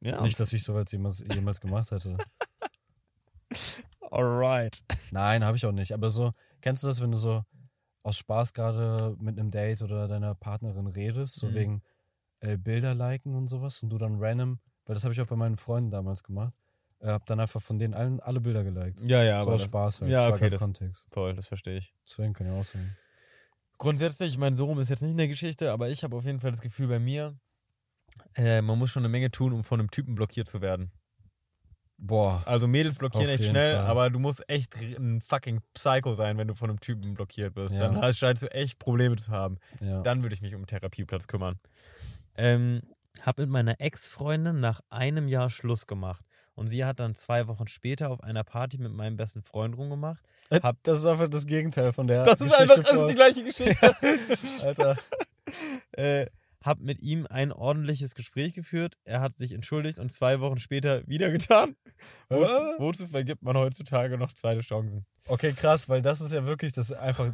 Ja, 0.00 0.20
Nicht, 0.20 0.38
dass 0.40 0.52
ich 0.52 0.64
sowas 0.64 0.90
jemals, 0.90 1.24
jemals 1.32 1.60
gemacht 1.60 1.90
hätte. 1.92 2.18
alright. 4.10 4.82
Nein, 5.10 5.44
habe 5.44 5.56
ich 5.56 5.66
auch 5.66 5.72
nicht. 5.72 5.92
Aber 5.92 6.10
so, 6.10 6.32
kennst 6.60 6.82
du 6.82 6.88
das, 6.88 7.00
wenn 7.00 7.12
du 7.12 7.16
so 7.18 7.42
aus 8.02 8.16
Spaß 8.16 8.52
gerade 8.52 9.16
mit 9.20 9.38
einem 9.38 9.50
Date 9.50 9.82
oder 9.82 10.08
deiner 10.08 10.34
Partnerin 10.34 10.86
redest, 10.88 11.36
so 11.36 11.46
Mhm. 11.48 11.54
wegen 11.54 11.82
äh, 12.40 12.56
Bilder 12.56 12.94
liken 12.94 13.34
und 13.36 13.46
sowas 13.48 13.80
und 13.82 13.90
du 13.90 13.98
dann 13.98 14.16
random, 14.18 14.58
weil 14.86 14.94
das 14.94 15.04
habe 15.04 15.14
ich 15.14 15.20
auch 15.20 15.28
bei 15.28 15.36
meinen 15.36 15.56
Freunden 15.56 15.92
damals 15.92 16.24
gemacht, 16.24 16.52
äh, 17.02 17.08
hab 17.08 17.26
dann 17.26 17.38
einfach 17.40 17.60
von 17.60 17.78
denen 17.78 17.94
allen 17.94 18.20
alle 18.20 18.40
Bilder 18.40 18.64
geliked. 18.64 19.00
Ja, 19.02 19.22
ja, 19.22 19.40
so 19.40 19.46
aber 19.48 19.54
aus 19.56 19.64
Spaß 19.64 20.00
halt. 20.00 20.10
ja, 20.10 20.30
das 20.30 20.34
okay, 20.40 20.50
das- 20.50 20.60
Kontext. 20.62 21.06
voll, 21.10 21.34
das 21.34 21.46
verstehe 21.48 21.76
ich. 21.78 21.92
Deswegen 22.04 22.32
kann 22.32 22.46
ja 22.46 22.54
auch 22.58 22.64
sein. 22.64 22.96
Grundsätzlich, 23.78 24.30
ich 24.30 24.38
meine, 24.38 24.54
so 24.56 24.66
rum 24.66 24.78
ist 24.78 24.88
jetzt 24.90 25.02
nicht 25.02 25.10
in 25.12 25.16
der 25.18 25.28
Geschichte, 25.28 25.72
aber 25.72 25.88
ich 25.88 26.04
habe 26.04 26.16
auf 26.16 26.24
jeden 26.24 26.38
Fall 26.40 26.52
das 26.52 26.60
Gefühl 26.60 26.86
bei 26.88 26.98
mir, 27.00 27.36
äh, 28.36 28.62
man 28.62 28.78
muss 28.78 28.90
schon 28.90 29.02
eine 29.02 29.08
Menge 29.08 29.30
tun, 29.30 29.52
um 29.52 29.64
von 29.64 29.80
einem 29.80 29.90
Typen 29.90 30.14
blockiert 30.14 30.48
zu 30.48 30.60
werden. 30.60 30.92
Boah, 31.98 32.42
Also 32.46 32.66
Mädels 32.66 32.98
blockieren 32.98 33.28
echt 33.28 33.44
schnell, 33.44 33.76
Fall. 33.76 33.86
aber 33.86 34.10
du 34.10 34.18
musst 34.18 34.48
echt 34.48 34.74
ein 34.76 35.20
fucking 35.20 35.60
Psycho 35.72 36.14
sein, 36.14 36.36
wenn 36.36 36.48
du 36.48 36.54
von 36.54 36.68
einem 36.68 36.80
Typen 36.80 37.14
blockiert 37.14 37.54
bist. 37.54 37.74
Ja. 37.76 37.82
Dann 37.82 38.00
hast- 38.00 38.18
scheinst 38.18 38.42
du 38.42 38.50
echt 38.52 38.78
Probleme 38.80 39.14
zu 39.16 39.30
haben. 39.30 39.58
ja. 39.80 40.00
Dann 40.02 40.22
würde 40.22 40.34
ich 40.34 40.42
mich 40.42 40.52
um 40.54 40.60
einen 40.60 40.66
Therapieplatz 40.66 41.28
kümmern. 41.28 41.60
Ähm, 42.34 42.82
hab 43.20 43.38
mit 43.38 43.48
meiner 43.50 43.80
Ex-Freundin 43.80 44.58
nach 44.58 44.80
einem 44.90 45.28
Jahr 45.28 45.48
Schluss 45.50 45.86
gemacht. 45.86 46.24
Und 46.54 46.68
sie 46.68 46.84
hat 46.84 47.00
dann 47.00 47.16
zwei 47.16 47.46
Wochen 47.48 47.66
später 47.66 48.10
auf 48.10 48.22
einer 48.22 48.44
Party 48.44 48.78
mit 48.78 48.92
meinem 48.92 49.16
besten 49.16 49.42
Freund 49.42 49.76
rumgemacht. 49.76 50.22
Hab- 50.50 50.82
das 50.82 50.98
ist 50.98 51.06
einfach 51.06 51.28
das 51.28 51.46
Gegenteil 51.46 51.92
von 51.92 52.06
der 52.06 52.24
Das 52.24 52.40
ist 52.40 52.50
Geschichte 52.50 52.60
einfach 52.62 52.82
das 52.82 53.00
ist 53.00 53.08
die 53.08 53.14
gleiche 53.14 53.44
Geschichte. 53.44 53.94
Alter. 54.66 54.96
äh, 55.92 56.26
hab 56.62 56.78
mit 56.78 57.00
ihm 57.00 57.26
ein 57.28 57.52
ordentliches 57.52 58.14
Gespräch 58.14 58.54
geführt. 58.54 58.96
Er 59.04 59.20
hat 59.20 59.36
sich 59.36 59.52
entschuldigt 59.52 59.98
und 59.98 60.12
zwei 60.12 60.40
Wochen 60.40 60.58
später 60.58 61.06
wieder 61.08 61.30
getan. 61.30 61.74
Wozu, 62.28 62.52
wozu 62.78 63.06
vergibt 63.06 63.42
man 63.42 63.56
heutzutage 63.56 64.16
noch 64.16 64.32
zweite 64.32 64.60
Chancen? 64.60 65.04
Okay, 65.26 65.52
krass, 65.52 65.88
weil 65.88 66.02
das 66.02 66.20
ist 66.20 66.32
ja 66.32 66.44
wirklich, 66.44 66.72
das 66.72 66.90
ist 66.90 66.96
einfach. 66.96 67.32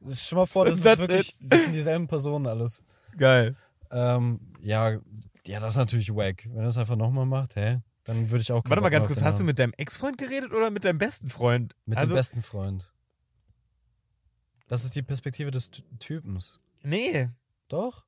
Das 0.00 0.10
ist 0.12 0.28
schon 0.28 0.38
mal 0.38 0.46
vor, 0.46 0.66
das 0.66 0.78
ist 0.78 0.84
wirklich, 0.84 1.36
das 1.40 1.64
sind 1.64 1.72
dieselben 1.74 2.06
Personen 2.08 2.46
alles. 2.46 2.82
Geil. 3.16 3.56
Ähm, 3.90 4.40
ja, 4.60 4.98
ja, 5.46 5.60
das 5.60 5.74
ist 5.74 5.78
natürlich 5.78 6.14
wack. 6.14 6.46
Wenn 6.50 6.58
er 6.58 6.64
das 6.66 6.76
einfach 6.78 6.96
nochmal 6.96 7.26
macht, 7.26 7.56
hä? 7.56 7.80
Dann 8.08 8.30
würde 8.30 8.40
ich 8.40 8.50
auch. 8.52 8.62
Warte 8.64 8.80
mal 8.80 8.88
ganz 8.88 9.06
kurz, 9.06 9.20
hast 9.22 9.38
du 9.38 9.44
mit 9.44 9.58
deinem 9.58 9.74
Ex-Freund 9.76 10.16
geredet 10.16 10.52
oder 10.52 10.70
mit 10.70 10.82
deinem 10.86 10.96
besten 10.96 11.28
Freund? 11.28 11.74
mit 11.84 11.98
also, 11.98 12.14
dem 12.14 12.18
besten 12.18 12.40
Freund? 12.42 12.90
Das 14.66 14.84
ist 14.84 14.96
die 14.96 15.02
Perspektive 15.02 15.50
des 15.50 15.70
Ty- 15.70 15.82
Typens. 15.98 16.58
Nee. 16.82 17.28
Doch? 17.68 18.04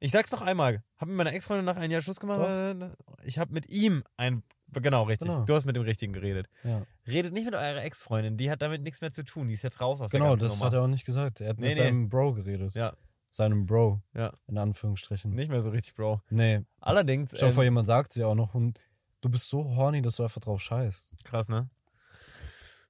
Ich 0.00 0.10
sag's 0.10 0.32
noch 0.32 0.40
einmal. 0.42 0.82
Hab 0.98 1.08
mit 1.08 1.16
meiner 1.18 1.32
Ex-Freundin 1.34 1.64
nach 1.66 1.76
einem 1.76 1.90
Jahr 1.92 2.00
Schluss 2.02 2.18
gemacht. 2.18 2.40
äh, 2.48 2.90
Ich 3.24 3.38
hab 3.38 3.50
mit 3.50 3.68
ihm 3.68 4.04
ein. 4.16 4.42
Genau, 4.72 5.02
richtig. 5.02 5.28
Genau. 5.28 5.44
Du 5.44 5.54
hast 5.54 5.66
mit 5.66 5.76
dem 5.76 5.82
Richtigen 5.82 6.14
geredet. 6.14 6.48
Ja. 6.64 6.82
Redet 7.06 7.34
nicht 7.34 7.44
mit 7.44 7.54
eurer 7.54 7.82
Ex-Freundin, 7.82 8.38
die 8.38 8.50
hat 8.50 8.62
damit 8.62 8.80
nichts 8.82 9.02
mehr 9.02 9.12
zu 9.12 9.22
tun. 9.22 9.48
Die 9.48 9.54
ist 9.54 9.62
jetzt 9.62 9.82
raus 9.82 10.00
aus 10.00 10.10
Genau, 10.10 10.24
der 10.24 10.30
ganzen 10.30 10.44
das 10.44 10.54
Nummer. 10.58 10.66
hat 10.66 10.72
er 10.74 10.82
auch 10.82 10.86
nicht 10.88 11.04
gesagt. 11.04 11.40
Er 11.42 11.50
hat 11.50 11.58
Nee, 11.58 11.68
mit 11.68 11.76
nee. 11.76 11.84
seinem 11.84 12.08
Bro 12.08 12.32
geredet. 12.34 12.72
Ja. 12.74 12.94
Seinem 13.30 13.66
Bro. 13.66 14.00
Ja. 14.14 14.32
In 14.46 14.56
Anführungsstrichen. 14.58 15.30
Nicht 15.32 15.50
mehr 15.50 15.60
so 15.62 15.70
richtig, 15.70 15.94
Bro. 15.94 16.22
Nee. 16.30 16.62
Allerdings. 16.80 17.32
Stell 17.36 17.48
dir 17.50 17.54
vor, 17.54 17.62
ähm, 17.64 17.66
jemand 17.68 17.86
sagt 17.86 18.12
sie 18.12 18.24
auch 18.24 18.34
noch 18.34 18.54
und 18.54 18.78
du 19.22 19.30
bist 19.30 19.48
so 19.48 19.64
horny, 19.64 20.02
dass 20.02 20.16
du 20.16 20.24
einfach 20.24 20.40
drauf 20.40 20.60
scheißt. 20.60 21.14
Krass, 21.24 21.48
ne? 21.48 21.70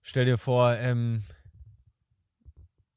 Stell 0.03 0.25
dir 0.25 0.39
vor, 0.39 0.75
ähm. 0.77 1.23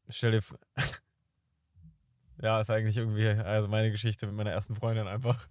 Stell 0.10 0.32
dir 0.32 0.42
vor. 0.42 0.58
ja, 2.42 2.60
ist 2.62 2.70
eigentlich 2.72 2.98
irgendwie, 2.98 3.28
also 3.28 3.68
meine 3.68 3.92
Geschichte 3.92 4.26
mit 4.26 4.36
meiner 4.36 4.52
ersten 4.52 4.76
Freundin 4.76 5.08
einfach 5.08 5.48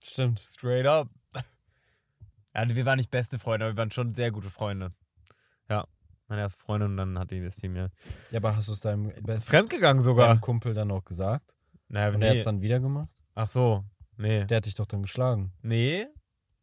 Stimmt. 0.00 0.38
straight 0.38 0.86
up. 0.86 1.08
Ja, 2.52 2.68
wir 2.68 2.84
waren 2.84 2.96
nicht 2.96 3.12
beste 3.12 3.38
Freunde, 3.38 3.64
aber 3.66 3.74
wir 3.74 3.78
waren 3.78 3.92
schon 3.92 4.12
sehr 4.12 4.32
gute 4.32 4.50
Freunde. 4.50 4.92
Ja, 5.68 5.86
meine 6.26 6.42
erste 6.42 6.60
Freundin 6.60 6.90
und 6.90 6.96
dann 6.96 7.16
hat 7.16 7.30
die 7.30 7.40
das 7.40 7.54
Team 7.54 7.74
mir. 7.74 7.92
Ja, 8.32 8.38
aber 8.38 8.56
hast 8.56 8.66
du 8.66 8.72
es 8.72 8.80
deinem 8.80 9.06
besten 9.22 9.46
Fremdgegangen 9.46 10.02
sogar. 10.02 10.26
deinem 10.26 10.40
Kumpel 10.40 10.74
dann 10.74 10.90
auch 10.90 11.04
gesagt? 11.04 11.54
Naja, 11.86 12.08
Und 12.08 12.22
er 12.22 12.30
hat 12.30 12.34
nee. 12.34 12.38
es 12.40 12.44
dann 12.44 12.60
wieder 12.60 12.80
gemacht? 12.80 13.22
Ach 13.36 13.48
so, 13.48 13.84
nee. 14.16 14.44
Der 14.46 14.56
hat 14.56 14.66
dich 14.66 14.74
doch 14.74 14.86
dann 14.86 15.02
geschlagen. 15.02 15.52
Nee, 15.62 16.08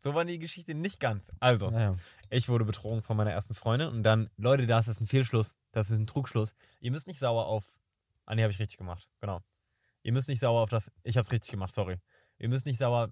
so 0.07 0.15
war 0.15 0.25
die 0.25 0.39
Geschichte 0.39 0.73
nicht 0.73 0.99
ganz. 0.99 1.31
Also, 1.39 1.69
Naja. 1.69 1.95
ich 2.29 2.47
wurde 2.49 2.65
betrogen 2.65 3.01
von 3.01 3.17
meiner 3.17 3.31
ersten 3.31 3.53
Freundin 3.53 3.89
und 3.89 4.03
dann, 4.03 4.29
Leute, 4.37 4.67
das 4.67 4.87
ist 4.87 5.01
ein 5.01 5.07
Fehlschluss, 5.07 5.55
das 5.71 5.91
ist 5.91 5.99
ein 5.99 6.07
Trugschluss. 6.07 6.55
Ihr 6.79 6.91
müsst 6.91 7.07
nicht 7.07 7.19
sauer 7.19 7.45
auf. 7.45 7.65
Ah, 8.25 8.35
nee, 8.35 8.41
habe 8.43 8.51
ich 8.51 8.59
richtig 8.59 8.77
gemacht, 8.77 9.07
genau. 9.19 9.41
Ihr 10.03 10.13
müsst 10.13 10.29
nicht 10.29 10.39
sauer 10.39 10.61
auf 10.61 10.69
das. 10.69 10.91
Ich 11.03 11.17
hab's 11.17 11.31
richtig 11.31 11.51
gemacht, 11.51 11.73
sorry. 11.73 11.97
Ihr 12.37 12.49
müsst 12.49 12.65
nicht 12.65 12.77
sauer 12.77 13.11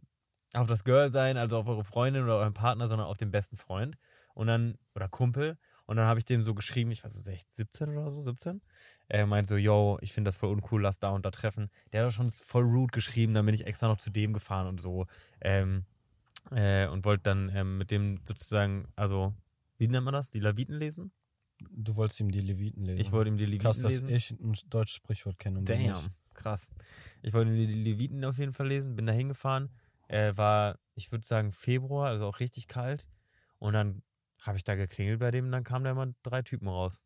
auf 0.53 0.67
das 0.67 0.83
Girl 0.83 1.11
sein, 1.11 1.37
also 1.37 1.57
auf 1.57 1.67
eure 1.67 1.83
Freundin 1.83 2.23
oder 2.23 2.37
euren 2.37 2.53
Partner, 2.53 2.87
sondern 2.87 3.07
auf 3.07 3.17
den 3.17 3.31
besten 3.31 3.57
Freund. 3.57 3.97
Und 4.33 4.47
dann, 4.47 4.77
oder 4.95 5.09
Kumpel. 5.09 5.57
Und 5.85 5.97
dann 5.97 6.07
habe 6.07 6.19
ich 6.19 6.25
dem 6.25 6.43
so 6.43 6.53
geschrieben, 6.55 6.91
ich 6.91 7.03
weiß 7.03 7.13
so 7.13 7.19
16, 7.19 7.47
17 7.67 7.89
oder 7.97 8.11
so, 8.11 8.21
17. 8.21 8.61
Er 9.07 9.27
meint 9.27 9.47
so, 9.47 9.55
yo, 9.55 9.97
ich 10.01 10.13
finde 10.13 10.29
das 10.29 10.35
voll 10.35 10.49
uncool, 10.49 10.81
lass 10.81 10.99
da 10.99 11.09
und 11.09 11.25
da 11.25 11.31
treffen. 11.31 11.69
Der 11.93 12.05
hat 12.05 12.13
schon 12.13 12.31
voll 12.31 12.63
rude 12.63 12.91
geschrieben, 12.91 13.33
dann 13.33 13.45
bin 13.45 13.53
ich 13.53 13.67
extra 13.67 13.87
noch 13.87 13.97
zu 13.97 14.09
dem 14.09 14.33
gefahren 14.33 14.67
und 14.67 14.79
so. 14.81 15.05
Ähm, 15.41 15.85
äh, 16.51 16.87
und 16.87 17.05
wollte 17.05 17.23
dann 17.23 17.49
ähm, 17.53 17.77
mit 17.77 17.91
dem 17.91 18.19
sozusagen, 18.25 18.87
also, 18.95 19.33
wie 19.77 19.87
nennt 19.87 20.05
man 20.05 20.13
das? 20.13 20.31
Die 20.31 20.39
Leviten 20.39 20.75
lesen? 20.77 21.11
Du 21.71 21.95
wolltest 21.95 22.19
ihm 22.19 22.31
die 22.31 22.39
Leviten 22.39 22.83
lesen. 22.83 22.99
Ich 22.99 23.11
wollte 23.11 23.29
ihm 23.29 23.37
die 23.37 23.45
Leviten 23.45 23.63
Krass, 23.63 23.79
dass 23.79 24.01
lesen. 24.01 24.09
ich 24.09 24.31
ein 24.31 24.53
deutsches 24.69 24.97
Sprichwort 24.97 25.39
kenne. 25.39 25.59
und 25.59 25.69
Damn, 25.69 25.79
nicht. 25.79 26.09
krass. 26.33 26.67
Ich 27.21 27.33
wollte 27.33 27.51
ihm 27.51 27.57
die 27.57 27.65
Leviten 27.73 28.23
auf 28.25 28.37
jeden 28.37 28.53
Fall 28.53 28.67
lesen, 28.67 28.95
bin 28.95 29.05
da 29.05 29.13
hingefahren. 29.13 29.69
Äh, 30.07 30.35
war, 30.35 30.77
ich 30.93 31.11
würde 31.11 31.25
sagen, 31.25 31.51
Februar, 31.51 32.09
also 32.09 32.25
auch 32.27 32.39
richtig 32.39 32.67
kalt. 32.67 33.07
Und 33.57 33.73
dann 33.73 34.03
habe 34.41 34.57
ich 34.57 34.63
da 34.63 34.75
geklingelt 34.75 35.19
bei 35.19 35.31
dem 35.31 35.45
und 35.45 35.51
dann 35.51 35.63
kamen 35.63 35.85
da 35.85 35.91
immer 35.91 36.07
drei 36.23 36.41
Typen 36.41 36.67
raus. 36.67 36.99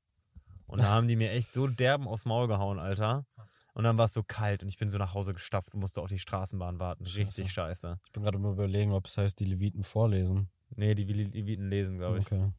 Und 0.65 0.80
da 0.80 0.85
haben 0.89 1.07
die 1.07 1.15
mir 1.15 1.31
echt 1.31 1.53
so 1.53 1.68
derben 1.68 2.07
aufs 2.07 2.26
Maul 2.26 2.47
gehauen, 2.47 2.80
Alter. 2.80 3.26
Und 3.73 3.83
dann 3.83 3.97
war 3.97 4.05
es 4.05 4.13
so 4.13 4.23
kalt 4.23 4.63
und 4.63 4.69
ich 4.69 4.77
bin 4.77 4.89
so 4.89 4.97
nach 4.97 5.13
Hause 5.13 5.33
gestapft 5.33 5.73
und 5.73 5.79
musste 5.79 6.01
auf 6.01 6.09
die 6.09 6.19
Straßenbahn 6.19 6.79
warten. 6.79 7.05
Richtig 7.05 7.51
scheiße. 7.51 7.99
Ich 8.05 8.11
bin 8.11 8.23
gerade 8.23 8.39
mal 8.39 8.51
überlegen, 8.51 8.91
ob 8.91 9.07
es 9.07 9.17
heißt, 9.17 9.39
die 9.39 9.45
Leviten 9.45 9.83
vorlesen. 9.83 10.49
Nee, 10.75 10.95
die 10.95 11.05
Le- 11.05 11.23
Leviten 11.23 11.69
lesen, 11.69 11.97
glaube 11.97 12.19
ich. 12.19 12.25
Okay. 12.25 12.51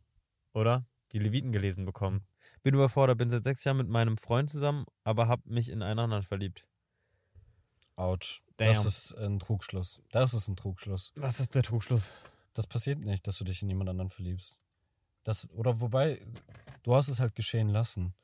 Oder? 0.53 0.87
Die 1.13 1.19
Leviten 1.19 1.53
gelesen 1.53 1.85
bekommen. 1.85 2.25
Bin 2.63 2.75
überfordert, 2.75 3.19
bin 3.19 3.31
seit 3.31 3.45
sechs 3.45 3.65
Jahren 3.65 3.79
mit 3.79 3.89
meinem 3.89 4.17
Freund 4.17 4.49
zusammen, 4.51 4.87
aber 5.03 5.29
hab 5.29 5.45
mich 5.47 5.69
in 5.69 5.83
einen 5.83 5.99
anderen 5.99 6.23
verliebt. 6.23 6.67
Autsch. 7.97 8.43
Das 8.57 8.85
ist 8.85 9.13
ein 9.19 9.39
Trugschluss. 9.39 10.01
Das 10.11 10.33
ist 10.35 10.49
ein 10.49 10.57
Trugschluss. 10.57 11.13
Was 11.17 11.41
ist 11.41 11.55
der 11.55 11.63
Trugschluss? 11.63 12.13
Das 12.55 12.67
passiert 12.67 13.01
nicht, 13.01 13.27
dass 13.27 13.39
du 13.39 13.45
dich 13.45 13.63
in 13.63 13.69
jemand 13.69 13.91
anderen 13.91 14.11
verliebst. 14.11 14.61
Das, 15.25 15.53
oder 15.53 15.81
wobei, 15.81 16.25
du 16.83 16.95
hast 16.95 17.09
es 17.09 17.21
halt 17.21 17.35
geschehen 17.35 17.69
lassen. 17.69 18.15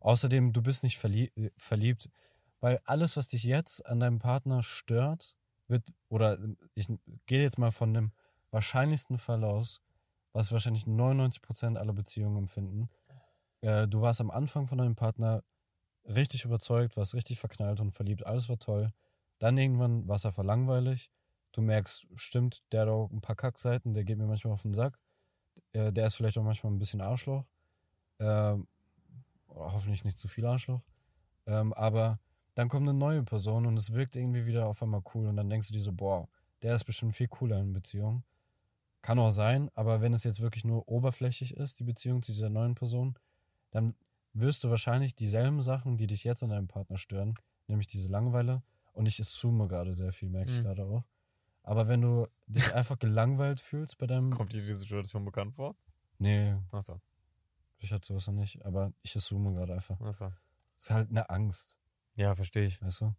Außerdem, 0.00 0.52
du 0.52 0.62
bist 0.62 0.84
nicht 0.84 0.98
verlie 0.98 1.30
äh, 1.36 1.50
verliebt, 1.56 2.10
weil 2.64 2.80
alles, 2.84 3.18
was 3.18 3.28
dich 3.28 3.44
jetzt 3.44 3.84
an 3.84 4.00
deinem 4.00 4.20
Partner 4.20 4.62
stört, 4.62 5.36
wird, 5.68 5.82
oder 6.08 6.38
ich 6.74 6.88
gehe 7.26 7.42
jetzt 7.42 7.58
mal 7.58 7.70
von 7.70 7.92
dem 7.92 8.12
wahrscheinlichsten 8.52 9.18
Fall 9.18 9.44
aus, 9.44 9.82
was 10.32 10.50
wahrscheinlich 10.50 10.84
99% 10.84 11.76
aller 11.76 11.92
Beziehungen 11.92 12.38
empfinden. 12.38 12.88
Äh, 13.60 13.86
du 13.86 14.00
warst 14.00 14.22
am 14.22 14.30
Anfang 14.30 14.66
von 14.66 14.78
deinem 14.78 14.96
Partner 14.96 15.44
richtig 16.06 16.46
überzeugt, 16.46 16.96
warst 16.96 17.12
richtig 17.12 17.38
verknallt 17.38 17.80
und 17.80 17.92
verliebt, 17.92 18.24
alles 18.24 18.48
war 18.48 18.58
toll. 18.58 18.94
Dann 19.40 19.58
irgendwann 19.58 20.08
war 20.08 20.16
es 20.16 20.24
einfach 20.24 20.42
langweilig. 20.42 21.10
Du 21.52 21.60
merkst, 21.60 22.06
stimmt, 22.14 22.62
der 22.72 22.80
hat 22.80 22.88
auch 22.88 23.10
ein 23.10 23.20
paar 23.20 23.36
Kackseiten, 23.36 23.92
der 23.92 24.04
geht 24.04 24.16
mir 24.16 24.26
manchmal 24.26 24.54
auf 24.54 24.62
den 24.62 24.72
Sack. 24.72 24.98
Äh, 25.72 25.92
der 25.92 26.06
ist 26.06 26.14
vielleicht 26.14 26.38
auch 26.38 26.42
manchmal 26.42 26.72
ein 26.72 26.78
bisschen 26.78 27.02
Arschloch. 27.02 27.44
Ähm, 28.20 28.66
oder 29.48 29.70
hoffentlich 29.70 30.02
nicht 30.02 30.16
zu 30.16 30.28
viel 30.28 30.46
Arschloch. 30.46 30.80
Ähm, 31.44 31.74
aber 31.74 32.20
dann 32.54 32.68
kommt 32.68 32.88
eine 32.88 32.96
neue 32.98 33.22
Person 33.22 33.66
und 33.66 33.76
es 33.76 33.92
wirkt 33.92 34.16
irgendwie 34.16 34.46
wieder 34.46 34.66
auf 34.66 34.82
einmal 34.82 35.02
cool 35.14 35.26
und 35.26 35.36
dann 35.36 35.50
denkst 35.50 35.68
du 35.68 35.74
dir 35.74 35.80
so, 35.80 35.92
boah, 35.92 36.28
der 36.62 36.74
ist 36.74 36.84
bestimmt 36.84 37.14
viel 37.14 37.28
cooler 37.28 37.58
in 37.60 37.72
Beziehung. 37.72 38.22
Kann 39.02 39.18
auch 39.18 39.32
sein, 39.32 39.70
aber 39.74 40.00
wenn 40.00 40.14
es 40.14 40.24
jetzt 40.24 40.40
wirklich 40.40 40.64
nur 40.64 40.88
oberflächlich 40.88 41.56
ist, 41.56 41.78
die 41.78 41.84
Beziehung 41.84 42.22
zu 42.22 42.32
dieser 42.32 42.48
neuen 42.48 42.74
Person, 42.74 43.18
dann 43.70 43.94
wirst 44.32 44.64
du 44.64 44.70
wahrscheinlich 44.70 45.14
dieselben 45.14 45.60
Sachen, 45.62 45.96
die 45.96 46.06
dich 46.06 46.24
jetzt 46.24 46.42
an 46.42 46.50
deinem 46.50 46.68
Partner 46.68 46.96
stören, 46.96 47.34
nämlich 47.66 47.86
diese 47.86 48.08
Langeweile. 48.08 48.62
Und 48.92 49.06
ich 49.06 49.20
assume 49.20 49.68
gerade 49.68 49.92
sehr 49.92 50.12
viel, 50.12 50.30
merke 50.30 50.50
ich 50.50 50.58
Mhm. 50.58 50.62
gerade 50.62 50.84
auch. 50.84 51.04
Aber 51.64 51.88
wenn 51.88 52.00
du 52.00 52.28
dich 52.46 52.64
einfach 52.74 52.98
gelangweilt 52.98 53.60
fühlst 53.60 53.98
bei 53.98 54.06
deinem. 54.06 54.30
Kommt 54.30 54.52
dir 54.52 54.64
die 54.64 54.74
Situation 54.76 55.24
bekannt 55.24 55.54
vor? 55.54 55.76
Nee, 56.18 56.54
Achso, 56.70 57.00
ich 57.78 57.92
hatte 57.92 58.06
sowas 58.06 58.26
noch 58.28 58.34
nicht, 58.34 58.64
aber 58.64 58.92
ich 59.02 59.14
assume 59.16 59.52
gerade 59.52 59.74
einfach. 59.74 60.00
achso. 60.00 60.32
ist 60.78 60.90
halt 60.90 61.10
eine 61.10 61.28
Angst, 61.28 61.76
Ja, 62.16 62.34
verstehe 62.34 62.64
ich. 62.66 62.82
weißt 62.82 63.02
du? 63.02 63.14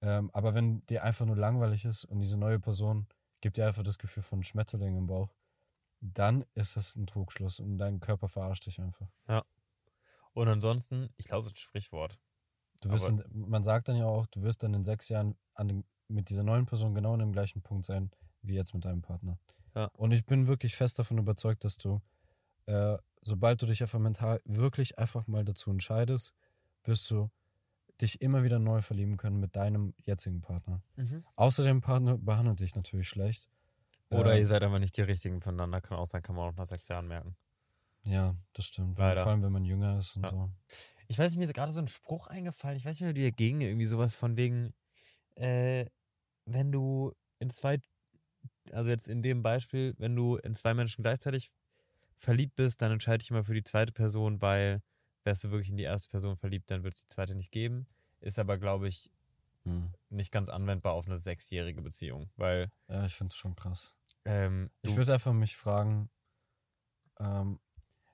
Ähm, 0.00 0.30
aber 0.32 0.54
wenn 0.54 0.84
dir 0.86 1.02
einfach 1.04 1.26
nur 1.26 1.36
langweilig 1.36 1.84
ist 1.84 2.04
und 2.04 2.20
diese 2.20 2.38
neue 2.38 2.60
Person 2.60 3.06
gibt 3.40 3.56
dir 3.56 3.66
einfach 3.66 3.82
das 3.82 3.98
Gefühl 3.98 4.22
von 4.22 4.42
Schmetterling 4.42 4.96
im 4.96 5.06
Bauch, 5.06 5.34
dann 6.00 6.44
ist 6.54 6.76
das 6.76 6.96
ein 6.96 7.06
Trugschluss 7.06 7.60
und 7.60 7.78
dein 7.78 8.00
Körper 8.00 8.28
verarscht 8.28 8.66
dich 8.66 8.80
einfach. 8.80 9.08
Und 10.32 10.48
ansonsten, 10.48 11.10
ich 11.16 11.26
glaube, 11.26 11.44
das 11.44 11.52
ist 11.52 11.58
ein 11.58 11.60
Sprichwort. 11.60 12.18
Du 12.82 12.90
wirst 12.90 13.08
in, 13.08 13.24
man 13.32 13.64
sagt 13.64 13.88
dann 13.88 13.96
ja 13.96 14.04
auch, 14.04 14.26
du 14.26 14.42
wirst 14.42 14.62
dann 14.62 14.74
in 14.74 14.84
sechs 14.84 15.08
Jahren 15.08 15.36
an 15.54 15.68
dem, 15.68 15.84
mit 16.08 16.28
dieser 16.28 16.42
neuen 16.42 16.66
Person 16.66 16.94
genau 16.94 17.14
an 17.14 17.20
dem 17.20 17.32
gleichen 17.32 17.62
Punkt 17.62 17.86
sein, 17.86 18.10
wie 18.42 18.54
jetzt 18.54 18.74
mit 18.74 18.84
deinem 18.84 19.00
Partner. 19.00 19.38
Ja. 19.74 19.86
Und 19.94 20.12
ich 20.12 20.26
bin 20.26 20.46
wirklich 20.46 20.76
fest 20.76 20.98
davon 20.98 21.18
überzeugt, 21.18 21.64
dass 21.64 21.78
du, 21.78 22.02
äh, 22.66 22.98
sobald 23.22 23.62
du 23.62 23.66
dich 23.66 23.80
einfach 23.80 23.98
mental 23.98 24.40
wirklich 24.44 24.98
einfach 24.98 25.26
mal 25.26 25.44
dazu 25.44 25.70
entscheidest, 25.70 26.34
wirst 26.84 27.10
du 27.10 27.30
dich 28.00 28.20
immer 28.20 28.42
wieder 28.44 28.58
neu 28.58 28.80
verlieben 28.80 29.16
können 29.16 29.38
mit 29.40 29.56
deinem 29.56 29.94
jetzigen 30.04 30.40
Partner. 30.40 30.82
Außerdem 31.36 31.80
Partner 31.80 32.18
behandelt 32.18 32.60
dich 32.60 32.74
natürlich 32.74 33.08
schlecht. 33.08 33.48
Oder 34.10 34.34
Äh, 34.34 34.40
ihr 34.40 34.46
seid 34.46 34.62
einfach 34.62 34.78
nicht 34.78 34.96
die 34.96 35.02
richtigen 35.02 35.40
voneinander. 35.40 35.80
Kann 35.80 35.98
auch 35.98 36.06
sein, 36.06 36.22
kann 36.22 36.36
man 36.36 36.50
auch 36.52 36.56
nach 36.56 36.66
sechs 36.66 36.88
Jahren 36.88 37.06
merken. 37.08 37.36
Ja, 38.02 38.36
das 38.52 38.66
stimmt. 38.66 38.98
Leider. 38.98 39.22
Vor 39.22 39.32
allem, 39.32 39.42
wenn 39.42 39.52
man 39.52 39.64
jünger 39.64 39.98
ist 39.98 40.16
und 40.16 40.24
Ja. 40.24 40.28
so. 40.30 40.50
Ich 41.08 41.18
weiß 41.18 41.30
nicht, 41.32 41.38
mir 41.38 41.44
ist 41.44 41.54
gerade 41.54 41.72
so 41.72 41.80
ein 41.80 41.88
Spruch 41.88 42.26
eingefallen. 42.26 42.76
Ich 42.76 42.84
weiß 42.84 42.96
nicht 42.96 43.02
mehr, 43.02 43.14
wie 43.14 43.20
der 43.20 43.32
ging. 43.32 43.60
Irgendwie 43.60 43.86
sowas 43.86 44.14
von 44.16 44.36
wegen, 44.36 44.74
äh, 45.36 45.86
wenn 46.44 46.70
du 46.72 47.12
in 47.38 47.50
zwei, 47.50 47.78
also 48.72 48.90
jetzt 48.90 49.08
in 49.08 49.22
dem 49.22 49.42
Beispiel, 49.42 49.94
wenn 49.98 50.14
du 50.14 50.36
in 50.36 50.54
zwei 50.54 50.74
Menschen 50.74 51.02
gleichzeitig 51.02 51.50
verliebt 52.16 52.56
bist, 52.56 52.82
dann 52.82 52.92
entscheide 52.92 53.22
ich 53.22 53.30
immer 53.30 53.44
für 53.44 53.54
die 53.54 53.64
zweite 53.64 53.92
Person, 53.92 54.40
weil 54.42 54.82
wärst 55.24 55.44
du 55.44 55.50
wirklich 55.50 55.70
in 55.70 55.76
die 55.76 55.82
erste 55.84 56.08
Person 56.10 56.36
verliebt, 56.36 56.70
dann 56.70 56.84
wird 56.84 56.94
es 56.94 57.02
die 57.02 57.08
zweite 57.08 57.34
nicht 57.34 57.50
geben. 57.50 57.86
Ist 58.20 58.38
aber, 58.38 58.58
glaube 58.58 58.88
ich, 58.88 59.10
Hm. 59.64 59.92
nicht 60.10 60.30
ganz 60.30 60.48
anwendbar 60.48 60.92
auf 60.92 61.06
eine 61.06 61.18
sechsjährige 61.18 61.80
Beziehung, 61.82 62.30
weil 62.36 62.70
Ja, 62.88 63.04
ich 63.06 63.14
finde 63.14 63.32
es 63.32 63.36
schon 63.36 63.56
krass. 63.56 63.94
ähm, 64.26 64.70
Ich 64.82 64.96
würde 64.96 65.14
einfach 65.14 65.32
mich 65.32 65.56
fragen, 65.56 66.10
ähm, 67.18 67.60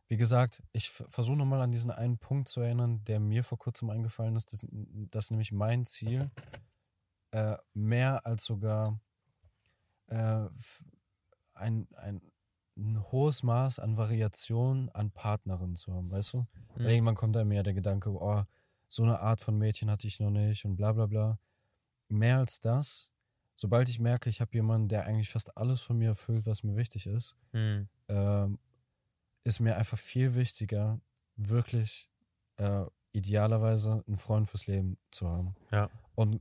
wie 0.09 0.17
gesagt, 0.17 0.63
ich 0.73 0.91
versuche 0.91 1.37
nochmal 1.37 1.61
an 1.61 1.71
diesen 1.71 1.91
einen 1.91 2.19
Punkt 2.19 2.49
zu 2.49 2.61
erinnern, 2.61 3.03
der 3.05 3.21
mir 3.21 3.45
vor 3.45 3.59
kurzem 3.59 3.91
eingefallen 3.91 4.35
ist, 4.37 4.53
dass, 4.53 4.67
dass 4.71 5.31
nämlich 5.31 5.53
mein 5.53 5.85
Ziel 5.87 6.31
äh, 7.33 7.57
mehr 7.75 8.27
als 8.27 8.45
sogar 8.45 9.01
äh, 10.09 10.49
ein, 11.55 11.89
ein, 11.95 12.30
ein 12.81 13.13
hohes 13.13 13.43
Maß 13.43 13.79
an 13.79 13.97
Variation 13.97 14.89
an 14.91 15.11
Partnerinnen 15.11 15.77
zu 15.77 15.93
haben, 15.93 16.11
weißt 16.11 16.35
du? 16.35 16.39
Mhm. 16.39 16.47
Weil 16.77 16.91
irgendwann 16.91 17.15
kommt 17.15 17.37
da 17.37 17.45
mir 17.45 17.63
der 17.63 17.75
Gedanke, 17.75 18.11
oh, 18.11 18.45
so 18.89 19.03
eine 19.03 19.21
Art 19.21 19.41
von 19.41 19.57
Mädchen 19.57 19.91
hatte 19.91 20.07
ich 20.07 20.19
noch 20.19 20.31
nicht 20.31 20.65
und 20.65 20.77
bla 20.77 20.93
bla 20.93 21.07
bla. 21.07 21.39
Mehr 22.09 22.39
als 22.39 22.61
das, 22.61 23.11
sobald 23.55 23.89
ich 23.89 24.01
merke, 24.01 24.29
ich 24.29 24.41
habe 24.41 24.53
jemanden, 24.55 24.89
der 24.89 25.05
eigentlich 25.05 25.31
fast 25.31 25.57
alles 25.57 25.81
von 25.81 25.99
mir 25.99 26.09
erfüllt, 26.09 26.47
was 26.47 26.65
mir 26.65 26.77
wichtig 26.77 27.07
ist, 27.07 27.37
Hm, 27.53 27.89
ähm, 28.09 28.59
ist 29.45 29.61
mir 29.61 29.77
einfach 29.77 29.99
viel 29.99 30.35
wichtiger, 30.35 31.01
wirklich 31.37 32.11
äh, 32.57 32.85
idealerweise 33.13 34.05
einen 34.07 34.17
Freund 34.17 34.49
fürs 34.49 34.67
Leben 34.67 34.99
zu 35.11 35.29
haben. 35.29 35.55
Ja. 35.73 35.91
Und 36.15 36.41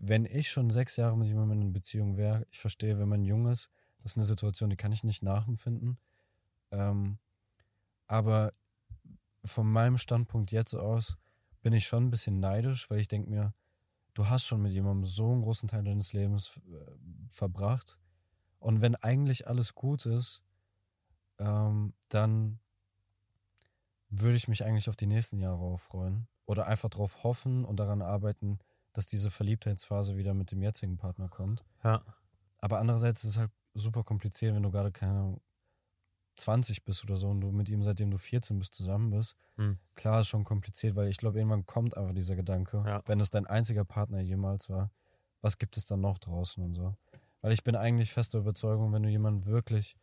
wenn 0.00 0.26
ich 0.26 0.50
schon 0.50 0.70
sechs 0.70 0.96
Jahre 0.96 1.16
mit 1.16 1.28
jemandem 1.28 1.58
in 1.58 1.64
einer 1.64 1.72
Beziehung 1.72 2.16
wäre, 2.16 2.46
ich 2.50 2.58
verstehe, 2.58 2.98
wenn 2.98 3.08
man 3.08 3.24
jung 3.24 3.48
ist, 3.48 3.70
das 4.02 4.12
ist 4.12 4.16
eine 4.16 4.24
Situation, 4.24 4.70
die 4.70 4.76
kann 4.76 4.92
ich 4.92 5.04
nicht 5.04 5.22
nachempfinden. 5.22 5.98
Ähm, 6.70 7.18
aber 8.06 8.52
von 9.44 9.70
meinem 9.70 9.98
Standpunkt 9.98 10.52
jetzt 10.52 10.74
aus 10.74 11.16
bin 11.62 11.72
ich 11.72 11.86
schon 11.86 12.06
ein 12.06 12.10
bisschen 12.10 12.40
neidisch, 12.40 12.90
weil 12.90 13.00
ich 13.00 13.08
denke 13.08 13.30
mir, 13.30 13.54
du 14.14 14.28
hast 14.28 14.46
schon 14.46 14.62
mit 14.62 14.72
jemandem 14.72 15.04
so 15.04 15.30
einen 15.30 15.42
großen 15.42 15.68
Teil 15.68 15.84
deines 15.84 16.12
Lebens 16.12 16.58
äh, 16.68 16.92
verbracht. 17.28 17.98
Und 18.58 18.80
wenn 18.80 18.96
eigentlich 18.96 19.46
alles 19.46 19.74
gut 19.74 20.06
ist, 20.06 20.42
ähm, 21.38 21.94
dann 22.08 22.58
würde 24.08 24.36
ich 24.36 24.48
mich 24.48 24.64
eigentlich 24.64 24.88
auf 24.88 24.96
die 24.96 25.06
nächsten 25.06 25.38
Jahre 25.38 25.60
auch 25.60 25.80
freuen. 25.80 26.26
Oder 26.46 26.66
einfach 26.66 26.88
darauf 26.88 27.22
hoffen 27.22 27.64
und 27.64 27.78
daran 27.78 28.02
arbeiten, 28.02 28.58
dass 28.92 29.06
diese 29.06 29.30
Verliebtheitsphase 29.30 30.16
wieder 30.16 30.34
mit 30.34 30.50
dem 30.50 30.62
jetzigen 30.62 30.96
Partner 30.96 31.28
kommt. 31.28 31.64
ja. 31.84 32.02
Aber 32.62 32.78
andererseits 32.78 33.24
ist 33.24 33.30
es 33.30 33.38
halt 33.38 33.50
super 33.74 34.02
kompliziert, 34.04 34.54
wenn 34.54 34.62
du 34.62 34.70
gerade 34.70 34.92
keine 34.92 35.12
Ahnung, 35.12 35.40
20 36.36 36.84
bist 36.84 37.04
oder 37.04 37.16
so 37.16 37.28
und 37.28 37.40
du 37.40 37.52
mit 37.52 37.68
ihm, 37.68 37.82
seitdem 37.82 38.10
du 38.10 38.16
14 38.18 38.58
bist, 38.58 38.74
zusammen 38.74 39.10
bist. 39.10 39.36
Hm. 39.56 39.78
Klar, 39.94 40.20
ist 40.20 40.28
schon 40.28 40.44
kompliziert, 40.44 40.96
weil 40.96 41.08
ich 41.08 41.18
glaube, 41.18 41.38
irgendwann 41.38 41.66
kommt 41.66 41.96
einfach 41.96 42.14
dieser 42.14 42.36
Gedanke, 42.36 42.82
Ja. 42.86 43.02
wenn 43.06 43.20
es 43.20 43.30
dein 43.30 43.46
einziger 43.46 43.84
Partner 43.84 44.20
jemals 44.20 44.70
war, 44.70 44.90
was 45.42 45.58
gibt 45.58 45.76
es 45.76 45.86
dann 45.86 46.00
noch 46.00 46.18
draußen 46.18 46.62
und 46.62 46.74
so. 46.74 46.94
Weil 47.42 47.52
ich 47.52 47.62
bin 47.64 47.76
eigentlich 47.76 48.12
fester 48.12 48.38
Überzeugung, 48.38 48.92
wenn 48.92 49.02
du 49.02 49.08
jemanden 49.08 49.46
wirklich 49.46 49.96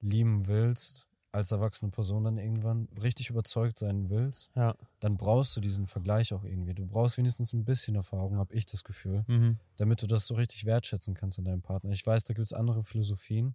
lieben 0.00 0.46
willst, 0.46 1.06
als 1.36 1.52
erwachsene 1.52 1.90
Person 1.90 2.24
dann 2.24 2.38
irgendwann 2.38 2.88
richtig 3.02 3.30
überzeugt 3.30 3.78
sein 3.78 4.08
willst, 4.10 4.50
Ja. 4.56 4.74
dann 5.00 5.16
brauchst 5.16 5.56
du 5.56 5.60
diesen 5.60 5.86
Vergleich 5.86 6.32
auch 6.34 6.42
irgendwie. 6.44 6.74
Du 6.74 6.86
brauchst 6.86 7.18
wenigstens 7.18 7.52
ein 7.52 7.64
bisschen 7.64 7.94
Erfahrung, 7.94 8.36
habe 8.36 8.54
ich 8.54 8.66
das 8.66 8.82
Gefühl 8.84 9.24
Mhm. 9.28 9.58
damit 9.76 10.02
du 10.02 10.06
das 10.06 10.26
so 10.26 10.34
richtig 10.34 10.64
wertschätzen 10.64 11.14
kannst 11.14 11.38
in 11.38 11.44
deinem 11.44 11.62
Partner. 11.62 11.90
Ich 11.90 12.04
weiß, 12.06 12.24
da 12.24 12.34
gibt 12.34 12.46
es 12.46 12.52
andere 12.52 12.82
Philosophien 12.82 13.54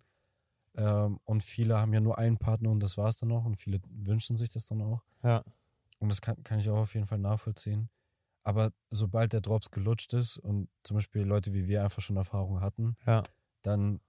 ähm, 0.76 1.20
und 1.26 1.44
viele 1.44 1.80
haben 1.80 1.94
ja 1.94 1.99
nur 1.99 2.18
einen 2.18 2.38
Partner 2.38 2.70
und 2.70 2.80
das 2.80 2.98
war's 2.98 3.18
dann 3.18 3.32
auch 3.32 3.44
und 3.45 3.56
viele 3.58 3.80
wünschen 3.90 4.38
sich 4.38 4.49
das 4.49 4.66
dann 4.66 4.82
auch. 4.82 5.02
Ja. 5.24 5.44
Und 5.99 6.10
das 6.10 6.22
kann, 6.22 6.41
kann 6.44 6.60
ich 6.60 6.70
auch 6.70 6.78
auf 6.78 6.94
jeden 6.94 7.06
Fall 7.08 7.20
nachvollziehen. 7.20 7.90
Aber 8.44 8.72
sobald 8.90 9.34
der 9.34 9.41
Drops 9.41 9.70
gelutscht 9.70 10.14
ist 10.14 10.38
und 10.38 10.68
zum 10.84 10.95
Beispiel 10.95 11.22
Leute 11.24 11.53
wie 11.53 11.68
wir 11.68 11.84
einfach 11.84 12.02
schon 12.02 12.18
Erfahrung 12.18 12.62
hatten, 12.62 12.95
Ja. 13.06 13.24
dann 13.62 13.99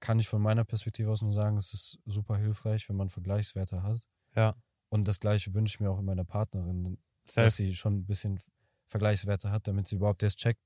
kann 0.00 0.18
ich 0.18 0.28
von 0.28 0.42
meiner 0.42 0.64
Perspektive 0.64 1.10
aus 1.10 1.22
nur 1.22 1.32
sagen, 1.32 1.56
es 1.56 1.72
ist 1.72 1.98
super 2.06 2.36
hilfreich, 2.36 2.88
wenn 2.88 2.96
man 2.96 3.08
Vergleichswerte 3.08 3.82
hat. 3.82 4.08
Ja. 4.34 4.56
Und 4.88 5.06
das 5.06 5.20
gleiche 5.20 5.54
wünsche 5.54 5.76
ich 5.76 5.80
mir 5.80 5.90
auch 5.90 5.98
in 5.98 6.04
meiner 6.04 6.24
Partnerin, 6.24 6.98
Safe. 7.26 7.44
dass 7.44 7.56
sie 7.56 7.74
schon 7.74 7.98
ein 7.98 8.06
bisschen 8.06 8.40
Vergleichswerte 8.86 9.50
hat, 9.50 9.68
damit 9.68 9.86
sie 9.86 9.96
überhaupt 9.96 10.22
erst 10.22 10.38
checkt, 10.38 10.60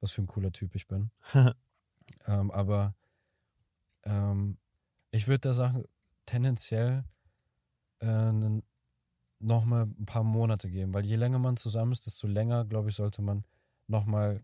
was 0.00 0.12
für 0.12 0.22
ein 0.22 0.26
cooler 0.26 0.50
Typ 0.50 0.74
ich 0.74 0.88
bin. 0.88 1.10
ähm, 2.26 2.50
aber 2.50 2.94
ähm, 4.02 4.58
ich 5.10 5.28
würde 5.28 5.40
da 5.40 5.54
sagen, 5.54 5.84
tendenziell 6.26 7.04
äh, 8.00 8.32
nochmal 9.38 9.84
ein 9.84 10.06
paar 10.06 10.24
Monate 10.24 10.70
geben, 10.70 10.94
weil 10.94 11.06
je 11.06 11.16
länger 11.16 11.38
man 11.38 11.56
zusammen 11.56 11.92
ist, 11.92 12.06
desto 12.06 12.26
länger, 12.26 12.64
glaube 12.64 12.88
ich, 12.88 12.94
sollte 12.94 13.22
man 13.22 13.44
nochmal 13.86 14.42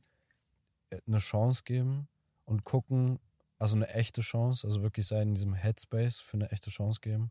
eine 1.06 1.18
Chance 1.18 1.62
geben 1.64 2.08
und 2.44 2.64
gucken, 2.64 3.18
also 3.58 3.76
eine 3.76 3.88
echte 3.88 4.20
Chance, 4.20 4.66
also 4.66 4.82
wirklich 4.82 5.06
sein 5.06 5.28
in 5.28 5.34
diesem 5.34 5.54
Headspace 5.54 6.18
für 6.18 6.36
eine 6.36 6.50
echte 6.50 6.70
Chance 6.70 7.00
geben 7.00 7.30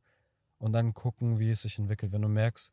und 0.57 0.73
dann 0.73 0.93
gucken, 0.93 1.39
wie 1.39 1.51
es 1.51 1.61
sich 1.61 1.77
entwickelt. 1.77 2.11
Wenn 2.11 2.21
du 2.21 2.27
merkst, 2.27 2.71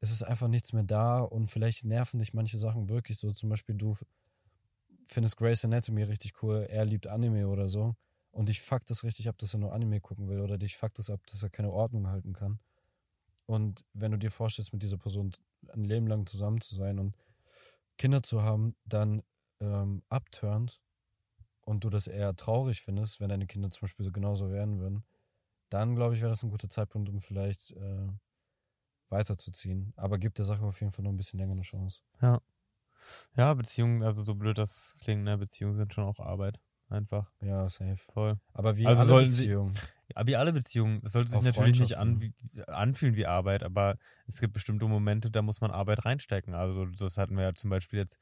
es 0.00 0.10
ist 0.10 0.22
einfach 0.22 0.48
nichts 0.48 0.72
mehr 0.72 0.82
da 0.82 1.20
und 1.20 1.46
vielleicht 1.46 1.84
nerven 1.84 2.18
dich 2.18 2.34
manche 2.34 2.58
Sachen 2.58 2.88
wirklich 2.88 3.18
so, 3.18 3.30
zum 3.30 3.48
Beispiel 3.48 3.74
du 3.74 3.96
findest 5.06 5.36
Grey's 5.36 5.64
Anatomy 5.64 6.02
richtig 6.02 6.42
cool, 6.42 6.66
er 6.68 6.84
liebt 6.84 7.06
Anime 7.06 7.48
oder 7.48 7.68
so 7.68 7.94
und 8.32 8.48
dich 8.48 8.60
fuckt 8.60 8.90
das 8.90 9.04
richtig 9.04 9.28
ab, 9.28 9.38
dass 9.38 9.54
er 9.54 9.60
nur 9.60 9.72
Anime 9.72 10.00
gucken 10.00 10.28
will 10.28 10.40
oder 10.40 10.58
dich 10.58 10.76
fuckt 10.76 10.98
es 10.98 11.10
ab, 11.10 11.20
dass 11.26 11.42
er 11.42 11.50
keine 11.50 11.70
Ordnung 11.70 12.08
halten 12.08 12.32
kann. 12.32 12.58
Und 13.46 13.84
wenn 13.92 14.10
du 14.10 14.18
dir 14.18 14.30
vorstellst, 14.30 14.72
mit 14.72 14.82
dieser 14.82 14.96
Person 14.96 15.32
ein 15.72 15.84
Leben 15.84 16.06
lang 16.06 16.26
zusammen 16.26 16.60
zu 16.60 16.74
sein 16.74 16.98
und 16.98 17.16
Kinder 17.98 18.22
zu 18.22 18.42
haben, 18.42 18.74
dann 18.84 19.22
ähm, 19.60 20.02
abturnt 20.08 20.80
und 21.64 21.84
du 21.84 21.90
das 21.90 22.06
eher 22.06 22.34
traurig 22.36 22.80
findest, 22.82 23.20
wenn 23.20 23.28
deine 23.28 23.46
Kinder 23.46 23.70
zum 23.70 23.82
Beispiel 23.82 24.04
so 24.04 24.12
genauso 24.12 24.50
werden 24.50 24.78
würden, 24.80 25.04
dann 25.70 25.94
glaube 25.94 26.14
ich, 26.14 26.20
wäre 26.20 26.30
das 26.30 26.42
ein 26.42 26.50
guter 26.50 26.68
Zeitpunkt, 26.68 27.08
um 27.08 27.20
vielleicht 27.20 27.72
äh, 27.72 28.08
weiterzuziehen. 29.08 29.92
Aber 29.96 30.18
gibt 30.18 30.38
der 30.38 30.44
Sache 30.44 30.64
auf 30.64 30.80
jeden 30.80 30.92
Fall 30.92 31.04
noch 31.04 31.10
ein 31.12 31.16
bisschen 31.16 31.38
länger 31.38 31.52
eine 31.52 31.62
Chance. 31.62 32.02
Ja, 33.36 33.54
Beziehungen, 33.54 34.02
also 34.02 34.22
so 34.22 34.34
blöd 34.34 34.56
das 34.58 34.94
klingt, 35.00 35.24
ne, 35.24 35.36
Beziehungen 35.36 35.74
sind 35.74 35.92
schon 35.92 36.04
auch 36.04 36.20
Arbeit. 36.20 36.58
Einfach. 36.90 37.30
Ja, 37.40 37.68
safe. 37.68 37.96
Voll. 37.96 38.38
Aber 38.52 38.76
wie 38.76 38.86
Also 38.86 39.00
alle 39.00 39.08
sollten 39.08 39.30
sie- 39.30 39.46
Beziehungen. 39.46 39.74
Aber 40.14 40.26
wie 40.28 40.36
alle 40.36 40.52
Beziehungen, 40.52 41.00
das 41.00 41.12
sollte 41.12 41.30
sich 41.30 41.38
Auch 41.38 41.42
natürlich 41.42 41.80
nicht 41.80 41.96
an, 41.96 42.20
wie, 42.20 42.34
anfühlen 42.66 43.16
wie 43.16 43.26
Arbeit, 43.26 43.62
aber 43.62 43.96
es 44.26 44.38
gibt 44.38 44.52
bestimmte 44.52 44.86
Momente, 44.86 45.30
da 45.30 45.40
muss 45.42 45.60
man 45.62 45.70
Arbeit 45.70 46.04
reinstecken. 46.04 46.54
Also 46.54 46.84
das 46.86 47.16
hatten 47.16 47.36
wir 47.36 47.42
ja 47.44 47.54
zum 47.54 47.70
Beispiel 47.70 47.98
jetzt, 47.98 48.18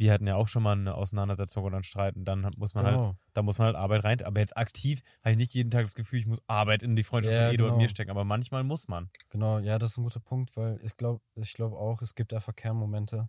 wir 0.00 0.12
hatten 0.12 0.26
ja 0.26 0.34
auch 0.34 0.48
schon 0.48 0.62
mal 0.62 0.72
eine 0.72 0.94
Auseinandersetzung 0.94 1.62
oder 1.62 1.76
einen 1.76 1.84
Streit 1.84 2.16
und 2.16 2.24
dann 2.24 2.50
muss 2.56 2.74
man 2.74 2.86
halt, 2.86 2.96
Genau. 2.96 3.14
da 3.34 3.42
muss 3.42 3.58
man 3.58 3.66
halt 3.66 3.76
Arbeit 3.76 4.02
rein. 4.02 4.22
Aber 4.22 4.40
jetzt 4.40 4.56
aktiv 4.56 5.02
habe 5.22 5.32
ich 5.32 5.36
nicht 5.36 5.54
jeden 5.54 5.70
Tag 5.70 5.82
das 5.84 5.94
Gefühl, 5.94 6.18
ich 6.18 6.26
muss 6.26 6.40
Arbeit 6.48 6.82
in 6.82 6.96
die 6.96 7.04
Freundschaft 7.04 7.36
Ja, 7.36 7.44
von 7.46 7.54
Edo 7.54 7.64
und 7.66 7.70
genau. 7.72 7.82
mir 7.82 7.88
stecken, 7.88 8.10
aber 8.10 8.24
manchmal 8.24 8.64
muss 8.64 8.88
man. 8.88 9.10
Genau, 9.28 9.58
ja, 9.58 9.78
das 9.78 9.90
ist 9.90 9.98
ein 9.98 10.04
guter 10.04 10.20
Punkt, 10.20 10.56
weil 10.56 10.80
ich 10.82 10.96
glaube 10.96 11.20
ich 11.36 11.52
glaub 11.54 11.74
auch, 11.74 12.02
es 12.02 12.14
gibt 12.14 12.32
einfach 12.34 12.56
Kernmomente, 12.56 13.28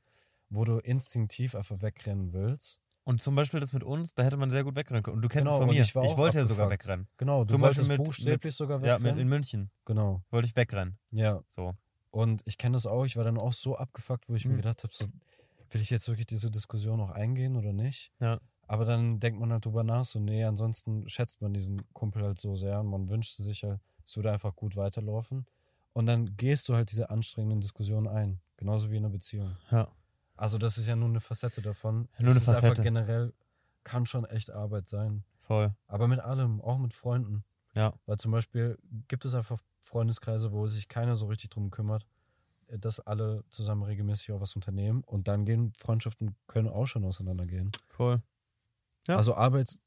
wo 0.50 0.64
du 0.66 0.80
instinktiv 0.80 1.54
einfach 1.56 1.82
wegrennen 1.82 2.34
willst. 2.34 2.80
Und 3.04 3.22
zum 3.22 3.36
Beispiel 3.36 3.60
das 3.60 3.74
mit 3.74 3.84
uns, 3.84 4.14
da 4.14 4.24
hätte 4.24 4.38
man 4.38 4.50
sehr 4.50 4.64
gut 4.64 4.76
wegrennen 4.76 5.04
können. 5.04 5.18
Und 5.18 5.22
du 5.24 5.28
kennst 5.28 5.44
Genau, 5.48 5.56
es 5.56 5.58
von 5.60 5.70
und 5.70 5.76
mir. 5.76 5.82
ich 5.82 5.96
auch 5.96 6.18
wollte 6.18 6.38
ja 6.38 6.46
sogar 6.46 6.70
wegrennen. 6.70 7.08
Genau, 7.18 7.44
du 7.44 7.52
Zum 7.52 7.62
Beispiel 7.62 7.80
wolltest 7.84 7.90
mit- 7.90 7.98
buchstäblich 8.06 8.56
sogar 8.56 8.82
Ja, 8.82 8.96
wegrennen. 8.96 9.16
mit, 9.18 9.22
in 9.24 9.28
München 9.28 9.72
genau, 9.86 10.24
wollte 10.30 10.48
ich 10.48 10.56
wegrennen. 10.56 10.98
ja. 11.10 11.42
So. 11.50 11.74
Und 12.12 12.42
ich 12.46 12.58
kenne 12.58 12.74
das 12.74 12.86
auch, 12.86 13.06
ich 13.06 13.16
war 13.18 13.24
dann 13.24 13.38
auch 13.38 13.54
so 13.54 13.78
abgefuckt, 13.78 14.28
wo 14.30 14.36
ich 14.36 14.46
mir 14.46 14.54
Mhm. 14.54 14.58
gedacht 14.58 14.84
habe, 14.84 14.94
so, 14.94 15.06
will 15.72 15.82
ich 15.82 15.90
jetzt 15.90 16.08
wirklich 16.08 16.28
diese 16.28 16.52
Diskussion 16.52 16.98
noch 16.98 17.12
eingehen 17.12 17.56
oder 17.56 17.74
nicht? 17.74 18.12
Ja. 18.20 18.40
Aber 18.68 18.86
dann 18.86 19.20
denkt 19.20 19.40
man 19.40 19.52
halt 19.52 19.66
drüber 19.66 19.84
nach, 19.84 20.06
so, 20.06 20.20
nee, 20.20 20.44
ansonsten 20.44 21.08
schätzt 21.10 21.42
man 21.42 21.54
diesen 21.54 21.82
Kumpel 21.94 22.24
halt 22.24 22.40
so 22.40 22.56
sehr 22.56 22.80
und 22.80 22.88
man 22.88 23.10
wünscht 23.10 23.36
sich 23.36 23.64
halt, 23.64 23.82
es 24.06 24.16
würde 24.16 24.32
einfach 24.32 24.56
gut 24.56 24.78
weiterlaufen. 24.78 25.46
Und 25.94 26.06
dann 26.06 26.38
gehst 26.38 26.70
du 26.70 26.76
halt 26.76 26.92
diese 26.92 27.10
anstrengenden 27.10 27.60
Diskussionen 27.60 28.08
ein. 28.08 28.40
Genauso 28.58 28.90
wie 28.92 28.98
in 28.98 29.04
einer 29.04 29.12
Beziehung. 29.12 29.58
Ja. 29.72 29.90
Also, 30.38 30.58
das 30.58 30.78
ist 30.78 30.88
ja 30.88 30.96
nur 30.96 31.10
eine 31.10 31.20
Facette 31.20 31.62
davon. 31.62 32.08
Nur 32.18 32.32
eine 32.32 32.40
ist 32.40 32.48
einfach 32.48 32.62
Facette. 32.62 32.84
generell, 32.84 33.34
kann 33.84 34.06
schon 34.06 34.26
echt 34.26 34.52
Arbeit 34.52 34.88
sein. 34.88 35.24
Voll. 35.40 35.74
Aber 35.88 36.08
mit 36.08 36.20
allem, 36.20 36.62
auch 36.62 36.78
mit 36.78 36.94
Freunden. 36.94 37.44
Ja. 37.74 37.94
Weil 38.06 38.18
zum 38.18 38.32
Beispiel 38.32 38.78
gibt 39.08 39.26
es 39.26 39.36
einfach 39.36 39.60
Freundeskreise, 39.82 40.52
wo 40.52 40.68
sich 40.68 40.88
keiner 40.88 41.16
so 41.16 41.26
richtig 41.28 41.50
drum 41.50 41.72
kümmert, 41.72 42.06
dass 42.80 43.00
alle 43.00 43.44
zusammen 43.50 43.84
regelmäßig 43.84 44.32
auch 44.32 44.42
was 44.42 44.56
unternehmen. 44.56 45.04
Und 45.04 45.28
dann 45.28 45.46
gehen 45.46 45.74
Freundschaften 45.78 46.36
können 46.48 46.68
auch 46.68 46.86
schon 46.86 47.04
auseinandergehen. 47.06 47.72
Voll. 47.90 48.22
Ja. 49.08 49.18
Also 49.18 49.36
Arbeit, 49.36 49.80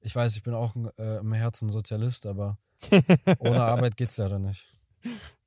ich 0.00 0.14
weiß, 0.14 0.36
ich 0.36 0.42
bin 0.42 0.54
auch 0.54 0.74
ein, 0.74 0.90
äh, 0.98 1.18
im 1.18 1.32
Herzen 1.32 1.70
Sozialist, 1.70 2.26
aber 2.26 2.58
ohne 3.40 3.62
Arbeit 3.62 3.96
geht's 3.96 4.16
leider 4.16 4.38
nicht. 4.38 4.74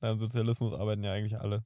Im 0.02 0.18
Sozialismus 0.20 0.74
arbeiten 0.74 1.04
ja 1.04 1.14
eigentlich 1.14 1.40
alle. 1.40 1.64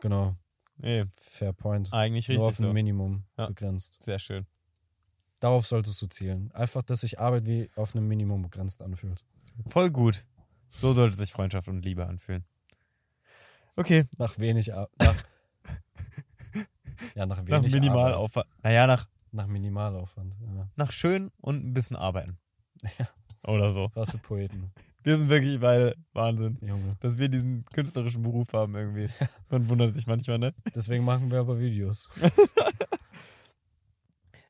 Genau, 0.00 0.36
Nee, 0.78 1.04
fair 1.16 1.52
point. 1.52 1.90
eigentlich 1.92 2.28
Nur 2.28 2.42
auf 2.42 2.48
richtig 2.50 2.66
ein 2.66 2.68
so. 2.70 2.72
Minimum 2.74 3.24
Ja. 3.38 3.46
begrenzt. 3.46 4.02
Sehr 4.02 4.18
schön. 4.18 4.46
Darauf 5.40 5.66
solltest 5.66 6.00
du 6.02 6.06
zielen. 6.06 6.50
Einfach, 6.52 6.82
dass 6.82 7.00
sich 7.00 7.18
Arbeit 7.18 7.46
wie 7.46 7.70
auf 7.76 7.94
einem 7.94 8.06
Minimum 8.08 8.42
begrenzt 8.42 8.82
anfühlt. 8.82 9.24
Voll 9.68 9.90
gut. 9.90 10.24
So 10.68 10.92
sollte 10.92 11.16
sich 11.16 11.32
Freundschaft 11.32 11.68
und 11.68 11.82
Liebe 11.82 12.06
anfühlen. 12.06 12.44
Okay, 13.76 14.04
Nach 14.18 14.38
wenig 14.38 14.72
Ar 14.74 14.88
nach, 14.98 15.14
Ja, 17.14 17.26
nach 17.26 17.36
nach 17.36 17.46
wenig 17.46 17.54
Arbeit. 17.54 17.72
Minimalaufwand. 17.72 18.46
Naja, 18.62 18.86
nach, 18.86 19.06
Nach 19.32 19.46
Minimalaufwand. 19.46 20.34
Ja. 20.40 20.68
nach 20.76 20.92
schön 20.92 21.30
und 21.40 21.64
ein 21.64 21.74
bisschen 21.74 21.96
arbeiten. 21.96 22.38
Ja. 22.98 23.08
Oder 23.46 23.72
so. 23.72 23.90
Was 23.94 24.10
für 24.10 24.18
Poeten, 24.18 24.72
Wir 25.04 25.18
sind 25.18 25.28
wirklich 25.28 25.60
beide 25.60 25.94
Wahnsinn, 26.12 26.58
Junge. 26.62 26.96
dass 27.00 27.16
wir 27.16 27.28
diesen 27.28 27.64
künstlerischen 27.66 28.22
Beruf 28.22 28.52
haben 28.52 28.74
irgendwie. 28.74 29.08
Man 29.50 29.68
wundert 29.68 29.94
sich 29.94 30.06
manchmal, 30.06 30.38
ne? 30.38 30.52
Deswegen 30.74 31.04
machen 31.04 31.30
wir 31.30 31.38
aber 31.40 31.58
Videos. 31.60 32.08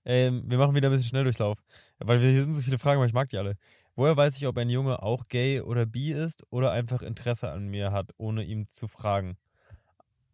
Ähm, 0.09 0.45
wir 0.47 0.57
machen 0.57 0.73
wieder 0.77 0.89
ein 0.89 0.93
bisschen 0.93 1.09
Schnelldurchlauf. 1.09 1.59
Weil 1.99 2.21
wir, 2.21 2.31
hier 2.31 2.43
sind 2.45 2.53
so 2.53 2.63
viele 2.63 2.79
Fragen, 2.79 2.99
aber 2.99 3.07
ich 3.07 3.13
mag 3.13 3.29
die 3.29 3.39
alle. 3.39 3.57
Woher 3.97 4.15
weiß 4.15 4.37
ich, 4.37 4.47
ob 4.47 4.59
ein 4.59 4.69
Junge 4.69 5.03
auch 5.03 5.27
gay 5.29 5.63
oder 5.63 5.87
bi 5.87 6.13
ist 6.13 6.45
oder 6.51 6.71
einfach 6.71 7.01
Interesse 7.01 7.51
an 7.51 7.67
mir 7.67 7.93
hat, 7.93 8.11
ohne 8.19 8.45
ihm 8.45 8.69
zu 8.69 8.89
fragen? 8.89 9.39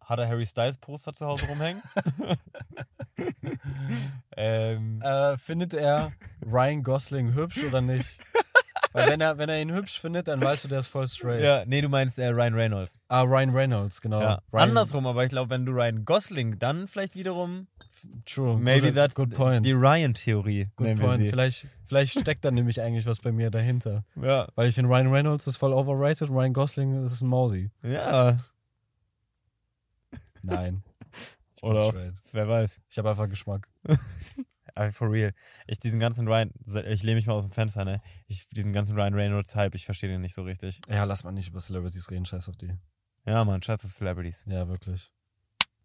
Hat 0.01 0.18
er 0.18 0.26
Harry 0.26 0.47
Styles 0.47 0.78
Poster 0.78 1.14
zu 1.14 1.26
Hause 1.26 1.47
rumhängen? 1.47 1.80
ähm, 4.36 5.01
Äh, 5.01 5.36
findet 5.39 5.74
er 5.74 6.12
Ryan 6.44 6.82
Gosling 6.82 7.34
hübsch 7.34 7.62
oder 7.62 7.80
nicht? 7.80 8.18
Weil 8.93 9.10
wenn 9.10 9.20
er, 9.20 9.39
wenn 9.39 9.48
er 9.48 9.60
ihn 9.60 9.73
hübsch 9.73 9.98
findet, 10.01 10.28
dann 10.28 10.40
weißt 10.43 10.64
du, 10.64 10.69
der 10.69 10.81
ist 10.81 10.89
voll 10.89 11.06
straight. 11.06 11.43
ja, 11.43 11.64
nee, 11.66 11.81
du 11.81 11.89
meinst 11.89 12.19
äh, 12.19 12.28
Ryan 12.28 12.55
Reynolds. 12.55 13.01
Ah, 13.09 13.23
Ryan 13.23 13.51
Reynolds, 13.51 14.01
genau. 14.01 14.20
Ja. 14.20 14.43
Ryan, 14.52 14.69
Andersrum, 14.70 15.06
aber 15.06 15.24
ich 15.24 15.31
glaube, 15.31 15.51
wenn 15.51 15.64
du 15.64 15.73
Ryan 15.73 16.05
Gosling, 16.05 16.59
dann 16.59 16.89
vielleicht 16.89 17.14
wiederum 17.14 17.66
True. 18.27 18.59
maybe 18.59 18.86
good, 18.89 18.94
that's 18.94 19.14
good 19.14 19.31
point. 19.35 19.64
die 19.64 19.73
Ryan-Theorie. 19.73 20.69
Good 20.77 21.01
point. 21.01 21.28
Vielleicht, 21.28 21.66
vielleicht 21.85 22.19
steckt 22.19 22.44
da 22.44 22.51
nämlich 22.51 22.81
eigentlich 22.81 23.06
was 23.06 23.20
bei 23.20 23.32
mir 23.32 23.51
dahinter. 23.51 24.05
Ja. 24.20 24.48
Weil 24.55 24.69
ich 24.69 24.74
finde, 24.74 24.90
Ryan 24.90 25.12
Reynolds 25.12 25.47
ist 25.47 25.56
voll 25.56 25.73
overrated, 25.73 26.31
Ryan 26.31 26.52
Gosling 26.52 27.05
ist 27.05 27.20
ein 27.23 27.28
Mausi. 27.28 27.70
ja, 27.82 28.39
Nein. 30.43 30.82
Oder 31.62 31.89
straight. 31.90 32.14
wer 32.32 32.48
weiß. 32.48 32.81
Ich 32.90 32.98
habe 32.98 33.10
einfach 33.10 33.28
Geschmack. 33.28 33.69
For 34.92 35.10
real. 35.10 35.32
Ich 35.66 35.78
diesen 35.80 36.00
ganzen 36.00 36.26
Ryan, 36.26 36.50
ich 36.88 37.02
lehne 37.02 37.16
mich 37.16 37.26
mal 37.26 37.34
aus 37.34 37.44
dem 37.44 37.52
Fenster, 37.52 37.84
ne? 37.84 38.00
Ich, 38.26 38.46
diesen 38.48 38.72
ganzen 38.72 38.96
Ryan 38.96 39.14
Reynolds 39.14 39.54
Hype, 39.56 39.74
ich 39.74 39.84
verstehe 39.84 40.10
den 40.10 40.20
nicht 40.20 40.34
so 40.34 40.42
richtig. 40.42 40.80
Ja, 40.88 41.04
lass 41.04 41.24
mal 41.24 41.32
nicht 41.32 41.48
über 41.48 41.60
Celebrities 41.60 42.10
reden, 42.10 42.24
scheiß 42.24 42.48
auf 42.48 42.56
die. 42.56 42.72
Ja, 43.26 43.44
man, 43.44 43.62
scheiß 43.62 43.84
auf 43.84 43.92
Celebrities. 43.92 44.44
Ja, 44.48 44.68
wirklich. 44.68 45.12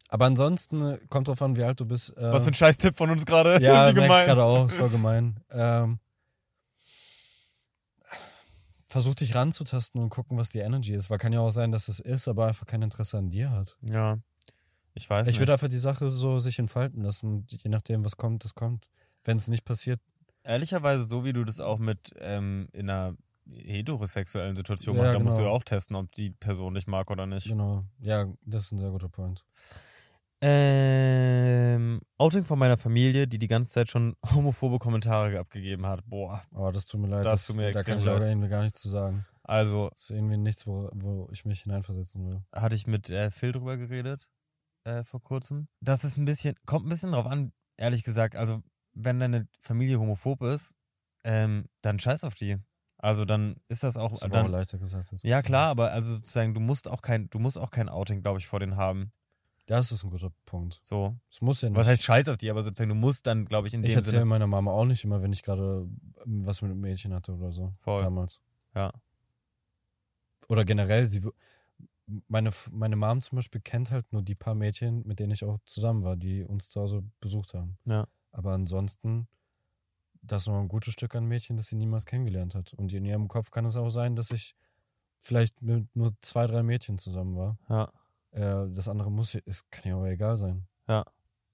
Aber 0.10 0.26
ansonsten 0.26 0.82
äh, 0.82 1.00
kommt 1.10 1.28
drauf 1.28 1.42
an, 1.42 1.56
wie 1.56 1.64
alt 1.64 1.80
du 1.80 1.86
bist. 1.86 2.16
Äh, 2.18 2.32
Was 2.32 2.46
für 2.46 2.52
ein 2.52 2.54
scheiß 2.54 2.78
Tipp 2.78 2.96
von 2.96 3.10
uns 3.10 3.26
gerade. 3.26 3.62
Ja, 3.62 3.90
Wie 3.90 3.94
merke 3.94 4.00
ich 4.00 4.04
gemein. 4.06 4.26
gerade 4.26 4.44
auch, 4.44 4.66
ist 4.68 4.76
voll 4.76 4.90
gemein. 4.90 5.40
Ähm, 5.52 6.00
versuch 8.88 9.16
dich 9.16 9.36
ranzutasten 9.36 10.02
und 10.02 10.10
gucken, 10.10 10.38
was 10.38 10.50
die 10.50 10.60
Energy 10.60 10.94
ist. 10.94 11.10
Weil 11.10 11.18
kann 11.18 11.34
ja 11.34 11.42
auch 11.42 11.50
sein, 11.50 11.72
dass 11.72 11.88
es 11.90 12.00
ist, 12.00 12.28
aber 12.28 12.48
einfach 12.48 12.66
kein 12.66 12.82
Interesse 12.82 13.18
an 13.18 13.30
dir 13.30 13.52
hat. 13.52 13.78
Ja. 13.82 14.18
Ich 14.98 15.10
weiß 15.10 15.22
Ich 15.22 15.28
nicht. 15.28 15.40
würde 15.40 15.54
einfach 15.54 15.68
die 15.68 15.78
Sache 15.78 16.10
so 16.12 16.40
sich 16.40 16.58
entfalten 16.60 17.04
lassen. 17.04 17.46
Je 17.50 17.70
nachdem, 17.70 18.04
was 18.04 18.18
kommt, 18.18 18.44
das 18.44 18.56
kommt. 18.56 18.90
Wenn 19.24 19.38
es 19.38 19.48
nicht 19.48 19.64
passiert, 19.66 20.00
Ehrlicherweise, 20.44 21.04
so 21.04 21.26
wie 21.26 21.34
du 21.34 21.44
das 21.44 21.60
auch 21.60 21.78
mit 21.78 22.14
ähm, 22.20 22.70
in 22.72 22.90
einer 22.90 23.16
heterosexuellen 23.50 24.56
Situation 24.56 24.96
Ja, 24.96 25.02
machst, 25.04 25.16
da 25.16 25.20
musst 25.20 25.38
du 25.38 25.42
ja 25.42 25.48
genau. 25.48 25.58
auch 25.58 25.64
testen, 25.64 25.96
ob 25.98 26.10
die 26.16 26.30
Person 26.32 26.74
dich 26.74 26.88
mag 26.88 27.12
oder 27.12 27.26
nicht. 27.26 27.48
genau. 27.48 27.84
Ja, 28.00 28.26
das 28.46 28.64
ist 28.64 28.72
ein 28.72 28.78
sehr 28.78 28.90
guter 28.92 29.10
Point. 29.10 29.44
Ähm, 30.42 32.00
Outing 32.18 32.44
von 32.44 32.58
meiner 32.60 32.78
Familie, 32.78 33.28
die 33.28 33.40
die 33.40 33.48
ganze 33.48 33.72
Zeit 33.72 33.90
schon 33.90 34.16
homophobe 34.34 34.80
Kommentare 34.80 35.38
abgegeben 35.40 35.86
hat. 35.86 36.02
Boah. 36.06 36.42
Aber 36.54 36.72
das 36.72 36.86
tut 36.86 37.02
mir 37.02 37.08
leid. 37.08 37.26
Das 37.26 37.48
tut 37.48 37.58
mir 37.58 37.72
da 37.72 37.84
kann 37.84 37.98
ich 38.00 38.06
leid. 38.06 38.22
irgendwie 38.22 38.48
gar 38.50 38.64
nichts 38.64 38.80
zu 38.82 38.90
sagen. 38.90 39.26
Also, 39.44 39.90
Das 39.92 40.04
ist 40.04 40.10
irgendwie 40.12 40.38
nichts, 40.38 40.66
wo, 40.68 40.90
wo 40.94 41.28
ich 41.32 41.44
mich 41.46 41.62
hineinversetzen 41.62 42.26
will. 42.28 42.42
hatte 42.54 42.76
ich 42.76 42.88
mit 42.88 43.10
äh, 43.10 43.32
Phil 43.32 43.52
drüber 43.52 43.78
geredet 43.78 44.28
äh, 44.88 45.04
vor 45.04 45.22
kurzem. 45.22 45.68
Das 45.82 46.04
ist 46.04 46.18
ein 46.18 46.26
bisschen, 46.26 46.56
kommt 46.66 46.86
ein 46.86 46.90
bisschen 46.90 47.12
drauf 47.12 47.26
an, 47.26 47.52
ehrlich 47.78 48.04
gesagt. 48.04 48.36
Also, 48.36 48.64
wenn 48.94 49.20
deine 49.20 49.48
Familie 49.60 50.00
homophob 50.00 50.42
ist, 50.44 50.76
ähm, 51.24 51.66
dann 51.82 52.00
scheiß 52.00 52.24
auf 52.24 52.36
die. 52.36 52.58
Also 53.00 53.26
dann 53.26 53.58
ist 53.68 53.84
das 53.84 53.96
auch, 53.96 54.10
Das 54.10 54.24
ist 54.24 54.34
dann, 54.34 54.50
leichter 54.52 54.80
gesagt. 54.80 55.12
ja 55.22 55.44
klar, 55.44 55.68
aber 55.68 55.92
also 55.92 56.16
sozusagen, 56.16 56.56
du 56.56 56.60
musst 56.60 56.88
auch 56.88 57.04
kein, 57.04 57.30
du 57.30 57.38
musst 57.38 57.60
auch 57.60 57.70
kein 57.70 57.90
Outing, 57.90 58.22
glaube 58.22 58.40
ich, 58.40 58.48
vor 58.48 58.60
denen 58.60 58.76
haben. 58.76 59.12
Das 59.68 59.92
ist 59.92 60.04
ein 60.04 60.10
guter 60.10 60.32
Punkt. 60.46 60.80
So. 60.82 61.16
Es 61.30 61.42
muss 61.42 61.62
ja 61.62 61.70
nicht. 61.70 61.78
Was 61.78 61.86
heißt 61.86 62.02
scheiß 62.02 62.30
auf 62.30 62.38
die, 62.38 62.50
aber 62.50 62.64
sozusagen, 62.64 62.90
du 62.90 62.96
musst 62.96 63.28
dann, 63.28 63.46
glaube 63.46 63.68
ich, 63.68 63.74
in 63.76 63.84
Ich 63.84 63.92
dem 63.92 63.98
erzähle 63.98 64.12
Sinne. 64.20 64.26
meiner 64.26 64.48
Mama 64.48 64.72
auch 64.72 64.86
nicht 64.86 65.04
immer, 65.04 65.22
wenn 65.22 65.32
ich 65.34 65.44
gerade 65.44 65.88
ähm, 66.26 66.46
was 66.46 66.62
mit 66.64 66.72
einem 66.72 66.80
Mädchen 66.80 67.14
hatte 67.14 67.34
oder 67.34 67.52
so. 67.52 67.74
Voll. 67.82 68.02
Damals. 68.02 68.42
Ja. 68.74 68.92
Oder 70.48 70.66
generell, 70.66 71.06
sie. 71.06 71.22
Meine, 72.28 72.52
meine 72.72 72.96
Mom 72.96 73.22
zum 73.22 73.36
Beispiel 73.36 73.62
kennt 73.62 73.92
halt 73.92 74.12
nur 74.14 74.22
die 74.22 74.36
paar 74.36 74.56
Mädchen, 74.56 75.06
mit 75.06 75.20
denen 75.20 75.32
ich 75.32 75.44
auch 75.44 75.60
zusammen 75.66 76.04
war, 76.04 76.16
die 76.16 76.44
uns 76.44 76.70
zu 76.70 76.82
Hause 76.82 77.04
besucht 77.20 77.54
haben. 77.54 77.78
Ja. 77.86 78.08
Aber 78.32 78.54
ansonsten, 78.54 79.28
das 80.22 80.44
ist 80.44 80.48
noch 80.48 80.60
ein 80.60 80.70
gutes 80.70 80.94
Stück 80.94 81.16
an 81.16 81.26
Mädchen, 81.26 81.58
das 81.58 81.68
sie 81.68 81.76
niemals 81.76 82.06
kennengelernt 82.06 82.56
hat. 82.56 82.74
Und 82.74 82.94
in 82.94 83.06
ihrem 83.06 83.28
Kopf 83.28 83.52
kann 83.52 83.66
es 83.66 83.76
auch 83.76 83.90
sein, 83.90 84.16
dass 84.16 84.32
ich 84.32 84.56
vielleicht 85.20 85.62
mit 85.62 85.94
nur 85.96 86.14
zwei, 86.22 86.48
drei 86.48 86.64
Mädchen 86.64 86.98
zusammen 86.98 87.36
war. 87.36 87.58
Ja. 87.70 87.92
Äh, 88.32 88.70
das 88.72 88.88
andere 88.88 89.12
muss, 89.12 89.36
es 89.46 89.70
kann 89.70 89.90
ja 89.90 89.96
auch 89.96 90.06
egal 90.06 90.38
sein. 90.38 90.68
Ja. 90.88 91.06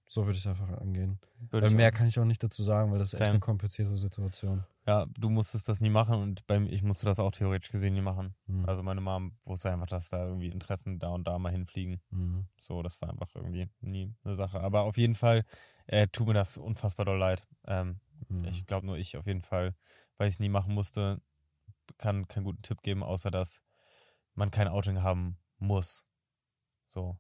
So 0.08 0.26
würde 0.26 0.34
ich 0.38 0.46
es 0.46 0.48
einfach 0.48 0.70
angehen. 0.80 1.20
Würde 1.50 1.70
mehr 1.72 1.90
auch- 1.90 1.94
kann 1.94 2.08
ich 2.08 2.20
auch 2.20 2.26
nicht 2.26 2.44
dazu 2.44 2.62
sagen, 2.62 2.92
weil 2.92 3.00
das 3.00 3.08
ist 3.08 3.14
echt 3.16 3.20
Same. 3.26 3.32
eine 3.32 3.40
komplizierte 3.40 3.96
Situation. 3.96 4.64
Ja, 4.86 5.06
du 5.18 5.30
musstest 5.30 5.68
das 5.70 5.80
nie 5.82 5.90
machen 5.90 6.22
und 6.22 6.46
beim, 6.46 6.68
ich 6.68 6.84
musste 6.84 7.06
das 7.06 7.20
auch 7.20 7.32
theoretisch 7.32 7.70
gesehen 7.72 7.94
nie 7.96 8.02
machen. 8.02 8.36
Mhm. 8.46 8.66
Also 8.66 8.84
meine 8.84 9.02
Mom 9.02 9.38
wusste 9.46 9.72
einfach, 9.72 9.88
dass 9.88 10.10
da 10.10 10.26
irgendwie 10.26 10.50
Interessen 10.50 11.00
da 11.00 11.10
und 11.10 11.26
da 11.26 11.40
mal 11.40 11.52
hinfliegen. 11.52 12.02
Mhm. 12.12 12.48
So, 12.60 12.84
das 12.84 13.02
war 13.02 13.10
einfach 13.10 13.30
irgendwie 13.34 13.70
nie 13.80 14.14
eine 14.24 14.36
Sache. 14.36 14.60
Aber 14.62 14.82
auf 14.82 14.98
jeden 14.98 15.16
Fall 15.16 15.46
äh, 15.88 16.08
tut 16.10 16.28
mir 16.28 16.34
das 16.34 16.58
unfassbar 16.58 17.06
doll 17.06 17.18
leid. 17.18 17.46
Ähm, 17.66 18.00
Mhm. 18.30 18.46
Ich 18.46 18.66
glaube 18.66 18.86
nur 18.86 18.98
ich 18.98 19.18
auf 19.18 19.26
jeden 19.28 19.42
Fall, 19.42 19.76
weil 20.18 20.30
ich 20.30 20.36
es 20.36 20.40
nie 20.40 20.48
machen 20.48 20.74
musste, 20.74 21.22
kann 21.98 22.26
keinen 22.30 22.46
guten 22.46 22.62
Tipp 22.62 22.82
geben, 22.82 23.04
außer 23.04 23.32
dass 23.32 23.62
man 24.34 24.50
kein 24.50 24.70
Outing 24.70 25.02
haben 25.04 25.38
muss. 25.58 26.06
So. 26.88 27.18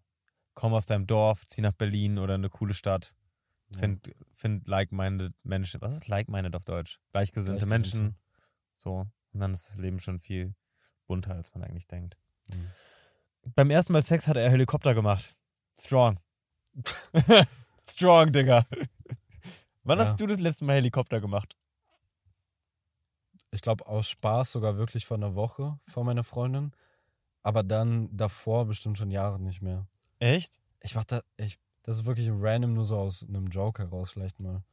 Komm 0.56 0.74
aus 0.74 0.86
deinem 0.86 1.08
Dorf, 1.08 1.46
zieh 1.48 1.62
nach 1.62 1.72
Berlin 1.74 2.18
oder 2.20 2.36
eine 2.36 2.50
coole 2.50 2.74
Stadt. 2.74 3.16
Ja. 3.74 3.80
Find, 3.80 4.14
find 4.32 4.68
like-minded 4.68 5.34
Menschen. 5.44 5.82
Was 5.82 5.96
ist 5.96 6.08
like-minded 6.08 6.56
auf 6.56 6.64
Deutsch? 6.66 7.00
Gleichgesinnte 7.12 7.66
Gleichgesinnte. 7.66 8.04
Menschen. 8.04 8.18
So. 8.78 9.08
Und 9.34 9.40
dann 9.40 9.54
ist 9.54 9.70
das 9.70 9.78
Leben 9.78 10.00
schon 10.00 10.20
viel 10.20 10.54
bunter, 11.08 11.34
als 11.34 11.54
man 11.54 11.64
eigentlich 11.64 11.88
denkt. 11.88 12.18
Mhm. 12.50 12.70
Beim 13.56 13.70
ersten 13.72 13.94
Mal 13.94 14.04
Sex 14.04 14.28
hat 14.28 14.38
er 14.38 14.50
Helikopter 14.50 14.94
gemacht. 14.94 15.36
Strong. 15.80 16.20
Strong, 17.90 18.32
Digga. 18.32 18.66
Wann 19.84 20.00
Ja. 20.00 20.06
hast 20.06 20.20
du 20.20 20.28
das 20.28 20.40
letzte 20.40 20.66
Mal 20.66 20.76
Helikopter 20.76 21.20
gemacht? 21.20 21.58
Ich 23.52 23.62
glaube, 23.62 23.86
aus 23.86 24.08
Spaß 24.10 24.52
sogar 24.52 24.78
wirklich 24.78 25.06
vor 25.06 25.18
einer 25.18 25.36
Woche 25.36 25.78
vor 25.82 26.04
meiner 26.04 26.24
Freundin. 26.24 26.72
Aber 27.42 27.64
dann 27.64 28.16
davor 28.16 28.66
bestimmt 28.66 28.98
schon 28.98 29.12
Jahre 29.12 29.40
nicht 29.40 29.62
mehr. 29.62 29.88
Echt? 30.24 30.62
Ich 30.82 30.95
mach 30.95 31.04
da, 31.04 31.22
ich, 31.38 31.60
Das 31.84 31.98
ist 31.98 32.06
wirklich 32.06 32.30
random 32.32 32.74
nur 32.74 32.86
so 32.86 32.98
aus 32.98 33.26
einem 33.28 33.48
Joke 33.48 33.84
heraus 33.84 34.12
vielleicht 34.12 34.41
mal. 34.41 34.64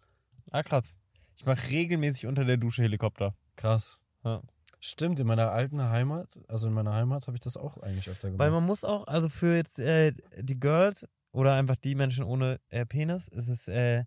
Ah, 0.52 0.62
krass. 0.62 0.94
Ich 1.36 1.44
mache 1.44 1.68
regelmäßig 1.70 2.26
unter 2.26 2.44
der 2.44 2.56
Dusche 2.56 2.82
Helikopter. 2.82 3.34
Krass. 3.56 4.00
Ja. 4.24 4.42
Stimmt, 4.78 5.18
in 5.20 5.26
meiner 5.26 5.50
alten 5.50 5.82
Heimat, 5.82 6.38
also 6.48 6.68
in 6.68 6.72
meiner 6.72 6.94
Heimat 6.94 7.26
habe 7.26 7.36
ich 7.36 7.40
das 7.40 7.56
auch 7.56 7.78
eigentlich 7.78 8.08
öfter 8.08 8.28
gemacht. 8.28 8.38
Weil 8.38 8.50
man 8.50 8.64
muss 8.64 8.84
auch, 8.84 9.06
also 9.06 9.28
für 9.28 9.56
jetzt 9.56 9.78
äh, 9.78 10.12
die 10.38 10.58
Girls 10.58 11.06
oder 11.32 11.54
einfach 11.54 11.76
die 11.76 11.94
Menschen 11.94 12.24
ohne 12.24 12.60
äh, 12.68 12.86
Penis, 12.86 13.28
ist 13.28 13.48
es 13.48 13.68
äh, 13.68 14.04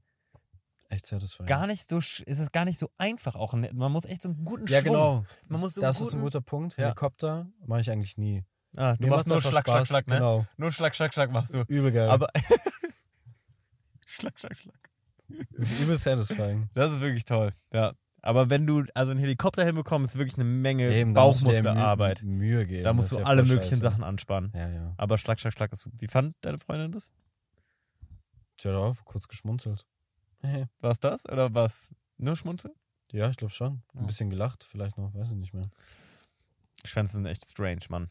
Echt 0.89 1.05
satisfying. 1.05 1.47
gar 1.47 1.67
nicht 1.67 1.87
so, 1.89 1.97
ist 1.97 2.25
es 2.25 2.51
gar 2.51 2.65
nicht 2.65 2.79
so 2.79 2.89
einfach 2.97 3.35
auch. 3.35 3.53
Man 3.53 3.91
muss 3.91 4.05
echt 4.05 4.21
so 4.23 4.29
einen 4.29 4.45
guten 4.45 4.65
Ja, 4.67 4.79
Schwung. 4.81 4.93
genau. 4.93 5.25
Man 5.47 5.59
muss 5.59 5.73
so 5.75 5.81
das 5.81 5.97
einen 5.97 6.07
ist 6.07 6.13
ein 6.13 6.19
guten, 6.19 6.23
guter 6.31 6.41
Punkt. 6.41 6.77
Ja. 6.77 6.85
Helikopter 6.85 7.47
mache 7.65 7.81
ich 7.81 7.91
eigentlich 7.91 8.17
nie. 8.17 8.43
Ah, 8.75 8.95
du 8.95 9.03
Mir 9.03 9.09
machst 9.09 9.27
nur 9.27 9.41
Schlag, 9.41 9.65
Schlag. 9.67 9.87
Schlag, 9.87 10.07
ne? 10.07 10.15
Genau. 10.15 10.45
Nur 10.57 10.71
Schlag, 10.71 10.95
Schlag, 10.95 11.13
Schlag 11.13 11.31
machst 11.31 11.53
du. 11.53 11.63
Übel 11.67 11.91
geil. 11.91 12.09
Aber 12.09 12.29
Schlag, 14.05 14.39
Schlag, 14.39 14.57
Schlag. 14.57 14.75
Das 15.57 15.71
ist 15.71 15.81
übel 15.81 15.95
satisfying. 15.95 16.69
Das 16.73 16.91
ist 16.93 17.01
wirklich 17.01 17.25
toll. 17.25 17.51
Ja. 17.71 17.93
Aber 18.21 18.49
wenn 18.49 18.65
du 18.65 18.83
also 18.93 19.11
einen 19.11 19.19
Helikopter 19.19 19.65
hinbekommst, 19.65 20.13
ist 20.13 20.17
wirklich 20.17 20.35
eine 20.35 20.45
Menge 20.45 20.93
Eben, 20.93 21.13
da 21.13 21.25
musst 21.25 21.41
du 21.41 21.47
dir 21.47 21.61
Bauchmuskelarbeit. 21.61 22.23
Mühe, 22.23 22.57
Mühe 22.57 22.65
geben. 22.65 22.83
Da 22.83 22.93
musst 22.93 23.11
du 23.11 23.17
ja 23.17 23.25
alle 23.25 23.43
möglichen 23.43 23.71
scheiße. 23.71 23.81
Sachen 23.81 24.03
anspannen. 24.03 24.51
Ja, 24.55 24.69
ja. 24.69 24.93
Aber 24.97 25.17
Schlag, 25.17 25.39
Schlag, 25.39 25.53
Schlag 25.53 25.73
ist. 25.73 25.89
Wie 25.99 26.07
fand 26.07 26.35
deine 26.41 26.57
Freundin 26.57 26.93
das? 26.93 27.11
Tja, 28.57 28.71
drauf, 28.71 29.03
kurz 29.03 29.27
geschmunzelt. 29.27 29.85
War 30.79 30.91
es 30.91 30.99
das? 30.99 31.27
Oder 31.27 31.53
was? 31.53 31.91
Nur 32.17 32.35
Schmunzeln? 32.35 32.73
Ja, 33.11 33.29
ich 33.29 33.37
glaube 33.37 33.53
schon. 33.53 33.83
Ein 33.93 34.05
bisschen 34.07 34.29
gelacht, 34.29 34.63
vielleicht 34.63 34.97
noch, 34.97 35.13
weiß 35.13 35.31
ich 35.31 35.37
nicht 35.37 35.53
mehr. 35.53 35.69
Schwänze 36.85 37.17
sind 37.17 37.25
echt 37.25 37.45
strange, 37.45 37.81
Mann. 37.89 38.09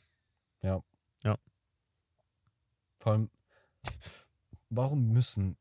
Vor 2.99 3.13
allem, 3.13 3.31
warum 4.71 5.09
müssen, 5.09 5.57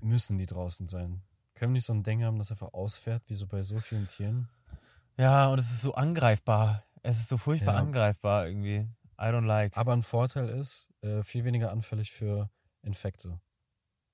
müssen 0.00 0.38
die 0.38 0.46
draußen 0.46 0.86
sein? 0.86 1.22
Können 1.54 1.72
wir 1.72 1.78
nicht 1.78 1.86
so 1.86 1.92
ein 1.92 2.04
Ding 2.04 2.22
haben, 2.22 2.38
das 2.38 2.52
einfach 2.52 2.72
ausfährt, 2.72 3.24
wie 3.28 3.34
so 3.34 3.48
bei 3.48 3.62
so 3.62 3.80
vielen 3.80 4.06
Tieren? 4.06 4.48
Ja, 5.16 5.48
und 5.48 5.58
es 5.58 5.72
ist 5.72 5.82
so 5.82 5.94
angreifbar. 5.94 6.84
Es 7.02 7.18
ist 7.18 7.28
so 7.28 7.36
furchtbar 7.36 7.74
Ja. 7.74 7.80
angreifbar 7.80 8.46
irgendwie. 8.46 8.88
I 9.20 9.24
don't 9.24 9.44
like. 9.46 9.76
Aber 9.76 9.92
ein 9.92 10.04
Vorteil 10.04 10.48
ist, 10.50 10.88
äh, 11.00 11.24
viel 11.24 11.44
weniger 11.44 11.72
anfällig 11.72 12.12
für 12.12 12.48
Infekte. 12.82 13.40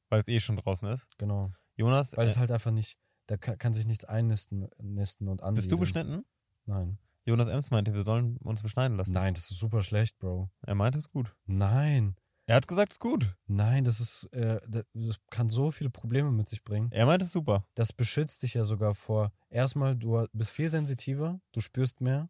Weil 0.08 0.22
es 0.22 0.28
eh 0.28 0.40
schon 0.40 0.56
draußen 0.56 0.88
ist. 0.88 1.06
Genau. 1.18 1.52
Jonas, 1.76 2.16
Weil 2.16 2.26
es 2.26 2.36
äh, 2.36 2.38
halt 2.40 2.50
einfach 2.50 2.70
nicht, 2.70 2.98
da 3.26 3.36
kann, 3.36 3.58
kann 3.58 3.74
sich 3.74 3.84
nichts 3.84 4.06
einnisten 4.06 4.70
nisten 4.80 5.28
und 5.28 5.42
ansiedeln. 5.42 5.54
bist 5.56 5.70
du 5.72 5.76
beschnitten? 5.76 6.24
Nein. 6.64 6.96
Jonas 7.24 7.48
Ems 7.48 7.70
meinte, 7.70 7.94
wir 7.94 8.02
sollen 8.02 8.36
uns 8.38 8.62
beschneiden 8.62 8.96
lassen. 8.96 9.12
Nein, 9.12 9.34
das 9.34 9.50
ist 9.50 9.58
super 9.58 9.82
schlecht, 9.82 10.18
Bro. 10.18 10.50
Er 10.66 10.74
meinte, 10.74 10.98
es 10.98 11.06
ist 11.06 11.10
gut. 11.12 11.34
Nein. 11.46 12.16
Er 12.46 12.56
hat 12.56 12.68
gesagt, 12.68 12.92
es 12.92 12.96
ist 12.96 13.00
gut. 13.00 13.34
Nein, 13.46 13.84
das 13.84 14.00
ist, 14.00 14.24
äh, 14.34 14.60
das 14.68 14.84
das 14.92 15.16
kann 15.30 15.48
so 15.48 15.70
viele 15.70 15.88
Probleme 15.88 16.30
mit 16.30 16.48
sich 16.48 16.62
bringen. 16.62 16.90
Er 16.92 17.06
meinte, 17.06 17.24
es 17.24 17.32
super. 17.32 17.64
Das 17.74 17.94
beschützt 17.94 18.42
dich 18.42 18.52
ja 18.52 18.64
sogar 18.64 18.94
vor. 18.94 19.32
Erstmal, 19.48 19.96
du 19.96 20.26
bist 20.34 20.50
viel 20.50 20.68
sensitiver, 20.68 21.40
du 21.52 21.60
spürst 21.62 22.02
mehr 22.02 22.28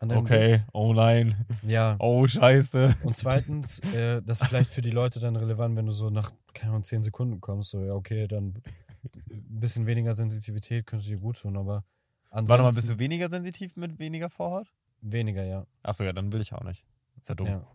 an 0.00 0.08
deinem 0.08 0.18
Okay, 0.18 0.64
oh 0.72 0.92
nein. 0.92 1.46
Blick. 1.60 1.70
Ja. 1.70 1.94
Oh, 2.00 2.26
scheiße. 2.26 2.96
Und 3.04 3.16
zweitens, 3.16 3.78
äh, 3.94 4.20
das 4.22 4.40
ist 4.42 4.48
vielleicht 4.48 4.70
für 4.70 4.82
die 4.82 4.90
Leute 4.90 5.20
dann 5.20 5.36
relevant, 5.36 5.76
wenn 5.76 5.86
du 5.86 5.92
so 5.92 6.10
nach, 6.10 6.32
keine 6.54 6.72
Ahnung, 6.72 6.82
10 6.82 7.04
Sekunden 7.04 7.40
kommst. 7.40 7.70
So, 7.70 7.84
ja, 7.84 7.94
okay, 7.94 8.26
dann 8.26 8.60
ein 9.30 9.60
bisschen 9.60 9.86
weniger 9.86 10.14
Sensitivität 10.14 10.86
könnte 10.86 11.06
dir 11.06 11.18
gut 11.18 11.38
tun, 11.40 11.56
aber 11.56 11.84
ansonsten 12.32 12.50
Warte 12.50 12.62
mal, 12.64 12.74
bist 12.74 12.88
du 12.88 12.98
weniger 12.98 13.30
sensitiv 13.30 13.76
mit 13.76 13.98
weniger 13.98 14.28
Vorhaut? 14.30 14.72
weniger, 15.02 15.44
ja. 15.44 15.66
Achso, 15.82 16.04
ja, 16.04 16.12
dann 16.12 16.32
will 16.32 16.40
ich 16.40 16.52
auch 16.52 16.62
nicht. 16.62 16.84
Ist 17.20 17.28
ja 17.28 17.34
dumm. 17.34 17.46
ja. 17.46 17.66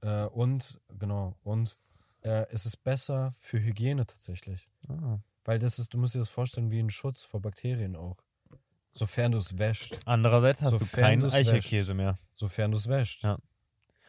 Äh, 0.00 0.28
und, 0.28 0.80
genau, 0.98 1.36
und 1.42 1.76
äh, 2.22 2.46
es 2.50 2.64
ist 2.66 2.78
besser 2.84 3.32
für 3.38 3.60
Hygiene 3.60 4.06
tatsächlich. 4.06 4.68
Ah. 4.88 5.18
Weil 5.44 5.58
das 5.58 5.78
ist, 5.78 5.92
du 5.92 5.98
musst 5.98 6.14
dir 6.14 6.20
das 6.20 6.28
vorstellen, 6.28 6.70
wie 6.70 6.78
ein 6.78 6.90
Schutz 6.90 7.24
vor 7.24 7.40
Bakterien 7.40 7.96
auch. 7.96 8.16
Sofern 8.92 9.32
du 9.32 9.38
es 9.38 9.58
wäscht. 9.58 9.98
Andererseits 10.06 10.62
hast 10.62 10.72
Sofern 10.72 11.20
du 11.20 11.28
keinen 11.28 11.32
Eichelkäse 11.32 11.94
mehr. 11.94 12.18
Sofern 12.32 12.70
du 12.70 12.78
es 12.78 12.88
wäscht. 12.88 13.22
Ja. 13.24 13.38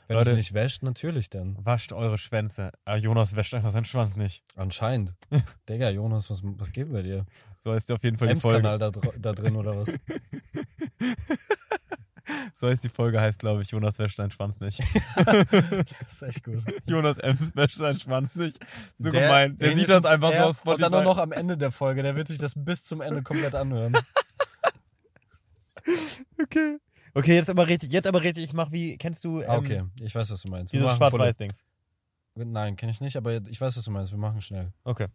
Wenn 0.10 0.18
es 0.18 0.26
Leute- 0.26 0.38
nicht 0.38 0.54
wäscht, 0.54 0.84
natürlich 0.84 1.30
dann. 1.30 1.56
Wascht 1.66 1.94
eure 1.94 2.18
Schwänze. 2.18 2.72
Ah, 2.84 2.96
Jonas 2.98 3.36
wäscht 3.36 3.54
einfach 3.54 3.72
seinen 3.72 3.86
Schwanz 3.86 4.18
nicht. 4.18 4.44
Anscheinend. 4.56 5.14
Digga, 5.70 5.90
Jonas, 5.92 6.30
was, 6.30 6.42
was 6.44 6.72
geht 6.72 6.92
bei 6.92 7.04
dir? 7.04 7.26
So 7.60 7.72
heißt 7.74 7.92
auf 7.92 8.04
jeden 8.04 8.18
Fall 8.18 8.34
die 8.34 8.42
Folge. 8.42 8.58
Ems-Kanal 8.68 8.80
da, 8.80 8.90
da 9.18 9.32
drin 9.34 9.56
oder 9.56 9.78
was? 9.78 9.98
So 12.54 12.68
heißt 12.68 12.84
die 12.84 12.90
Folge, 12.90 13.20
heißt 13.20 13.40
glaube 13.40 13.64
ich, 13.64 13.72
Jonas 13.72 13.98
wäscht 13.98 14.18
seinen 14.18 14.30
Schwanz 14.30 14.60
nicht. 14.60 14.80
Das 15.16 15.88
ist 16.10 16.22
echt 16.22 16.44
gut. 16.44 16.62
Jonas 16.86 17.18
Ems 17.18 17.56
wäscht 17.56 17.78
seinen 17.78 17.98
Schwanz 18.00 18.36
nicht. 18.36 18.60
So 19.00 19.10
Der 19.10 19.22
gemein. 19.24 19.58
Der 19.58 19.76
sieht 19.76 19.90
das 19.90 20.06
einfach 20.06 20.30
so 20.30 20.36
er- 20.36 20.46
auf 20.48 20.58
Spotify. 20.58 20.86
Und 20.86 20.94
dann 20.94 21.02
auch 21.02 21.04
noch 21.16 21.18
am 21.18 21.32
Ende 21.32 21.58
der 21.58 21.72
Folge. 21.72 22.04
Der 22.04 22.16
wird 22.16 22.28
sich 22.28 22.38
das 22.38 22.54
bis 22.56 22.84
zum 22.84 23.02
Ende 23.02 23.24
komplett 23.24 23.56
anhören. 23.56 23.94
Okay. 26.42 26.78
Okay, 27.14 27.36
jetzt 27.36 27.50
aber 27.50 27.68
richtig, 27.68 27.92
jetzt 27.92 28.08
aber 28.08 28.22
richtig. 28.22 28.44
Ich 28.44 28.54
mach 28.54 28.72
wie, 28.72 28.98
kennst 28.98 29.24
du 29.24 29.42
ähm, 29.42 29.50
Ah, 29.50 29.58
okay, 29.58 29.84
ich 30.02 30.14
weiß, 30.14 30.30
was 30.32 30.42
du 30.42 30.50
meinst. 30.50 30.74
Wir 30.74 30.82
dieses 30.82 30.98
Schwarz-Weiß-Dings? 30.98 31.66
Nein, 32.36 32.76
kenne 32.76 32.92
ich 32.92 33.02
nicht, 33.02 33.18
aber 33.18 33.46
ich 33.48 33.60
weiß, 33.60 33.76
was 33.76 33.84
du 33.84 33.92
meinst. 33.92 34.12
Wir 34.12 34.20
machen 34.20 34.42
schnell. 34.42 34.72
Okay. 34.84 35.08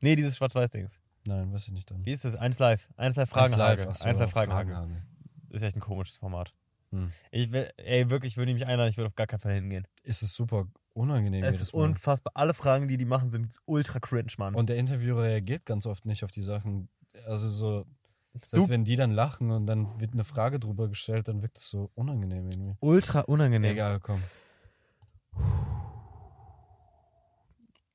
Nee, 0.00 0.16
dieses 0.16 0.36
Schwarz-Weiß-Dings. 0.36 1.00
Nein, 1.26 1.52
weiß 1.52 1.68
ich 1.68 1.72
nicht 1.72 1.90
dann. 1.90 2.04
Wie 2.04 2.12
ist 2.12 2.24
das? 2.24 2.34
Eins 2.34 2.58
live. 2.58 2.88
Eins 2.96 3.16
live 3.16 3.28
Fragen. 3.28 3.52
Eins 3.52 3.56
live, 3.56 3.86
Eins 3.86 4.18
live 4.18 4.30
Fragen. 4.30 4.50
Fragenhagel. 4.50 5.02
Ist 5.50 5.62
echt 5.62 5.76
ein 5.76 5.80
komisches 5.80 6.16
Format. 6.16 6.52
Hm. 6.90 7.12
Ich 7.30 7.52
will, 7.52 7.70
ey, 7.76 8.10
wirklich, 8.10 8.36
würde 8.36 8.50
ich 8.50 8.54
mich 8.54 8.66
einladen, 8.66 8.90
ich 8.90 8.96
würde 8.96 9.08
auf 9.08 9.14
gar 9.14 9.26
keinen 9.26 9.40
Fall 9.40 9.54
hingehen. 9.54 9.86
Ist 10.02 10.22
es 10.22 10.34
super 10.34 10.66
unangenehm 10.94 11.42
Es 11.42 11.60
ist 11.60 11.72
unfassbar. 11.72 12.32
Alle 12.34 12.54
Fragen, 12.54 12.88
die 12.88 12.96
die 12.96 13.04
machen, 13.04 13.30
sind 13.30 13.56
ultra 13.64 13.98
cringe, 13.98 14.32
Mann. 14.38 14.54
Und 14.54 14.68
der 14.68 14.76
Interviewer 14.76 15.22
reagiert 15.22 15.64
ganz 15.64 15.86
oft 15.86 16.04
nicht 16.04 16.24
auf 16.24 16.30
die 16.30 16.42
Sachen. 16.42 16.88
Also 17.26 17.48
so, 17.48 17.86
selbst 18.34 18.52
Du- 18.54 18.68
wenn 18.68 18.84
die 18.84 18.96
dann 18.96 19.10
lachen 19.12 19.50
und 19.50 19.66
dann 19.66 20.00
wird 20.00 20.12
eine 20.14 20.24
Frage 20.24 20.58
drüber 20.58 20.88
gestellt, 20.88 21.28
dann 21.28 21.42
wirkt 21.42 21.58
es 21.58 21.68
so 21.68 21.90
unangenehm 21.94 22.48
irgendwie. 22.50 22.76
ultra 22.80 23.20
unangenehm. 23.20 23.72
Egal, 23.72 24.00
komm. 24.00 24.22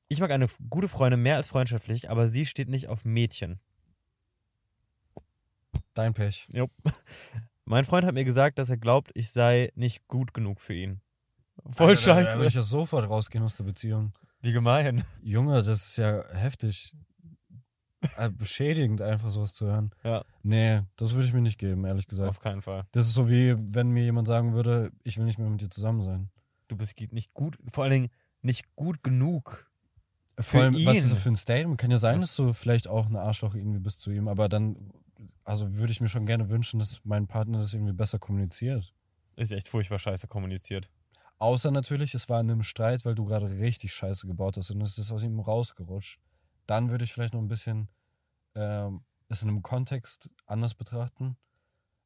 Ich 0.08 0.20
mag 0.20 0.30
eine 0.30 0.46
gute 0.70 0.88
Freundin 0.88 1.20
mehr 1.22 1.36
als 1.36 1.48
freundschaftlich, 1.48 2.08
aber 2.10 2.30
sie 2.30 2.46
steht 2.46 2.68
nicht 2.68 2.88
auf 2.88 3.04
Mädchen. 3.04 3.60
Dein 5.94 6.14
Pech. 6.14 6.48
Mein 7.64 7.84
Freund 7.84 8.06
hat 8.06 8.14
mir 8.14 8.24
gesagt, 8.24 8.58
dass 8.58 8.70
er 8.70 8.78
glaubt, 8.78 9.10
ich 9.14 9.30
sei 9.30 9.70
nicht 9.74 10.06
gut 10.08 10.32
genug 10.32 10.60
für 10.60 10.74
ihn. 10.74 11.00
Voll 11.72 11.90
Alter, 11.90 12.06
Da, 12.06 12.14
da 12.14 12.16
würde 12.20 12.30
scheiße. 12.36 12.46
ich 12.46 12.54
ja 12.54 12.62
sofort 12.62 13.08
rausgehen 13.10 13.44
aus 13.44 13.56
der 13.56 13.64
Beziehung. 13.64 14.12
Wie 14.40 14.52
gemein. 14.52 15.04
Junge, 15.20 15.56
das 15.62 15.88
ist 15.88 15.96
ja 15.98 16.24
heftig. 16.32 16.94
Äh, 18.16 18.30
Beschädigend, 18.30 19.02
einfach 19.02 19.30
sowas 19.30 19.54
zu 19.54 19.66
hören. 19.66 19.90
Ja. 20.04 20.24
Nee, 20.42 20.82
das 20.96 21.14
würde 21.14 21.26
ich 21.26 21.32
mir 21.32 21.40
nicht 21.40 21.58
geben, 21.58 21.84
ehrlich 21.84 22.06
gesagt. 22.06 22.28
Auf 22.28 22.40
keinen 22.40 22.62
Fall. 22.62 22.86
Das 22.92 23.06
ist 23.06 23.14
so 23.14 23.28
wie, 23.28 23.56
wenn 23.58 23.90
mir 23.90 24.04
jemand 24.04 24.28
sagen 24.28 24.54
würde, 24.54 24.92
ich 25.02 25.18
will 25.18 25.24
nicht 25.24 25.38
mehr 25.38 25.50
mit 25.50 25.60
dir 25.60 25.68
zusammen 25.70 26.02
sein. 26.02 26.30
Du 26.68 26.76
bist 26.76 26.94
nicht 27.12 27.34
gut, 27.34 27.58
vor 27.72 27.84
allen 27.84 27.92
Dingen 27.92 28.08
nicht 28.42 28.74
gut 28.76 29.02
genug. 29.02 29.68
Vor 30.38 30.62
allem, 30.62 30.74
was 30.74 30.80
ihn. 30.82 30.90
ist 31.02 31.10
das 31.12 31.18
für 31.20 31.30
ein 31.30 31.36
Statement? 31.36 31.80
Kann 31.80 31.90
ja 31.90 31.98
sein, 31.98 32.16
Was- 32.16 32.22
dass 32.22 32.36
du 32.36 32.52
vielleicht 32.52 32.86
auch 32.86 33.06
eine 33.06 33.20
Arschloch 33.20 33.54
irgendwie 33.54 33.80
bist 33.80 34.00
zu 34.00 34.12
ihm, 34.12 34.28
aber 34.28 34.48
dann, 34.48 34.92
also 35.42 35.74
würde 35.74 35.90
ich 35.90 36.00
mir 36.00 36.08
schon 36.08 36.26
gerne 36.26 36.48
wünschen, 36.50 36.78
dass 36.78 37.00
mein 37.04 37.26
Partner 37.26 37.58
das 37.58 37.74
irgendwie 37.74 37.92
besser 37.94 38.20
kommuniziert. 38.20 38.94
Ist 39.34 39.50
echt 39.52 39.66
furchtbar 39.68 39.98
scheiße 39.98 40.28
kommuniziert. 40.28 40.88
Außer 41.38 41.70
natürlich, 41.72 42.14
es 42.14 42.28
war 42.28 42.40
in 42.40 42.50
einem 42.50 42.62
Streit, 42.62 43.04
weil 43.04 43.14
du 43.16 43.24
gerade 43.24 43.48
richtig 43.58 43.92
Scheiße 43.92 44.26
gebaut 44.28 44.56
hast 44.56 44.70
und 44.70 44.80
es 44.82 44.98
ist 44.98 45.10
aus 45.10 45.22
ihm 45.24 45.38
rausgerutscht. 45.40 46.20
Dann 46.68 46.90
würde 46.90 47.02
ich 47.04 47.12
vielleicht 47.12 47.34
noch 47.34 47.40
ein 47.40 47.48
bisschen 47.48 47.88
ähm, 48.54 49.02
es 49.28 49.42
in 49.42 49.48
einem 49.48 49.62
Kontext 49.62 50.30
anders 50.46 50.74
betrachten. 50.74 51.36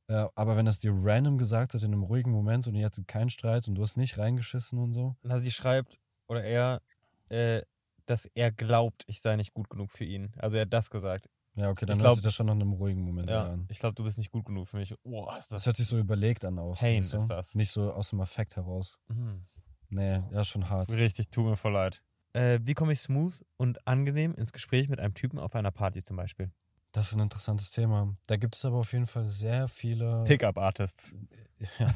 Äh, 0.09 0.27
aber 0.35 0.57
wenn 0.57 0.65
das 0.67 0.79
dir 0.79 0.93
random 0.95 1.37
gesagt 1.39 1.75
hat 1.75 1.83
in 1.83 1.93
einem 1.93 2.03
ruhigen 2.03 2.31
Moment 2.31 2.67
und 2.67 2.75
ihr 2.75 2.87
hattet 2.87 3.07
keinen 3.07 3.29
Streit 3.29 3.69
und 3.69 3.75
du 3.75 3.83
hast 3.83 3.97
nicht 3.97 4.19
reingeschissen 4.19 4.79
und 4.79 4.93
so, 4.93 5.17
Na, 5.23 5.39
sie 5.39 5.51
schreibt, 5.51 6.01
oder 6.27 6.43
er, 6.45 6.81
äh, 7.29 7.63
dass 8.07 8.27
er 8.35 8.51
glaubt, 8.51 9.05
ich 9.07 9.21
sei 9.21 9.37
nicht 9.37 9.53
gut 9.53 9.69
genug 9.71 9.91
für 9.91 10.05
ihn. 10.05 10.33
Also 10.39 10.57
er 10.57 10.63
hat 10.63 10.73
das 10.73 10.91
gesagt. 10.91 11.29
ja, 11.55 11.71
okay, 11.71 11.87
dann 11.87 12.01
hört 12.01 12.15
sich 12.15 12.25
das 12.25 12.35
schon 12.35 12.47
nach 12.47 12.55
einem 12.55 12.73
ruhigen 12.73 13.03
Moment 13.03 13.31
Ja, 13.31 13.45
an. 13.45 13.67
ich 13.69 13.79
glaube, 13.79 13.95
du 13.95 14.03
bist 14.05 14.19
nicht 14.19 14.31
gut 14.33 14.45
genug 14.45 14.67
für 14.69 14.77
mich. 14.79 14.95
Oh, 15.05 15.27
Das 15.27 15.49
das. 15.49 15.67
hört 15.67 15.77
sich 15.77 15.87
so 15.87 15.99
überlegt 15.99 16.45
an 16.45 16.59
auch. 16.59 16.77
Pain 16.79 17.03
ist 17.03 17.15
das. 17.29 17.55
Nicht 17.55 17.71
so 17.71 17.93
aus 17.93 18.11
dem 18.11 18.21
Affekt 18.21 18.57
heraus. 18.57 18.99
Mhm. 19.09 19.47
Nee, 19.89 20.23
ja, 20.31 20.43
schon 20.45 20.69
hart. 20.69 20.91
Richtig, 20.91 21.31
tut 21.31 21.45
mir 21.45 21.57
voll 21.57 21.73
leid. 21.75 22.03
Äh, 22.35 22.61
wie 22.63 22.75
komme 22.75 22.93
ich 22.93 23.01
smooth 23.01 23.45
und 23.57 23.87
angenehm 23.87 24.35
ins 24.35 24.53
Gespräch 24.53 24.89
mit 24.89 25.01
einem 25.01 25.15
Typen 25.15 25.39
auf 25.39 25.55
einer 25.55 25.71
Party 25.71 26.03
zum 26.03 26.17
Beispiel? 26.17 26.51
Das 26.93 27.09
ist 27.09 27.15
ein 27.15 27.21
interessantes 27.21 27.71
Thema. 27.71 28.15
Da 28.27 28.37
gibt 28.37 28.55
es 28.55 28.65
aber 28.65 28.77
auf 28.79 28.93
jeden 28.93 29.07
Fall 29.07 29.25
sehr 29.25 29.69
viele. 29.69 30.25
Pickup-Artists. 30.25 31.15
Ja. 31.79 31.93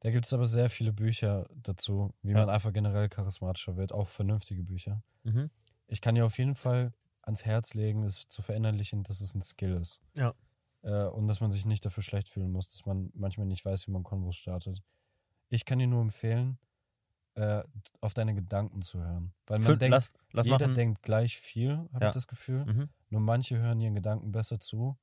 Da 0.00 0.10
gibt 0.10 0.26
es 0.26 0.32
aber 0.34 0.46
sehr 0.46 0.68
viele 0.70 0.92
Bücher 0.92 1.48
dazu, 1.56 2.14
wie 2.22 2.30
Ja. 2.32 2.38
man 2.38 2.48
einfach 2.50 2.72
generell 2.72 3.08
charismatischer 3.08 3.76
wird, 3.76 3.90
auch 3.92 4.06
vernünftige 4.06 4.62
Bücher. 4.62 5.02
Mhm. 5.24 5.50
Ich 5.88 6.00
kann 6.00 6.14
dir 6.14 6.24
auf 6.26 6.36
jeden 6.38 6.54
Fall 6.54 6.92
ans 7.22 7.44
Herz 7.46 7.74
legen, 7.74 8.04
es 8.04 8.28
zu 8.28 8.40
verinnerlichen, 8.42 9.02
dass 9.02 9.20
es 9.20 9.34
ein 9.34 9.40
Skill 9.40 9.74
ist. 9.78 10.00
Ja. 10.14 10.34
Äh, 10.82 11.06
und 11.06 11.26
dass 11.26 11.40
man 11.40 11.50
sich 11.50 11.64
nicht 11.66 11.84
dafür 11.86 12.02
schlecht 12.02 12.28
fühlen 12.28 12.52
muss, 12.52 12.68
dass 12.68 12.84
man 12.86 13.10
manchmal 13.14 13.46
nicht 13.46 13.64
weiß, 13.64 13.88
wie 13.88 13.92
man 13.92 14.02
Konvos 14.04 14.36
startet. 14.36 14.82
Ich 15.48 15.64
kann 15.64 15.78
dir 15.78 15.86
nur 15.86 16.02
empfehlen, 16.02 16.58
äh, 17.36 17.62
auf 18.00 18.14
deine 18.14 18.34
Gedanken 18.34 18.82
zu 18.82 19.00
hören. 19.00 19.32
Weil 19.46 19.58
man 19.58 19.66
Fünf, 19.66 19.78
denkt, 19.80 19.92
lass, 19.92 20.14
lass 20.32 20.46
jeder 20.46 20.58
machen. 20.60 20.74
denkt 20.74 21.02
gleich 21.02 21.36
viel, 21.38 21.78
habe 21.92 22.04
Ja. 22.04 22.08
ich 22.08 22.14
das 22.14 22.26
Gefühl. 22.28 22.64
Mhm. 22.64 22.88
Nur 23.10 23.20
manche 23.20 23.58
hören 23.58 23.80
ihren 23.80 23.94
Gedanken 23.94 24.30
besser 24.32 24.60
zu 24.60 24.96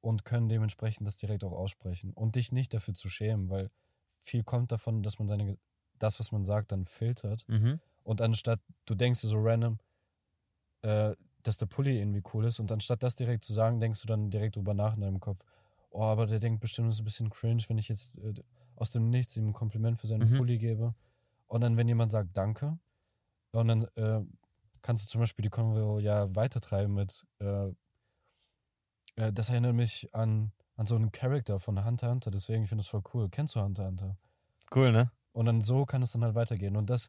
und 0.00 0.24
können 0.24 0.48
dementsprechend 0.48 1.06
das 1.06 1.16
direkt 1.16 1.42
auch 1.44 1.52
aussprechen. 1.52 2.12
Und 2.12 2.36
dich 2.36 2.52
nicht 2.52 2.72
dafür 2.74 2.94
zu 2.94 3.08
schämen, 3.08 3.50
weil 3.50 3.70
viel 4.20 4.44
kommt 4.44 4.70
davon, 4.72 5.02
dass 5.02 5.18
man 5.18 5.26
seine, 5.28 5.58
das, 5.98 6.20
was 6.20 6.30
man 6.32 6.44
sagt, 6.44 6.72
dann 6.72 6.84
filtert. 6.84 7.44
Mhm. 7.48 7.80
Und 8.04 8.20
anstatt, 8.20 8.60
du 8.86 8.94
denkst 8.94 9.22
dir 9.22 9.28
so 9.28 9.40
random, 9.40 9.78
äh, 10.82 11.14
dass 11.42 11.56
der 11.58 11.66
Pulli 11.66 11.98
irgendwie 11.98 12.22
cool 12.32 12.44
ist 12.46 12.58
und 12.60 12.70
anstatt 12.72 13.02
das 13.02 13.14
direkt 13.14 13.44
zu 13.44 13.52
sagen, 13.52 13.80
denkst 13.80 14.00
du 14.00 14.06
dann 14.06 14.30
direkt 14.30 14.56
drüber 14.56 14.74
nach 14.74 14.94
in 14.94 15.00
deinem 15.02 15.20
Kopf, 15.20 15.44
oh, 15.90 16.02
aber 16.02 16.26
der 16.26 16.38
denkt 16.40 16.60
bestimmt, 16.60 16.88
es 16.88 16.96
ist 16.96 17.00
ein 17.02 17.04
bisschen 17.04 17.30
cringe, 17.30 17.62
wenn 17.68 17.78
ich 17.78 17.88
jetzt 17.88 18.16
äh, 18.18 18.32
aus 18.76 18.90
dem 18.90 19.10
Nichts 19.10 19.36
ihm 19.36 19.48
ein 19.48 19.52
Kompliment 19.52 19.98
für 19.98 20.06
seinen 20.06 20.30
Mhm. 20.30 20.36
Pulli 20.38 20.58
gebe. 20.58 20.94
Und 21.54 21.60
dann, 21.60 21.76
wenn 21.76 21.86
jemand 21.86 22.10
sagt 22.10 22.36
Danke, 22.36 22.80
und 23.52 23.68
dann 23.68 23.84
äh, 23.94 24.20
kannst 24.82 25.04
du 25.04 25.08
zum 25.08 25.20
Beispiel 25.20 25.44
die 25.44 25.50
Konvo 25.50 26.00
ja 26.00 26.34
weitertreiben 26.34 26.92
mit, 26.92 27.24
äh, 27.38 27.68
äh, 29.14 29.32
das 29.32 29.50
erinnert 29.50 29.76
mich 29.76 30.12
an, 30.12 30.50
an 30.74 30.86
so 30.86 30.96
einen 30.96 31.12
Charakter 31.12 31.60
von 31.60 31.84
Hunter 31.84 32.10
Hunter, 32.10 32.32
deswegen 32.32 32.64
ich 32.64 32.68
finde 32.68 32.82
das 32.82 32.88
voll 32.88 33.04
cool. 33.14 33.28
Kennst 33.30 33.54
du 33.54 33.60
Hunter 33.60 33.86
Hunter? 33.86 34.16
Cool, 34.74 34.90
ne? 34.90 35.12
Und 35.30 35.46
dann 35.46 35.60
so 35.60 35.86
kann 35.86 36.02
es 36.02 36.10
dann 36.10 36.24
halt 36.24 36.34
weitergehen. 36.34 36.74
Und 36.74 36.90
das, 36.90 37.08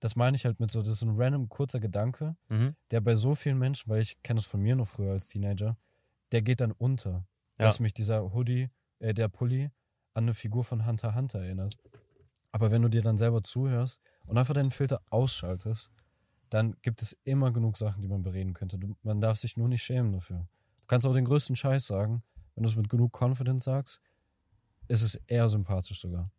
das 0.00 0.16
meine 0.16 0.34
ich 0.36 0.44
halt 0.44 0.58
mit 0.58 0.72
so, 0.72 0.80
das 0.80 0.90
ist 0.90 1.02
ein 1.02 1.14
random 1.14 1.48
kurzer 1.48 1.78
Gedanke, 1.78 2.34
Mhm. 2.48 2.74
der 2.90 3.00
bei 3.00 3.14
so 3.14 3.36
vielen 3.36 3.58
Menschen, 3.60 3.88
weil 3.88 4.00
ich 4.00 4.20
kenne 4.24 4.40
es 4.40 4.44
von 4.44 4.60
mir 4.60 4.74
noch 4.74 4.88
früher 4.88 5.12
als 5.12 5.28
Teenager, 5.28 5.76
der 6.32 6.42
geht 6.42 6.60
dann 6.60 6.72
unter. 6.72 7.28
Ja. 7.60 7.66
Dass 7.66 7.78
mich 7.78 7.94
dieser 7.94 8.32
Hoodie, 8.34 8.70
äh, 8.98 9.14
der 9.14 9.28
Pulli 9.28 9.70
an 10.14 10.24
eine 10.24 10.34
Figur 10.34 10.64
von 10.64 10.84
Hunter 10.84 11.14
Hunter 11.14 11.42
erinnert. 11.44 11.78
Aber 12.54 12.70
wenn 12.70 12.82
du 12.82 12.88
dir 12.88 13.02
dann 13.02 13.18
selber 13.18 13.42
zuhörst 13.42 14.00
und 14.26 14.38
einfach 14.38 14.54
deinen 14.54 14.70
Filter 14.70 15.00
ausschaltest, 15.10 15.90
dann 16.50 16.76
gibt 16.82 17.02
es 17.02 17.16
immer 17.24 17.50
genug 17.50 17.76
Sachen, 17.76 18.00
die 18.00 18.06
man 18.06 18.22
bereden 18.22 18.54
könnte. 18.54 18.78
Du, 18.78 18.94
man 19.02 19.20
darf 19.20 19.38
sich 19.38 19.56
nur 19.56 19.66
nicht 19.66 19.82
schämen 19.82 20.12
dafür. 20.12 20.36
Du 20.36 20.86
kannst 20.86 21.04
auch 21.04 21.14
den 21.14 21.24
größten 21.24 21.56
Scheiß 21.56 21.84
sagen. 21.84 22.22
Wenn 22.54 22.62
du 22.62 22.70
es 22.70 22.76
mit 22.76 22.88
genug 22.88 23.12
Confidence 23.20 23.64
sagst, 23.64 24.00
ist 24.86 25.02
es 25.02 25.16
eher 25.26 25.48
sympathisch 25.48 26.00
sogar. 26.00 26.30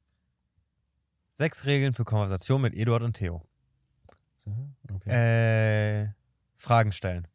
Sechs 1.32 1.66
Regeln 1.66 1.94
für 1.94 2.06
Konversation 2.06 2.62
mit 2.62 2.74
Eduard 2.76 3.04
und 3.04 3.18
Theo. 3.18 3.42
Okay. 4.90 5.10
Äh, 5.10 6.14
Fragen 6.56 6.94
stellen. 6.94 7.28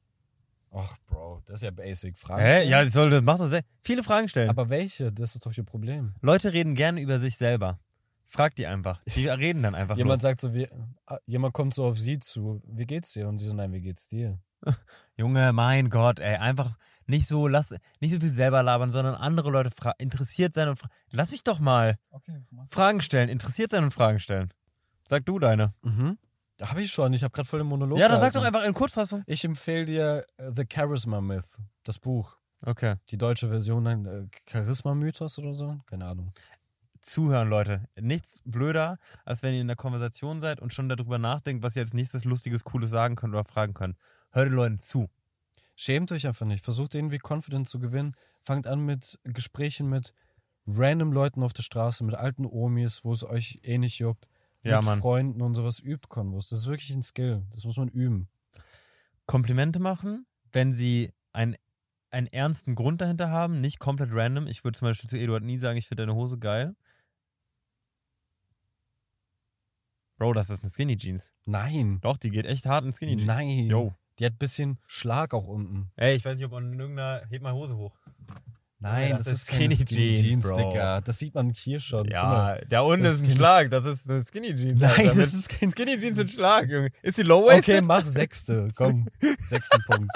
Ach, 0.70 0.97
Bro, 1.07 1.43
das 1.44 1.57
ist 1.57 1.65
ja 1.65 1.70
basic. 1.70 2.16
Fragen 2.16 2.40
Hä? 2.40 2.51
stellen? 2.51 2.70
Ja, 2.70 2.82
ich 2.82 2.94
sollte, 2.94 3.20
mach 3.20 3.36
doch 3.36 3.48
sehr, 3.48 3.62
viele 3.82 4.02
Fragen 4.02 4.28
stellen. 4.28 4.48
Aber 4.48 4.70
welche? 4.70 5.12
Das 5.12 5.35
ist 5.35 5.44
doch 5.44 5.55
ihr 5.55 5.65
Problem. 5.65 6.15
Leute 6.23 6.55
reden 6.55 6.74
gerne 6.74 7.02
über 7.02 7.20
sich 7.20 7.36
selber. 7.36 7.78
Frag 8.31 8.55
die 8.55 8.66
einfach. 8.66 9.02
Die 9.16 9.27
reden 9.28 9.65
dann 9.65 9.74
einfach 9.74 9.97
Jemand 9.97 10.19
los. 10.19 10.23
sagt 10.23 10.40
so, 10.40 10.55
wie, 10.55 10.69
ah, 11.07 11.19
jemand 11.27 11.52
kommt 11.52 11.74
so 11.74 11.85
auf 11.85 11.98
sie 11.98 12.20
zu, 12.20 12.62
wie 12.65 12.86
geht's 12.86 13.12
dir? 13.12 13.28
Und 13.28 13.39
sie 13.39 13.47
so, 13.47 13.55
nein, 13.55 13.73
wie 13.73 13.81
geht's 13.81 14.07
dir? 14.07 14.39
Junge, 15.16 15.52
mein 15.52 15.90
Gott, 15.90 16.20
ey, 16.20 16.36
einfach 16.36 16.78
nicht 17.07 17.27
so, 17.27 17.48
lass, 17.48 17.74
nicht 17.98 18.12
so 18.12 18.20
viel 18.20 18.32
selber 18.32 18.62
labern, 18.62 18.93
sondern 18.93 19.16
andere 19.16 19.51
Leute 19.51 19.70
interessiert 19.98 20.55
sein 20.55 20.69
und 20.69 20.81
lass 21.11 21.32
mich 21.32 21.43
doch 21.43 21.59
mal 21.59 21.98
Okay, 22.11 22.40
Fragen 22.70 23.02
stellen, 23.02 23.28
interessiert 23.28 23.73
sein 23.73 23.82
und 23.82 23.90
Fragen 23.90 24.20
stellen. 24.20 24.55
Sag 25.05 25.27
du 25.27 25.40
deine. 25.40 25.74
Mhm. 25.82 26.16
Da 26.57 26.70
habe 26.70 26.82
ich 26.82 26.93
schon, 26.93 27.12
ich 27.12 27.24
habe 27.24 27.32
gerade 27.32 27.48
voll 27.48 27.59
den 27.59 27.66
Monolog. 27.66 27.98
ja, 27.98 28.07
dann 28.07 28.20
sag 28.20 28.32
gehalten. 28.32 28.39
doch 28.39 28.59
einfach 28.59 28.69
in 28.69 28.74
Kurzfassung. 28.74 29.24
Ich 29.27 29.44
empfehle 29.44 29.86
dir 29.86 30.24
äh, 30.36 30.52
The 30.55 30.66
Charisma 30.73 31.20
Myth, 31.20 31.59
das 31.82 31.98
Buch. 31.98 32.36
Okay. 32.62 32.97
Die 33.09 33.16
deutsche 33.19 33.48
Version, 33.48 33.86
ein 33.86 34.07
äh, 34.07 34.27
Charisma-Mythos 34.47 35.39
oder 35.39 35.55
so? 35.55 35.81
Keine 35.86 36.05
Ahnung. 36.07 36.32
Zuhören, 37.01 37.48
Leute. 37.48 37.89
Nichts 37.98 38.43
blöder, 38.44 38.98
als 39.24 39.43
wenn 39.43 39.55
ihr 39.55 39.60
in 39.60 39.66
der 39.66 39.77
Konversation 39.77 40.40
seid 40.40 40.60
und 40.60 40.74
schon 40.74 40.89
darüber 40.89 41.18
nachdenkt, 41.18 41.62
was 41.62 41.77
ihr 41.77 41.82
als 41.82 41.94
nächstes 41.94 42.24
Lustiges, 42.24 42.64
Cooles 42.64 42.90
sagen 42.90 43.16
könnt 43.16 43.35
oder 43.35 43.44
fragen 43.44 43.74
könnt. 43.74 43.97
Hört 44.31 44.47
den 44.47 44.55
Leuten 44.55 44.78
zu. 44.78 45.09
Schämt 45.77 46.12
euch 46.12 46.27
einfach 46.27 46.47
nicht. 46.47 46.62
Versucht 46.62 46.94
irgendwie 46.94 47.18
confident 47.18 47.68
zu 47.68 47.78
gewinnen. 47.78 48.14
Fangt 48.43 48.66
an 48.66 48.85
mit 48.85 49.18
Gesprächen 49.24 49.89
mit 49.89 50.12
random 50.66 51.12
Leuten 51.12 51.43
auf 51.43 51.52
der 51.52 51.62
Straße, 51.62 52.05
mit 52.05 52.14
alten 52.14 52.44
Omis, 52.44 53.05
wo 53.05 53.12
es 53.12 53.24
euch 53.24 53.60
eh 53.62 53.78
nicht 53.78 53.98
juckt. 53.98 54.28
Ja, 54.62 54.77
mit 54.77 54.86
Mann. 54.86 55.01
Freunden 55.01 55.40
und 55.40 55.55
sowas 55.55 55.81
übt 55.81 56.09
Konvos. 56.09 56.51
Das 56.51 56.60
ist 56.60 56.66
wirklich 56.66 56.90
ein 56.90 57.02
Skill. 57.02 57.44
Das 57.51 57.64
muss 57.64 57.78
man 57.78 57.89
üben. 57.89 58.28
Komplimente 59.27 59.78
machen, 59.78 60.27
wenn 60.52 60.72
sie 60.72 61.12
einen, 61.32 61.56
einen 62.10 62.27
ernsten 62.27 62.74
Grund 62.74 63.01
dahinter 63.01 63.31
haben, 63.31 63.60
nicht 63.60 63.78
komplett 63.78 64.10
random. 64.12 64.47
Ich 64.47 64.64
würde 64.64 64.78
zum 64.78 64.89
Beispiel 64.89 65.09
zu 65.09 65.16
Eduard 65.16 65.44
nie 65.44 65.59
sagen, 65.59 65.78
ich 65.78 65.89
finde 65.89 66.02
deine 66.02 66.14
Hose 66.14 66.39
geil. 66.39 66.74
Bro, 70.20 70.34
das 70.34 70.51
ist 70.51 70.62
eine 70.62 70.68
Skinny 70.68 70.98
Jeans. 70.98 71.32
Nein. 71.47 71.98
Doch, 72.02 72.18
die 72.18 72.28
geht 72.28 72.44
echt 72.44 72.66
hart 72.66 72.84
in 72.84 72.92
Skinny 72.92 73.16
Jeans. 73.16 73.26
Nein. 73.26 73.68
Yo. 73.70 73.94
Die 74.18 74.26
hat 74.26 74.34
ein 74.34 74.38
bisschen 74.38 74.78
Schlag 74.86 75.32
auch 75.32 75.47
unten. 75.47 75.90
Ey, 75.97 76.14
ich 76.14 76.26
weiß 76.26 76.36
nicht, 76.36 76.44
ob 76.44 76.52
an 76.52 76.78
irgendeiner. 76.78 77.26
Heb 77.30 77.40
mal 77.40 77.55
Hose 77.55 77.74
hoch. 77.74 77.97
Nein, 78.82 79.11
das, 79.11 79.24
das 79.27 79.35
ist 79.35 79.48
Skinny 79.48 79.77
Skinny 79.77 80.15
Jeans, 80.15 80.20
Jeans, 80.23 80.48
Bro. 80.48 80.57
Digga. 80.70 81.01
Das 81.02 81.19
sieht 81.19 81.35
man 81.35 81.51
hier 81.51 81.81
schon. 81.81 82.07
Ja, 82.09 82.57
da 82.69 82.81
unten 82.81 83.05
ist 83.05 83.20
ein 83.20 83.27
kein- 83.28 83.36
Schlag. 83.36 83.70
Das 83.70 83.85
ist 83.85 84.09
eine 84.09 84.24
Skinny 84.24 84.57
Jeans. 84.57 84.81
Nein, 84.81 84.90
Alter. 85.09 85.15
das 85.16 85.35
ist 85.35 85.48
kein 85.51 85.70
Skinny 85.70 85.98
Jeans 86.01 86.16
mit 86.16 86.31
Schlag, 86.31 86.70
Junge. 86.70 86.90
Ist 87.02 87.19
die 87.19 87.23
low 87.23 87.47
waisted? 87.47 87.77
Okay, 87.77 87.81
mach 87.82 88.05
sechste. 88.07 88.69
Komm, 88.74 89.07
sechsten 89.39 89.82
Punkt. 89.86 90.11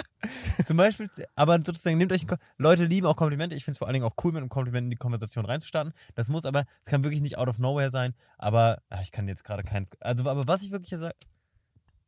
Zum 0.67 0.79
Beispiel, 0.79 1.11
aber 1.35 1.57
sozusagen 1.63 1.99
nehmt 1.99 2.11
euch 2.13 2.23
ein 2.25 2.27
Ko 2.29 2.37
Leute 2.57 2.85
lieben 2.87 3.07
auch 3.07 3.17
Komplimente. 3.17 3.55
Ich 3.55 3.65
finde 3.65 3.73
es 3.73 3.79
vor 3.79 3.89
allen 3.89 3.93
Dingen 3.95 4.07
auch 4.07 4.15
cool, 4.25 4.33
mit 4.33 4.41
einem 4.41 4.49
Kompliment 4.49 4.87
in 4.87 4.91
die 4.91 4.97
Konversation 4.97 5.45
reinzustarten. 5.45 5.93
Das 6.15 6.29
muss 6.31 6.47
aber, 6.47 6.65
es 6.83 6.91
kann 6.91 7.05
wirklich 7.05 7.21
nicht 7.21 7.37
out 7.37 7.49
of 7.49 7.59
nowhere 7.59 7.91
sein. 7.91 8.15
Aber 8.39 8.81
ach, 8.89 9.03
ich 9.03 9.13
kann 9.13 9.29
jetzt 9.29 9.45
gerade 9.45 9.63
keins. 9.63 9.91
Also, 10.01 10.29
aber 10.29 10.47
was 10.49 10.63
ich 10.63 10.71
wirklich 10.71 10.99
sage. 10.99 11.15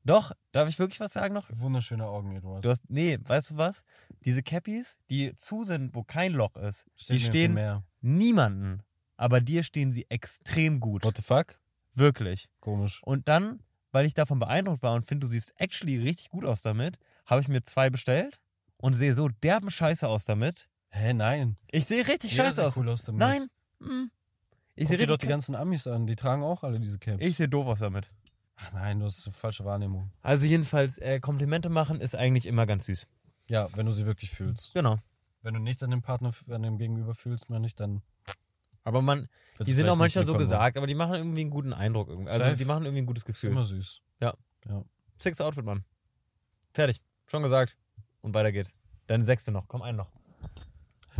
Doch, 0.06 0.30
darf 0.52 0.68
ich 0.68 0.78
wirklich 0.78 1.00
was 1.00 1.12
sagen 1.14 1.34
noch? 1.34 1.48
Wunderschöne 1.50 2.06
Augen, 2.06 2.34
Eduard. 2.36 2.64
Du 2.64 2.70
hast, 2.70 2.88
nee, 2.88 3.18
weißt 3.20 3.50
du 3.50 3.56
was? 3.56 3.82
Diese 4.24 4.42
Cappies, 4.42 4.98
die 5.10 5.34
zu 5.34 5.64
sind, 5.64 5.94
wo 5.94 6.04
kein 6.04 6.32
Loch 6.32 6.54
ist, 6.56 6.86
Steht 6.94 7.08
die 7.18 7.22
mir 7.24 7.26
stehen 7.26 7.54
mehr. 7.54 7.82
niemanden. 8.00 8.82
Aber 9.16 9.40
dir 9.40 9.62
stehen 9.64 9.92
sie 9.92 10.06
extrem 10.08 10.78
gut. 10.78 11.04
What 11.04 11.16
the 11.16 11.22
fuck? 11.22 11.58
Wirklich. 11.94 12.48
Komisch. 12.60 13.02
Und 13.02 13.26
dann, 13.28 13.60
weil 13.90 14.06
ich 14.06 14.14
davon 14.14 14.38
beeindruckt 14.38 14.82
war 14.82 14.94
und 14.94 15.04
finde, 15.06 15.26
du 15.26 15.30
siehst 15.30 15.52
actually 15.56 15.98
richtig 15.98 16.28
gut 16.30 16.44
aus 16.44 16.62
damit, 16.62 16.98
habe 17.24 17.40
ich 17.40 17.48
mir 17.48 17.62
zwei 17.64 17.90
bestellt 17.90 18.38
und 18.76 18.94
sehe 18.94 19.14
so 19.14 19.28
derben 19.28 19.70
Scheiße 19.70 20.06
aus 20.06 20.24
damit. 20.24 20.68
Hä, 20.90 21.14
nein. 21.14 21.56
Ich 21.72 21.86
sehe 21.86 22.06
richtig 22.06 22.30
Jeder 22.32 22.44
scheiße 22.44 22.56
sieht 22.56 22.64
aus. 22.64 22.76
cool 22.76 22.88
aus 22.90 23.02
damit. 23.02 23.18
Nein. 23.18 23.46
mm. 23.80 24.10
Ich 24.78 24.82
Ich 24.82 24.88
sehe 24.88 24.98
sehe 24.98 25.06
doch 25.06 25.14
die 25.16 25.24
richtig. 25.24 25.30
ganzen 25.30 25.54
Amis 25.56 25.86
an. 25.86 26.06
Die 26.06 26.14
tragen 26.16 26.42
auch 26.44 26.62
alle 26.62 26.78
diese 26.78 26.98
Caps. 26.98 27.24
Ich 27.24 27.36
sehe 27.36 27.48
doof 27.48 27.66
aus 27.66 27.78
damit. 27.80 28.10
Ach 28.56 28.72
nein, 28.72 28.98
du 29.00 29.06
hast 29.06 29.26
eine 29.26 29.34
falsche 29.34 29.64
Wahrnehmung. 29.64 30.10
Also 30.22 30.46
jedenfalls, 30.46 30.98
äh, 30.98 31.20
Komplimente 31.20 31.68
machen 31.68 32.00
ist 32.00 32.14
eigentlich 32.16 32.46
immer 32.46 32.66
ganz 32.66 32.86
süß. 32.86 33.06
Ja, 33.48 33.68
wenn 33.76 33.86
du 33.86 33.92
sie 33.92 34.06
wirklich 34.06 34.30
fühlst. 34.30 34.74
Genau. 34.74 34.98
Wenn 35.42 35.54
du 35.54 35.60
nichts 35.60 35.82
an 35.82 35.90
dem 35.90 36.02
Partner, 36.02 36.32
an 36.50 36.62
dem 36.62 36.78
Gegenüber 36.78 37.14
fühlst, 37.14 37.50
mehr 37.50 37.60
nicht, 37.60 37.78
dann. 37.78 38.02
Aber 38.82 39.02
man, 39.02 39.28
die 39.60 39.72
sind 39.72 39.88
auch 39.88 39.96
manchmal 39.96 40.24
so 40.24 40.32
willkommen. 40.32 40.48
gesagt, 40.50 40.76
aber 40.76 40.86
die 40.86 40.94
machen 40.94 41.14
irgendwie 41.14 41.42
einen 41.42 41.50
guten 41.50 41.72
Eindruck. 41.72 42.08
irgendwie. 42.08 42.30
Also 42.30 42.44
Safe. 42.44 42.56
die 42.56 42.64
machen 42.64 42.84
irgendwie 42.84 43.02
ein 43.02 43.06
gutes 43.06 43.22
Ist 43.22 43.26
Gefühl. 43.26 43.50
immer 43.50 43.64
süß. 43.64 44.00
Six 45.18 45.40
Outfit, 45.40 45.64
Mann. 45.64 45.84
Fertig. 46.72 47.00
Schon 47.26 47.42
gesagt. 47.42 47.76
Und 48.20 48.34
weiter 48.34 48.52
geht's. 48.52 48.72
Deine 49.06 49.24
sechste 49.24 49.50
noch. 49.50 49.66
Komm, 49.68 49.82
einen 49.82 49.96
noch. 49.96 50.10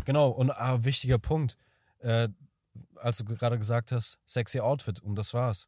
Genau, 0.05 0.29
und 0.29 0.51
ah, 0.51 0.85
wichtiger 0.85 1.19
Punkt. 1.19 1.57
Äh, 2.01 2.29
als 2.97 3.19
du 3.19 3.25
gerade 3.25 3.57
gesagt 3.57 3.93
hast, 3.93 4.19
sexy 4.27 4.61
Outfit, 4.61 5.01
und 5.01 5.15
das 5.17 5.33
war's. 5.33 5.67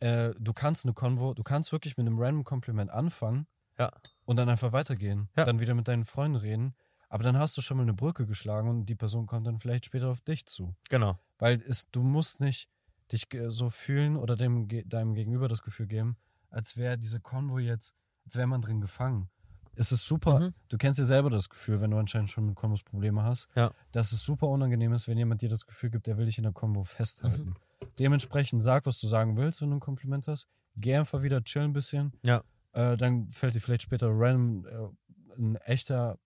Äh, 0.00 0.32
du 0.38 0.52
kannst 0.52 0.84
eine 0.84 0.94
Konvo, 0.94 1.34
du 1.34 1.42
kannst 1.42 1.72
wirklich 1.72 1.96
mit 1.96 2.06
einem 2.06 2.18
random 2.18 2.44
Kompliment 2.44 2.90
anfangen 2.90 3.46
Ja. 3.78 3.90
und 4.24 4.36
dann 4.36 4.48
einfach 4.48 4.72
weitergehen. 4.72 5.28
Ja. 5.36 5.44
Dann 5.44 5.60
wieder 5.60 5.74
mit 5.74 5.88
deinen 5.88 6.04
Freunden 6.04 6.36
reden. 6.36 6.74
Aber 7.08 7.24
dann 7.24 7.36
hast 7.38 7.56
du 7.56 7.60
schon 7.60 7.76
mal 7.76 7.82
eine 7.82 7.92
Brücke 7.94 8.24
geschlagen 8.26 8.68
und 8.68 8.86
die 8.86 8.94
Person 8.94 9.26
kommt 9.26 9.46
dann 9.46 9.58
vielleicht 9.58 9.84
später 9.86 10.08
auf 10.08 10.20
dich 10.20 10.46
zu. 10.46 10.74
Genau. 10.88 11.18
Weil 11.38 11.60
es, 11.66 11.90
du 11.90 12.02
musst 12.02 12.40
nicht 12.40 12.68
dich 13.12 13.26
so 13.48 13.68
fühlen 13.68 14.16
oder 14.16 14.36
dem, 14.36 14.68
deinem 14.88 15.14
Gegenüber 15.14 15.48
das 15.48 15.62
Gefühl 15.62 15.88
geben, 15.88 16.16
als 16.50 16.76
wäre 16.76 16.96
diese 16.96 17.18
Konvo 17.20 17.58
jetzt, 17.58 17.94
als 18.24 18.36
wäre 18.36 18.46
man 18.46 18.62
drin 18.62 18.80
gefangen. 18.80 19.28
Es 19.74 19.90
ist 19.92 20.06
super, 20.06 20.38
Mhm. 20.40 20.54
du 20.68 20.76
kennst 20.78 20.98
ja 21.00 21.04
selber 21.04 21.30
das 21.30 21.48
Gefühl, 21.48 21.80
wenn 21.80 21.90
du 21.90 21.96
anscheinend 21.96 22.30
schon 22.30 22.46
mit 22.46 22.54
Konvos 22.54 22.82
Probleme 22.84 23.22
hast, 23.24 23.48
Ja. 23.56 23.72
dass 23.92 24.12
es 24.12 24.24
super 24.24 24.46
unangenehm 24.48 24.92
ist, 24.92 25.08
wenn 25.08 25.16
jemand 25.18 25.42
dir 25.42 25.48
das 25.48 25.66
Gefühl 25.66 25.90
gibt, 25.90 26.06
der 26.06 26.16
will 26.18 26.26
dich 26.26 26.38
in 26.38 26.44
der 26.44 26.52
Konvo 26.52 26.82
festhalten. 26.84 27.54
Dementsprechend 27.98 28.62
sag, 28.62 28.86
was 28.86 29.00
du 29.00 29.06
sagen 29.06 29.36
willst, 29.36 29.60
wenn 29.62 29.70
du 29.70 29.76
ein 29.76 29.80
Kompliment 29.80 30.26
hast. 30.28 30.46
Geh 30.76 30.96
einfach 30.96 31.22
wieder 31.22 31.42
chillen 31.42 31.70
ein 31.70 31.72
bisschen. 31.72 32.12
Ja. 32.24 32.42
Äh, 32.72 32.96
dann 32.96 33.28
fällt 33.30 33.54
dir 33.54 33.60
vielleicht 33.60 33.82
später 33.82 34.08
random 34.10 34.66
äh, 34.66 35.36
ein 35.38 35.56
echter 35.56 36.18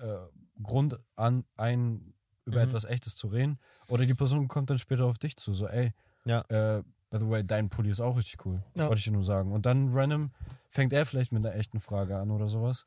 äh, 0.00 0.16
Grund 0.62 0.98
an, 1.16 1.44
ein, 1.56 2.14
über 2.44 2.62
Mhm. 2.62 2.68
etwas 2.68 2.84
Echtes 2.84 3.16
zu 3.16 3.28
reden. 3.28 3.58
Oder 3.88 4.04
die 4.06 4.14
Person 4.14 4.48
kommt 4.48 4.70
dann 4.70 4.78
später 4.78 5.04
auf 5.06 5.18
dich 5.18 5.36
zu, 5.36 5.54
so, 5.54 5.66
ey, 5.66 5.92
Ja. 6.24 6.40
äh, 6.48 6.82
by 7.10 7.18
the 7.18 7.28
way, 7.28 7.42
dein 7.44 7.70
Pulli 7.70 7.88
ist 7.90 8.00
auch 8.00 8.16
richtig 8.16 8.44
cool. 8.44 8.62
Ja. 8.74 8.88
Wollte 8.88 8.98
ich 8.98 9.04
dir 9.04 9.12
nur 9.12 9.22
sagen. 9.24 9.52
Und 9.52 9.64
dann 9.66 9.92
random 9.94 10.32
fängt 10.68 10.92
er 10.92 11.06
vielleicht 11.06 11.32
mit 11.32 11.44
einer 11.44 11.54
echten 11.54 11.80
Frage 11.80 12.18
an 12.18 12.30
oder 12.30 12.48
sowas. 12.48 12.86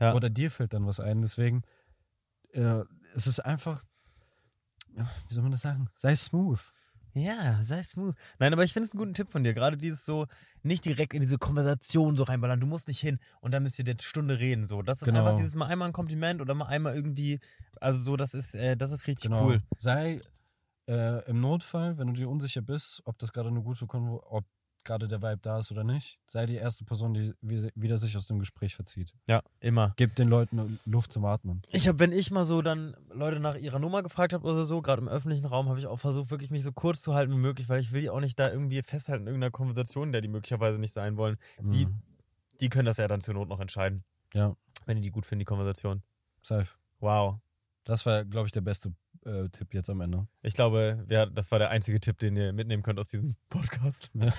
Ja. 0.00 0.14
Oder 0.14 0.28
dir 0.30 0.50
fällt 0.50 0.72
dann 0.72 0.84
was 0.86 0.98
ein. 0.98 1.20
Deswegen, 1.22 1.62
äh, 2.52 2.82
es 3.14 3.26
ist 3.28 3.40
einfach, 3.40 3.84
wie 4.96 5.34
soll 5.34 5.42
man 5.42 5.52
das 5.52 5.60
sagen? 5.60 5.88
Sei 5.92 6.16
smooth. 6.16 6.60
Ja, 7.14 7.60
sei 7.62 7.82
smooth. 7.82 8.14
Nein, 8.38 8.52
aber 8.52 8.62
ich 8.64 8.72
finde 8.72 8.86
es 8.86 8.92
einen 8.92 8.98
guten 9.00 9.14
Tipp 9.14 9.30
von 9.32 9.42
dir. 9.42 9.52
Gerade 9.54 9.76
dieses 9.76 10.04
so, 10.04 10.26
nicht 10.62 10.84
direkt 10.84 11.12
in 11.12 11.20
diese 11.20 11.38
Konversation 11.38 12.16
so 12.16 12.22
reinballern. 12.24 12.60
Du 12.60 12.66
musst 12.66 12.88
nicht 12.88 13.00
hin 13.00 13.18
und 13.40 13.52
dann 13.52 13.62
müsst 13.62 13.78
ihr 13.78 13.84
eine 13.84 13.96
Stunde 14.00 14.38
reden. 14.38 14.66
So, 14.66 14.82
das 14.82 15.02
ist 15.02 15.06
Genau. 15.06 15.20
einfach 15.20 15.36
dieses 15.36 15.54
mal 15.54 15.66
einmal 15.66 15.88
ein 15.88 15.92
Kompliment 15.92 16.40
oder 16.40 16.54
mal 16.54 16.66
einmal 16.66 16.94
irgendwie, 16.94 17.40
also 17.80 18.00
so, 18.00 18.16
das 18.16 18.34
ist, 18.34 18.54
äh, 18.54 18.76
das 18.76 18.92
ist 18.92 19.06
richtig 19.06 19.30
Genau. 19.30 19.44
cool. 19.44 19.62
Sei 19.76 20.20
äh, 20.88 21.28
im 21.28 21.40
Notfall, 21.40 21.98
wenn 21.98 22.08
du 22.08 22.12
dir 22.14 22.28
unsicher 22.28 22.62
bist, 22.62 23.02
ob 23.04 23.18
das 23.18 23.32
gerade 23.32 23.48
eine 23.48 23.62
gute 23.62 23.86
Konvo 23.86 24.22
ob 24.28 24.44
gerade 24.84 25.08
der 25.08 25.20
Vibe 25.22 25.38
da 25.42 25.58
ist 25.58 25.70
oder 25.70 25.84
nicht, 25.84 26.18
sei 26.26 26.46
die 26.46 26.54
erste 26.56 26.84
Person, 26.84 27.14
die 27.14 27.34
wie- 27.40 27.70
wieder 27.74 27.96
sich 27.96 28.16
aus 28.16 28.26
dem 28.26 28.38
Gespräch 28.38 28.74
verzieht. 28.74 29.12
Ja, 29.28 29.42
immer. 29.60 29.92
Gib 29.96 30.14
den 30.16 30.28
Leuten 30.28 30.78
Luft 30.84 31.12
zum 31.12 31.24
Atmen. 31.24 31.62
Ich 31.70 31.86
habe, 31.88 31.98
wenn 31.98 32.12
ich 32.12 32.30
mal 32.30 32.44
so 32.44 32.62
dann 32.62 32.96
Leute 33.12 33.40
nach 33.40 33.56
ihrer 33.56 33.78
Nummer 33.78 34.02
gefragt 34.02 34.32
habe 34.32 34.46
oder 34.46 34.64
so, 34.64 34.80
gerade 34.82 35.02
im 35.02 35.08
öffentlichen 35.08 35.46
Raum, 35.46 35.68
habe 35.68 35.78
ich 35.78 35.86
auch 35.86 35.98
versucht, 35.98 36.30
wirklich 36.30 36.50
mich 36.50 36.62
so 36.62 36.72
kurz 36.72 37.00
zu 37.02 37.14
halten 37.14 37.32
wie 37.32 37.36
möglich, 37.38 37.68
weil 37.68 37.80
ich 37.80 37.92
will 37.92 38.02
ja 38.04 38.12
auch 38.12 38.20
nicht 38.20 38.38
da 38.38 38.50
irgendwie 38.50 38.82
festhalten 38.82 39.22
in 39.24 39.28
irgendeiner 39.28 39.50
Konversation, 39.50 40.12
der 40.12 40.20
die 40.20 40.28
möglicherweise 40.28 40.80
nicht 40.80 40.92
sein 40.92 41.16
wollen. 41.16 41.36
Sie, 41.62 41.86
Mhm. 41.86 42.02
die 42.60 42.68
können 42.68 42.86
das 42.86 42.96
ja 42.96 43.06
dann 43.08 43.20
zur 43.20 43.34
Not 43.34 43.48
noch 43.48 43.60
entscheiden. 43.60 44.02
Ja. 44.34 44.56
Wenn 44.86 44.96
die 44.96 45.02
die 45.02 45.10
gut 45.10 45.26
finden, 45.26 45.40
die 45.40 45.44
Konversation. 45.46 46.02
Safe. 46.42 46.68
Wow. 47.00 47.38
Das 47.84 48.04
war, 48.06 48.24
glaube 48.24 48.46
ich, 48.46 48.52
der 48.52 48.60
beste 48.60 48.94
äh, 49.24 49.48
Tipp 49.48 49.74
jetzt 49.74 49.90
am 49.90 50.00
Ende. 50.00 50.26
Ich 50.42 50.54
glaube, 50.54 51.04
ja, 51.08 51.26
das 51.26 51.50
war 51.50 51.58
der 51.58 51.70
einzige 51.70 52.00
Tipp, 52.00 52.18
den 52.18 52.36
ihr 52.36 52.52
mitnehmen 52.52 52.82
könnt 52.82 52.98
aus 52.98 53.08
diesem 53.08 53.36
Podcast. 53.48 54.10
Ja. 54.14 54.32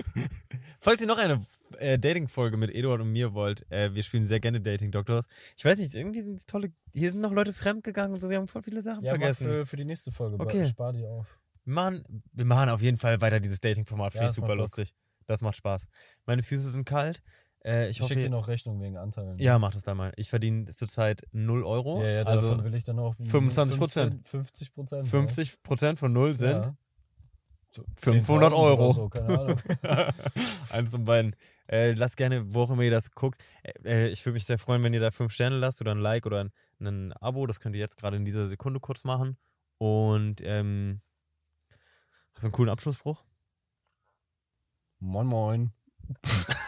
Falls 0.80 1.00
ihr 1.00 1.06
noch 1.06 1.18
eine 1.18 1.44
äh, 1.78 1.98
Dating-Folge 1.98 2.56
mit 2.56 2.74
Eduard 2.74 3.00
und 3.00 3.12
mir 3.12 3.34
wollt, 3.34 3.70
äh, 3.70 3.94
wir 3.94 4.02
spielen 4.02 4.24
sehr 4.24 4.40
gerne 4.40 4.60
Dating 4.60 4.90
Doctors. 4.90 5.26
Ich 5.56 5.64
weiß 5.64 5.78
nicht, 5.78 5.94
irgendwie 5.94 6.22
sind 6.22 6.36
es 6.36 6.46
tolle. 6.46 6.72
Hier 6.94 7.10
sind 7.10 7.20
noch 7.20 7.32
Leute 7.32 7.52
fremdgegangen 7.52 8.14
und 8.14 8.20
so, 8.20 8.30
wir 8.30 8.38
haben 8.38 8.48
voll 8.48 8.62
viele 8.62 8.82
Sachen 8.82 9.04
vergessen. 9.04 9.52
für, 9.52 9.66
für 9.66 9.76
die 9.76 9.84
nächste 9.84 10.10
Folge. 10.10 10.36
Okay. 10.38 10.66
Spar 10.66 10.92
die 10.92 11.04
auf. 11.04 11.38
Wir 11.64 11.74
machen, 11.74 12.22
wir 12.32 12.44
machen 12.44 12.70
auf 12.70 12.80
jeden 12.80 12.96
Fall 12.96 13.20
weiter 13.20 13.40
dieses 13.40 13.60
Dating-Format. 13.60 14.14
Ja, 14.14 14.20
Finde 14.20 14.24
ich 14.24 14.28
das 14.28 14.34
super 14.36 14.54
lustig. 14.56 14.94
Das 15.26 15.42
macht 15.42 15.56
Spaß. 15.56 15.86
Meine 16.24 16.42
Füße 16.42 16.70
sind 16.70 16.86
kalt. 16.86 17.22
Äh, 17.64 17.88
ich 17.88 18.00
Ich 18.00 18.06
schicke 18.06 18.22
dir 18.22 18.30
noch 18.30 18.48
Rechnung 18.48 18.80
wegen 18.80 18.96
Anteilen. 18.96 19.38
ja, 19.38 19.58
mach 19.58 19.72
das 19.72 19.82
da 19.82 19.94
mal. 19.94 20.12
Ich 20.16 20.30
verdiene 20.30 20.66
zurzeit 20.72 21.22
0 21.32 21.64
Euro. 21.64 22.02
Ja, 22.02 22.08
ja, 22.08 22.22
also 22.24 22.50
davon 22.50 22.64
will 22.64 22.74
ich 22.74 22.84
dann 22.84 22.98
auch 22.98 23.14
25%. 23.16 24.26
50 24.26 24.74
Prozent. 24.74 25.08
50 25.08 25.62
Prozent 25.62 25.98
von 25.98 26.12
0 26.12 26.34
sind 26.34 26.64
Ja. 26.64 26.76
So 27.70 27.84
500 27.96 28.52
10.000 28.52 28.56
Euro. 28.56 28.92
So, 28.92 29.08
keine 29.08 29.38
Ahnung. 29.38 29.60
Eins 30.70 30.90
von 30.90 31.04
beiden. 31.04 31.36
Äh, 31.70 31.92
lasst 31.92 32.16
gerne, 32.16 32.54
wo 32.54 32.62
auch 32.62 32.70
immer 32.70 32.82
ihr 32.82 32.90
das 32.90 33.10
guckt. 33.10 33.44
Äh, 33.62 33.72
äh, 33.84 34.08
ich 34.08 34.24
würde 34.24 34.34
mich 34.34 34.46
sehr 34.46 34.58
freuen, 34.58 34.82
wenn 34.82 34.94
ihr 34.94 35.00
da 35.00 35.10
fünf 35.10 35.32
Sterne 35.32 35.58
lasst 35.58 35.80
oder 35.82 35.94
ein 35.94 35.98
Like 35.98 36.24
oder 36.24 36.44
ein, 36.44 36.52
ein 36.80 37.12
Abo. 37.14 37.46
Das 37.46 37.60
könnt 37.60 37.74
ihr 37.74 37.80
jetzt 37.80 37.98
gerade 37.98 38.16
in 38.16 38.24
dieser 38.24 38.48
Sekunde 38.48 38.80
kurz 38.80 39.04
machen. 39.04 39.36
Und 39.76 40.40
ähm, 40.42 41.02
hast 42.34 42.42
du 42.42 42.46
einen 42.46 42.52
coolen 42.52 42.70
Abschlussspruch? 42.70 43.22
moin, 45.00 45.26
moin. 45.26 45.72